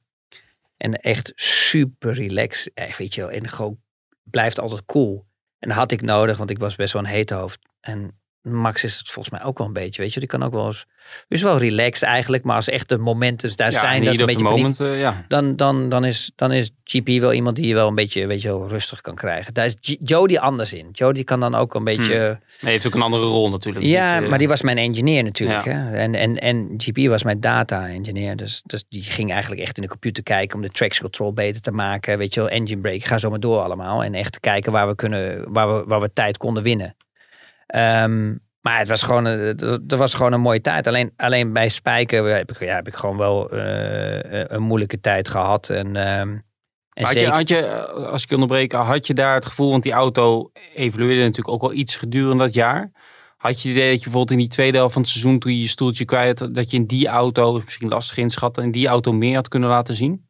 En 0.82 0.94
echt 0.94 1.32
super 1.34 2.14
relaxed. 2.14 2.72
Eh, 2.74 2.92
weet 2.92 3.14
je 3.14 3.20
wel. 3.20 3.30
En 3.30 3.48
gewoon 3.48 3.78
blijft 4.22 4.60
altijd 4.60 4.84
cool. 4.84 5.26
En 5.58 5.68
dat 5.68 5.78
had 5.78 5.92
ik 5.92 6.02
nodig, 6.02 6.36
want 6.36 6.50
ik 6.50 6.58
was 6.58 6.76
best 6.76 6.92
wel 6.92 7.02
een 7.02 7.08
hete 7.08 7.34
hoofd. 7.34 7.58
En 7.80 8.20
Max 8.40 8.84
is 8.84 8.98
het 8.98 9.10
volgens 9.10 9.34
mij 9.34 9.44
ook 9.44 9.58
wel 9.58 9.66
een 9.66 9.72
beetje, 9.72 10.02
weet 10.02 10.14
je. 10.14 10.20
Die 10.20 10.28
kan 10.28 10.42
ook 10.42 10.52
wel 10.52 10.66
eens... 10.66 10.86
Dus 11.28 11.42
wel 11.42 11.58
relaxed 11.58 12.02
eigenlijk, 12.08 12.44
maar 12.44 12.56
als 12.56 12.68
echt 12.68 12.88
de 12.88 12.98
momenten 12.98 13.56
daar 13.56 13.72
ja, 13.72 13.78
zijn... 13.78 14.04
dat 14.04 14.20
een 14.20 14.26
beetje 14.26 14.42
moment, 14.42 14.76
paniek- 14.76 14.98
ja. 14.98 15.24
dan, 15.28 15.56
dan, 15.56 15.88
dan, 15.88 16.04
is, 16.04 16.30
dan 16.36 16.52
is 16.52 16.70
GP 16.84 17.08
wel 17.08 17.32
iemand 17.32 17.56
die 17.56 17.66
je 17.66 17.74
wel 17.74 17.88
een 17.88 17.94
beetje, 17.94 18.26
weet 18.26 18.42
je 18.42 18.48
wel, 18.48 18.68
rustig 18.68 19.00
kan 19.00 19.14
krijgen. 19.14 19.54
Daar 19.54 19.66
is 19.66 19.76
G- 19.80 19.96
Jody 20.00 20.36
anders 20.36 20.72
in. 20.72 20.88
Jody 20.92 21.24
kan 21.24 21.40
dan 21.40 21.54
ook 21.54 21.74
een 21.74 21.84
beetje... 21.84 22.38
Nee, 22.60 22.72
heeft 22.72 22.86
ook 22.86 22.94
een 22.94 23.02
andere 23.02 23.24
rol 23.24 23.50
natuurlijk. 23.50 23.84
Ja, 23.84 24.22
eh, 24.22 24.28
maar 24.28 24.38
die 24.38 24.48
was 24.48 24.62
mijn 24.62 24.78
engineer 24.78 25.22
natuurlijk. 25.22 25.64
Ja. 25.64 25.72
Hè? 25.72 25.96
En, 25.96 26.14
en, 26.14 26.38
en 26.38 26.74
GP 26.76 27.08
was 27.08 27.22
mijn 27.22 27.40
data 27.40 27.88
engineer. 27.88 28.36
Dus, 28.36 28.62
dus 28.66 28.84
die 28.88 29.02
ging 29.02 29.30
eigenlijk 29.30 29.62
echt 29.62 29.76
in 29.76 29.82
de 29.82 29.88
computer 29.88 30.22
kijken 30.22 30.56
om 30.56 30.62
de 30.62 30.70
traction 30.70 31.02
control 31.02 31.32
beter 31.32 31.60
te 31.60 31.72
maken. 31.72 32.18
Weet 32.18 32.34
je 32.34 32.40
wel, 32.40 32.48
engine 32.48 32.80
brake, 32.80 33.06
ga 33.06 33.18
zo 33.18 33.30
maar 33.30 33.40
door 33.40 33.60
allemaal. 33.60 34.04
En 34.04 34.14
echt 34.14 34.32
te 34.32 34.40
kijken 34.40 34.72
waar 34.72 34.88
we, 34.88 34.94
kunnen, 34.94 35.52
waar 35.52 35.76
we, 35.76 35.84
waar 35.86 36.00
we 36.00 36.12
tijd 36.12 36.36
konden 36.36 36.62
winnen. 36.62 36.96
Ehm, 37.66 38.34
maar 38.62 38.78
het 38.78 38.88
was 38.88 39.02
gewoon, 39.02 39.24
een- 39.24 39.80
dat 39.82 39.98
was 39.98 40.14
gewoon 40.14 40.32
een 40.32 40.40
mooie 40.40 40.60
tijd. 40.60 40.86
Alleen, 40.86 41.12
alleen 41.16 41.52
bij 41.52 41.68
Spijker 41.68 42.24
heb 42.34 42.50
ik, 42.50 42.58
ja, 42.58 42.74
heb 42.74 42.86
ik 42.86 42.94
gewoon 42.94 43.16
wel 43.16 43.50
eh, 43.50 44.44
een 44.46 44.62
moeilijke 44.62 45.00
tijd 45.00 45.28
gehad. 45.28 45.68
En, 45.68 45.96
ehm, 45.96 46.38
en 46.92 47.04
had, 47.04 47.12
je, 47.20 47.28
had 47.28 47.48
je, 47.48 47.56
eh, 47.58 48.06
als 48.06 48.22
ik 48.22 48.28
je 48.28 48.34
onderbreek, 48.34 48.72
had 48.72 49.06
je 49.06 49.14
daar 49.14 49.34
het 49.34 49.46
gevoel, 49.46 49.70
want 49.70 49.82
die 49.82 49.92
auto 49.92 50.50
evolueerde 50.74 51.20
natuurlijk 51.22 51.48
ook 51.54 51.60
wel 51.60 51.72
iets 51.72 51.96
gedurende 51.96 52.44
dat 52.44 52.54
jaar. 52.54 52.90
Had 53.36 53.62
je 53.62 53.68
het 53.68 53.76
idee 53.76 53.90
dat 53.90 53.98
je 53.98 54.04
bijvoorbeeld 54.04 54.30
in 54.30 54.38
die 54.46 54.48
tweede 54.54 54.76
helft 54.76 54.92
van 54.92 55.02
het 55.02 55.10
seizoen, 55.10 55.38
toen 55.38 55.52
je 55.52 55.60
je 55.60 55.68
stoeltje 55.68 56.04
kwijt 56.04 56.38
had, 56.38 56.54
dat 56.54 56.70
je 56.70 56.76
in 56.76 56.86
die 56.86 57.08
auto, 57.08 57.60
misschien 57.64 57.88
lastig 57.88 58.16
inschatten, 58.16 58.62
in 58.62 58.70
die 58.70 58.88
auto 58.88 59.12
meer 59.12 59.34
had 59.34 59.48
kunnen 59.48 59.68
laten 59.68 59.94
zien? 59.94 60.26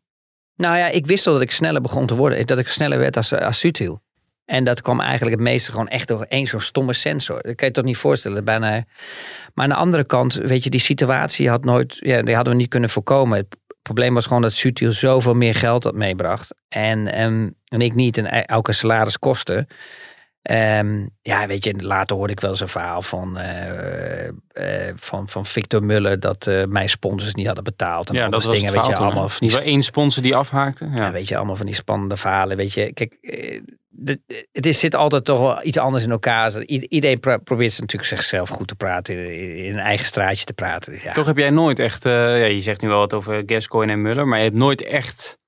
Nou 0.57 0.77
ja, 0.77 0.87
ik 0.89 1.07
wist 1.07 1.27
al 1.27 1.33
dat 1.33 1.43
ik 1.43 1.51
sneller 1.51 1.81
begon 1.81 2.07
te 2.07 2.15
worden. 2.17 2.47
Dat 2.47 2.59
ik 2.59 2.69
sneller 2.69 2.99
werd 2.99 3.17
als, 3.17 3.35
als 3.35 3.59
Sutil. 3.59 4.02
En 4.45 4.65
dat 4.65 4.83
kwam 4.83 5.01
eigenlijk 5.01 5.37
het 5.37 5.45
meeste 5.45 5.71
gewoon 5.71 5.89
echt 5.89 6.09
door 6.09 6.23
één 6.29 6.47
zo'n 6.47 6.61
stomme 6.61 6.93
sensor. 6.93 7.35
Dat 7.35 7.43
kan 7.43 7.55
je 7.57 7.65
je 7.65 7.71
toch 7.71 7.85
niet 7.85 7.97
voorstellen. 7.97 8.45
Bijna... 8.45 8.85
Maar 9.55 9.65
aan 9.65 9.69
de 9.71 9.75
andere 9.77 10.05
kant, 10.05 10.35
weet 10.35 10.65
je, 10.65 10.71
die 10.71 10.81
situatie 10.81 11.49
had 11.49 11.65
nooit, 11.65 11.97
ja, 12.01 12.23
die 12.23 12.35
hadden 12.35 12.53
we 12.53 12.59
niet 12.59 12.69
kunnen 12.69 12.91
voorkomen. 12.91 13.39
Het 13.39 13.57
probleem 13.83 14.15
was 14.15 14.27
gewoon 14.27 14.43
dat 14.43 14.53
Sutil 14.53 14.93
zoveel 14.93 15.35
meer 15.35 15.55
geld 15.55 15.85
had 15.85 15.95
meebracht. 15.95 16.55
En, 16.69 17.13
en, 17.13 17.57
en 17.65 17.81
ik 17.81 17.95
niet. 17.95 18.19
En 18.19 18.47
elke 18.47 18.73
salaris 18.73 19.19
kostte. 19.19 19.67
Ehm, 20.43 21.07
ja, 21.21 21.47
weet 21.47 21.65
je, 21.65 21.83
later 21.83 22.17
hoorde 22.17 22.33
ik 22.33 22.41
wel 22.41 22.51
eens 22.51 22.61
een 22.61 22.69
verhaal 22.69 23.03
van, 23.03 23.39
eh, 23.39 24.29
eh, 24.29 24.95
van, 24.97 25.29
van 25.29 25.47
Victor 25.47 25.85
Muller 25.85 26.21
dat 26.21 26.47
eh, 26.47 26.65
mijn 26.65 26.89
sponsors 26.89 27.35
niet 27.35 27.47
hadden 27.47 27.65
betaald. 27.65 28.09
En 28.09 28.15
ja, 28.15 28.25
al 28.25 28.31
dat 28.31 28.45
was 28.45 28.55
dingen, 28.55 28.73
weet 28.73 28.87
je, 28.87 28.97
allemaal 28.97 29.29
van 29.29 29.39
die 29.39 29.49
ieder 29.49 29.59
geval 29.59 29.73
één 29.73 29.83
sponsor 29.83 30.23
die 30.23 30.37
afhaakte. 30.37 30.85
Ja. 30.85 31.05
ja, 31.05 31.13
weet 31.13 31.29
je, 31.29 31.37
allemaal 31.37 31.57
van 31.57 31.67
die 31.67 31.75
spannende 31.75 32.17
verhalen. 32.17 32.57
Weet 32.57 32.73
je, 32.73 32.93
kijk, 32.93 33.17
de- 33.95 34.47
het 34.53 34.67
is, 34.67 34.79
zit 34.79 34.95
altijd 34.95 35.25
toch 35.25 35.39
wel 35.39 35.61
iets 35.63 35.79
anders 35.79 36.05
in 36.05 36.11
elkaar. 36.11 36.63
Iedereen 36.63 37.21
pro- 37.21 37.39
probeert 37.39 37.79
natuurlijk 37.81 38.09
zichzelf 38.11 38.49
goed 38.49 38.69
te 38.69 38.75
praten, 38.75 39.17
in, 39.35 39.57
in 39.57 39.73
een 39.73 39.79
eigen 39.79 40.07
straatje 40.07 40.45
te 40.45 40.53
praten. 40.53 40.99
Ja. 41.03 41.13
Toch 41.13 41.27
heb 41.27 41.37
jij 41.37 41.51
nooit 41.51 41.79
echt, 41.79 42.05
eh, 42.07 42.13
ja, 42.13 42.45
je 42.45 42.61
zegt 42.61 42.81
nu 42.81 42.89
wel 42.89 42.99
wat 42.99 43.15
over 43.15 43.43
Gascoigne 43.47 43.93
en 43.93 44.03
Muller, 44.03 44.29
maar 44.29 44.39
je 44.39 44.45
hebt 44.45 44.57
nooit 44.57 44.83
echt 44.83 45.39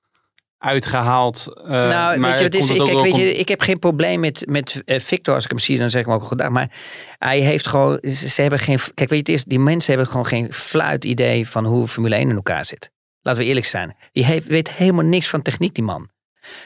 uitgehaald. 0.59 1.53
eh, 1.57 1.65
nou, 1.71 2.19
maar 2.19 2.31
weet 2.31 2.39
je, 2.39 2.45
wat 2.45 2.53
komt 2.53 2.55
is, 2.55 2.69
het 2.69 2.79
ik, 2.79 2.85
kijk, 2.85 3.03
weet 3.05 3.17
je, 3.17 3.33
ik 3.35 3.49
heb 3.49 3.61
geen 3.61 3.79
probleem 3.79 4.21
met, 4.21 4.43
met 4.49 4.83
eh, 4.85 5.01
Victor. 5.01 5.35
Als 5.35 5.45
ik 5.45 5.51
hem 5.51 5.59
zie, 5.59 5.79
dan 5.79 5.91
zeg 5.91 6.01
ik 6.01 6.07
hem 6.07 6.15
ook 6.15 6.23
al 6.23 6.27
gedaan. 6.29 6.53
Maar 6.53 6.71
hij 7.19 7.41
heeft 7.41 7.67
gewoon, 7.69 7.99
ze, 8.03 8.29
ze 8.29 8.41
hebben 8.41 8.59
geen, 8.59 8.79
kijk, 8.95 9.11
weet 9.11 9.27
je, 9.27 9.33
het 9.33 9.41
is, 9.41 9.45
die 9.45 9.59
mensen 9.59 9.93
hebben 9.93 10.11
gewoon 10.11 10.27
geen 10.27 10.53
fluit 10.53 11.05
idee 11.05 11.49
van 11.49 11.65
hoe 11.65 11.89
Formule 11.89 12.15
1 12.15 12.29
in 12.29 12.37
elkaar 12.37 12.67
zit. 12.67 12.91
Laten 13.23 13.41
we 13.41 13.47
eerlijk 13.47 13.67
zijn. 13.67 13.97
Die 14.13 14.25
heeft, 14.25 14.47
weet 14.47 14.71
helemaal 14.71 15.05
niks 15.05 15.29
van 15.29 15.43
techniek, 15.43 15.75
die 15.75 15.85
man. 15.85 16.09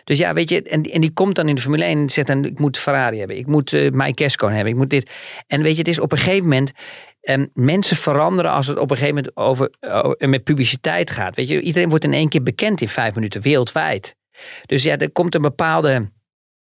Dus 0.05 0.19
ja, 0.19 0.33
weet 0.33 0.51
je, 0.51 0.63
en, 0.63 0.83
en 0.83 1.01
die 1.01 1.13
komt 1.13 1.35
dan 1.35 1.49
in 1.49 1.55
de 1.55 1.61
Formule 1.61 1.85
1 1.85 1.99
en 1.99 2.11
zegt 2.11 2.27
dan, 2.27 2.45
ik 2.45 2.59
moet 2.59 2.79
Ferrari 2.79 3.19
hebben, 3.19 3.37
ik 3.37 3.47
moet 3.47 3.73
eh 3.73 3.91
Mike 3.91 4.29
hebben, 4.39 4.67
ik 4.67 4.75
moet 4.77 4.91
dit. 4.91 5.11
En 5.47 5.63
weet 5.63 5.73
je, 5.73 5.79
het 5.79 5.89
is 5.89 6.01
op 6.01 6.13
een 6.13 6.19
gegeven 6.19 6.43
moment, 6.43 6.73
ehm, 7.21 7.47
mensen 7.55 7.97
veranderen 7.97 8.51
als 8.51 8.67
het 8.67 8.79
op 8.79 8.91
een 8.91 8.97
gegeven 8.97 9.15
moment 9.15 9.37
over, 9.37 9.71
over- 9.81 10.29
met 10.29 10.45
publiciteit 10.45 11.11
gaat. 11.11 11.37
Weet 11.37 11.49
je, 11.49 11.61
iedereen 11.61 11.89
wordt 11.89 12.05
in 12.05 12.13
één 12.13 12.29
keer 12.29 12.43
bekend 12.43 12.81
in 12.81 12.89
vijf 12.89 13.15
minuten, 13.15 13.43
wereldwijd. 13.43 14.17
Dus 14.67 14.83
ja, 14.83 14.99
er 14.99 15.13
komt 15.13 15.35
een 15.35 15.43
bepaalde 15.43 16.11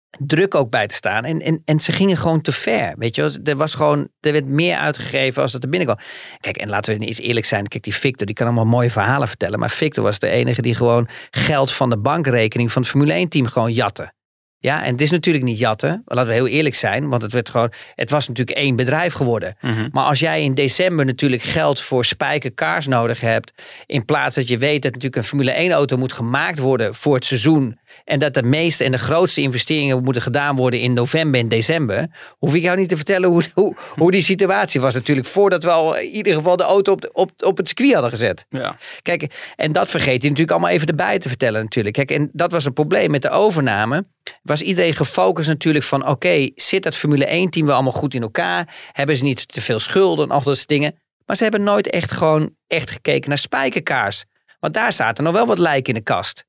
druk 0.09 0.55
ook 0.55 0.69
bij 0.69 0.87
te 0.87 0.95
staan. 0.95 1.25
En, 1.25 1.41
en, 1.41 1.61
en 1.65 1.79
ze 1.79 1.91
gingen 1.91 2.17
gewoon 2.17 2.41
te 2.41 2.51
ver. 2.51 2.93
Weet 2.97 3.15
je, 3.15 3.39
er 3.43 3.55
was 3.55 3.75
gewoon, 3.75 4.07
er 4.19 4.31
werd 4.31 4.45
meer 4.45 4.77
uitgegeven 4.77 5.41
als 5.41 5.51
dat 5.51 5.63
er 5.63 5.69
binnenkwam. 5.69 6.05
Kijk, 6.39 6.57
en 6.57 6.69
laten 6.69 6.99
we 6.99 7.05
eens 7.05 7.19
eerlijk 7.19 7.45
zijn. 7.45 7.67
Kijk, 7.67 7.83
die 7.83 7.95
Victor, 7.95 8.25
die 8.25 8.35
kan 8.35 8.45
allemaal 8.45 8.65
mooie 8.65 8.91
verhalen 8.91 9.27
vertellen. 9.27 9.59
Maar 9.59 9.69
Victor 9.69 10.03
was 10.03 10.19
de 10.19 10.29
enige 10.29 10.61
die 10.61 10.75
gewoon 10.75 11.07
geld 11.31 11.71
van 11.71 11.89
de 11.89 11.97
bankrekening 11.97 12.71
van 12.71 12.81
het 12.81 12.91
Formule 12.91 13.13
1 13.13 13.29
team 13.29 13.45
gewoon 13.45 13.73
jatte. 13.73 14.15
Ja, 14.59 14.83
en 14.83 14.91
het 14.91 15.01
is 15.01 15.11
natuurlijk 15.11 15.45
niet 15.45 15.59
jatten. 15.59 16.01
Laten 16.05 16.27
we 16.27 16.33
heel 16.33 16.47
eerlijk 16.47 16.75
zijn. 16.75 17.09
Want 17.09 17.21
het, 17.21 17.33
werd 17.33 17.49
gewoon, 17.49 17.71
het 17.95 18.09
was 18.09 18.27
natuurlijk 18.27 18.57
één 18.57 18.75
bedrijf 18.75 19.13
geworden. 19.13 19.55
Mhm. 19.61 19.87
Maar 19.91 20.03
als 20.05 20.19
jij 20.19 20.43
in 20.43 20.53
december 20.53 21.05
natuurlijk 21.05 21.41
geld 21.41 21.81
voor 21.81 22.05
spijkerkaars 22.05 22.87
nodig 22.87 23.21
hebt. 23.21 23.51
In 23.85 24.05
plaats 24.05 24.35
dat 24.35 24.47
je 24.47 24.57
weet 24.57 24.81
dat 24.81 24.91
natuurlijk 24.91 25.15
een 25.15 25.23
Formule 25.23 25.51
1 25.51 25.71
auto 25.71 25.97
moet 25.97 26.13
gemaakt 26.13 26.59
worden 26.59 26.95
voor 26.95 27.15
het 27.15 27.25
seizoen. 27.25 27.79
En 28.03 28.19
dat 28.19 28.33
de 28.33 28.43
meeste 28.43 28.83
en 28.83 28.91
de 28.91 28.97
grootste 28.97 29.41
investeringen 29.41 30.03
moeten 30.03 30.21
gedaan 30.21 30.55
worden 30.55 30.79
in 30.79 30.93
november 30.93 31.39
en 31.39 31.47
december. 31.47 32.07
Hoef 32.37 32.55
ik 32.55 32.61
jou 32.61 32.77
niet 32.77 32.89
te 32.89 32.95
vertellen 32.95 33.29
hoe, 33.29 33.43
hoe, 33.53 33.75
hoe 33.95 34.11
die 34.11 34.21
situatie 34.21 34.81
was 34.81 34.93
natuurlijk. 34.93 35.27
Voordat 35.27 35.63
we 35.63 35.69
al 35.69 35.97
in 35.97 36.09
ieder 36.09 36.33
geval 36.33 36.57
de 36.57 36.63
auto 36.63 36.91
op, 36.91 37.09
op, 37.13 37.31
op 37.43 37.57
het 37.57 37.67
circuit 37.67 37.93
hadden 37.93 38.11
gezet. 38.11 38.45
Ja. 38.49 38.77
Kijk, 39.01 39.53
en 39.55 39.71
dat 39.71 39.89
vergeet 39.89 40.21
hij 40.21 40.29
natuurlijk 40.29 40.51
allemaal 40.51 40.69
even 40.69 40.87
erbij 40.87 41.19
te 41.19 41.27
vertellen 41.27 41.63
natuurlijk. 41.63 41.95
Kijk, 41.95 42.11
en 42.11 42.29
dat 42.33 42.51
was 42.51 42.65
een 42.65 42.73
probleem 42.73 43.11
met 43.11 43.21
de 43.21 43.29
overname. 43.29 44.05
Was 44.43 44.61
iedereen 44.61 44.95
gefocust 44.95 45.47
natuurlijk 45.47 45.85
van, 45.85 46.07
oké, 46.07 46.49
zit 46.55 46.83
dat 46.83 46.95
Formule 46.95 47.25
1 47.25 47.49
team 47.49 47.65
wel 47.65 47.75
allemaal 47.75 47.91
goed 47.91 48.13
in 48.13 48.21
elkaar? 48.21 48.75
Hebben 48.91 49.17
ze 49.17 49.23
niet 49.23 49.47
te 49.47 49.61
veel 49.61 49.79
schulden 49.79 50.25
en 50.25 50.31
al 50.31 50.43
dat 50.43 50.55
soort 50.55 50.67
dingen? 50.67 50.99
Maar 51.25 51.35
ze 51.35 51.43
hebben 51.43 51.63
nooit 51.63 51.89
echt 51.89 52.11
gewoon 52.11 52.55
echt 52.67 52.91
gekeken 52.91 53.29
naar 53.29 53.37
spijkerkaars. 53.37 54.25
Want 54.59 54.73
daar 54.73 54.93
zaten 54.93 55.23
nog 55.23 55.33
wel 55.33 55.45
wat 55.45 55.57
lijken 55.57 55.93
in 55.93 55.99
de 55.99 56.05
kast. 56.05 56.45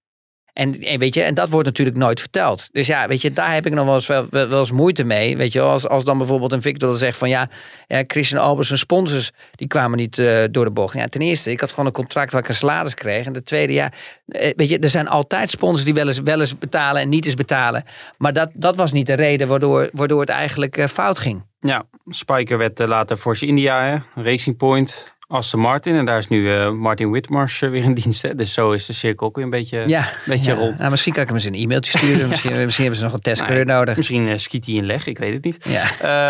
En, 0.58 0.80
en 0.80 0.98
weet 0.98 1.14
je, 1.14 1.22
en 1.22 1.34
dat 1.34 1.48
wordt 1.48 1.66
natuurlijk 1.66 1.96
nooit 1.96 2.20
verteld. 2.20 2.68
Dus 2.72 2.86
ja, 2.86 3.08
weet 3.08 3.20
je, 3.20 3.32
daar 3.32 3.54
heb 3.54 3.66
ik 3.66 3.72
nog 3.72 3.84
wel 3.84 3.94
eens, 3.94 4.06
wel, 4.30 4.58
eens 4.58 4.70
moeite 4.70 5.04
mee. 5.04 5.36
Weet 5.36 5.52
je, 5.52 5.60
als, 5.60 5.88
als 5.88 6.04
dan 6.04 6.18
bijvoorbeeld 6.18 6.52
een 6.52 6.62
Victor 6.62 6.98
zegt 6.98 7.18
van 7.18 7.28
ja, 7.28 7.48
ja 7.86 8.04
Christian 8.06 8.42
Albers 8.42 8.70
en 8.70 8.78
sponsors, 8.78 9.32
die 9.54 9.66
kwamen 9.66 9.98
niet 9.98 10.18
eh, 10.18 10.44
door 10.50 10.64
de 10.64 10.70
bocht. 10.70 10.94
Ja, 10.94 11.06
ten 11.06 11.20
eerste, 11.20 11.50
ik 11.50 11.60
had 11.60 11.70
gewoon 11.70 11.86
een 11.86 11.92
contract 11.92 12.32
waar 12.32 12.42
ik 12.42 12.48
een 12.48 12.54
salaris 12.54 12.94
kreeg. 12.94 13.26
En 13.26 13.32
ten 13.32 13.44
tweede, 13.44 13.72
ja, 13.72 13.92
eh, 14.26 14.52
weet 14.56 14.68
je, 14.68 14.78
er 14.78 14.90
zijn 14.90 15.08
altijd 15.08 15.50
sponsors 15.50 15.84
die 15.84 15.94
wel 15.94 16.06
eens, 16.06 16.20
wel 16.20 16.40
eens 16.40 16.58
betalen 16.58 17.02
en 17.02 17.08
niet 17.08 17.24
eens 17.24 17.34
betalen. 17.34 17.84
Maar 18.16 18.32
dat, 18.32 18.50
dat 18.54 18.76
was 18.76 18.92
niet 18.92 19.06
de 19.06 19.14
reden 19.14 19.48
waardoor, 19.48 19.90
waardoor 19.92 20.20
het 20.20 20.30
eigenlijk 20.30 20.76
eh, 20.76 20.86
fout 20.86 21.18
ging. 21.18 21.42
Ja, 21.60 21.84
Spiker 22.06 22.58
werd 22.58 22.80
eh, 22.80 22.86
later 22.86 23.16
Force 23.16 23.46
India? 23.46 24.04
Racing 24.14 24.56
Point, 24.56 25.14
Aston 25.28 25.60
Martin. 25.60 25.94
En 25.94 26.04
daar 26.04 26.18
is 26.18 26.28
nu 26.28 26.52
eh, 26.52 26.70
Martin 26.70 27.10
Whitmarsh 27.10 27.62
eh, 27.62 27.70
weer 27.70 27.82
in 27.84 27.94
dienst. 27.94 28.22
Hè? 28.22 28.34
Dus 28.34 28.52
zo 28.52 28.72
is 28.72 28.86
de 28.86 28.92
cirkel 28.92 29.26
ook 29.26 29.34
weer 29.36 29.44
een 29.44 29.50
beetje, 29.50 29.82
Ja, 29.86 30.08
beetje 30.24 30.50
ja. 30.52 30.56
rond. 30.58 30.78
Nou, 30.78 30.90
misschien 30.90 31.12
kan 31.12 31.22
ik 31.22 31.28
hem 31.28 31.36
eens 31.36 31.46
een 31.46 31.54
e-mailtje 31.54 31.98
sturen. 31.98 32.28
misschien, 32.28 32.52
misschien 32.64 32.84
hebben 32.84 32.96
ze 33.00 33.04
nog 33.06 33.12
een 33.14 33.20
testcoureur 33.20 33.64
Nou, 33.64 33.78
nodig. 33.78 33.96
Misschien 33.96 34.28
eh, 34.28 34.36
skiet 34.36 34.66
hij 34.66 34.74
in 34.74 34.84
leg, 34.86 35.06
ik 35.06 35.18
weet 35.18 35.32
het 35.32 35.44
niet. 35.44 35.66
Ja. 35.68 35.82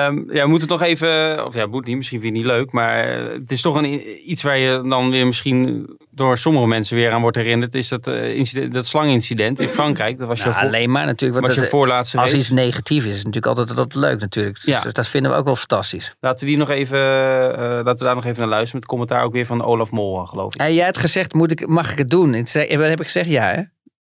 Ehm, 0.07 0.17
ja, 0.33 0.43
we 0.43 0.49
moeten 0.49 0.69
het 0.69 0.79
nog 0.79 0.89
even, 0.89 1.47
of 1.47 1.55
ja, 1.55 1.67
moet 1.67 1.87
niet, 1.87 1.97
misschien 1.97 2.21
vind 2.21 2.37
je 2.37 2.43
het 2.43 2.49
niet 2.49 2.57
leuk, 2.59 2.73
maar 2.73 3.05
eh, 3.05 3.33
het 3.33 3.51
is 3.53 3.61
toch 3.61 3.77
een, 3.77 4.03
iets 4.31 4.43
waar 4.43 4.59
je 4.59 4.83
dan 4.89 5.11
weer 5.11 5.27
misschien 5.27 5.97
door 6.11 6.39
sommige 6.39 6.67
mensen 6.67 6.97
weer 6.97 7.11
aan 7.13 7.21
wordt 7.21 7.37
herinnerd, 7.37 7.75
is 7.75 7.89
dat, 7.89 8.07
eh, 8.07 8.35
incident, 8.35 8.75
dat 8.75 8.87
slangincident 8.87 9.61
in 9.61 9.69
Frankrijk. 9.69 10.19
Dat 10.19 10.29
was 10.29 10.41
Nou, 10.41 10.55
voor- 10.55 10.63
alleen 10.65 10.91
maar 10.91 11.07
natuurlijk. 11.07 11.41
was 11.47 11.55
je 11.55 11.61
dat- 11.61 11.71
voorlaatste 11.71 12.17
Als 12.19 12.27
race. 12.31 12.41
iets 12.41 12.51
negatief 12.51 13.05
is, 13.05 13.11
is 13.11 13.17
het 13.17 13.27
natuurlijk 13.27 13.59
altijd, 13.59 13.79
altijd 13.79 13.95
leuk 14.05 14.21
natuurlijk. 14.21 14.59
Ja. 14.63 14.81
Dus 14.81 14.93
dat 14.93 15.09
vinden 15.09 15.31
we 15.31 15.37
ook 15.37 15.45
wel 15.45 15.57
fantastisch. 15.57 16.15
Laten 16.21 16.45
we 16.45 16.51
die 16.51 16.59
nog 16.59 16.71
even, 16.71 16.99
eh, 16.99 17.59
laten 17.59 17.95
we 17.99 18.05
daar 18.05 18.15
nog 18.15 18.25
even 18.25 18.39
naar 18.41 18.49
luisteren 18.49 18.81
met 18.81 18.88
commentaar 18.89 19.25
ook 19.25 19.33
weer 19.33 19.47
van 19.47 19.65
Olaf 19.65 19.91
Mol, 19.91 20.27
geloof 20.27 20.55
ik. 20.55 20.61
En 20.61 20.75
jij 20.75 20.85
hebt 20.85 20.99
gezegd, 20.99 21.35
moet 21.35 21.51
ik, 21.51 21.67
mag 21.67 21.93
ik 21.93 21.99
het 21.99 22.11
doen? 22.11 22.35
Ik 22.35 22.49
zei, 22.49 22.79
wat 22.79 22.89
heb 22.89 22.99
ik 23.01 23.05
gezegd? 23.05 23.29
Ja, 23.29 23.43
hè? 23.51 23.61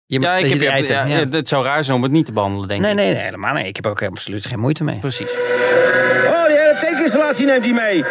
Je, 0.05 0.19
Ja, 0.19 0.35
ik 0.35 0.41
dat 0.41 0.51
heb, 0.51 0.59
je 0.59 0.65
ja, 0.65 0.77
item- 0.77 1.07
ja. 1.07 1.17
ja, 1.17 1.25
het 1.29 1.47
zou 1.47 1.65
raar 1.65 1.83
zijn 1.83 1.97
om 1.97 2.03
het 2.03 2.11
niet 2.11 2.25
te 2.25 2.33
behandelen, 2.33 2.67
denk 2.67 2.81
Nee, 2.81 2.91
ik. 2.91 2.97
nee, 2.97 3.13
nee, 3.13 3.23
helemaal 3.23 3.53
niet. 3.53 3.65
Ik 3.67 3.75
heb 3.75 3.85
ook 3.87 4.03
absoluut 4.03 4.45
geen 4.45 4.59
moeite 4.59 4.83
mee. 4.83 4.97
Precies. 4.99 5.31
Oh, 5.31 6.45
die 6.47 6.57
hele 6.57 6.77
tankinstallatie 6.79 7.45
neemt 7.45 7.65
hij 7.65 7.73
mee. 7.73 8.01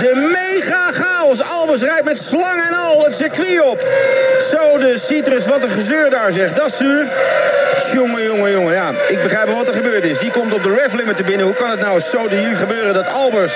De 0.00 0.28
mega 0.32 0.92
chaos. 0.92 1.42
Albers 1.42 1.82
rijdt 1.82 2.04
met 2.04 2.18
slang 2.18 2.60
en 2.68 2.74
al 2.76 3.04
het 3.04 3.14
circuit 3.14 3.60
op. 3.70 3.80
Zo 4.50 4.78
de 4.78 4.94
citrus, 4.98 5.46
wat 5.46 5.62
een 5.62 5.70
gezeur 5.70 6.10
daar 6.10 6.32
zegt. 6.32 6.56
Dat 6.56 6.66
is 6.66 6.76
zuur. 6.76 7.12
Jongen, 7.92 8.24
jongen, 8.24 8.52
jongen. 8.52 8.72
Ja, 8.72 8.90
ik 8.90 9.22
begrijp 9.22 9.46
wel 9.46 9.56
wat 9.56 9.68
er 9.68 9.74
gebeurd 9.74 10.04
is. 10.04 10.18
Die 10.18 10.30
komt 10.30 10.52
op 10.52 10.62
de 10.62 10.74
ref 10.74 10.92
limiter 10.92 11.24
binnen. 11.24 11.46
Hoe 11.46 11.54
kan 11.54 11.70
het 11.70 11.80
nou 11.80 12.00
zo 12.00 12.28
de 12.28 12.36
hier 12.36 12.56
gebeuren 12.56 12.94
dat 12.94 13.06
Albers 13.06 13.54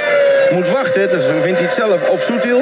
moet 0.52 0.68
wachten? 0.68 1.10
Dus 1.10 1.26
dan 1.26 1.42
vindt 1.42 1.58
hij 1.58 1.68
het 1.68 1.76
zelf 1.76 2.08
op 2.08 2.20
Soetil. 2.20 2.60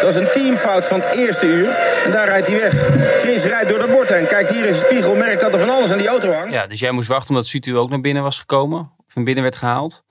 Dat 0.00 0.08
is 0.08 0.14
een 0.14 0.30
teamfout 0.32 0.86
van 0.86 1.00
het 1.00 1.14
eerste 1.14 1.46
uur. 1.46 1.68
En 2.04 2.10
daar 2.10 2.28
rijdt 2.28 2.46
hij 2.46 2.56
weg. 2.60 2.74
Chris 3.20 3.44
rijdt 3.44 3.68
door 3.68 3.78
de 3.78 3.88
bord 3.88 4.08
heen. 4.08 4.26
Kijkt 4.26 4.50
hier 4.50 4.66
in 4.66 4.74
zijn 4.74 4.86
spiegel. 4.86 5.14
Merkt 5.14 5.40
dat 5.40 5.54
er 5.54 5.60
van 5.60 5.70
alles 5.70 5.90
aan 5.90 5.98
die 5.98 6.08
auto 6.08 6.30
hangt. 6.30 6.52
Ja, 6.52 6.66
dus 6.66 6.80
jij 6.80 6.90
moest 6.90 7.08
wachten 7.08 7.28
omdat 7.30 7.46
Sutu 7.46 7.76
ook 7.76 7.90
naar 7.90 8.00
binnen 8.00 8.22
was 8.22 8.38
gekomen. 8.38 8.92
Of 9.06 9.14
naar 9.14 9.24
binnen 9.24 9.42
werd 9.42 9.56
gehaald. 9.56 10.04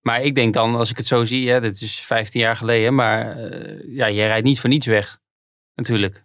Maar 0.00 0.22
ik 0.22 0.34
denk 0.34 0.54
dan, 0.54 0.74
als 0.74 0.90
ik 0.90 0.96
het 0.96 1.06
zo 1.06 1.24
zie, 1.24 1.50
hè, 1.50 1.60
dit 1.60 1.80
is 1.80 2.00
15 2.00 2.40
jaar 2.40 2.56
geleden. 2.56 2.94
Maar 2.94 3.36
eh, 3.36 3.78
ja, 3.86 4.10
jij 4.10 4.26
rijdt 4.26 4.44
niet 4.44 4.60
voor 4.60 4.70
niets 4.70 4.86
weg. 4.86 5.18
Natuurlijk. 5.74 6.24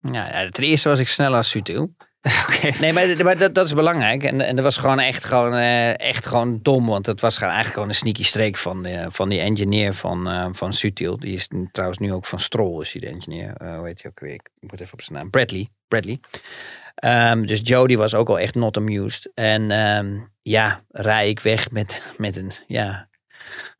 Ja, 0.00 0.40
ja, 0.42 0.50
ten 0.50 0.64
eerste 0.64 0.88
was 0.88 0.98
ik 0.98 1.08
sneller 1.08 1.36
als 1.36 1.48
Sutil. 1.48 1.94
Nee, 2.80 2.92
maar, 2.92 3.24
maar 3.24 3.38
dat, 3.38 3.54
dat 3.54 3.66
is 3.66 3.74
belangrijk. 3.74 4.22
En, 4.22 4.40
en 4.40 4.56
dat 4.56 4.64
was 4.64 4.76
gewoon 4.76 5.00
echt 5.00 5.24
gewoon, 5.24 5.54
eh, 5.54 6.00
echt 6.00 6.26
gewoon 6.26 6.58
dom. 6.62 6.86
Want 6.86 7.06
het 7.06 7.20
was 7.20 7.34
gewoon 7.34 7.52
eigenlijk 7.52 7.74
gewoon 7.74 7.88
een 7.88 8.00
sneaky 8.00 8.24
streek 8.24 8.56
van, 8.56 8.84
eh, 8.84 9.06
van 9.10 9.28
die 9.28 9.40
engineer 9.40 9.94
van, 9.94 10.30
eh, 10.30 10.48
van 10.52 10.72
Sutil. 10.72 11.18
Die 11.18 11.34
is 11.34 11.48
trouwens 11.72 12.00
nu 12.00 12.12
ook 12.12 12.26
van 12.26 12.40
Stroll, 12.40 12.80
is 12.80 12.92
hij 12.92 13.00
de 13.00 13.08
engineer. 13.08 13.52
Hoe 13.58 13.86
heet 13.86 14.02
hij 14.02 14.10
ook 14.10 14.20
weer? 14.20 14.34
Ik 14.34 14.50
moet 14.60 14.80
even 14.80 14.92
op 14.92 15.02
zijn 15.02 15.18
naam. 15.18 15.30
Bradley. 15.30 15.68
Bradley. 15.88 16.20
Ehm, 16.94 17.46
dus 17.46 17.60
Jody 17.62 17.96
was 17.96 18.14
ook 18.14 18.28
al 18.28 18.38
echt 18.38 18.54
not 18.54 18.76
amused. 18.76 19.30
En 19.34 19.70
ehm, 19.70 20.18
ja, 20.42 20.84
rij 20.90 21.28
ik 21.28 21.40
weg 21.40 21.70
met, 21.70 22.02
met 22.16 22.36
een, 22.36 22.52
ja, 22.66 23.08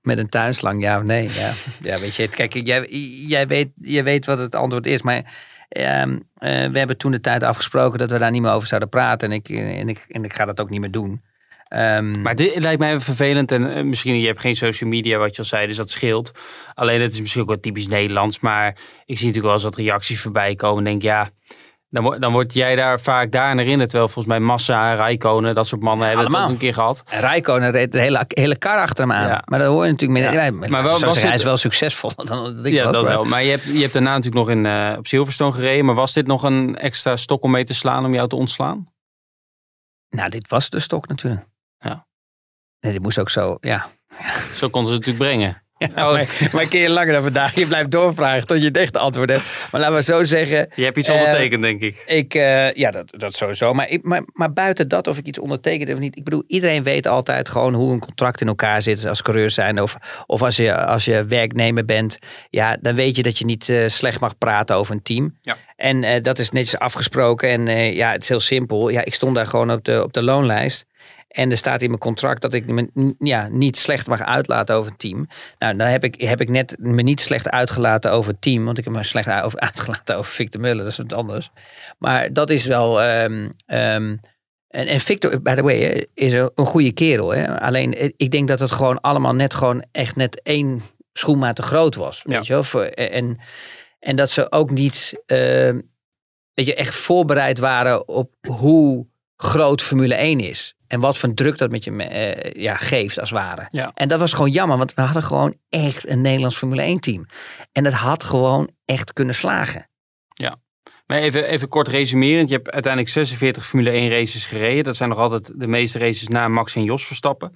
met 0.01 0.19
een 0.19 0.29
tuinslang, 0.29 0.83
ja 0.83 0.99
of 0.99 1.03
nee? 1.03 1.29
Ja, 1.33 1.53
ja 1.81 1.99
weet 1.99 2.17
je, 2.17 2.29
kijk, 2.29 2.67
jij, 2.67 2.87
jij, 3.27 3.47
weet, 3.47 3.69
jij 3.81 4.05
weet 4.05 4.27
wat 4.27 4.39
het 4.39 4.55
antwoord 4.55 4.87
is, 4.87 5.03
maar 5.03 5.35
ehm, 5.69 6.19
eh, 6.35 6.71
we 6.71 6.79
hebben 6.79 6.97
toen 6.97 7.13
de 7.13 7.21
tijd 7.21 7.43
afgesproken 7.43 7.99
dat 7.99 8.11
we 8.11 8.19
daar 8.19 8.31
niet 8.31 8.43
meer 8.43 8.53
over 8.53 8.69
zouden 8.69 8.89
praten. 8.89 9.31
En 9.31 9.35
ik, 9.35 9.49
en 9.49 9.89
ik, 9.89 10.05
en 10.09 10.25
ik 10.25 10.33
ga 10.35 10.45
dat 10.45 10.61
ook 10.61 10.71
niet 10.71 10.81
meer 10.81 10.91
doen. 10.91 11.23
Ehm, 11.69 12.23
Maar 12.23 12.35
dit 12.35 12.63
lijkt 12.63 12.79
mij 12.79 12.89
even 12.89 13.01
vervelend. 13.01 13.53
En 13.53 13.75
eh, 13.75 13.85
misschien 13.85 14.21
je 14.21 14.27
hebt 14.27 14.41
geen 14.41 14.57
social 14.57 14.91
media, 14.91 15.19
wat 15.19 15.37
je 15.37 15.43
al 15.43 15.49
zei, 15.49 15.67
dus 15.67 15.77
dat 15.77 15.91
scheelt. 15.91 16.33
Alleen 16.75 17.01
het 17.01 17.13
is 17.13 17.21
misschien 17.21 17.43
ook 17.43 17.49
wel 17.49 17.61
typisch 17.61 17.89
Nederlands. 17.89 18.41
Maar 18.41 18.69
ik 19.07 19.19
zie 19.19 19.27
natuurlijk 19.27 19.45
wel 19.45 19.53
eens 19.53 19.63
wat 19.63 19.77
reacties 19.77 20.21
voorbij 20.21 20.55
komen. 20.55 20.79
En 20.79 20.85
denk, 20.85 21.03
ja, 21.03 21.31
dan, 21.91 22.03
word- 22.03 22.21
dan 22.21 22.33
word 22.33 22.53
jij 22.53 22.77
daar 22.77 23.01
vaak 23.01 23.33
daar 23.33 23.51
aan 23.51 23.59
herinnerd. 23.59 23.89
Terwijl 23.89 24.11
volgens 24.13 24.35
mij 24.35 24.45
Massa, 24.47 24.95
Rijkonen, 24.95 25.55
dat 25.55 25.67
soort 25.67 25.81
mannen 25.83 26.09
hebben 26.09 26.27
het 26.27 26.37
ook 26.43 26.49
een 26.49 26.57
keer 26.57 26.75
gehad. 26.75 27.03
En 27.11 27.21
Rijkonen 27.21 27.71
reed 27.71 27.93
de 27.93 28.01
hele, 28.01 28.25
hele 28.29 28.57
kar 28.57 28.79
achter 28.79 29.05
hem 29.09 29.13
aan. 29.17 29.27
Ja. 29.29 29.43
Maar 29.45 29.59
dat 29.59 29.69
hoor 29.69 29.85
je 29.85 29.91
natuurlijk 29.91 30.21
meer. 30.21 30.33
Ja. 30.45 30.51
Maar 30.51 30.83
wel- 30.83 31.01
was 31.01 31.23
hij 31.23 31.35
is 31.35 31.43
wel 31.43 31.57
succesvol. 31.57 32.11
Dan, 32.25 32.59
ja, 32.63 32.85
dat 32.91 33.03
maar- 33.03 33.13
wel. 33.13 33.25
Maar 33.25 33.43
je 33.43 33.51
hebt, 33.51 33.65
je 33.65 33.81
hebt 33.81 33.93
daarna 33.93 34.15
natuurlijk 34.17 34.47
nog 34.47 34.51
in, 34.57 34.67
eh, 34.67 34.95
op 34.99 35.07
Silverstone 35.07 35.53
gereden. 35.53 35.85
Maar 35.85 35.95
was 35.95 36.13
dit 36.13 36.27
nog 36.27 36.43
een 36.43 36.77
extra 36.77 37.17
stok 37.17 37.43
om 37.43 37.51
mee 37.51 37.65
te 37.65 37.75
slaan 37.75 38.05
om 38.05 38.15
jou 38.15 38.29
te 38.29 38.37
ontslaan? 38.37 38.93
Nou, 40.11 40.31
dit 40.31 40.49
was 40.49 40.71
de 40.71 40.81
stok 40.81 41.09
natuurlijk. 41.09 41.45
Ja. 41.79 42.07
Nee, 42.81 42.93
dit 42.93 43.03
moest 43.03 43.19
ook 43.19 43.31
zo, 43.31 43.57
ja. 43.61 43.87
Zo 44.55 44.69
konden 44.69 44.91
ze 44.93 44.97
het 44.97 45.07
natuurlijk 45.07 45.19
brengen. 45.39 45.63
Oh, 45.89 46.13
maar, 46.13 46.49
maar 46.53 46.63
een 46.63 46.69
keer 46.69 46.89
langer 46.89 47.13
dan 47.13 47.23
vandaag. 47.23 47.55
Je 47.55 47.67
blijft 47.67 47.91
doorvragen 47.91 48.47
tot 48.47 48.59
je 48.59 48.65
het 48.65 48.77
echt 48.77 48.97
antwoord 48.97 49.31
hebt. 49.31 49.43
Maar 49.71 49.81
laten 49.81 49.97
we 49.97 50.03
zo 50.03 50.25
zeggen. 50.25 50.69
Je 50.75 50.85
hebt 50.85 50.97
iets 50.97 51.09
eh, 51.09 51.15
ondertekend, 51.15 51.63
denk 51.63 51.81
ik. 51.81 52.03
Ik, 52.07 52.35
eh, 52.35 52.73
ja, 52.73 52.91
dat, 52.91 53.05
dat 53.11 53.35
sowieso. 53.35 53.75
Maar, 53.75 53.89
ik, 53.89 54.03
maar, 54.03 54.23
maar 54.33 54.53
buiten 54.53 54.89
dat, 54.89 55.07
of 55.07 55.19
ik 55.19 55.27
iets 55.27 55.39
ondertekend 55.39 55.93
of 55.93 55.99
niet. 55.99 56.17
Ik 56.17 56.25
bedoel, 56.25 56.45
iedereen 56.47 56.83
weet 56.83 57.07
altijd 57.07 57.49
gewoon 57.49 57.75
hoe 57.75 57.93
een 57.93 57.99
contract 57.99 58.41
in 58.41 58.47
elkaar 58.47 58.83
zit 58.83 59.07
als 59.07 59.23
coureur 59.23 59.51
zijn. 59.51 59.83
Of, 59.83 59.97
of 60.27 60.43
als, 60.43 60.57
je, 60.57 60.85
als 60.85 61.05
je 61.05 61.25
werknemer 61.25 61.85
bent. 61.85 62.19
Ja, 62.51 62.77
dan 62.81 62.95
weet 62.95 63.17
je 63.17 63.23
dat 63.23 63.39
je 63.39 63.45
niet 63.45 63.69
eh, 63.69 63.89
slecht 63.89 64.21
mag 64.21 64.39
praten 64.39 64.77
over 64.77 64.95
een 64.95 65.03
team. 65.03 65.39
Ja. 65.43 65.57
En 65.77 66.23
dat 66.23 66.39
is 66.39 66.51
netjes 66.51 66.79
afgesproken. 66.79 67.49
En 67.49 67.95
ja, 67.95 68.13
het 68.13 68.23
is 68.23 68.29
heel 68.29 68.41
simpel. 68.41 68.89
Ja, 68.89 69.05
ik 69.05 69.15
stond 69.15 69.35
daar 69.35 69.47
gewoon 69.47 69.71
op 69.71 69.85
de, 69.85 70.03
op 70.03 70.13
de 70.13 70.23
loonlijst. 70.23 70.87
En 71.39 71.51
er 71.51 71.57
staat 71.57 71.83
in 71.83 71.89
mijn 71.89 72.01
contract 72.01 72.43
dat 72.43 72.55
ik 72.55 72.67
me 72.67 73.15
ja, 73.19 73.49
niet 73.49 73.79
slecht 73.79 74.07
mag 74.07 74.23
uitlaten 74.23 74.75
over 74.75 74.91
het 74.91 74.99
team. 75.01 75.29
Nou, 75.59 75.77
dan 75.77 75.87
heb 75.87 76.05
ik, 76.05 76.21
heb 76.21 76.41
ik 76.41 76.49
net 76.49 76.77
me 76.79 77.03
niet 77.03 77.21
slecht 77.21 77.49
uitgelaten 77.49 78.13
over 78.13 78.31
het 78.33 78.43
team. 78.43 78.65
Want 78.65 78.79
ik 78.79 78.85
heb 78.85 78.93
me 78.93 79.03
slecht 79.03 79.29
uitgelaten 79.55 80.17
over 80.17 80.33
Victor 80.33 80.61
Muller. 80.61 80.83
Dat 80.83 80.93
is 80.93 80.97
wat 80.97 81.13
anders. 81.13 81.51
Maar 81.99 82.33
dat 82.33 82.51
is 82.51 82.67
wel... 82.67 83.03
ehm, 83.03 83.49
ehm, 83.67 84.17
en, 84.69 84.87
en 84.87 85.01
Victor, 85.01 85.43
by 85.43 85.55
the 85.55 85.63
way, 85.63 86.07
is 86.15 86.33
een, 86.33 86.51
goede 86.55 86.93
kerel. 86.93 87.31
Hè? 87.31 87.61
Alleen, 87.61 87.95
eh, 87.95 88.11
ik 88.17 88.31
denk 88.31 88.49
dat 88.49 88.61
het 88.61 88.71
gewoon 88.71 89.01
allemaal 89.01 89.35
net 89.35 89.55
gewoon 89.55 89.85
echt 89.93 90.17
net 90.17 90.43
één 90.43 90.83
schoenmaat 91.13 91.57
te 91.57 91.63
groot 91.63 91.95
was. 91.95 92.23
Weet 92.25 92.47
je 92.47 92.53
wel? 92.53 92.65
Voor- 92.65 92.83
En, 92.85 93.39
en 93.99 94.17
dat 94.17 94.31
ze 94.31 94.53
ook 94.53 94.71
niet 94.71 95.23
ehm, 95.27 95.81
weet 96.55 96.67
je, 96.67 96.75
echt 96.75 96.95
voorbereid 96.95 97.59
waren 97.59 98.09
op 98.09 98.35
hoe 98.41 99.07
groot 99.43 99.83
Formule 99.83 100.15
1 100.15 100.41
is. 100.41 100.75
En 100.87 101.01
wat 101.01 101.19
voor 101.19 101.35
druk 101.35 101.59
dat 101.59 101.71
met 101.71 101.85
je 101.85 101.93
eh, 101.97 102.63
ja, 102.63 102.75
geeft, 102.75 103.21
als 103.21 103.31
het 103.31 103.39
ware. 103.39 103.67
Ja. 103.71 103.91
En 103.95 104.09
dat 104.09 104.19
was 104.19 104.33
gewoon 104.33 104.51
jammer, 104.51 104.77
want 104.79 104.95
we 104.95 105.03
hadden 105.03 105.23
gewoon 105.23 105.55
echt 105.69 106.09
een 106.09 106.21
Nederlands 106.21 106.57
Formule 106.57 106.83
1 106.83 107.01
team. 107.01 107.27
En 107.73 107.85
dat 107.85 107.93
had 107.93 108.25
gewoon 108.25 108.71
echt 108.85 109.13
kunnen 109.13 109.35
slagen. 109.35 109.89
Ja. 110.29 110.57
Maar 111.07 111.19
even, 111.19 111.45
even 111.45 111.69
kort 111.69 111.89
resumerend. 111.89 112.49
Je 112.49 112.55
hebt 112.55 112.71
uiteindelijk 112.71 113.13
46 113.13 113.67
Formule 113.67 113.91
1 113.91 114.11
races 114.11 114.47
gereden. 114.47 114.85
Dat 114.85 114.97
zijn 114.97 115.09
nog 115.09 115.19
altijd 115.19 115.53
de 115.57 115.67
meeste 115.67 115.99
races 115.99 116.29
na 116.29 116.49
Max 116.49 116.75
en 116.77 116.85
Jos 116.85 117.07
Verstappen. 117.07 117.53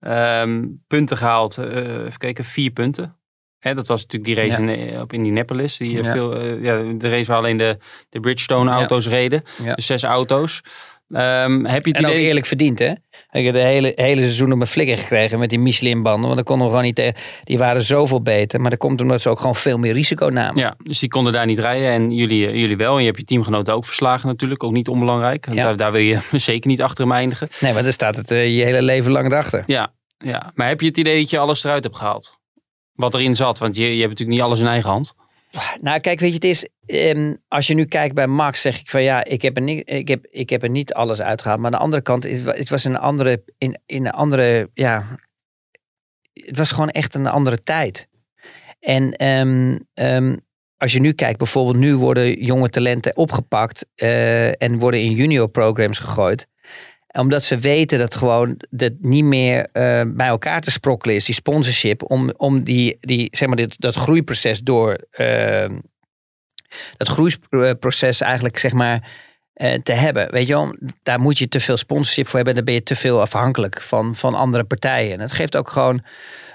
Ehm, 0.00 0.64
punten 0.86 1.16
gehaald, 1.16 1.58
eh, 1.58 2.04
even 2.04 2.18
kijken, 2.18 2.44
vier 2.44 2.70
punten. 2.70 3.16
Hè, 3.58 3.74
dat 3.74 3.86
was 3.86 4.02
natuurlijk 4.06 4.34
die 4.34 4.48
race 4.48 4.62
Ja. 4.62 4.68
in, 4.72 4.88
eh, 4.92 5.00
op 5.00 5.12
Indianapolis. 5.12 5.76
Die, 5.76 5.96
Ja. 5.96 6.04
veel, 6.12 6.44
ja, 6.46 6.82
de 6.82 7.08
race 7.08 7.24
waar 7.26 7.36
alleen 7.38 7.56
de, 7.56 7.78
de 8.08 8.20
Bridgestone 8.20 8.70
auto's 8.70 9.06
reden. 9.08 9.42
Ja. 9.62 9.74
Dus 9.74 9.86
zes 9.86 10.04
auto's. 10.04 10.60
Ehm, 11.08 11.64
heb 11.64 11.84
je 11.84 11.90
het 11.90 11.98
En 11.98 12.06
ook 12.06 12.12
idee... 12.12 12.26
eerlijk 12.26 12.46
verdiend, 12.46 12.78
hè? 12.78 12.92
Ik 13.30 13.44
heb 13.44 13.54
de 13.54 13.60
hele, 13.60 13.92
hele 13.94 14.20
seizoen 14.20 14.50
op 14.50 14.56
mijn 14.56 14.70
flikker 14.70 14.98
gekregen 14.98 15.38
met 15.38 15.50
die 15.50 15.58
Michelin-banden. 15.58 16.22
Want 16.22 16.34
dan 16.34 16.44
konden 16.44 16.64
we 16.64 16.70
gewoon 16.70 16.86
niet 16.86 16.94
tegen. 16.94 17.14
Die 17.44 17.58
waren 17.58 17.82
zoveel 17.82 18.22
beter. 18.22 18.60
Maar 18.60 18.70
dat 18.70 18.78
komt 18.78 19.00
omdat 19.00 19.20
ze 19.20 19.28
ook 19.28 19.40
gewoon 19.40 19.56
veel 19.56 19.78
meer 19.78 19.92
risico 19.92 20.26
namen. 20.26 20.60
Ja, 20.60 20.74
dus 20.82 20.98
die 20.98 21.08
konden 21.08 21.32
daar 21.32 21.46
niet 21.46 21.58
rijden 21.58 21.88
en 21.88 22.10
jullie, 22.10 22.46
eh, 22.46 22.54
jullie 22.54 22.76
wel. 22.76 22.94
En 22.94 23.00
je 23.00 23.06
hebt 23.06 23.18
je 23.18 23.24
teamgenoten 23.24 23.74
ook 23.74 23.84
verslagen 23.84 24.28
natuurlijk, 24.28 24.62
ook 24.64 24.72
niet 24.72 24.88
onbelangrijk. 24.88 25.46
Ja. 25.52 25.62
Daar, 25.62 25.76
daar 25.76 25.92
wil 25.92 26.00
je 26.00 26.18
zeker 26.50 26.70
niet 26.70 26.82
achter 26.82 27.04
hem 27.04 27.14
eindigen. 27.14 27.48
Nee, 27.60 27.72
maar 27.72 27.82
dan 27.82 27.92
staat 27.92 28.16
het 28.16 28.30
eh, 28.30 28.56
je 28.56 28.64
hele 28.64 28.82
leven 28.82 29.10
lang 29.10 29.26
erachter. 29.26 29.62
Ja, 29.66 29.92
ja, 30.18 30.52
maar 30.54 30.68
heb 30.68 30.80
je 30.80 30.86
het 30.86 30.98
idee 30.98 31.20
dat 31.20 31.30
je 31.30 31.38
alles 31.38 31.64
eruit 31.64 31.84
hebt 31.84 31.96
gehaald? 31.96 32.38
Wat 32.92 33.14
erin 33.14 33.36
zat, 33.36 33.58
want 33.58 33.76
je, 33.76 33.82
je 33.82 33.88
hebt 33.88 34.08
natuurlijk 34.08 34.38
niet 34.38 34.46
alles 34.46 34.60
in 34.60 34.66
eigen 34.66 34.90
hand. 34.90 35.14
Nou, 35.80 36.00
kijk, 36.00 36.20
weet 36.20 36.28
je, 36.28 36.34
het 36.34 36.44
is. 36.44 36.68
ehm, 36.86 37.34
als 37.48 37.66
je 37.66 37.74
nu 37.74 37.84
kijkt 37.84 38.14
bij 38.14 38.26
Max, 38.26 38.60
zeg 38.60 38.80
ik 38.80 38.90
van 38.90 39.02
ja, 39.02 39.24
ik 39.24 39.42
heb 39.42 39.56
er 39.56 39.62
niet, 39.62 39.90
ik 39.90 40.08
heb, 40.08 40.26
ik 40.30 40.50
heb 40.50 40.62
er 40.62 40.70
niet 40.70 40.94
alles 40.94 41.20
uitgehaald. 41.22 41.60
Maar 41.60 41.70
aan 41.70 41.78
de 41.78 41.84
andere 41.84 42.02
kant, 42.02 42.24
het 42.24 42.42
wa- 42.42 42.52
het 42.54 42.68
was 42.68 42.84
een 42.84 42.96
andere. 42.98 43.42
In, 43.58 43.80
in 43.86 44.06
een 44.06 44.12
andere. 44.12 44.70
Ja. 44.74 45.04
Het 46.32 46.58
was 46.58 46.72
gewoon 46.72 46.88
echt 46.90 47.14
een 47.14 47.26
andere 47.26 47.62
tijd. 47.62 48.08
En 48.80 49.12
ehm, 49.16 49.78
ehm, 49.94 50.36
als 50.76 50.92
je 50.92 51.00
nu 51.00 51.12
kijkt, 51.12 51.38
bijvoorbeeld, 51.38 51.76
nu 51.76 51.96
worden 51.96 52.44
jonge 52.44 52.68
talenten 52.70 53.16
opgepakt 53.16 53.86
eh, 53.94 54.62
en 54.62 54.78
worden 54.78 55.00
in 55.00 55.12
junior 55.12 55.48
programs 55.48 55.98
gegooid 55.98 56.46
omdat 57.18 57.44
ze 57.44 57.58
weten 57.58 57.98
dat 57.98 58.14
gewoon 58.14 58.60
dat 58.70 58.92
niet 59.00 59.24
meer 59.24 59.68
eh, 59.72 60.02
bij 60.06 60.26
elkaar 60.26 60.60
te 60.60 60.70
sprokkelen 60.70 61.16
is, 61.16 61.24
die 61.24 61.34
sponsorship, 61.34 62.10
om, 62.10 62.32
om 62.36 62.62
die, 62.62 62.96
die, 63.00 63.28
zeg 63.30 63.48
maar, 63.48 63.56
dit, 63.56 63.80
dat 63.80 63.94
groeiproces 63.94 64.60
door, 64.60 64.98
eh, 65.10 65.70
dat 66.96 67.08
groeiproces 67.08 68.20
eigenlijk, 68.20 68.58
zeg 68.58 68.72
maar, 68.72 69.10
eh, 69.52 69.74
te 69.82 69.92
hebben. 69.92 70.30
Weet 70.30 70.46
je 70.46 70.52
wel, 70.52 70.76
daar 71.02 71.20
moet 71.20 71.38
je 71.38 71.48
te 71.48 71.60
veel 71.60 71.76
sponsorship 71.76 72.26
voor 72.26 72.36
hebben, 72.36 72.54
dan 72.54 72.64
ben 72.64 72.74
je 72.74 72.82
te 72.82 72.96
veel 72.96 73.20
afhankelijk 73.20 73.82
van, 73.82 74.16
van 74.16 74.34
andere 74.34 74.64
partijen. 74.64 75.12
En 75.12 75.18
dat 75.18 75.32
geeft 75.32 75.56
ook 75.56 75.70
gewoon 75.70 76.04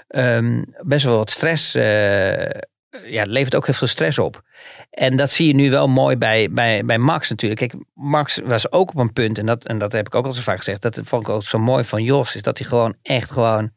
ehm, 0.08 0.62
best 0.80 1.04
wel 1.04 1.16
wat 1.16 1.30
stress. 1.30 1.74
eh, 1.74 2.60
ja, 3.02 3.20
het 3.20 3.30
levert 3.30 3.54
ook 3.54 3.66
heel 3.66 3.74
veel 3.74 3.86
stress 3.86 4.18
op. 4.18 4.42
En 4.90 5.16
dat 5.16 5.30
zie 5.30 5.46
je 5.46 5.54
nu 5.54 5.70
wel 5.70 5.88
mooi 5.88 6.16
bij, 6.16 6.50
bij, 6.50 6.84
bij 6.84 6.98
Max 6.98 7.30
natuurlijk. 7.30 7.60
Kijk, 7.60 7.74
Max 7.94 8.40
was 8.44 8.72
ook 8.72 8.90
op 8.90 8.96
een 8.96 9.12
punt, 9.12 9.38
en 9.38 9.46
dat, 9.46 9.64
en 9.64 9.78
dat 9.78 9.92
heb 9.92 10.06
ik 10.06 10.14
ook 10.14 10.26
al 10.26 10.32
zo 10.32 10.42
vaak 10.42 10.58
gezegd, 10.58 10.82
dat 10.82 11.00
vond 11.04 11.22
ik 11.22 11.28
ook 11.28 11.42
zo 11.42 11.58
mooi 11.58 11.84
van 11.84 12.02
Jos, 12.02 12.34
is 12.34 12.42
dat 12.42 12.58
hij 12.58 12.66
gewoon 12.66 12.96
echt 13.02 13.30
gewoon, 13.30 13.70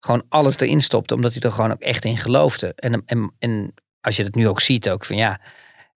gewoon 0.00 0.24
alles 0.28 0.58
erin 0.58 0.80
stopte, 0.80 1.14
omdat 1.14 1.32
hij 1.32 1.42
er 1.42 1.52
gewoon 1.52 1.72
ook 1.72 1.80
echt 1.80 2.04
in 2.04 2.16
geloofde. 2.16 2.72
En, 2.76 3.02
en, 3.06 3.34
en 3.38 3.74
als 4.00 4.16
je 4.16 4.24
het 4.24 4.34
nu 4.34 4.48
ook 4.48 4.60
ziet, 4.60 4.90
ook 4.90 5.04
van 5.04 5.16
ja, 5.16 5.40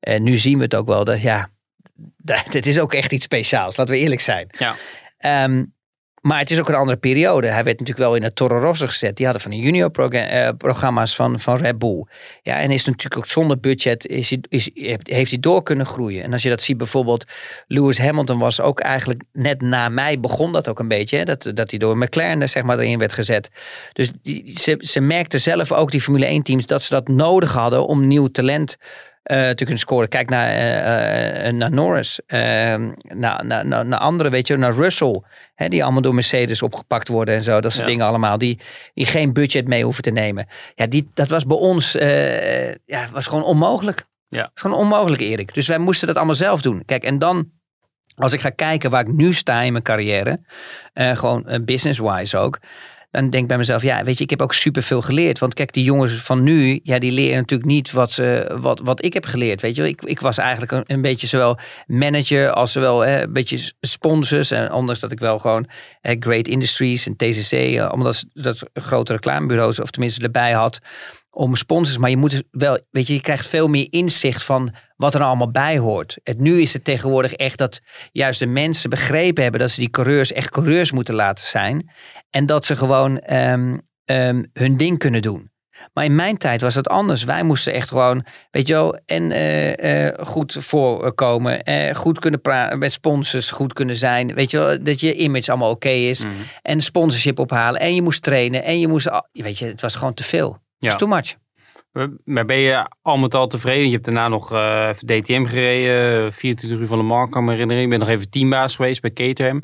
eh, 0.00 0.20
nu 0.20 0.36
zien 0.36 0.56
we 0.56 0.64
het 0.64 0.74
ook 0.74 0.86
wel, 0.86 1.04
dat 1.04 1.20
ja, 1.20 1.50
dat, 2.16 2.46
dit 2.50 2.66
is 2.66 2.80
ook 2.80 2.92
echt 2.92 3.12
iets 3.12 3.24
speciaals, 3.24 3.76
laten 3.76 3.94
we 3.94 4.00
eerlijk 4.00 4.20
zijn. 4.20 4.48
Ja. 4.58 4.76
Ehm, 5.18 5.64
maar 6.22 6.38
het 6.38 6.50
is 6.50 6.60
ook 6.60 6.68
een 6.68 6.74
andere 6.74 6.98
periode. 6.98 7.46
Hij 7.46 7.64
werd 7.64 7.78
natuurlijk 7.78 8.06
wel 8.06 8.14
in 8.14 8.22
het 8.22 8.36
Toro 8.36 8.58
Rosso 8.58 8.86
gezet. 8.86 9.16
Die 9.16 9.24
hadden 9.24 9.42
van 9.42 9.50
de 9.50 9.58
junior 9.58 9.90
eh, 9.90 10.48
programma's 10.58 11.14
van, 11.14 11.40
van 11.40 11.56
Red 11.56 11.78
Bull. 11.78 12.06
Ja, 12.42 12.56
en 12.56 12.70
is 12.70 12.84
natuurlijk 12.84 13.16
ook 13.16 13.26
zonder 13.26 13.60
budget 13.60 14.06
is 14.06 14.36
is, 14.48 14.70
heeft 15.02 15.30
hij 15.30 15.40
door 15.40 15.62
kunnen 15.62 15.86
groeien. 15.86 16.22
En 16.22 16.32
als 16.32 16.42
je 16.42 16.48
dat 16.48 16.62
ziet 16.62 16.76
bijvoorbeeld, 16.76 17.24
Lewis 17.66 17.98
Hamilton 17.98 18.38
was 18.38 18.60
ook 18.60 18.80
eigenlijk 18.80 19.22
net 19.32 19.60
na 19.60 19.88
mij 19.88 20.20
begon 20.20 20.52
dat 20.52 20.68
ook 20.68 20.78
een 20.78 20.88
beetje. 20.88 21.16
Hè? 21.16 21.24
Dat, 21.24 21.50
dat 21.54 21.70
hij 21.70 21.78
door 21.78 21.98
McLaren 21.98 22.48
zeg 22.48 22.62
maar 22.62 22.78
erin 22.78 22.98
werd 22.98 23.12
gezet. 23.12 23.50
Dus 23.92 24.10
ze, 24.44 24.76
ze 24.78 25.00
merkten 25.00 25.40
zelf 25.40 25.72
ook, 25.72 25.90
die 25.90 26.00
Formule 26.00 26.26
1 26.26 26.42
teams, 26.42 26.66
dat 26.66 26.82
ze 26.82 26.94
dat 26.94 27.08
nodig 27.08 27.52
hadden 27.52 27.86
om 27.86 28.06
nieuw 28.06 28.26
talent 28.28 28.76
eh, 29.22 29.48
te 29.48 29.54
kunnen 29.54 29.78
scoren. 29.78 30.08
Kijk 30.08 30.30
naar, 30.30 30.48
eh, 30.48 31.46
eh, 31.48 31.54
naar 31.54 31.70
Norris, 31.70 32.20
eh, 32.26 32.38
naar, 33.02 33.44
naar, 33.44 33.66
naar, 33.66 33.98
anderen, 33.98 34.32
weet 34.32 34.46
je, 34.46 34.56
naar 34.56 34.74
Russell. 34.74 35.22
Hè, 35.54 35.68
die 35.68 35.82
allemaal 35.82 36.02
door 36.02 36.14
Mercedes 36.14 36.62
opgepakt 36.62 37.08
worden 37.08 37.34
en 37.34 37.42
zo. 37.42 37.60
Dat 37.60 37.72
soort 37.72 37.84
Ja. 37.84 37.90
dingen 37.90 38.06
allemaal. 38.06 38.38
Die, 38.38 38.60
die 38.94 39.06
geen 39.06 39.32
budget 39.32 39.68
mee 39.68 39.84
hoeven 39.84 40.02
te 40.02 40.10
nemen. 40.10 40.46
Ja, 40.74 40.86
die, 40.86 41.10
dat 41.14 41.28
was 41.28 41.46
bij 41.46 41.56
ons 41.56 41.92
ja, 42.86 43.08
was 43.12 43.26
gewoon 43.26 43.44
onmogelijk. 43.44 44.04
Ja. 44.28 44.42
Het 44.42 44.50
is 44.54 44.60
gewoon 44.62 44.78
onmogelijk, 44.78 45.22
Erik. 45.22 45.54
Dus 45.54 45.68
wij 45.68 45.78
moesten 45.78 46.06
dat 46.06 46.16
allemaal 46.16 46.34
zelf 46.34 46.62
doen. 46.62 46.84
Kijk, 46.84 47.04
en 47.04 47.18
dan, 47.18 47.50
als 48.14 48.32
ik 48.32 48.40
ga 48.40 48.50
kijken 48.50 48.90
waar 48.90 49.00
ik 49.06 49.12
nu 49.12 49.32
sta 49.32 49.60
in 49.60 49.72
mijn 49.72 49.84
carrière, 49.84 50.40
gewoon 50.94 51.60
business-wise 51.64 52.38
ook, 52.38 52.58
dan 53.12 53.30
denk 53.30 53.42
ik 53.42 53.48
bij 53.48 53.58
mezelf, 53.58 53.82
ja, 53.82 54.04
weet 54.04 54.18
je, 54.18 54.24
ik 54.24 54.30
heb 54.30 54.42
ook 54.42 54.54
superveel 54.54 55.02
geleerd. 55.02 55.38
Want 55.38 55.54
kijk, 55.54 55.72
die 55.72 55.84
jongens 55.84 56.12
van 56.14 56.42
nu, 56.42 56.80
ja, 56.82 56.98
die 56.98 57.12
leren 57.12 57.36
natuurlijk 57.36 57.70
niet 57.70 57.90
wat, 57.90 58.10
ze, 58.10 58.56
wat, 58.60 58.80
wat 58.84 59.04
ik 59.04 59.12
heb 59.12 59.24
geleerd. 59.24 59.60
Weet 59.60 59.76
je, 59.76 59.88
ik, 59.88 60.02
ik 60.02 60.20
was 60.20 60.38
eigenlijk 60.38 60.72
een, 60.72 60.84
een 60.86 61.02
beetje 61.02 61.26
zowel 61.26 61.58
manager 61.86 62.50
als 62.50 62.72
zowel 62.72 63.06
een 63.06 63.32
beetje 63.32 63.72
sponsors. 63.80 64.50
En 64.50 64.72
ondanks 64.72 65.00
dat 65.00 65.12
ik 65.12 65.18
wel 65.18 65.38
gewoon 65.38 65.66
Great 66.02 66.48
Industries 66.48 67.06
en 67.06 67.16
TCC, 67.16 67.52
eh, 67.52 67.90
omdat 67.92 68.16
ze- 68.16 68.26
dat 68.32 68.58
grote 68.74 69.12
reclamebureaus, 69.12 69.80
of 69.80 69.90
tenminste 69.90 70.22
erbij 70.22 70.52
had, 70.52 70.80
om 71.34 71.56
sponsors. 71.56 71.98
Maar 71.98 72.10
je 72.10 72.16
moet 72.16 72.30
dus 72.30 72.42
wel, 72.50 72.78
weet 72.90 73.06
je, 73.06 73.14
je 73.14 73.20
krijgt 73.20 73.46
veel 73.46 73.68
meer 73.68 73.86
inzicht 73.90 74.42
van 74.42 74.74
wat 74.96 75.12
er 75.12 75.18
nou 75.18 75.30
allemaal 75.30 75.50
bij 75.50 75.78
hoort. 75.78 76.18
Het, 76.22 76.38
nu 76.38 76.60
is 76.60 76.72
het 76.72 76.84
tegenwoordig 76.84 77.32
echt 77.32 77.58
dat 77.58 77.80
juist 78.12 78.38
de 78.38 78.46
mensen 78.46 78.90
begrepen 78.90 79.42
hebben 79.42 79.60
dat 79.60 79.70
ze 79.70 79.80
die 79.80 79.90
coureurs 79.90 80.32
echt 80.32 80.50
coureurs 80.50 80.92
moeten 80.92 81.14
laten 81.14 81.46
zijn. 81.46 81.90
En 82.30 82.46
dat 82.46 82.64
ze 82.64 82.76
gewoon 82.76 83.18
ehm, 83.18 83.78
ehm, 84.04 84.44
hun 84.52 84.76
ding 84.76 84.98
kunnen 84.98 85.22
doen. 85.22 85.50
Maar 85.92 86.04
in 86.04 86.14
mijn 86.14 86.36
tijd 86.36 86.60
was 86.60 86.74
het 86.74 86.88
anders. 86.88 87.24
Wij 87.24 87.42
moesten 87.42 87.72
echt 87.72 87.88
gewoon, 87.88 88.26
weet 88.50 88.66
je 88.66 88.72
wel, 88.72 88.98
en 89.06 89.32
eh, 89.32 90.06
eh, 90.06 90.14
goed 90.26 90.56
voorkomen. 90.60 91.62
eh, 91.62 91.94
goed 91.94 92.18
kunnen 92.18 92.40
praten 92.40 92.78
met 92.78 92.92
sponsors, 92.92 93.50
goed 93.50 93.72
kunnen 93.72 93.96
zijn. 93.96 94.34
Weet 94.34 94.50
je 94.50 94.58
wel, 94.58 94.82
dat 94.82 95.00
je 95.00 95.14
image 95.14 95.50
allemaal 95.50 95.70
oké 95.70 95.88
is. 95.88 96.24
Mhm. 96.24 96.34
En 96.62 96.80
sponsorship 96.80 97.38
ophalen. 97.38 97.80
En 97.80 97.94
je 97.94 98.02
moest 98.02 98.22
trainen. 98.22 98.64
En 98.64 98.80
je 98.80 98.88
moest, 98.88 99.10
weet 99.32 99.58
je, 99.58 99.66
het 99.66 99.80
was 99.80 99.94
gewoon 99.94 100.14
te 100.14 100.22
veel. 100.22 100.61
Ja. 100.82 100.88
was 100.88 100.98
too 100.98 101.08
much. 101.08 101.34
Maar- 102.24 102.44
ben 102.44 102.56
je 102.56 102.88
al 103.02 103.18
met 103.18 103.34
al 103.34 103.46
tevreden? 103.46 103.86
Je 103.86 103.92
hebt 103.92 104.04
daarna 104.04 104.28
nog 104.28 104.52
eh, 104.52 104.88
even 104.88 105.06
DTM 105.06 105.44
gereden, 105.44 106.32
24 106.32 106.78
uur 106.80 106.86
van 106.86 106.98
de 106.98 107.04
Mans, 107.04 107.30
kan 107.30 107.44
me 107.44 107.50
herinneren. 107.50 107.82
Je 107.82 107.88
bent 107.88 108.00
nog 108.00 108.10
even 108.10 108.30
teambaas 108.30 108.76
geweest 108.76 109.00
bij 109.00 109.12
Caterham. 109.12 109.62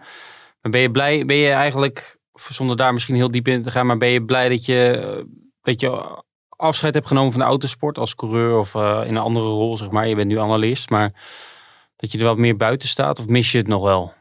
Maar 0.60 0.72
ben 0.72 0.80
je 0.80 0.90
blij, 0.90 1.24
ben 1.24 1.36
je 1.36 1.50
eigenlijk, 1.50 2.18
zonder 2.34 2.76
daar 2.76 2.92
misschien 2.92 3.14
heel 3.14 3.30
diep 3.30 3.48
in 3.48 3.62
te 3.62 3.70
gaan, 3.70 3.86
maar 3.86 3.98
ben 3.98 4.08
je 4.08 4.24
blij 4.24 4.48
dat 4.48 4.64
je, 4.66 4.90
eh, 4.90 5.24
dat 5.62 5.80
je 5.80 6.22
afscheid 6.48 6.94
hebt 6.94 7.06
genomen 7.06 7.32
van 7.32 7.40
de 7.40 7.46
autosport 7.46 7.98
als 7.98 8.14
coureur 8.14 8.58
of 8.58 8.74
eh, 8.74 9.00
in 9.04 9.14
een 9.14 9.22
andere 9.22 9.46
rol, 9.46 9.76
zeg 9.76 9.90
maar. 9.90 10.08
Je 10.08 10.14
bent 10.14 10.28
nu 10.28 10.38
analist, 10.40 10.90
maar 10.90 11.12
dat 11.96 12.12
je 12.12 12.18
er 12.18 12.24
wat 12.24 12.38
meer 12.38 12.56
buiten 12.56 12.88
staat 12.88 13.18
of 13.18 13.26
mis 13.26 13.52
je 13.52 13.58
het 13.58 13.66
nog 13.68 13.82
wel? 13.82 14.12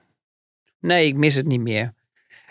Nee, 0.79 1.05
ik 1.07 1.15
mis 1.15 1.35
het 1.35 1.45
niet 1.45 1.61
meer. 1.61 1.93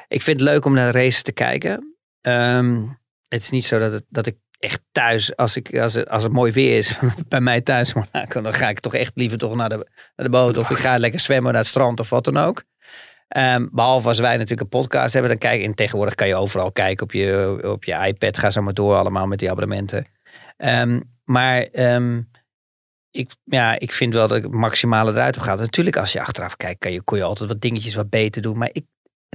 Ik 0.08 0.22
vind 0.22 0.40
het 0.40 0.48
leuk 0.48 0.64
om 0.64 0.72
naar 0.74 0.92
de 0.92 0.98
races 0.98 1.22
te 1.22 1.32
kijken. 1.32 1.96
Ehm, 2.20 2.82
het 3.28 3.42
is 3.42 3.50
niet 3.50 3.64
zo 3.64 3.78
dat, 3.78 4.02
dat 4.08 4.26
ik 4.26 4.36
echt 4.58 4.80
thuis, 4.92 5.36
als, 5.36 5.56
ik, 5.56 5.78
als, 5.78 5.94
het, 5.94 6.08
als 6.08 6.22
het 6.22 6.32
mooi 6.32 6.52
weer 6.52 6.78
is, 6.78 6.98
bij 7.28 7.40
mij 7.40 7.60
thuis, 7.60 7.92
in 7.92 8.42
dan 8.42 8.54
ga 8.54 8.68
ik 8.68 8.80
toch 8.80 8.94
echt 8.94 9.12
liever 9.14 9.38
toch 9.38 9.54
naar 9.54 9.68
de, 9.68 9.76
naar 10.16 10.26
de 10.26 10.28
boot. 10.28 10.56
Of 10.56 10.70
ik 10.70 10.76
ga 10.76 10.98
lekker 10.98 11.20
zwemmen 11.20 11.52
naar 11.52 11.60
het 11.60 11.70
strand 11.70 12.00
of 12.00 12.10
wat 12.10 12.24
dan 12.24 12.36
ook. 12.36 12.64
Ehm, 13.28 13.66
behalve 13.72 14.08
als 14.08 14.18
wij 14.18 14.32
natuurlijk 14.32 14.60
een 14.60 14.80
podcast 14.80 15.12
hebben, 15.12 15.30
dan 15.30 15.40
kijk 15.40 15.62
En 15.62 15.74
tegenwoordig 15.74 16.14
kan 16.14 16.28
je 16.28 16.34
overal 16.34 16.72
kijken 16.72 17.04
op 17.04 17.12
je, 17.12 17.58
op 17.62 17.84
je 17.84 18.06
iPad. 18.06 18.38
Ga 18.38 18.50
zo 18.50 18.62
maar 18.62 18.74
door 18.74 18.94
allemaal 18.94 19.26
met 19.26 19.38
die 19.38 19.50
abonnementen. 19.50 20.06
Ehm, 20.56 21.00
maar 21.24 21.62
ehm, 21.62 22.20
ik, 23.10 23.30
ja, 23.44 23.78
ik 23.78 23.92
vind 23.92 24.14
wel 24.14 24.28
dat 24.28 24.36
ik 24.36 24.42
het 24.42 24.52
maximale 24.52 25.10
eruit 25.10 25.34
heb 25.34 25.42
gehaald. 25.42 25.60
Natuurlijk, 25.60 25.96
als 25.96 26.12
je 26.12 26.20
achteraf 26.20 26.56
kijkt, 26.56 26.78
kan 26.78 26.92
je, 26.92 27.02
kon 27.02 27.18
je 27.18 27.24
altijd 27.24 27.48
wat 27.48 27.60
dingetjes 27.60 27.94
wat 27.94 28.10
beter 28.10 28.42
doen. 28.42 28.58
Maar 28.58 28.70
ik, 28.72 28.84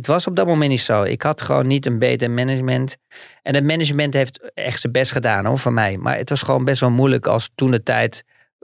het 0.02 0.10
was 0.10 0.28
op 0.28 0.36
dat 0.36 0.48
moment 0.48 0.70
niet 0.70 0.82
zo. 0.82 1.04
Ik 1.04 1.22
had 1.22 1.42
gewoon 1.42 1.68
niet 1.68 1.86
een 1.86 2.00
beter 2.00 2.32
management. 2.32 2.98
En 3.42 3.56
het 3.56 3.64
management 3.64 4.14
heeft 4.14 4.52
echt 4.54 4.82
zijn 4.82 4.94
best 4.94 5.12
gedaan 5.12 5.46
hoor, 5.46 5.58
van 5.58 5.74
mij. 5.74 5.98
Maar 5.98 6.18
het 6.18 6.30
was 6.30 6.42
gewoon 6.42 6.66
best 6.66 6.80
wel 6.80 6.90
moeilijk 6.90 7.28
als 7.28 7.52
toen 7.56 7.72
de 7.72 7.84
tijd 7.84 8.24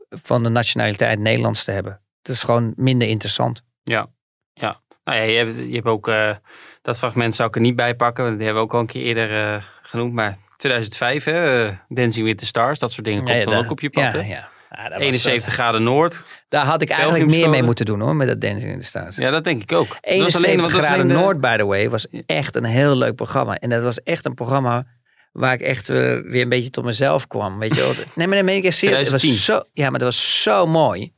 van 0.10 0.44
de 0.44 0.50
nationaliteit 0.50 1.20
Nederlands 1.20 1.64
te 1.64 1.72
hebben. 1.72 2.02
Het 2.22 2.36
is 2.36 2.44
gewoon 2.44 2.74
minder 2.76 3.08
interessant. 3.08 3.64
Ja, 3.84 4.08
ja. 4.54 4.82
Nou 5.04 5.18
ja, 5.18 5.24
je 5.24 5.38
hebt, 5.38 5.68
je 5.68 5.74
hebt 5.74 5.86
ook, 5.86 6.08
eh, 6.08 6.36
dat 6.82 6.98
fragment 6.98 7.36
zou 7.36 7.50
ik 7.50 7.56
er 7.56 7.62
niet 7.62 7.76
bij 7.76 7.96
pakken, 7.96 8.24
want 8.24 8.36
die 8.38 8.46
hebben 8.46 8.64
we 8.64 8.70
ook 8.70 8.76
al 8.76 8.82
een 8.82 8.88
keer 8.88 9.04
eerder 9.04 9.54
eh, 9.56 9.64
genoemd. 9.82 10.14
Maar 10.14 10.38
2005, 10.56 11.24
hè, 11.24 11.66
eh, 11.68 11.76
Dancing 11.88 12.26
with 12.26 12.38
the 12.38 12.46
Stars, 12.46 12.80
dat 12.80 12.92
soort 12.92 13.06
dingen 13.06 13.24
komt 13.24 13.36
Ja, 13.36 13.46
dan 13.46 13.66
ook 13.66 13.72
op 13.72 13.80
je 13.80 13.90
pad. 13.90 14.12
ja, 14.12 14.20
hè? 14.20 14.28
ja. 14.28 14.50
Ja, 14.70 14.84
dat 14.84 14.92
was 14.92 15.02
71 15.02 15.54
graden 15.54 15.84
Noord. 15.84 16.24
Daar 16.50 16.66
had 16.66 16.82
ik 16.82 16.90
eigenlijk 16.90 17.30
meer 17.30 17.50
mee 17.50 17.64
moeten 17.64 17.86
doen 17.86 18.00
hoor, 18.00 18.16
met 18.16 18.28
dat 18.28 18.42
Dancing 18.42 18.72
in 18.72 18.80
the 18.80 18.86
Stars. 18.86 19.18
Ja, 19.18 19.30
dat 19.32 19.44
denk 19.44 19.62
ik 19.62 19.72
ook. 19.72 19.88
Dat 19.88 19.98
was 20.00 20.02
71 20.04 20.36
alleen- 20.44 20.58
want 20.60 20.62
dat 20.72 20.72
was 20.72 20.86
graden 20.86 21.04
alleen 21.04 21.16
de- 21.18 21.24
Noord, 21.24 21.42
by 21.42 21.58
the 21.58 21.66
way, 21.66 21.90
was 21.90 22.08
echt 22.26 22.56
een 22.56 22.64
heel 22.64 22.96
leuk 22.98 23.16
programma. 23.16 23.56
En 23.58 23.70
dat 23.70 23.84
was 23.84 24.04
echt 24.04 24.26
een 24.26 24.34
programma 24.34 24.86
waar 25.32 25.54
ik 25.54 25.62
echt 25.62 25.90
eh, 25.90 25.96
weer 26.20 26.42
een 26.42 26.50
beetje 26.50 26.70
tot 26.70 26.84
mezelf 26.86 27.28
kwam. 27.28 27.60
Weet 27.60 27.76
je 27.76 27.82
wel. 27.82 27.94
Nee, 28.16 28.28
maar 28.28 28.38
dan 28.38 28.46
ben 28.46 28.56
ik 28.56 28.64
echt 28.64 28.78
serieus. 28.78 29.00
Het 29.00 29.10
was 29.12 29.22
2010. 29.22 29.56
zo, 29.56 29.64
ja, 29.74 29.90
maar 29.90 30.00
dat 30.00 30.08
was 30.14 30.42
zo 30.44 30.66
mooi. 30.66 31.14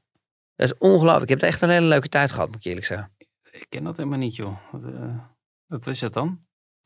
Dat 0.55 0.67
is 0.71 0.77
ongelooflijk. 0.77 1.31
Ik 1.31 1.39
heb 1.39 1.49
echt 1.49 1.61
een 1.61 1.69
hele 1.69 1.85
leuke 1.85 2.09
tijd 2.09 2.31
gehad, 2.31 2.47
moet 2.47 2.57
ik 2.57 2.63
eerlijk 2.65 2.85
zeggen. 2.85 3.11
Ik 3.51 3.65
ken 3.69 3.83
dat 3.83 3.97
helemaal 3.97 4.19
niet, 4.19 4.35
joh. 4.35 4.57
Wat, 4.71 4.81
eh, 4.93 5.15
wat 5.67 5.87
is 5.87 5.99
dat 5.99 6.13
dan? 6.13 6.39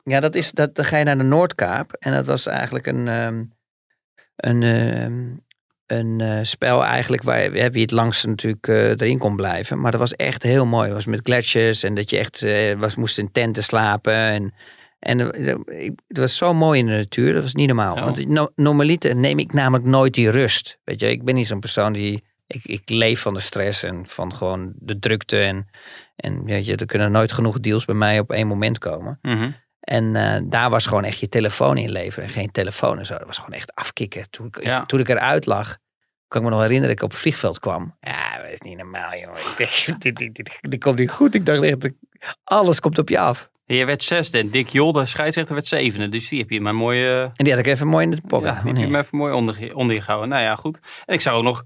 Ja, 0.04 0.20
dat 0.20 0.34
is, 0.34 0.50
dat, 0.52 0.74
dan 0.74 0.84
ga 0.84 0.96
je 0.96 1.04
naar 1.04 1.18
de 1.18 1.22
Noordkaap. 1.24 1.92
En 1.92 2.12
dat 2.12 2.26
was 2.26 2.46
eigenlijk 2.46 2.86
een, 2.86 3.08
ehm, 3.08 3.44
een, 4.36 4.62
ehm, 4.62 5.22
een 5.86 6.20
eh, 6.20 6.38
spel 6.42 6.84
eigenlijk 6.84 7.22
waar 7.22 7.42
hè, 7.42 7.70
wie 7.70 7.82
het 7.82 7.90
langst 7.90 8.26
natuurlijk 8.26 8.68
eh, 8.68 8.88
erin 8.88 9.18
kon 9.18 9.36
blijven. 9.36 9.80
Maar 9.80 9.90
dat 9.90 10.00
was 10.00 10.14
echt 10.14 10.42
heel 10.42 10.66
mooi. 10.66 10.84
Het 10.84 10.94
was 10.94 11.06
met 11.06 11.20
gletsjers 11.22 11.82
en 11.82 11.94
dat 11.94 12.10
je 12.10 12.18
echt 12.18 12.42
eh, 12.42 12.78
was, 12.78 12.96
moest 12.96 13.18
in 13.18 13.32
tenten 13.32 13.64
slapen. 13.64 14.14
En, 14.14 14.54
en 14.98 15.18
het 16.08 16.18
was 16.18 16.36
zo 16.36 16.54
mooi 16.54 16.78
in 16.78 16.86
de 16.86 16.92
natuur. 16.92 17.32
Dat 17.32 17.42
was 17.42 17.54
niet 17.54 17.66
normaal. 17.66 17.96
Ja. 17.96 18.04
Want 18.04 18.28
no, 18.28 18.48
normaliter 18.54 19.16
neem 19.16 19.38
ik 19.38 19.52
namelijk 19.52 19.84
nooit 19.84 20.14
die 20.14 20.30
rust. 20.30 20.78
Weet 20.84 21.00
je, 21.00 21.10
ik 21.10 21.24
ben 21.24 21.34
niet 21.34 21.46
zo'n 21.46 21.60
persoon 21.60 21.92
die... 21.92 22.24
Ik, 22.46 22.64
ik 22.64 22.90
leef 22.90 23.20
van 23.20 23.34
de 23.34 23.40
stress 23.40 23.82
en 23.82 24.06
van 24.06 24.34
gewoon 24.34 24.72
de 24.76 24.98
drukte. 24.98 25.40
En, 25.40 25.66
en 26.16 26.44
weet 26.44 26.66
je, 26.66 26.76
er 26.76 26.86
kunnen 26.86 27.12
nooit 27.12 27.32
genoeg 27.32 27.60
deals 27.60 27.84
bij 27.84 27.94
mij 27.94 28.18
op 28.18 28.30
één 28.30 28.46
moment 28.46 28.78
komen. 28.78 29.18
Mhm. 29.22 29.50
En 29.84 30.16
eh, 30.16 30.40
daar 30.44 30.70
was 30.70 30.86
gewoon 30.86 31.04
echt 31.04 31.18
je 31.18 31.28
telefoon 31.28 31.76
inleveren. 31.76 32.24
En 32.28 32.34
geen 32.34 32.50
telefoon 32.50 32.98
en 32.98 33.06
zo. 33.06 33.14
Dat 33.18 33.26
was 33.26 33.36
gewoon 33.38 33.52
echt 33.56 33.74
afkicken. 33.74 34.30
Toen 34.30 34.46
ik, 34.46 34.62
Ja. 34.64 34.86
toen 34.86 35.00
ik 35.00 35.08
eruit 35.08 35.46
lag, 35.46 35.76
kan 36.28 36.40
ik 36.42 36.48
me 36.48 36.52
nog 36.54 36.62
herinneren 36.62 36.88
dat 36.88 36.98
ik 36.98 37.02
op 37.04 37.10
het 37.10 37.20
vliegveld 37.20 37.58
kwam. 37.58 37.96
Ja, 38.00 38.36
dat 38.42 38.50
is 38.52 38.60
niet 38.60 38.76
normaal, 38.76 39.10
jongen. 39.14 39.36
Ik 39.40 39.54
dacht, 39.58 39.86
dit, 40.02 40.16
dit, 40.16 40.34
dit, 40.34 40.58
dit 40.60 40.80
komt 40.80 40.98
niet 40.98 41.10
goed. 41.10 41.34
Ik 41.34 41.46
dacht 41.46 41.62
echt, 41.62 41.88
alles 42.44 42.80
komt 42.80 42.98
op 42.98 43.08
je 43.08 43.18
af. 43.18 43.50
Je 43.66 43.84
werd 43.84 44.02
zesde 44.02 44.38
en 44.38 44.50
Dick 44.50 44.68
Jol, 44.68 44.92
de 44.92 45.06
scheidsrechter, 45.06 45.54
werd 45.54 45.66
zevende. 45.66 46.08
Dus 46.08 46.28
die 46.28 46.38
heb 46.40 46.50
je 46.50 46.60
maar 46.60 46.74
mooi... 46.74 47.04
eh, 47.06 47.22
En 47.22 47.32
die 47.36 47.50
had 47.50 47.58
ik 47.58 47.66
even 47.66 47.86
mooi 47.86 48.04
in 48.04 48.10
de 48.10 48.22
pocket. 48.26 48.54
Ja, 48.54 48.62
die 48.62 48.72
heb 48.72 48.82
je 48.84 48.86
me 48.90 48.98
even 48.98 49.18
mooi 49.18 49.32
onder, 49.32 49.74
onder 49.74 49.94
je 49.94 50.00
gehouden. 50.00 50.30
Nou 50.30 50.42
ja, 50.42 50.56
goed. 50.56 50.80
En 51.04 51.14
ik 51.14 51.20
zou 51.20 51.36
ook 51.36 51.42
nog 51.44 51.62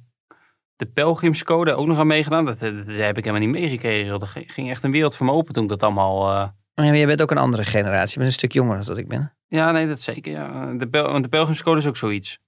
de 0.76 0.86
pelgrimscode 0.86 1.74
ook 1.74 1.86
nog 1.86 1.98
aan 1.98 2.06
meegedaan. 2.06 2.44
Dat, 2.44 2.60
dat, 2.60 2.76
dat 2.86 2.96
heb 2.96 3.18
ik 3.18 3.24
helemaal 3.24 3.46
niet 3.48 3.56
meegekregen. 3.60 4.20
Er 4.20 4.26
ging- 4.26 4.52
ging 4.52 4.70
echt 4.70 4.82
een 4.84 4.90
wereld 4.90 5.16
voor 5.16 5.26
me 5.26 5.32
open 5.32 5.52
toen 5.54 5.62
ik 5.62 5.68
dat 5.68 5.82
allemaal... 5.82 6.56
eh, 6.78 6.84
Maar 6.88 6.96
jij 6.96 7.06
bent 7.06 7.22
ook 7.22 7.30
een 7.30 7.38
andere 7.38 7.64
generatie. 7.64 8.10
Je 8.12 8.18
bent 8.18 8.28
een 8.28 8.32
stuk 8.38 8.52
jonger 8.52 8.76
dan 8.76 8.86
dat 8.86 8.98
ik 8.98 9.08
ben. 9.08 9.32
Ja, 9.48 9.72
nee, 9.72 9.88
dat 9.88 10.00
zeker. 10.00 10.32
Ja. 10.32 10.72
De, 10.78 10.88
Bel 10.88 11.10
want 11.12 11.22
de 11.22 11.28
pelgrimscode 11.30 11.78
is 11.80 11.86
ook 11.86 11.96
zoiets. 11.96 12.38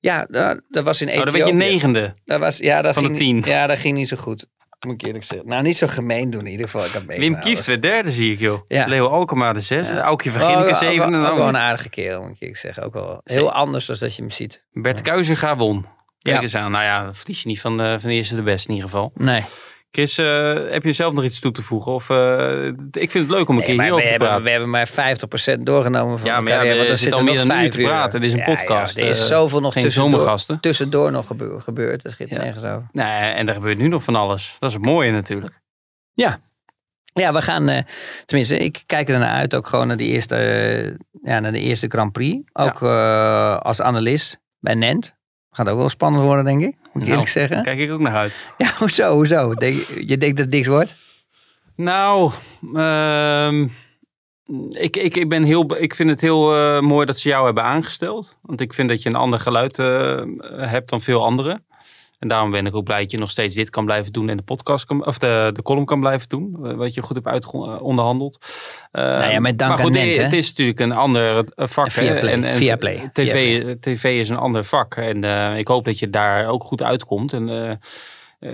Ja, 0.00 0.26
dat, 0.30 0.60
dat 0.68 0.84
was 0.84 1.00
in 1.00 1.06
Oh, 1.08 1.12
Ethiopië. 1.14 1.30
dan 1.38 1.40
werd 1.46 1.62
je 1.64 1.70
negende. 1.70 2.12
Dat 2.24 2.40
was, 2.40 2.58
ja, 2.58 2.82
dat 2.82 2.94
Van 2.94 3.02
de 3.02 3.08
ging, 3.08 3.20
tien. 3.20 3.34
niet- 3.34 3.46
Ja, 3.46 3.66
dat 3.66 3.78
ging 3.78 3.96
niet 3.96 4.08
zo 4.08 4.16
goed. 4.16 4.46
Moet 4.80 4.94
ik 4.94 5.02
eerlijk 5.06 5.24
zeggen. 5.24 5.48
Nou, 5.48 5.62
niet 5.62 5.76
zo 5.76 5.86
gemeen 5.86 6.30
doen 6.30 6.44
in 6.46 6.50
ieder 6.50 6.68
geval. 6.68 6.84
Ik 6.86 7.02
Wim. 7.06 7.40
Kieft 7.40 7.56
Dat 7.56 7.66
werd 7.66 7.82
derde, 7.82 8.10
zie 8.10 8.32
ik, 8.32 8.38
joh. 8.38 8.60
Ja. 8.68 8.86
Leo 8.86 9.06
Alkema 9.08 9.52
de 9.52 9.60
zesde. 9.60 9.98
Aukje 10.00 10.30
van 10.30 10.40
Ginneke 10.40 10.70
Oh, 10.70 10.76
zevende. 10.76 11.02
Ook, 11.02 11.12
en 11.12 11.20
ook 11.20 11.26
dan 11.26 11.36
wel 11.36 11.48
een 11.48 11.56
aardige 11.56 11.88
kerel, 11.90 12.22
moet 12.22 12.30
ik 12.30 12.40
eerlijk 12.40 12.58
zeggen. 12.60 12.82
Ook 12.82 12.92
wel 12.94 13.20
heel 13.24 13.52
anders 13.52 13.86
dan 13.86 13.96
dat 14.00 14.14
je 14.16 14.22
hem 14.22 14.30
ziet. 14.30 14.64
Bert 14.72 15.00
Kuizinga 15.00 15.56
won. 15.56 15.86
Kijk 16.22 16.36
Ja. 16.36 16.42
eens 16.42 16.54
aan. 16.56 16.70
Nou 16.70 16.84
ja, 16.84 17.04
dat 17.04 17.16
verlies 17.18 17.42
je 17.42 17.48
niet 17.48 17.60
van 17.60 17.76
de, 17.76 17.96
van 18.00 18.08
de 18.08 18.14
eerste 18.14 18.34
de 18.36 18.42
beste 18.42 18.68
in 18.68 18.74
ieder 18.74 18.90
geval. 18.90 19.12
Nee. 19.14 19.42
Chris, 19.94 20.18
eh, 20.18 20.54
heb 20.70 20.84
je 20.84 20.92
zelf 20.92 21.14
nog 21.14 21.24
iets 21.24 21.40
toe 21.40 21.52
te 21.52 21.62
voegen? 21.62 21.92
Of, 21.92 22.10
eh, 22.10 22.66
ik 22.90 23.10
vind 23.10 23.12
het 23.12 23.30
leuk 23.30 23.48
om 23.48 23.56
een 23.58 23.62
Nee, 23.62 23.64
keer 23.76 23.80
hierover 23.82 23.94
we, 23.96 24.02
te 24.02 24.08
hebben, 24.08 24.26
praten. 24.28 24.44
we 24.44 24.50
hebben 24.50 24.70
maar 24.70 24.88
50% 24.88 25.66
doorgenomen 25.66 26.18
van 26.18 26.28
Ja, 26.28 26.40
maar 26.40 26.52
ja, 26.52 26.58
we 26.60 26.66
er 26.68 26.74
zitten 26.76 26.98
zitten 26.98 27.18
al 27.18 27.24
meer 27.24 27.36
dan 27.36 27.50
een 27.50 27.62
uur 27.64 27.70
te 27.70 27.82
praten. 27.82 28.20
Dit 28.20 28.28
is 28.28 28.34
een 28.34 28.44
Ja, 28.46 28.54
podcast, 28.54 28.96
Ja, 28.98 29.04
er 29.04 29.10
is 29.10 29.20
eh, 29.20 29.26
zoveel 29.26 29.60
nog 29.60 29.72
geen 29.72 29.82
tussendoor, 29.82 30.38
tussendoor 30.60 31.10
nog 31.12 31.26
gebe- 31.26 31.60
gebeurd. 31.60 32.02
Dat 32.02 32.12
schiet 32.12 32.30
nergens 32.30 32.64
over. 32.64 32.88
Nee, 32.92 33.06
en 33.32 33.48
er 33.48 33.54
gebeurt 33.54 33.78
nu 33.78 33.88
nog 33.88 34.02
van 34.04 34.14
alles. 34.16 34.56
Dat 34.58 34.68
is 34.68 34.74
het 34.76 34.84
mooie 34.84 35.12
natuurlijk. 35.12 35.60
Ja. 36.12 36.38
Ja, 37.12 37.32
we 37.32 37.42
gaan, 37.42 37.84
tenminste, 38.24 38.58
ik 38.58 38.82
kijk 38.86 39.08
er 39.08 39.18
naar 39.18 39.34
uit 39.34 39.54
ook 39.54 39.66
gewoon 39.66 39.86
naar, 39.86 39.96
die 39.96 40.08
eerste, 40.12 40.98
ja, 41.22 41.40
naar 41.40 41.52
de 41.52 41.60
eerste 41.60 41.86
Grand 41.88 42.12
Prix. 42.12 42.50
Ook 42.52 42.82
als 43.62 43.80
analist 43.80 44.40
bij 44.60 44.74
Nent. 44.74 45.14
Gaat 45.50 45.68
ook 45.68 45.78
wel 45.78 45.88
spannend 45.88 46.24
worden, 46.24 46.44
denk 46.44 46.62
ik. 46.62 46.76
Moet 46.94 47.02
ik 47.02 47.08
eerlijk 47.08 47.34
Nou, 47.34 47.48
zeggen. 47.48 47.62
Kijk 47.62 47.78
ik 47.78 47.90
ook 47.90 48.00
naar 48.00 48.14
uit. 48.14 48.34
Ja, 48.58 48.72
hoezo, 48.78 49.12
hoezo? 49.12 49.54
Denk, 49.54 49.80
je- 49.86 50.18
denkt 50.18 50.36
dat 50.36 50.46
het 50.46 50.54
niks 50.54 50.66
wordt? 50.66 50.94
Nou, 51.76 52.32
ehm, 52.74 53.66
ik, 54.70 54.96
ik, 54.96 55.16
ik, 55.16 55.28
ben 55.28 55.42
heel, 55.42 55.76
ik 55.80 55.94
vind 55.94 56.10
het 56.10 56.20
heel 56.20 56.54
eh, 56.56 56.80
mooi 56.80 57.06
dat 57.06 57.18
ze 57.18 57.28
jou 57.28 57.44
hebben 57.44 57.64
aangesteld. 57.64 58.38
Want 58.42 58.60
ik 58.60 58.74
vind 58.74 58.88
dat 58.88 59.02
je 59.02 59.08
een 59.08 59.14
ander 59.14 59.40
geluid 59.40 59.78
eh, 59.78 60.22
hebt 60.56 60.90
dan 60.90 61.00
veel 61.00 61.24
anderen. 61.24 61.64
En 62.24 62.30
daarom 62.30 62.50
ben 62.50 62.66
ik 62.66 62.74
ook 62.74 62.84
blij 62.84 63.02
dat 63.02 63.10
je 63.10 63.18
nog 63.18 63.30
steeds 63.30 63.54
dit 63.54 63.70
kan 63.70 63.84
blijven 63.84 64.12
doen 64.12 64.28
en 64.28 64.36
de 64.36 64.42
podcast 64.42 64.84
kan, 64.84 65.06
of 65.06 65.18
de, 65.18 65.50
de 65.54 65.62
column 65.62 65.84
kan 65.84 66.00
blijven 66.00 66.28
doen. 66.28 66.56
eh, 66.64 66.72
Wat 66.72 66.94
je 66.94 67.02
goed 67.02 67.16
hebt 67.16 67.26
uitonderhandeld. 67.26 68.38
Nou 68.92 69.30
ja, 69.30 69.40
met 69.40 69.58
dank 69.58 69.70
maar 69.70 69.80
goed, 69.86 69.96
aan 69.96 70.06
Nent, 70.06 70.16
het 70.16 70.32
is 70.32 70.48
natuurlijk 70.48 70.80
een 70.80 70.92
ander 70.92 71.44
eh, 71.54 71.66
vak. 71.66 71.84
hè. 71.84 71.90
Viaplay, 71.90 72.32
En, 72.32 72.44
en 72.44 72.56
Viaplay, 72.56 73.10
TV, 73.12 73.30
Viaplay. 73.30 73.76
TV 73.80 74.04
is 74.20 74.28
een 74.28 74.36
ander 74.36 74.64
vak. 74.64 74.94
En 74.96 75.24
eh, 75.24 75.58
ik 75.58 75.68
hoop 75.68 75.84
dat 75.84 75.98
je 75.98 76.10
daar 76.10 76.46
ook 76.48 76.64
goed 76.64 76.82
uitkomt. 76.82 77.32
En 77.32 77.48
eh, 77.48 77.70
eh, 77.70 77.76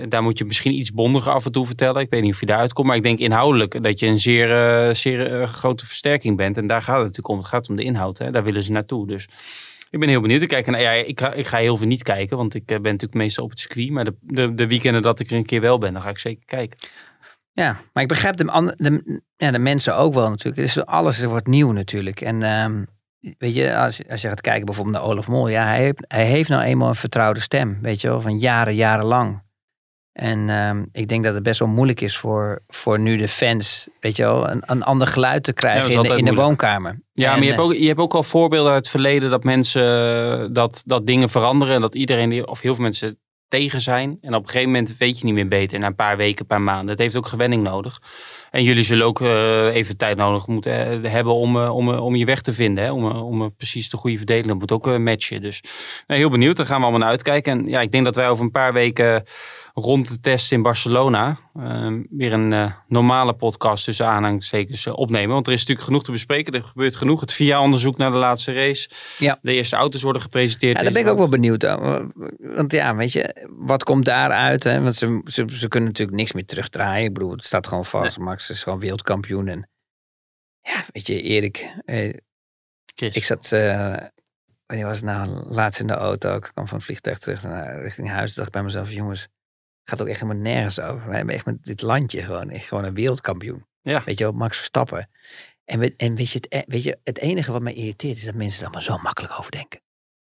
daar 0.09 0.23
moet 0.23 0.37
je 0.37 0.45
misschien 0.45 0.73
iets 0.73 0.91
bondiger 0.91 1.31
af 1.31 1.45
en 1.45 1.51
toe 1.51 1.65
vertellen. 1.65 2.01
Ik 2.01 2.09
weet 2.09 2.21
niet 2.21 2.33
of 2.33 2.39
je 2.39 2.45
daar 2.45 2.57
uitkomt. 2.59 2.87
Maar 2.87 2.95
ik 2.95 3.03
denk 3.03 3.19
inhoudelijk 3.19 3.83
dat 3.83 3.99
je 3.99 4.07
een 4.07 4.19
zeer, 4.19 4.51
eh, 4.87 4.93
zeer 4.93 5.41
eh, 5.41 5.47
grote 5.53 5.85
versterking 5.85 6.37
bent. 6.37 6.57
En 6.57 6.67
daar 6.67 6.81
gaat 6.81 6.95
het 6.95 7.05
natuurlijk 7.05 7.27
om. 7.33 7.37
Het 7.37 7.47
gaat 7.47 7.69
om 7.69 7.75
de 7.75 7.83
inhoud. 7.83 8.17
Hè. 8.17 8.31
Daar 8.31 8.43
willen 8.43 8.63
ze 8.63 8.71
naartoe. 8.71 9.07
Dus 9.07 9.27
ik 9.91 9.99
ben 9.99 10.09
heel 10.09 10.21
benieuwd. 10.21 10.41
Ik, 10.41 10.47
kijk, 10.47 10.67
naar- 10.67 10.81
ja, 10.81 10.91
ik, 10.91 11.19
ga, 11.19 11.33
ik 11.33 11.47
ga 11.47 11.57
heel 11.57 11.77
veel 11.77 11.87
niet 11.87 12.03
kijken. 12.03 12.37
Want 12.37 12.53
ik 12.53 12.61
eh, 12.61 12.67
ben 12.67 12.91
natuurlijk 12.91 13.13
meestal 13.13 13.43
op 13.43 13.49
het 13.49 13.59
circuit. 13.59 13.89
Maar 13.89 14.03
de, 14.03 14.15
de, 14.21 14.53
de 14.53 14.67
weekenden 14.67 15.01
dat 15.01 15.19
ik 15.19 15.29
er 15.29 15.37
een 15.37 15.45
keer 15.45 15.61
wel 15.61 15.77
ben, 15.77 15.93
dan 15.93 16.01
ga 16.01 16.09
ik 16.09 16.19
zeker 16.19 16.45
kijken. 16.45 16.77
Ja, 17.53 17.77
maar 17.93 18.03
ik 18.03 18.09
begrijp 18.09 18.37
de, 18.37 18.73
de, 18.77 19.21
ja, 19.37 19.51
de 19.51 19.59
mensen 19.59 19.95
ook 19.95 20.13
wel 20.13 20.29
natuurlijk. 20.29 20.63
Is, 20.63 20.85
alles 20.85 21.23
wordt 21.23 21.47
nieuw 21.47 21.71
natuurlijk. 21.71 22.21
En 22.21 22.43
ehm, 22.43 22.83
weet 23.37 23.55
je, 23.55 23.75
als, 23.75 24.09
als 24.09 24.21
je 24.21 24.27
gaat 24.27 24.41
kijken 24.41 24.65
bijvoorbeeld 24.65 24.95
naar 24.95 25.05
Olaf 25.05 25.27
Mol. 25.27 25.47
Ja, 25.47 25.65
hij 25.65 25.81
heeft, 25.81 26.05
hij 26.07 26.25
heeft 26.25 26.49
nou 26.49 26.63
eenmaal 26.63 26.89
een 26.89 26.95
vertrouwde 26.95 27.39
stem. 27.39 27.77
Weet 27.81 28.01
je 28.01 28.07
wel, 28.07 28.21
van 28.21 28.39
jaren, 28.39 28.75
jarenlang. 28.75 29.41
En 30.13 30.49
ehm, 30.49 30.83
ik 30.91 31.07
denk 31.07 31.23
dat 31.23 31.33
het 31.33 31.43
best 31.43 31.59
wel 31.59 31.67
moeilijk 31.67 32.01
is 32.01 32.17
voor, 32.17 32.63
voor 32.67 32.99
nu 32.99 33.17
de 33.17 33.27
fans, 33.27 33.89
weet 33.99 34.15
je 34.15 34.23
wel, 34.23 34.49
een, 34.49 34.63
een 34.65 34.83
ander 34.83 35.07
geluid 35.07 35.43
te 35.43 35.53
krijgen 35.53 35.91
in, 35.91 36.01
de, 36.01 36.17
in 36.17 36.25
de 36.25 36.33
woonkamer. 36.33 37.01
Ja, 37.13 37.25
En, 37.25 37.31
maar 37.31 37.41
je 37.41 37.45
hebt, 37.45 37.57
eh, 37.59 37.65
ook, 37.65 37.73
je 37.73 37.87
hebt 37.87 37.99
ook 37.99 38.13
al 38.13 38.23
voorbeelden 38.23 38.71
uit 38.71 38.81
het 38.81 38.89
verleden 38.89 39.29
dat 39.29 39.43
mensen 39.43 39.83
eh, 40.41 40.47
dat, 40.51 40.83
dat 40.85 41.07
dingen 41.07 41.29
veranderen. 41.29 41.75
En 41.75 41.81
dat 41.81 41.95
iedereen, 41.95 42.29
die- 42.29 42.47
of 42.47 42.61
heel 42.61 42.73
veel 42.75 42.83
mensen 42.83 43.19
tegen 43.47 43.81
zijn. 43.81 44.17
En 44.21 44.35
op 44.35 44.43
een 44.43 44.49
gegeven 44.49 44.71
moment 44.71 44.97
weet 44.97 45.19
je 45.19 45.25
niet 45.25 45.33
meer 45.33 45.47
beter. 45.47 45.79
Na 45.79 45.87
een 45.87 45.95
paar 45.95 46.17
weken, 46.17 46.39
een 46.41 46.47
paar 46.47 46.61
maanden. 46.61 46.89
Het 46.89 46.99
heeft 46.99 47.15
ook 47.15 47.27
gewenning 47.27 47.63
nodig. 47.63 48.01
En 48.51 48.63
jullie 48.63 48.83
zullen 48.83 49.05
ook 49.05 49.21
eh, 49.21 49.75
even 49.75 49.97
tijd 49.97 50.17
nodig 50.17 50.47
moeten 50.47 51.01
hebben 51.11 51.33
om, 51.33 51.57
om, 51.57 51.89
om 51.89 52.15
je 52.15 52.25
weg 52.25 52.41
te 52.41 52.53
vinden. 52.53 52.83
Hè? 52.83 52.91
Om, 52.91 53.05
om 53.05 53.55
precies 53.55 53.89
de 53.89 53.97
goede 53.97 54.17
verdeling. 54.17 54.47
Dat 54.47 54.59
moet 54.59 54.71
ook 54.71 54.97
matchen. 54.99 55.41
Dus 55.41 55.61
nou, 56.07 56.19
heel 56.19 56.29
benieuwd. 56.29 56.57
Daar 56.57 56.65
gaan 56.65 56.77
we 56.77 56.81
allemaal 56.81 57.01
naar 57.01 57.09
uitkijken. 57.09 57.51
En 57.59 57.67
ja, 57.67 57.81
ik 57.81 57.91
denk 57.91 58.05
dat 58.05 58.15
wij 58.15 58.29
over 58.29 58.43
een 58.43 58.51
paar 58.51 58.73
weken 58.73 59.23
rond 59.73 60.07
de 60.07 60.19
test 60.19 60.51
in 60.51 60.61
Barcelona 60.61 61.39
eh, 61.53 61.93
weer 62.09 62.33
een 62.33 62.53
eh, 62.53 62.71
normale 62.87 63.33
podcast 63.33 63.85
tussen 63.85 64.07
aanhalingstekens 64.07 64.85
eh, 64.85 64.97
opnemen. 64.97 65.33
Want 65.33 65.47
er 65.47 65.53
is 65.53 65.59
natuurlijk 65.59 65.87
genoeg 65.87 66.03
te 66.03 66.11
bespreken. 66.11 66.53
Er 66.53 66.63
gebeurt 66.63 66.95
genoeg. 66.95 67.21
Het 67.21 67.33
VIA-onderzoek 67.33 67.97
naar 67.97 68.11
de 68.11 68.17
laatste 68.17 68.53
race. 68.53 68.89
Ja. 69.17 69.39
De 69.41 69.53
eerste 69.53 69.75
auto's 69.75 70.01
worden 70.01 70.21
gepresenteerd. 70.21 70.77
Ja, 70.77 70.83
daar 70.83 70.91
ben 70.91 71.01
ik 71.01 71.07
ook 71.07 71.17
wel 71.17 71.29
benieuwd 71.29 71.61
naar. 71.61 72.07
Want 72.37 72.71
ja, 72.71 72.95
weet 72.95 73.11
je, 73.11 73.47
wat 73.49 73.83
komt 73.83 74.05
daaruit? 74.05 74.63
Hè? 74.63 74.81
Want 74.81 74.95
ze, 74.95 75.21
ze, 75.25 75.45
ze 75.51 75.67
kunnen 75.67 75.89
natuurlijk 75.89 76.17
niks 76.17 76.31
meer 76.31 76.45
terugdraaien. 76.45 77.05
Ik 77.05 77.13
bedoel, 77.13 77.31
het 77.31 77.45
staat 77.45 77.67
gewoon 77.67 77.85
vast. 77.85 78.17
Max 78.17 78.49
is 78.49 78.63
gewoon 78.63 78.79
wereldkampioen. 78.79 79.47
En 79.47 79.69
ja, 80.61 80.83
weet 80.91 81.07
je, 81.07 81.21
Erik. 81.21 81.73
Eh, 81.85 82.13
ik 82.95 83.23
zat, 83.23 83.51
eh, 83.51 83.95
wanneer 84.65 84.85
was 84.85 84.97
het 84.97 85.05
nou? 85.05 85.29
Laatst 85.49 85.79
in 85.79 85.87
de 85.87 85.93
auto. 85.93 86.35
Ik 86.35 86.49
kwam 86.53 86.67
van 86.67 86.77
het 86.77 86.85
vliegtuig 86.85 87.19
terug 87.19 87.43
naar, 87.43 87.81
richting 87.81 88.09
huis. 88.09 88.29
Ik 88.29 88.35
dacht 88.35 88.51
bij 88.51 88.63
mezelf, 88.63 88.91
jongens, 88.91 89.27
gaat 89.83 90.01
ook 90.01 90.07
echt 90.07 90.19
helemaal 90.21 90.41
nergens 90.43 90.79
over. 90.79 91.07
Wij 91.07 91.17
hebben 91.17 91.35
echt 91.35 91.45
met 91.45 91.65
dit 91.65 91.81
landje 91.81 92.21
gewoon, 92.21 92.49
echt 92.49 92.67
gewoon 92.67 92.83
een 92.83 92.93
wereldkampioen. 92.93 93.65
Ja. 93.81 94.01
Weet 94.05 94.17
je 94.17 94.23
wel, 94.23 94.33
Max 94.33 94.57
Verstappen. 94.57 95.09
En, 95.65 95.79
we, 95.79 95.93
en 95.97 96.15
weet, 96.15 96.31
je, 96.31 96.37
het, 96.37 96.53
e- 96.53 96.63
weet 96.71 96.83
je, 96.83 96.99
het 97.03 97.17
enige 97.17 97.51
wat 97.51 97.61
mij 97.61 97.73
irriteert 97.73 98.17
is 98.17 98.23
dat 98.23 98.35
mensen 98.35 98.59
er 98.59 98.65
allemaal 98.65 98.97
zo 98.97 98.97
makkelijk 99.03 99.39
over 99.39 99.51
denken. 99.51 99.81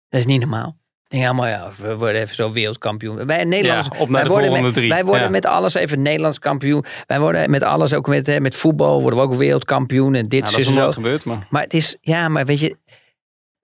Dat 0.08 0.20
is 0.20 0.26
niet 0.26 0.40
normaal. 0.40 0.76
Denk 1.08 1.24
allemaal, 1.24 1.46
ja, 1.46 1.70
we 1.76 1.96
worden 1.96 2.20
even 2.20 2.34
zo 2.34 2.52
wereldkampioen. 2.52 3.26
Wij 3.26 3.44
Nederlanders, 3.44 3.88
Ja, 3.96 4.00
op 4.02 4.08
naar 4.08 4.12
wij 4.12 4.22
de 4.22 4.28
worden 4.28 4.46
volgende 4.46 4.62
met, 4.70 4.74
drie. 4.74 4.88
Wij 4.88 5.04
worden 5.04 5.22
Ja. 5.24 5.30
met 5.30 5.46
alles 5.46 5.74
even 5.74 6.02
Nederlands 6.02 6.38
kampioen. 6.38 6.84
Wij 7.06 7.20
worden 7.20 7.50
met 7.50 7.62
alles, 7.62 7.94
ook 7.94 8.06
met, 8.06 8.26
hè, 8.26 8.40
met 8.40 8.56
voetbal, 8.56 9.00
worden 9.00 9.18
we 9.18 9.24
ook 9.24 9.34
wereldkampioen. 9.34 10.14
En 10.14 10.28
dit 10.28 10.44
Ja, 10.44 10.50
dat 10.50 10.58
is 10.60 10.66
en 10.66 10.74
nooit 10.74 10.92
gebeurd, 10.92 11.24
maar... 11.24 11.46
Maar 11.50 11.62
het 11.62 11.74
is, 11.74 11.96
ja, 12.00 12.28
maar 12.28 12.44
weet 12.46 12.60
je. 12.60 12.76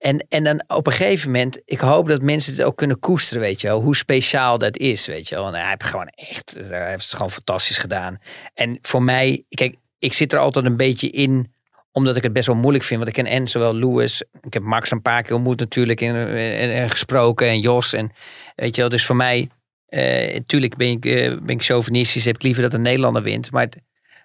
En, 0.03 0.25
en 0.29 0.43
dan 0.43 0.63
op 0.67 0.87
een 0.87 0.93
gegeven 0.93 1.31
moment, 1.31 1.61
ik 1.65 1.79
hoop 1.79 2.07
dat 2.07 2.21
mensen 2.21 2.53
het 2.53 2.63
ook 2.63 2.75
kunnen 2.75 2.99
koesteren, 2.99 3.41
weet 3.41 3.61
je 3.61 3.67
wel. 3.67 3.81
Hoe 3.81 3.95
speciaal 3.95 4.57
dat 4.57 4.77
is, 4.77 5.05
weet 5.05 5.29
je 5.29 5.35
wel. 5.35 5.47
En 5.47 5.53
hij 5.53 5.69
heeft 5.69 5.83
gewoon 5.83 6.07
echt, 6.07 6.55
hij 6.57 6.89
heeft 6.89 7.05
het 7.05 7.13
gewoon 7.13 7.31
fantastisch 7.31 7.77
gedaan. 7.77 8.17
En 8.53 8.77
voor 8.81 9.03
mij, 9.03 9.43
kijk, 9.49 9.75
ik 9.99 10.13
zit 10.13 10.33
er 10.33 10.39
altijd 10.39 10.65
een 10.65 10.77
beetje 10.77 11.09
in, 11.09 11.53
omdat 11.91 12.15
ik 12.15 12.23
het 12.23 12.33
best 12.33 12.47
wel 12.47 12.55
moeilijk 12.55 12.83
vind. 12.83 13.03
Want 13.03 13.17
ik 13.17 13.23
ken 13.23 13.33
en 13.33 13.47
zowel 13.47 13.75
Lewis, 13.75 14.23
ik 14.41 14.53
heb 14.53 14.63
Max 14.63 14.91
een 14.91 15.01
paar 15.01 15.23
keer 15.23 15.35
ontmoet 15.35 15.59
natuurlijk 15.59 16.01
en, 16.01 16.15
en, 16.27 16.73
en 16.73 16.89
gesproken. 16.89 17.47
En 17.47 17.59
Jos, 17.59 17.93
en 17.93 18.11
weet 18.55 18.75
je 18.75 18.81
wel. 18.81 18.89
Dus 18.89 19.05
voor 19.05 19.15
mij, 19.15 19.49
eh, 19.85 20.39
tuurlijk 20.45 20.75
ben 20.75 20.89
ik, 20.89 21.05
eh, 21.05 21.37
ben 21.41 21.55
ik 21.55 21.63
chauvinistisch, 21.63 22.25
heb 22.25 22.35
ik 22.35 22.43
liever 22.43 22.63
dat 22.63 22.73
een 22.73 22.81
Nederlander 22.81 23.23
wint. 23.23 23.51
Maar, 23.51 23.69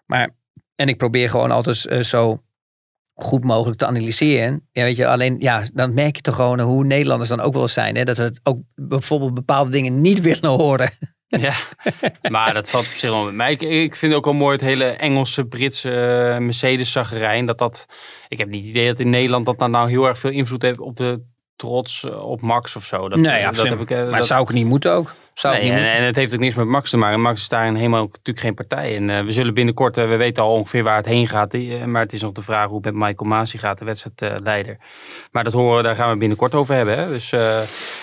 maar 0.06 0.30
en 0.76 0.88
ik 0.88 0.96
probeer 0.96 1.30
gewoon 1.30 1.50
altijd 1.50 1.86
eh, 1.86 2.02
zo 2.02 2.42
goed 3.20 3.44
mogelijk 3.44 3.78
te 3.78 3.86
analyseren. 3.86 4.68
Ja, 4.72 4.82
weet 4.82 4.96
je, 4.96 5.06
alleen 5.06 5.36
ja, 5.38 5.62
dan 5.72 5.94
merk 5.94 6.16
je 6.16 6.22
toch 6.22 6.34
gewoon 6.34 6.60
hoe 6.60 6.84
Nederlanders 6.84 7.30
dan 7.30 7.40
ook 7.40 7.54
wel 7.54 7.68
zijn. 7.68 7.96
Hè? 7.96 8.04
Dat 8.04 8.16
we 8.16 8.38
ook 8.42 8.58
bijvoorbeeld 8.74 9.34
bepaalde 9.34 9.70
dingen 9.70 10.00
niet 10.00 10.20
willen 10.40 10.50
horen. 10.50 10.90
Ja, 11.28 11.54
maar 12.30 12.54
dat 12.54 12.70
valt 12.70 12.84
op 12.86 12.90
zich 12.92 13.10
wel 13.10 13.24
met 13.24 13.34
mij. 13.34 13.52
Ik, 13.52 13.62
ik 13.62 13.94
vind 13.94 14.14
ook 14.14 14.24
wel 14.24 14.34
mooi 14.34 14.52
het 14.52 14.64
hele 14.64 14.84
Engelse, 14.84 15.44
Britse 15.44 15.90
eh, 15.90 16.38
Mercedes-zagerijn. 16.38 17.46
Dat 17.46 17.58
dat, 17.58 17.86
ik 18.28 18.38
heb 18.38 18.48
niet 18.48 18.60
het 18.60 18.70
idee 18.70 18.86
dat 18.86 19.00
in 19.00 19.10
Nederland 19.10 19.46
dat 19.46 19.58
nou, 19.58 19.70
nou 19.70 19.88
heel 19.90 20.06
erg 20.06 20.18
veel 20.18 20.30
invloed 20.30 20.62
heeft 20.62 20.78
op 20.80 20.96
de 20.96 21.22
trots 21.56 22.04
eh, 22.04 22.24
op 22.28 22.40
Max 22.40 22.76
of 22.76 22.84
zo. 22.84 23.08
Dat, 23.08 23.18
nee, 23.18 23.38
dat 23.40 23.48
absoluut. 23.48 23.70
heb 23.70 23.80
ik, 23.80 23.90
eh, 23.90 24.08
maar 24.08 24.18
dat- 24.18 24.26
zou 24.26 24.42
ik 24.42 24.52
niet 24.52 24.66
moeten 24.66 24.92
ook. 24.92 25.14
Zou 25.38 25.54
Nee, 25.54 25.62
niet 25.70 25.72
en, 25.72 26.04
het 26.04 26.16
heeft 26.16 26.34
ook 26.34 26.40
niks 26.40 26.54
met 26.54 26.66
Max 26.66 26.90
te 26.90 26.96
maken. 26.96 27.20
Max 27.20 27.40
is 27.40 27.48
daarin 27.48 27.74
helemaal 27.74 28.00
ook 28.02 28.10
natuurlijk 28.12 28.40
geen 28.46 28.54
partij. 28.54 28.96
En 28.96 29.10
eh, 29.10 29.24
we 29.24 29.30
zullen 29.32 29.54
binnenkort, 29.54 29.96
eh, 29.96 30.08
we 30.08 30.16
weten 30.16 30.42
al 30.42 30.52
ongeveer 30.52 30.82
waar 30.82 30.96
het 30.96 31.06
heen 31.06 31.28
gaat. 31.28 31.54
eh, 31.54 31.84
maar 31.84 32.02
het 32.02 32.12
is 32.12 32.22
nog 32.22 32.32
de 32.32 32.42
vraag 32.42 32.66
hoe 32.66 32.76
het 32.76 32.84
met 32.84 32.94
Michael 32.94 33.30
Masi 33.30 33.58
gaat, 33.58 33.78
de 33.78 33.84
wedstrijdleider. 33.84 34.76
maar 35.32 35.44
dat 35.44 35.52
horen, 35.52 35.82
daar 35.84 35.94
gaan 35.94 36.10
we 36.12 36.16
binnenkort 36.16 36.54
over 36.54 36.74
hebben. 36.74 36.98
Hè? 36.98 37.08
Dus, 37.08 37.32
eh, 37.32 37.58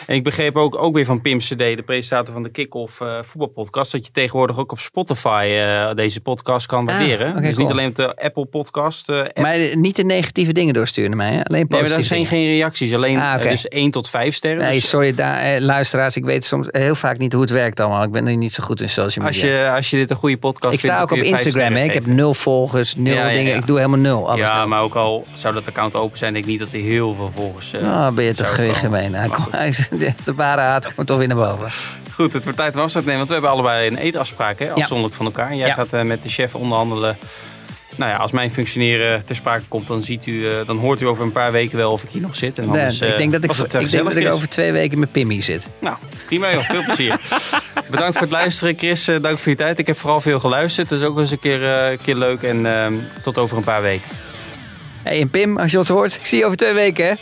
en 0.08 0.16
ik 0.16 0.24
begreep 0.24 0.56
ook, 0.56 0.76
ook 0.76 0.96
weer 0.96 1.06
van 1.06 1.22
Pim 1.22 1.38
CD, 1.38 1.58
de 1.58 1.84
presentator 1.86 2.34
van 2.34 2.44
de 2.44 2.50
Kick-Off 2.50 3.02
eh, 3.02 3.18
voetbalpodcast, 3.22 3.92
dat 3.92 4.06
je 4.06 4.12
tegenwoordig 4.12 4.58
ook 4.60 4.72
op 4.72 4.80
Spotify 4.80 5.48
eh, 5.52 5.92
deze 5.94 6.22
podcast 6.22 6.66
kan 6.66 6.80
Ah, 6.80 6.86
waarderen. 6.86 7.30
oké, 7.32 7.42
dus 7.42 7.58
niet 7.58 7.70
alleen 7.72 7.90
op 7.90 7.96
de 7.96 8.16
Apple 8.16 8.46
podcast. 8.46 9.10
app. 9.10 9.38
Maar 9.40 9.58
niet 9.74 9.96
de 9.96 10.04
negatieve 10.04 10.54
dingen 10.54 10.74
doorsturen 10.74 11.10
naar 11.10 11.20
mij. 11.30 11.36
Hè? 11.38 11.44
Alleen 11.44 11.48
Nee, 11.52 11.60
maar 11.70 11.80
positieve 11.80 11.96
dat 12.00 12.06
zijn 12.06 12.20
dingen. 12.30 12.46
geen 12.48 12.58
reacties. 12.58 12.94
Alleen 12.94 13.20
Ah, 13.20 13.42
dus 13.42 13.68
1 13.68 13.92
tot 13.92 14.10
5 14.10 14.36
sterren. 14.36 14.64
Nee, 14.64 14.74
Dus 14.74 14.90
sorry, 14.90 15.14
daar, 15.14 15.60
luisteraars. 15.62 16.16
Ik 16.16 16.26
weet 16.26 16.46
soms 16.46 16.68
heel 16.72 16.96
vaak 16.96 17.18
niet 17.18 17.25
hoe 17.34 17.42
het 17.42 17.52
werkt 17.52 17.80
allemaal. 17.80 18.04
Ik 18.04 18.12
ben 18.12 18.28
er 18.28 18.38
niet 18.38 18.54
zo 18.54 18.64
goed 18.64 18.82
in 18.82 18.90
social 18.90 19.26
als 19.26 19.42
media. 19.42 19.64
je, 19.64 19.72
als 19.72 19.90
je 19.90 19.98
dit 19.98 20.10
een 20.10 20.16
goede 20.16 20.38
podcast 20.38 20.74
ik 20.74 20.80
vindt, 20.80 20.96
sta 20.96 21.06
dan 21.06 21.18
ook 21.18 21.26
op 21.26 21.32
Instagram. 21.32 21.74
Hè? 21.76 21.84
Ik 21.84 21.94
heb 21.94 22.06
nul 22.06 22.34
volgers, 22.34 22.96
nul 22.96 23.14
Ja, 23.14 23.28
ja, 23.28 23.34
dingen. 23.34 23.52
ja. 23.52 23.58
Ik 23.58 23.66
doe 23.68 23.78
helemaal 23.78 24.00
nul. 24.00 24.28
alles 24.28 24.40
Ja, 24.40 24.58
nul. 24.58 24.68
maar 24.68 24.82
ook 24.82 24.96
al 24.96 25.26
zou 25.34 25.54
dat 25.54 25.68
account 25.68 25.96
open 25.96 26.18
zijn, 26.18 26.34
denk 26.34 26.46
ik 26.46 26.52
niet 26.52 26.60
dat 26.60 26.72
hij 26.72 26.80
heel 26.80 27.14
veel 27.16 27.32
volgers 27.32 27.74
uh, 27.74 27.82
Nou, 27.82 28.14
ben 28.14 28.24
je 28.26 28.34
toch 28.34 28.56
weer 28.56 28.76
gemeen. 28.76 29.12
De 29.12 30.34
ware 30.36 30.62
haat 30.62 30.94
komt 30.96 31.08
toch 31.08 31.18
weer 31.18 31.28
naar 31.28 31.38
boven. 31.38 31.72
Goed, 32.14 32.34
het 32.34 32.44
wordt 32.44 32.60
tijd 32.60 32.76
om 32.76 32.82
afstand 32.82 33.06
te 33.06 33.12
nemen, 33.12 33.28
want 33.28 33.28
we 33.28 33.34
hebben 33.34 33.52
allebei 33.52 33.88
een 33.88 33.98
eetafspraak, 33.98 34.60
hè, 34.60 34.72
afzonderlijk 34.72 35.16
van 35.16 35.26
elkaar. 35.26 35.50
En 35.50 35.58
jij 35.58 35.74
gaat 35.74 35.94
eh, 35.94 36.02
met 36.02 36.24
de 36.24 36.30
chef 36.30 36.56
onderhandelen. 36.56 37.18
Nou 37.98 38.12
ja, 38.12 38.18
als 38.18 38.32
mijn 38.32 38.52
functioneren 38.52 39.26
ter 39.26 39.36
sprake 39.36 39.64
komt, 39.68 39.88
dan, 39.88 40.04
ziet 40.04 40.26
u, 40.26 40.48
eh, 40.48 40.56
dan 40.66 40.78
hoort 40.78 41.02
u 41.02 41.06
over 41.06 41.24
een 41.24 41.32
paar 41.32 41.52
weken 41.52 41.78
wel 41.78 41.92
of 41.92 42.04
ik 42.04 42.10
hier 42.12 42.22
nog 42.22 42.36
zit. 42.36 42.58
En 42.58 42.64
Nee, 42.64 42.72
anders, 42.72 43.02
ik 43.02 43.10
eh, 43.10 43.18
denk 43.18 43.32
dat 43.32 43.44
ik, 43.44 43.52
het, 43.52 43.74
ik, 43.74 43.92
denk 43.92 44.04
dat 44.04 44.16
ik 44.16 44.32
over 44.32 44.48
twee 44.48 44.72
weken 44.72 45.00
met 45.00 45.12
Pim 45.12 45.30
hier 45.30 45.44
zit. 45.44 45.68
Nou, 45.80 45.98
prima 46.26 46.52
joh. 46.52 46.64
Veel 46.64 46.84
plezier. 46.84 47.20
Bedankt 47.92 48.14
voor 48.14 48.22
het 48.22 48.32
luisteren. 48.32 48.78
Chris, 48.78 49.08
eh, 49.08 49.22
dank 49.22 49.40
voor 49.40 49.52
je 49.52 49.58
tijd. 49.58 49.80
Ik 49.80 49.88
heb 49.88 50.00
vooral 50.00 50.22
veel 50.22 50.40
geluisterd. 50.40 50.90
Dat 50.90 51.00
is 51.00 51.06
ook 51.06 51.14
wel 51.14 51.24
eens 51.24 51.32
een 51.32 51.40
keer, 51.40 51.64
een 51.64 52.02
keer 52.02 52.16
leuk. 52.16 52.44
En 52.44 52.66
ehm, 52.66 52.94
tot 53.22 53.38
over 53.38 53.58
een 53.58 53.64
paar 53.64 53.82
weken. 53.82 54.08
Hey, 55.04 55.22
en 55.22 55.30
Pim, 55.30 55.58
als 55.58 55.72
je 55.72 55.78
ons 55.78 55.88
hoort, 55.88 56.16
ik 56.16 56.26
zie 56.26 56.38
je 56.38 56.46
over 56.46 56.58
twee 56.58 56.74
weken. 56.74 57.06
Hè? 57.06 57.14